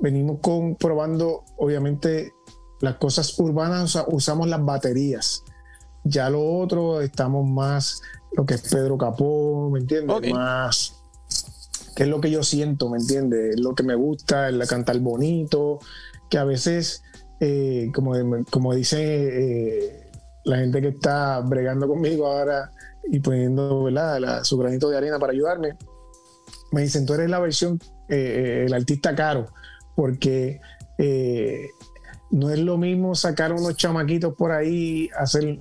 venimos 0.00 0.38
con, 0.40 0.76
probando, 0.76 1.44
obviamente, 1.56 2.32
las 2.80 2.96
cosas 2.96 3.38
urbanas, 3.38 3.98
usamos 4.08 4.48
las 4.48 4.64
baterías. 4.64 5.44
Ya 6.04 6.30
lo 6.30 6.44
otro, 6.58 7.00
estamos 7.00 7.48
más 7.48 8.02
lo 8.32 8.46
que 8.46 8.54
es 8.54 8.62
Pedro 8.62 8.96
Capó, 8.98 9.70
¿me 9.70 9.80
entiendes? 9.80 10.32
Más 10.32 10.94
que 11.98 12.04
es 12.04 12.08
lo 12.08 12.20
que 12.20 12.30
yo 12.30 12.44
siento, 12.44 12.88
¿me 12.88 12.98
entiendes? 12.98 13.54
Es 13.56 13.60
lo 13.60 13.74
que 13.74 13.82
me 13.82 13.96
gusta, 13.96 14.48
el 14.48 14.64
cantar 14.68 15.00
bonito, 15.00 15.80
que 16.28 16.38
a 16.38 16.44
veces, 16.44 17.02
eh, 17.40 17.90
como, 17.94 18.12
como 18.50 18.74
dice 18.74 18.98
eh, 19.00 20.10
la 20.44 20.58
gente 20.58 20.80
que 20.80 20.88
está 20.88 21.40
bregando 21.40 21.88
conmigo 21.88 22.26
ahora 22.26 22.70
y 23.10 23.20
poniendo 23.20 23.84
¿verdad? 23.84 24.44
su 24.44 24.58
granito 24.58 24.88
de 24.90 24.96
arena 24.96 25.18
para 25.18 25.32
ayudarme, 25.32 25.76
me 26.72 26.82
dicen, 26.82 27.06
tú 27.06 27.14
eres 27.14 27.30
la 27.30 27.38
versión, 27.38 27.78
eh, 28.08 28.64
el 28.66 28.74
artista 28.74 29.14
caro, 29.14 29.46
porque 29.96 30.60
no 32.30 32.50
es 32.50 32.58
lo 32.58 32.76
mismo 32.76 33.14
sacar 33.14 33.52
unos 33.52 33.76
chamaquitos 33.76 34.34
por 34.34 34.52
ahí, 34.52 35.08
hacer 35.18 35.60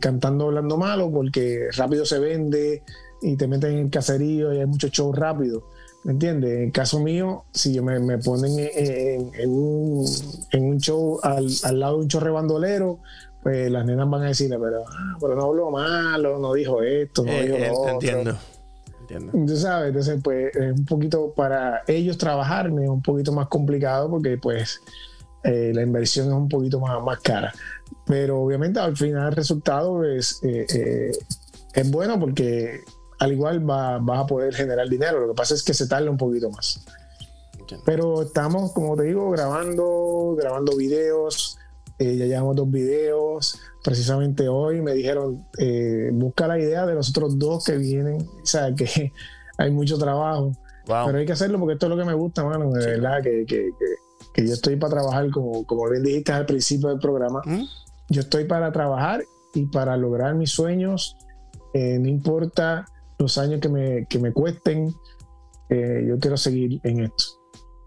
cantando 0.00 0.46
hablando 0.46 0.76
malo, 0.76 1.10
porque 1.12 1.68
rápido 1.76 2.04
se 2.04 2.18
vende 2.18 2.82
y 3.20 3.36
te 3.36 3.46
meten 3.46 3.78
en 3.78 3.90
caserío 3.90 4.52
y 4.52 4.58
hay 4.58 4.66
mucho 4.66 4.88
show 4.88 5.12
rápido 5.12 5.62
¿Me 6.04 6.12
entiendes? 6.12 6.50
En 6.50 6.62
el 6.64 6.72
caso 6.72 6.98
mío, 6.98 7.44
si 7.52 7.72
yo 7.72 7.82
me, 7.84 8.00
me 8.00 8.18
ponen 8.18 8.52
en, 8.58 9.50
un, 9.50 10.04
en, 10.50 10.64
un, 10.64 10.78
show 10.78 11.20
al, 11.22 11.46
al, 11.62 11.78
lado 11.78 11.96
de 11.96 12.02
un 12.02 12.08
chorre 12.08 12.30
bandolero, 12.30 12.98
pues 13.42 13.70
las 13.70 13.84
nenas 13.84 14.08
van 14.10 14.22
a 14.22 14.26
decirle, 14.26 14.58
pero, 14.58 14.84
ah, 14.86 15.16
pero 15.20 15.36
no 15.36 15.44
habló 15.44 15.70
malo, 15.70 16.38
no 16.38 16.54
dijo 16.54 16.82
esto, 16.82 17.24
no 17.24 17.30
eh, 17.30 17.46
dijo 17.46 17.58
lo 17.58 17.80
otro. 17.80 17.92
Entiendo. 17.94 18.38
Entiendo. 19.00 19.56
sabes, 19.56 19.88
entonces 19.88 20.20
pues 20.22 20.56
es 20.56 20.72
un 20.72 20.84
poquito 20.84 21.32
para 21.34 21.82
ellos 21.86 22.18
trabajar, 22.18 22.66
es 22.66 22.88
un 22.88 23.02
poquito 23.02 23.32
más 23.32 23.48
complicado 23.48 24.08
porque 24.10 24.38
pues 24.38 24.80
eh, 25.44 25.72
la 25.74 25.82
inversión 25.82 26.28
es 26.28 26.32
un 26.32 26.48
poquito 26.48 26.80
más, 26.80 27.02
más 27.02 27.20
cara. 27.20 27.52
Pero 28.06 28.40
obviamente 28.40 28.80
al 28.80 28.96
final 28.96 29.28
el 29.28 29.36
resultado 29.36 30.04
es, 30.04 30.40
eh, 30.42 31.12
es 31.74 31.90
bueno 31.90 32.18
porque 32.18 32.80
al 33.22 33.32
igual 33.32 33.60
vas 33.60 34.18
a 34.18 34.26
poder 34.26 34.52
generar 34.52 34.88
dinero. 34.88 35.20
Lo 35.20 35.28
que 35.28 35.36
pasa 35.36 35.54
es 35.54 35.62
que 35.62 35.72
se 35.72 35.86
tarda 35.86 36.10
un 36.10 36.16
poquito 36.16 36.50
más. 36.50 36.84
Pero 37.84 38.22
estamos, 38.22 38.72
como 38.72 38.96
te 38.96 39.04
digo, 39.04 39.30
grabando, 39.30 40.34
grabando 40.36 40.76
videos. 40.76 41.56
Eh, 42.00 42.16
ya 42.16 42.26
llevamos 42.26 42.56
dos 42.56 42.68
videos. 42.68 43.60
Precisamente 43.84 44.48
hoy 44.48 44.80
me 44.80 44.92
dijeron, 44.92 45.46
eh, 45.56 46.10
busca 46.12 46.48
la 46.48 46.58
idea 46.58 46.84
de 46.84 46.94
los 46.94 47.10
otros 47.10 47.38
dos 47.38 47.64
que 47.64 47.76
vienen. 47.76 48.28
O 48.42 48.46
sea, 48.46 48.74
que 48.74 49.12
hay 49.56 49.70
mucho 49.70 49.98
trabajo. 49.98 50.50
Pero 50.84 51.16
hay 51.16 51.24
que 51.24 51.32
hacerlo 51.32 51.60
porque 51.60 51.74
esto 51.74 51.86
es 51.86 51.90
lo 51.90 51.96
que 51.96 52.04
me 52.04 52.14
gusta, 52.14 52.42
mano. 52.42 52.72
De 52.72 52.84
verdad, 52.84 53.22
que, 53.22 53.46
que, 53.46 53.70
que, 54.34 54.46
yo 54.48 54.52
estoy 54.52 54.74
para 54.74 54.94
trabajar, 54.94 55.30
como, 55.30 55.64
como 55.64 55.88
bien 55.88 56.02
dijiste 56.02 56.32
al 56.32 56.44
principio 56.44 56.88
del 56.88 56.98
programa. 56.98 57.40
¿Mm? 57.44 57.62
Yo 58.08 58.22
estoy 58.22 58.46
para 58.46 58.72
trabajar 58.72 59.22
y 59.54 59.66
para 59.66 59.96
lograr 59.96 60.34
mis 60.34 60.50
sueños. 60.50 61.16
Eh, 61.72 62.00
no 62.00 62.08
importa 62.08 62.84
los 63.22 63.38
años 63.38 63.60
que 63.60 63.68
me, 63.68 64.06
que 64.06 64.18
me 64.18 64.32
cuesten, 64.32 64.94
eh, 65.70 66.04
yo 66.06 66.18
quiero 66.18 66.36
seguir 66.36 66.80
en 66.82 67.04
esto. 67.04 67.24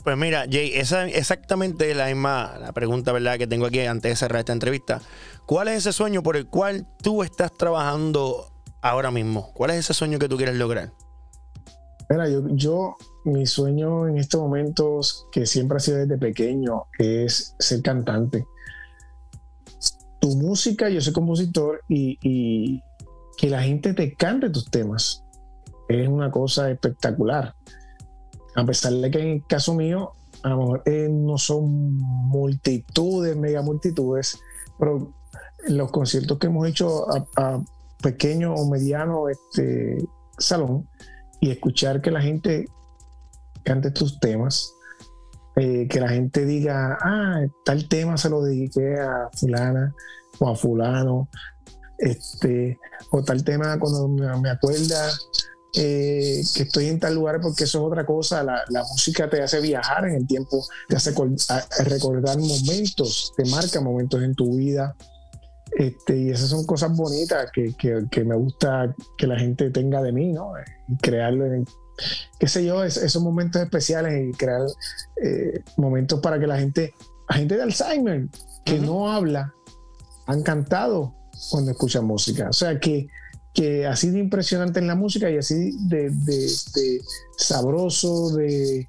Pues 0.04 0.18
mira, 0.18 0.46
Jay, 0.50 0.72
esa 0.74 1.08
exactamente 1.08 1.94
la 1.96 2.06
misma 2.06 2.58
la 2.60 2.72
pregunta 2.74 3.12
¿verdad? 3.12 3.38
que 3.38 3.48
tengo 3.48 3.66
aquí 3.66 3.80
antes 3.82 4.12
de 4.12 4.16
cerrar 4.16 4.40
esta 4.40 4.54
entrevista. 4.54 5.02
¿Cuál 5.46 5.68
es 5.68 5.78
ese 5.80 5.94
sueño 5.94 6.22
por 6.22 6.38
el 6.38 6.48
cual 6.48 6.88
tú 7.02 7.24
estás 7.24 7.52
trabajando 7.54 8.52
ahora 8.82 9.12
mismo? 9.12 9.52
¿Cuál 9.54 9.72
es 9.72 9.78
ese 9.78 9.94
sueño 9.94 10.20
que 10.20 10.30
tú 10.30 10.38
quieres 10.38 10.56
lograr? 10.56 10.94
Mira, 12.08 12.30
yo, 12.30 12.48
yo 12.50 12.96
mi 13.24 13.48
sueño 13.48 14.08
en 14.08 14.20
estos 14.20 14.40
momentos, 14.40 15.28
que 15.32 15.48
siempre 15.48 15.78
ha 15.78 15.80
sido 15.80 15.98
desde 15.98 16.20
pequeño, 16.20 16.84
es 17.00 17.56
ser 17.58 17.82
cantante. 17.82 18.46
Tu 20.22 20.36
música, 20.36 20.88
yo 20.90 21.02
soy 21.02 21.14
compositor 21.14 21.82
y 21.90 22.80
que 23.38 23.50
la 23.50 23.64
gente 23.64 23.94
te 23.94 24.14
cante 24.14 24.50
tus 24.50 24.70
temas 24.70 25.25
es 25.88 26.08
una 26.08 26.32
cosa 26.32 26.70
espectacular. 26.70 27.56
A 28.56 28.66
pesar 28.66 28.94
de 28.94 29.12
que 29.12 29.20
en 29.20 29.28
el 29.28 29.46
caso 29.46 29.74
mío, 29.74 30.14
a 30.44 30.50
lo 30.50 30.58
mejor 30.58 30.84
eh, 30.86 31.10
no 31.10 31.38
son 31.38 31.94
multitudes, 31.94 33.36
mega 33.36 33.62
multitudes, 33.62 34.40
pero 34.80 35.14
los 35.68 35.92
conciertos 35.92 36.38
que 36.38 36.48
hemos 36.48 36.68
hecho 36.68 37.06
a, 37.38 37.62
pequeño 38.02 38.54
o 38.54 38.70
mediano 38.70 39.30
este, 39.30 39.98
salón 40.38 40.88
y 41.42 41.50
escuchar 41.50 42.02
que 42.02 42.12
la 42.12 42.22
gente 42.22 42.68
cante 43.64 43.90
tus 43.90 44.20
temas, 44.20 44.72
eh, 45.56 45.88
que 45.90 46.00
la 46.00 46.10
gente 46.10 46.46
diga, 46.46 46.98
ah, 47.02 47.42
tal 47.64 47.88
tema 47.88 48.18
se 48.18 48.30
lo 48.30 48.44
dediqué 48.44 49.00
a 49.00 49.30
fulana 49.34 49.94
o 50.40 50.50
a 50.50 50.56
fulano, 50.56 51.30
este, 51.98 52.78
o 53.12 53.24
tal 53.24 53.44
tema 53.44 53.80
cuando 53.80 54.08
me 54.08 54.50
acuerda 54.50 55.10
eh, 55.78 56.42
que 56.56 56.64
estoy 56.64 56.88
en 56.88 57.00
tal 57.00 57.16
lugar 57.16 57.42
porque 57.42 57.66
eso 57.66 57.80
es 57.80 57.86
otra 57.86 58.06
cosa. 58.06 58.44
La, 58.44 58.84
música 58.92 59.30
te 59.30 59.42
hace 59.42 59.60
viajar 59.60 60.08
en 60.08 60.16
el 60.16 60.28
tiempo, 60.28 60.66
te 60.88 60.96
hace 60.96 61.14
recordar 61.84 62.38
momentos, 62.38 63.34
te 63.36 63.46
marca 63.46 63.82
momentos 63.82 64.22
en 64.24 64.36
tu 64.36 64.56
vida. 64.56 64.96
Este, 65.78 66.18
y 66.18 66.30
esas 66.30 66.50
son 66.50 66.66
cosas 66.66 66.96
bonitas 66.96 67.52
que, 67.52 67.74
que, 67.76 68.24
me 68.24 68.36
gusta 68.36 68.96
que 69.18 69.28
la 69.28 69.38
gente 69.38 69.72
tenga 69.72 70.02
de 70.02 70.14
mí, 70.14 70.32
¿no? 70.32 70.54
Crearlo 71.02 71.46
en, 71.46 71.66
qué 72.40 72.48
sé 72.48 72.66
yo, 72.66 72.84
esos 72.84 73.22
momentos 73.22 73.62
especiales 73.62 74.30
y 74.30 74.38
crear 74.38 74.62
eh, 75.22 75.62
momentos 75.78 76.20
para 76.22 76.40
que 76.40 76.48
la 76.48 76.58
gente, 76.58 76.94
la 77.30 77.36
gente 77.36 77.58
de 77.58 77.64
Alzheimer 77.64 78.28
que 78.64 78.80
no 78.80 79.12
habla, 79.12 79.54
han 80.28 80.42
cantado 80.44 81.14
cuando 81.50 81.72
escuchan 81.72 82.06
música. 82.06 82.50
O 82.50 82.54
sea 82.54 82.80
que 82.80 83.08
que 83.56 83.88
así 83.88 84.12
de 84.12 84.20
impresionante 84.20 84.80
en 84.80 84.88
la 84.88 84.96
música 84.96 85.32
y 85.32 85.38
así 85.38 85.72
de, 85.88 86.12
sabroso, 87.38 88.36
de 88.36 88.88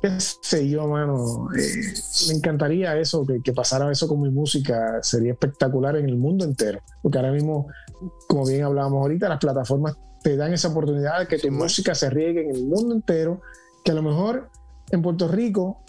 qué 0.00 0.10
sé 0.18 0.66
yo, 0.66 0.88
mano. 0.88 1.48
Eh, 1.56 1.92
me 2.28 2.34
encantaría 2.34 2.98
eso, 2.98 3.24
que, 3.44 3.52
pasara 3.52 3.92
eso 3.92 4.08
con 4.08 4.22
mi 4.22 4.30
música, 4.30 4.98
sería 5.02 5.32
espectacular 5.32 5.96
en 5.96 6.08
el 6.08 6.16
mundo 6.16 6.46
entero, 6.46 6.80
porque 7.02 7.18
ahora 7.18 7.32
mismo, 7.32 7.68
como 8.26 8.46
bien 8.46 8.64
hablábamos 8.64 9.02
ahorita, 9.02 9.28
las 9.28 9.38
plataformas 9.38 9.94
te 10.22 10.36
dan 10.36 10.54
esa 10.54 10.68
oportunidad 10.68 11.20
de 11.20 11.26
que 11.28 11.38
tu 11.38 11.50
música 11.52 11.94
se 11.94 12.08
riegue 12.08 12.48
en 12.48 12.56
el 12.56 12.64
mundo 12.64 12.94
entero, 12.94 13.42
que 13.84 13.92
a 13.92 13.94
lo 13.94 14.02
mejor 14.02 14.50
en 14.90 15.02
Puerto 15.02 15.28
Rico, 15.28 15.82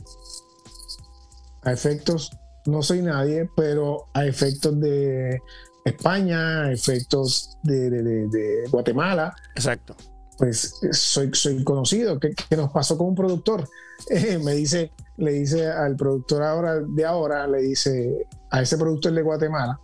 a 1.64 1.72
efectos, 1.72 2.32
no 2.66 2.84
soy 2.84 3.02
nadie, 3.02 3.50
pero 3.56 4.10
a 4.14 4.26
efectos 4.26 4.78
de 4.80 5.40
España, 5.88 6.72
efectos 6.72 7.58
de, 7.64 8.64
Guatemala. 8.72 9.36
Exacto. 9.56 9.96
Pues 10.38 10.80
soy, 10.92 11.32
soy 11.34 11.64
conocido. 11.64 12.20
¿Qué, 12.20 12.34
nos 12.56 12.72
pasó 12.72 12.98
con 12.98 13.08
un 13.08 13.16
productor? 13.16 13.68
Eh, 14.10 14.38
me 14.38 14.54
dice, 14.54 14.92
le 15.18 15.32
dice 15.32 15.68
al 15.68 15.96
productor 15.96 16.44
ahora 16.44 16.80
de 16.80 17.04
ahora, 17.04 17.48
le 17.48 17.64
dice 17.64 18.28
a 18.52 18.62
ese 18.62 18.78
productor 18.78 19.12
de 19.14 19.24
Guatemala, 19.24 19.80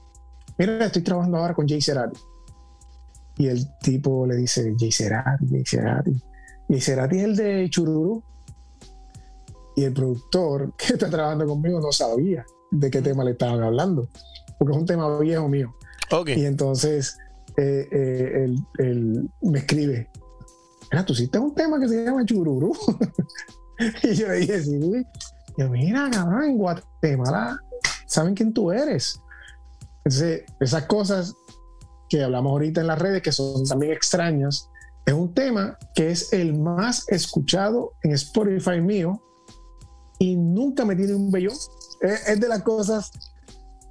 mira, 0.58 0.86
estoy 0.86 1.02
trabajando 1.02 1.40
ahora 1.40 1.56
con 1.56 1.68
Jay 1.68 1.82
Cerati. 1.82 2.20
Y 3.38 3.48
el 3.48 3.68
tipo 3.80 4.28
le 4.28 4.36
dice, 4.36 4.76
Jay 4.78 4.92
Cerati, 4.92 5.48
Jay 5.50 5.64
Cerati. 5.66 6.22
Jay 6.70 6.80
Cerati 6.80 7.18
es 7.18 7.24
el 7.24 7.36
de 7.36 7.70
Chururu. 7.70 8.24
Y 9.76 9.86
el 9.86 9.94
productor 9.94 10.74
que 10.78 10.94
está 10.94 11.10
trabajando 11.10 11.48
conmigo 11.48 11.80
no 11.82 11.92
sabía 11.92 12.46
de 12.70 12.92
qué 12.92 13.02
tema 13.02 13.24
le 13.24 13.32
estaban 13.32 13.62
hablando, 13.62 14.08
porque 14.58 14.74
es 14.74 14.80
un 14.80 14.86
tema 14.86 15.18
viejo 15.20 15.48
mío. 15.48 15.74
Y 16.36 16.46
entonces 16.46 17.18
eh, 17.58 17.88
eh, 17.92 18.56
él, 18.80 19.30
me 19.42 19.60
escribe, 19.60 20.10
mira, 20.92 21.06
tú 21.06 21.14
hiciste 21.14 21.40
un 21.40 21.54
tema 21.54 21.80
que 21.80 21.88
se 21.88 22.06
llama 22.06 22.26
Chururu. 22.26 22.74
y 24.04 24.14
yo 24.14 24.28
le 24.28 24.36
dije, 24.36 24.62
sí. 24.62 25.06
Yo, 25.58 25.70
mira, 25.70 26.10
cabrón, 26.12 26.44
en 26.44 26.58
Guatemala 26.58 27.60
saben 28.08 28.34
quién 28.34 28.54
tú 28.54 28.72
eres. 28.72 29.20
Entonces, 30.06 30.44
esas 30.60 30.86
cosas 30.86 31.34
que 32.10 32.24
hablamos 32.24 32.52
ahorita 32.52 32.82
en 32.82 32.88
las 32.88 33.00
redes, 33.00 33.22
que 33.22 33.32
son 33.32 33.64
también 33.66 33.94
extrañas, 33.94 34.70
es 35.06 35.14
un 35.14 35.34
tema 35.34 35.78
que 35.96 36.12
es 36.12 36.32
el 36.34 36.58
más 36.58 37.08
escuchado 37.10 37.94
en 38.04 38.12
Spotify 38.14 38.80
mío 38.80 39.22
y 40.20 40.36
nunca 40.36 40.86
me 40.86 40.96
tiene 40.96 41.16
un 41.16 41.32
bello. 41.32 41.52
Es, 42.02 42.40
de 42.40 42.48
las 42.48 42.64
cosas 42.64 43.12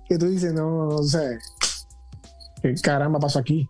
que 0.08 0.18
tú 0.18 0.26
dices, 0.28 0.52
no, 0.52 0.88
no 0.88 1.02
sé, 1.02 1.38
¿qué 2.62 2.74
caramba 2.82 3.18
pasó 3.18 3.38
aquí? 3.38 3.68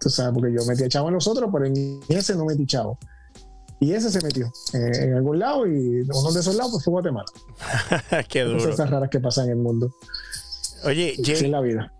Tú 0.00 0.08
sabes, 0.08 0.32
porque 0.34 0.52
yo 0.52 0.64
metí 0.66 0.88
chavo 0.88 1.08
en 1.08 1.14
los 1.14 1.28
otros, 1.28 1.50
pero 1.52 1.66
en 1.66 2.00
ese 2.08 2.34
no 2.34 2.46
metí 2.46 2.66
chavo. 2.66 2.98
Y 3.80 3.94
ese 3.94 4.10
se 4.10 4.20
metió 4.22 4.46
eh, 4.74 5.04
en 5.04 5.14
algún 5.14 5.38
lado 5.38 5.66
y 5.66 6.02
uno 6.02 6.32
de 6.32 6.40
esos 6.40 6.54
lados 6.54 6.72
pues, 6.72 6.84
fue 6.84 6.90
Guatemala. 6.92 7.26
Qué 8.28 8.42
duro. 8.42 8.68
Esas 8.68 8.90
raras 8.90 9.08
que 9.08 9.20
pasan 9.20 9.46
en 9.46 9.52
el 9.52 9.56
mundo. 9.56 9.90
Oye, 10.84 11.14
Jay, 11.22 11.48
la 11.48 11.60
vida. 11.62 11.92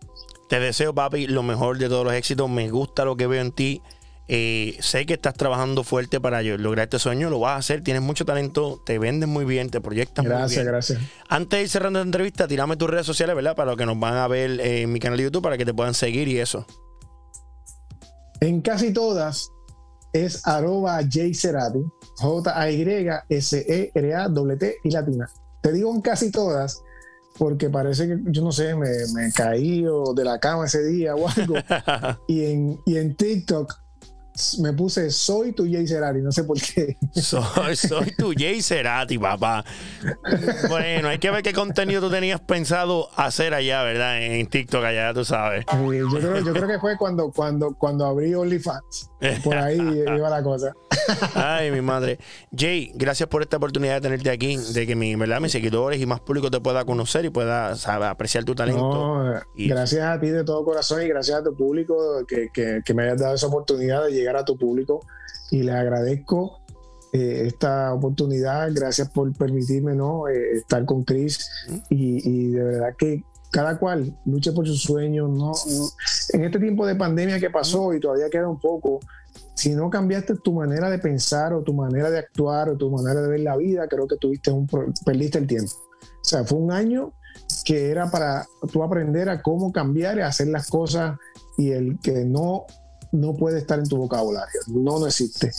te 0.49 0.61
deseo, 0.61 0.95
papi, 0.95 1.27
lo 1.27 1.43
mejor 1.43 1.79
de 1.79 1.89
todos 1.89 2.05
los 2.05 2.13
éxitos. 2.13 2.51
Me 2.51 2.71
gusta 2.71 3.07
lo 3.07 3.17
que 3.17 3.27
veo 3.27 3.41
en 3.41 3.53
ti. 3.53 3.83
Eh, 4.33 4.79
sé 4.79 5.07
que 5.07 5.15
estás 5.15 5.35
trabajando 5.35 5.83
fuerte 5.83 6.21
para 6.21 6.41
lograr 6.41 6.85
este 6.85 7.01
sueño, 7.01 7.31
lo 7.31 7.41
vas 7.41 7.55
a 7.55 7.57
hacer, 7.57 7.83
tienes 7.83 8.01
mucho 8.01 8.25
talento, 8.25 8.81
te 8.87 9.01
vendes 9.01 9.29
muy 9.29 9.45
bien, 9.45 9.71
te 9.71 9.81
proyectas 9.81 10.25
muy 10.25 10.31
bien. 10.31 10.39
Gracias, 10.39 10.65
gracias. 10.65 11.01
Antes 11.29 11.59
de 11.59 11.63
ir 11.65 11.69
cerrando 11.69 11.99
la 11.99 12.05
entrevista, 12.05 12.47
tirame 12.47 12.77
tus 12.77 12.89
redes 12.89 13.07
sociales, 13.07 13.35
¿verdad? 13.35 13.57
Para 13.57 13.73
los 13.73 13.77
que 13.77 13.87
nos 13.87 13.99
van 13.99 14.15
a 14.15 14.29
ver 14.29 14.61
en 14.61 14.93
mi 14.93 15.01
canal 15.01 15.19
de 15.19 15.25
YouTube, 15.25 15.43
para 15.43 15.59
que 15.59 15.65
te 15.65 15.75
puedan 15.75 15.95
seguir 15.95 16.29
y 16.29 16.39
eso. 16.39 16.65
En 18.41 18.61
casi 18.61 18.93
todas 18.93 19.51
es 20.13 20.47
arroba 20.47 21.01
J-Cerati, 21.03 21.85
J-A-Y-S-E-R-A-T 22.19 23.27
y 24.85 24.91
latina. 24.93 25.29
Te 25.61 25.73
digo 25.73 25.93
en 25.93 26.03
casi 26.03 26.31
todas 26.31 26.81
porque 27.37 27.69
parece 27.69 28.07
que, 28.07 28.17
yo 28.27 28.43
no 28.45 28.53
sé, 28.53 28.77
me, 28.77 28.91
me 29.13 29.33
caí 29.33 29.85
o 29.89 30.15
de 30.15 30.25
la 30.25 30.39
cama 30.39 30.67
ese 30.67 30.85
día 30.85 31.17
o 31.17 31.29
algo. 31.29 31.57
y, 32.29 32.45
en, 32.45 32.81
y 32.87 32.97
en 32.97 33.17
TikTok 33.17 33.90
me 34.59 34.73
puse 34.73 35.11
soy 35.11 35.53
tu 35.53 35.65
Jay 35.65 35.87
Cerati, 35.87 36.21
no 36.21 36.33
sé 36.33 36.45
por 36.45 36.59
qué. 36.61 36.97
Soy, 37.13 37.77
soy 37.77 38.15
tu 38.17 38.33
Jay 38.37 38.63
Cerati, 38.63 39.19
papá. 39.19 39.65
Bueno, 40.69 41.09
hay 41.09 41.19
que 41.19 41.31
ver 41.31 41.43
qué 41.43 41.53
contenido 41.53 42.01
tú 42.01 42.11
tenías 42.11 42.41
pensado 42.41 43.09
hacer 43.17 43.55
allá, 43.55 43.83
¿verdad? 43.83 44.23
En 44.23 44.47
TikTok 44.47 44.85
allá, 44.85 45.13
tú 45.13 45.25
sabes. 45.25 45.65
Yo 45.71 46.09
creo, 46.09 46.39
yo 46.41 46.53
creo 46.53 46.69
que 46.69 46.79
fue 46.79 46.97
cuando, 46.97 47.31
cuando, 47.31 47.75
cuando 47.75 48.07
abrí 48.07 48.35
OnlyFans. 48.35 49.11
Por 49.45 49.57
ahí 49.57 49.79
iba 50.17 50.31
la 50.31 50.43
cosa. 50.43 50.73
Ay, 51.35 51.71
mi 51.71 51.81
madre. 51.81 52.19
Jay, 52.57 52.93
gracias 52.95 53.29
por 53.29 53.43
esta 53.43 53.57
oportunidad 53.57 53.95
de 53.95 54.01
tenerte 54.01 54.31
aquí, 54.31 54.57
de 54.57 54.87
que 54.87 54.97
mi, 54.97 55.15
¿verdad? 55.17 55.41
mis 55.41 55.53
seguidores 55.53 56.01
y 56.01 56.07
más 56.07 56.21
público 56.21 56.51
te 56.51 56.61
pueda 56.61 56.85
conocer 56.85 57.25
y 57.25 57.31
pueda 57.31 57.75
apreciar 58.11 58.45
tu 58.45 58.55
talento. 58.55 59.41
Gracias 59.57 60.03
a 60.05 60.21
ti 60.21 60.29
de 60.29 60.45
todo 60.45 60.65
corazón 60.65 61.03
y 61.03 61.09
gracias 61.09 61.41
a 61.41 61.43
tu 61.43 61.55
público 61.55 62.25
que, 62.27 62.49
que, 62.53 62.81
que 62.85 62.95
me 62.95 63.05
hayas 63.05 63.21
dado 63.21 63.35
esa 63.35 63.47
oportunidad 63.47 64.05
de 64.05 64.13
llegar 64.13 64.30
a 64.37 64.45
tu 64.45 64.57
público 64.57 65.01
y 65.51 65.63
le 65.63 65.73
agradezco 65.73 66.61
eh, 67.13 67.45
esta 67.47 67.93
oportunidad. 67.93 68.69
Gracias 68.73 69.09
por 69.11 69.33
permitirme 69.37 69.95
¿no? 69.95 70.29
Eh, 70.29 70.53
estar 70.59 70.85
con 70.85 71.05
Chris 71.05 71.49
y, 71.89 72.51
de 72.51 72.63
verdad 72.63 72.95
que 72.97 73.25
cada 73.51 73.79
cual 73.79 74.17
luche 74.27 74.53
por 74.53 74.67
sus 74.67 74.83
sueños. 74.83 75.29
¿no? 75.29 75.53
En 76.33 76.45
este 76.45 76.59
tiempo 76.59 76.87
de 76.87 76.95
pandemia 76.95 77.41
que 77.41 77.51
pasó 77.51 77.93
y 77.95 78.01
todavía 78.01 78.31
queda 78.31 78.49
un 78.49 78.61
poco, 78.61 79.01
si 79.55 79.75
no 79.75 79.91
cambiaste 79.91 80.37
tu 80.37 80.53
manera 80.53 80.89
de 80.89 80.99
pensar 80.99 81.53
o 81.53 81.63
tu 81.63 81.75
manera 81.75 82.11
de 82.11 82.19
actuar 82.19 82.69
o 82.69 82.77
tu 82.77 82.91
manera 82.91 83.21
de 83.21 83.29
ver 83.29 83.41
la 83.41 83.57
vida, 83.57 83.89
creo 83.89 84.07
que 84.07 84.17
tuviste 84.17 84.51
un, 84.53 84.69
perdiste 85.05 85.39
el 85.39 85.47
tiempo. 85.47 85.73
O 85.73 86.25
sea, 86.25 86.45
fue 86.45 86.59
un 86.59 86.71
año 86.71 87.13
que 87.65 87.91
era 87.91 88.11
para 88.11 88.47
tú 88.73 88.83
aprender 88.83 89.29
a 89.29 89.43
cómo 89.43 89.73
cambiar 89.73 90.19
y 90.19 90.21
hacer 90.23 90.49
las 90.49 90.69
cosas 90.69 91.19
y 91.59 91.73
el 91.73 91.99
que 92.01 92.25
no 92.25 92.67
no 93.13 93.35
puede 93.35 93.59
estar 93.59 93.79
en 93.79 93.89
tu 93.89 93.97
vocabulario. 93.97 94.61
No, 94.69 94.99
no 94.99 95.07
existe. 95.07 95.53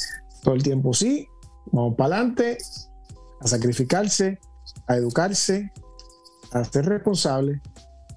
Todo 0.44 0.56
el 0.56 0.64
tiempo 0.64 0.94
sí, 0.94 1.28
vamos 1.72 1.96
para 1.96 2.16
adelante, 2.16 2.58
a 3.40 3.48
sacrificarse, 3.48 4.40
a 4.88 4.96
educarse, 4.96 5.72
a 6.52 6.64
ser 6.64 6.86
responsable 6.86 7.62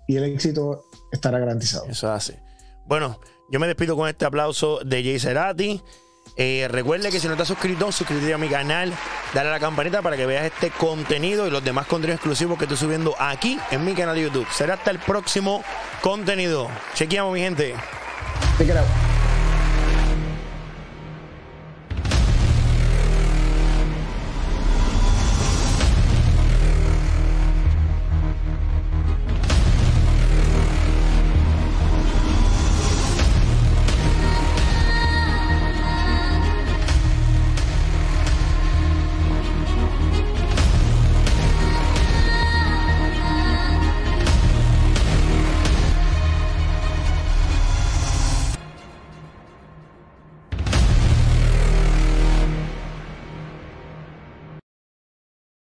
y 0.07 0.17
el 0.17 0.25
éxito 0.25 0.85
estará 1.13 1.39
garantizado. 1.39 1.87
Eso 1.87 2.11
hace. 2.11 2.43
Bueno, 2.87 3.19
yo 3.51 3.61
me 3.61 3.67
despido 3.67 3.97
con 3.97 4.09
este 4.09 4.25
aplauso 4.25 4.81
de 4.85 5.03
Jay 5.03 5.19
Cerati. 5.19 5.83
Eh, 6.37 6.67
recuerde 6.71 7.11
que 7.11 7.21
si 7.21 7.27
no 7.27 7.35
estás 7.35 7.49
suscrito, 7.49 7.93
suscríbete 7.93 8.35
a 8.35 8.39
mi 8.39 8.49
canal, 8.49 8.93
dale 9.35 9.51
a 9.51 9.53
la 9.53 9.61
campanita 9.61 10.03
para 10.03 10.17
que 10.17 10.27
veas 10.27 10.47
este 10.47 10.71
contenido 10.71 11.47
y 11.47 11.51
los 11.51 11.63
demás 11.63 11.87
contenidos 11.87 12.17
exclusivos 12.19 12.59
que 12.59 12.65
estoy 12.65 12.79
subiendo 12.79 13.15
aquí 13.19 13.59
en 13.71 13.85
mi 13.85 13.95
canal 13.95 14.17
de 14.17 14.23
YouTube. 14.23 14.47
Será 14.51 14.75
hasta 14.75 14.91
el 14.91 14.99
próximo 14.99 15.63
contenido. 16.03 16.69
Chequeamos, 16.95 17.35
mi 17.35 17.41
gente. 17.41 17.75
Te 18.59 18.67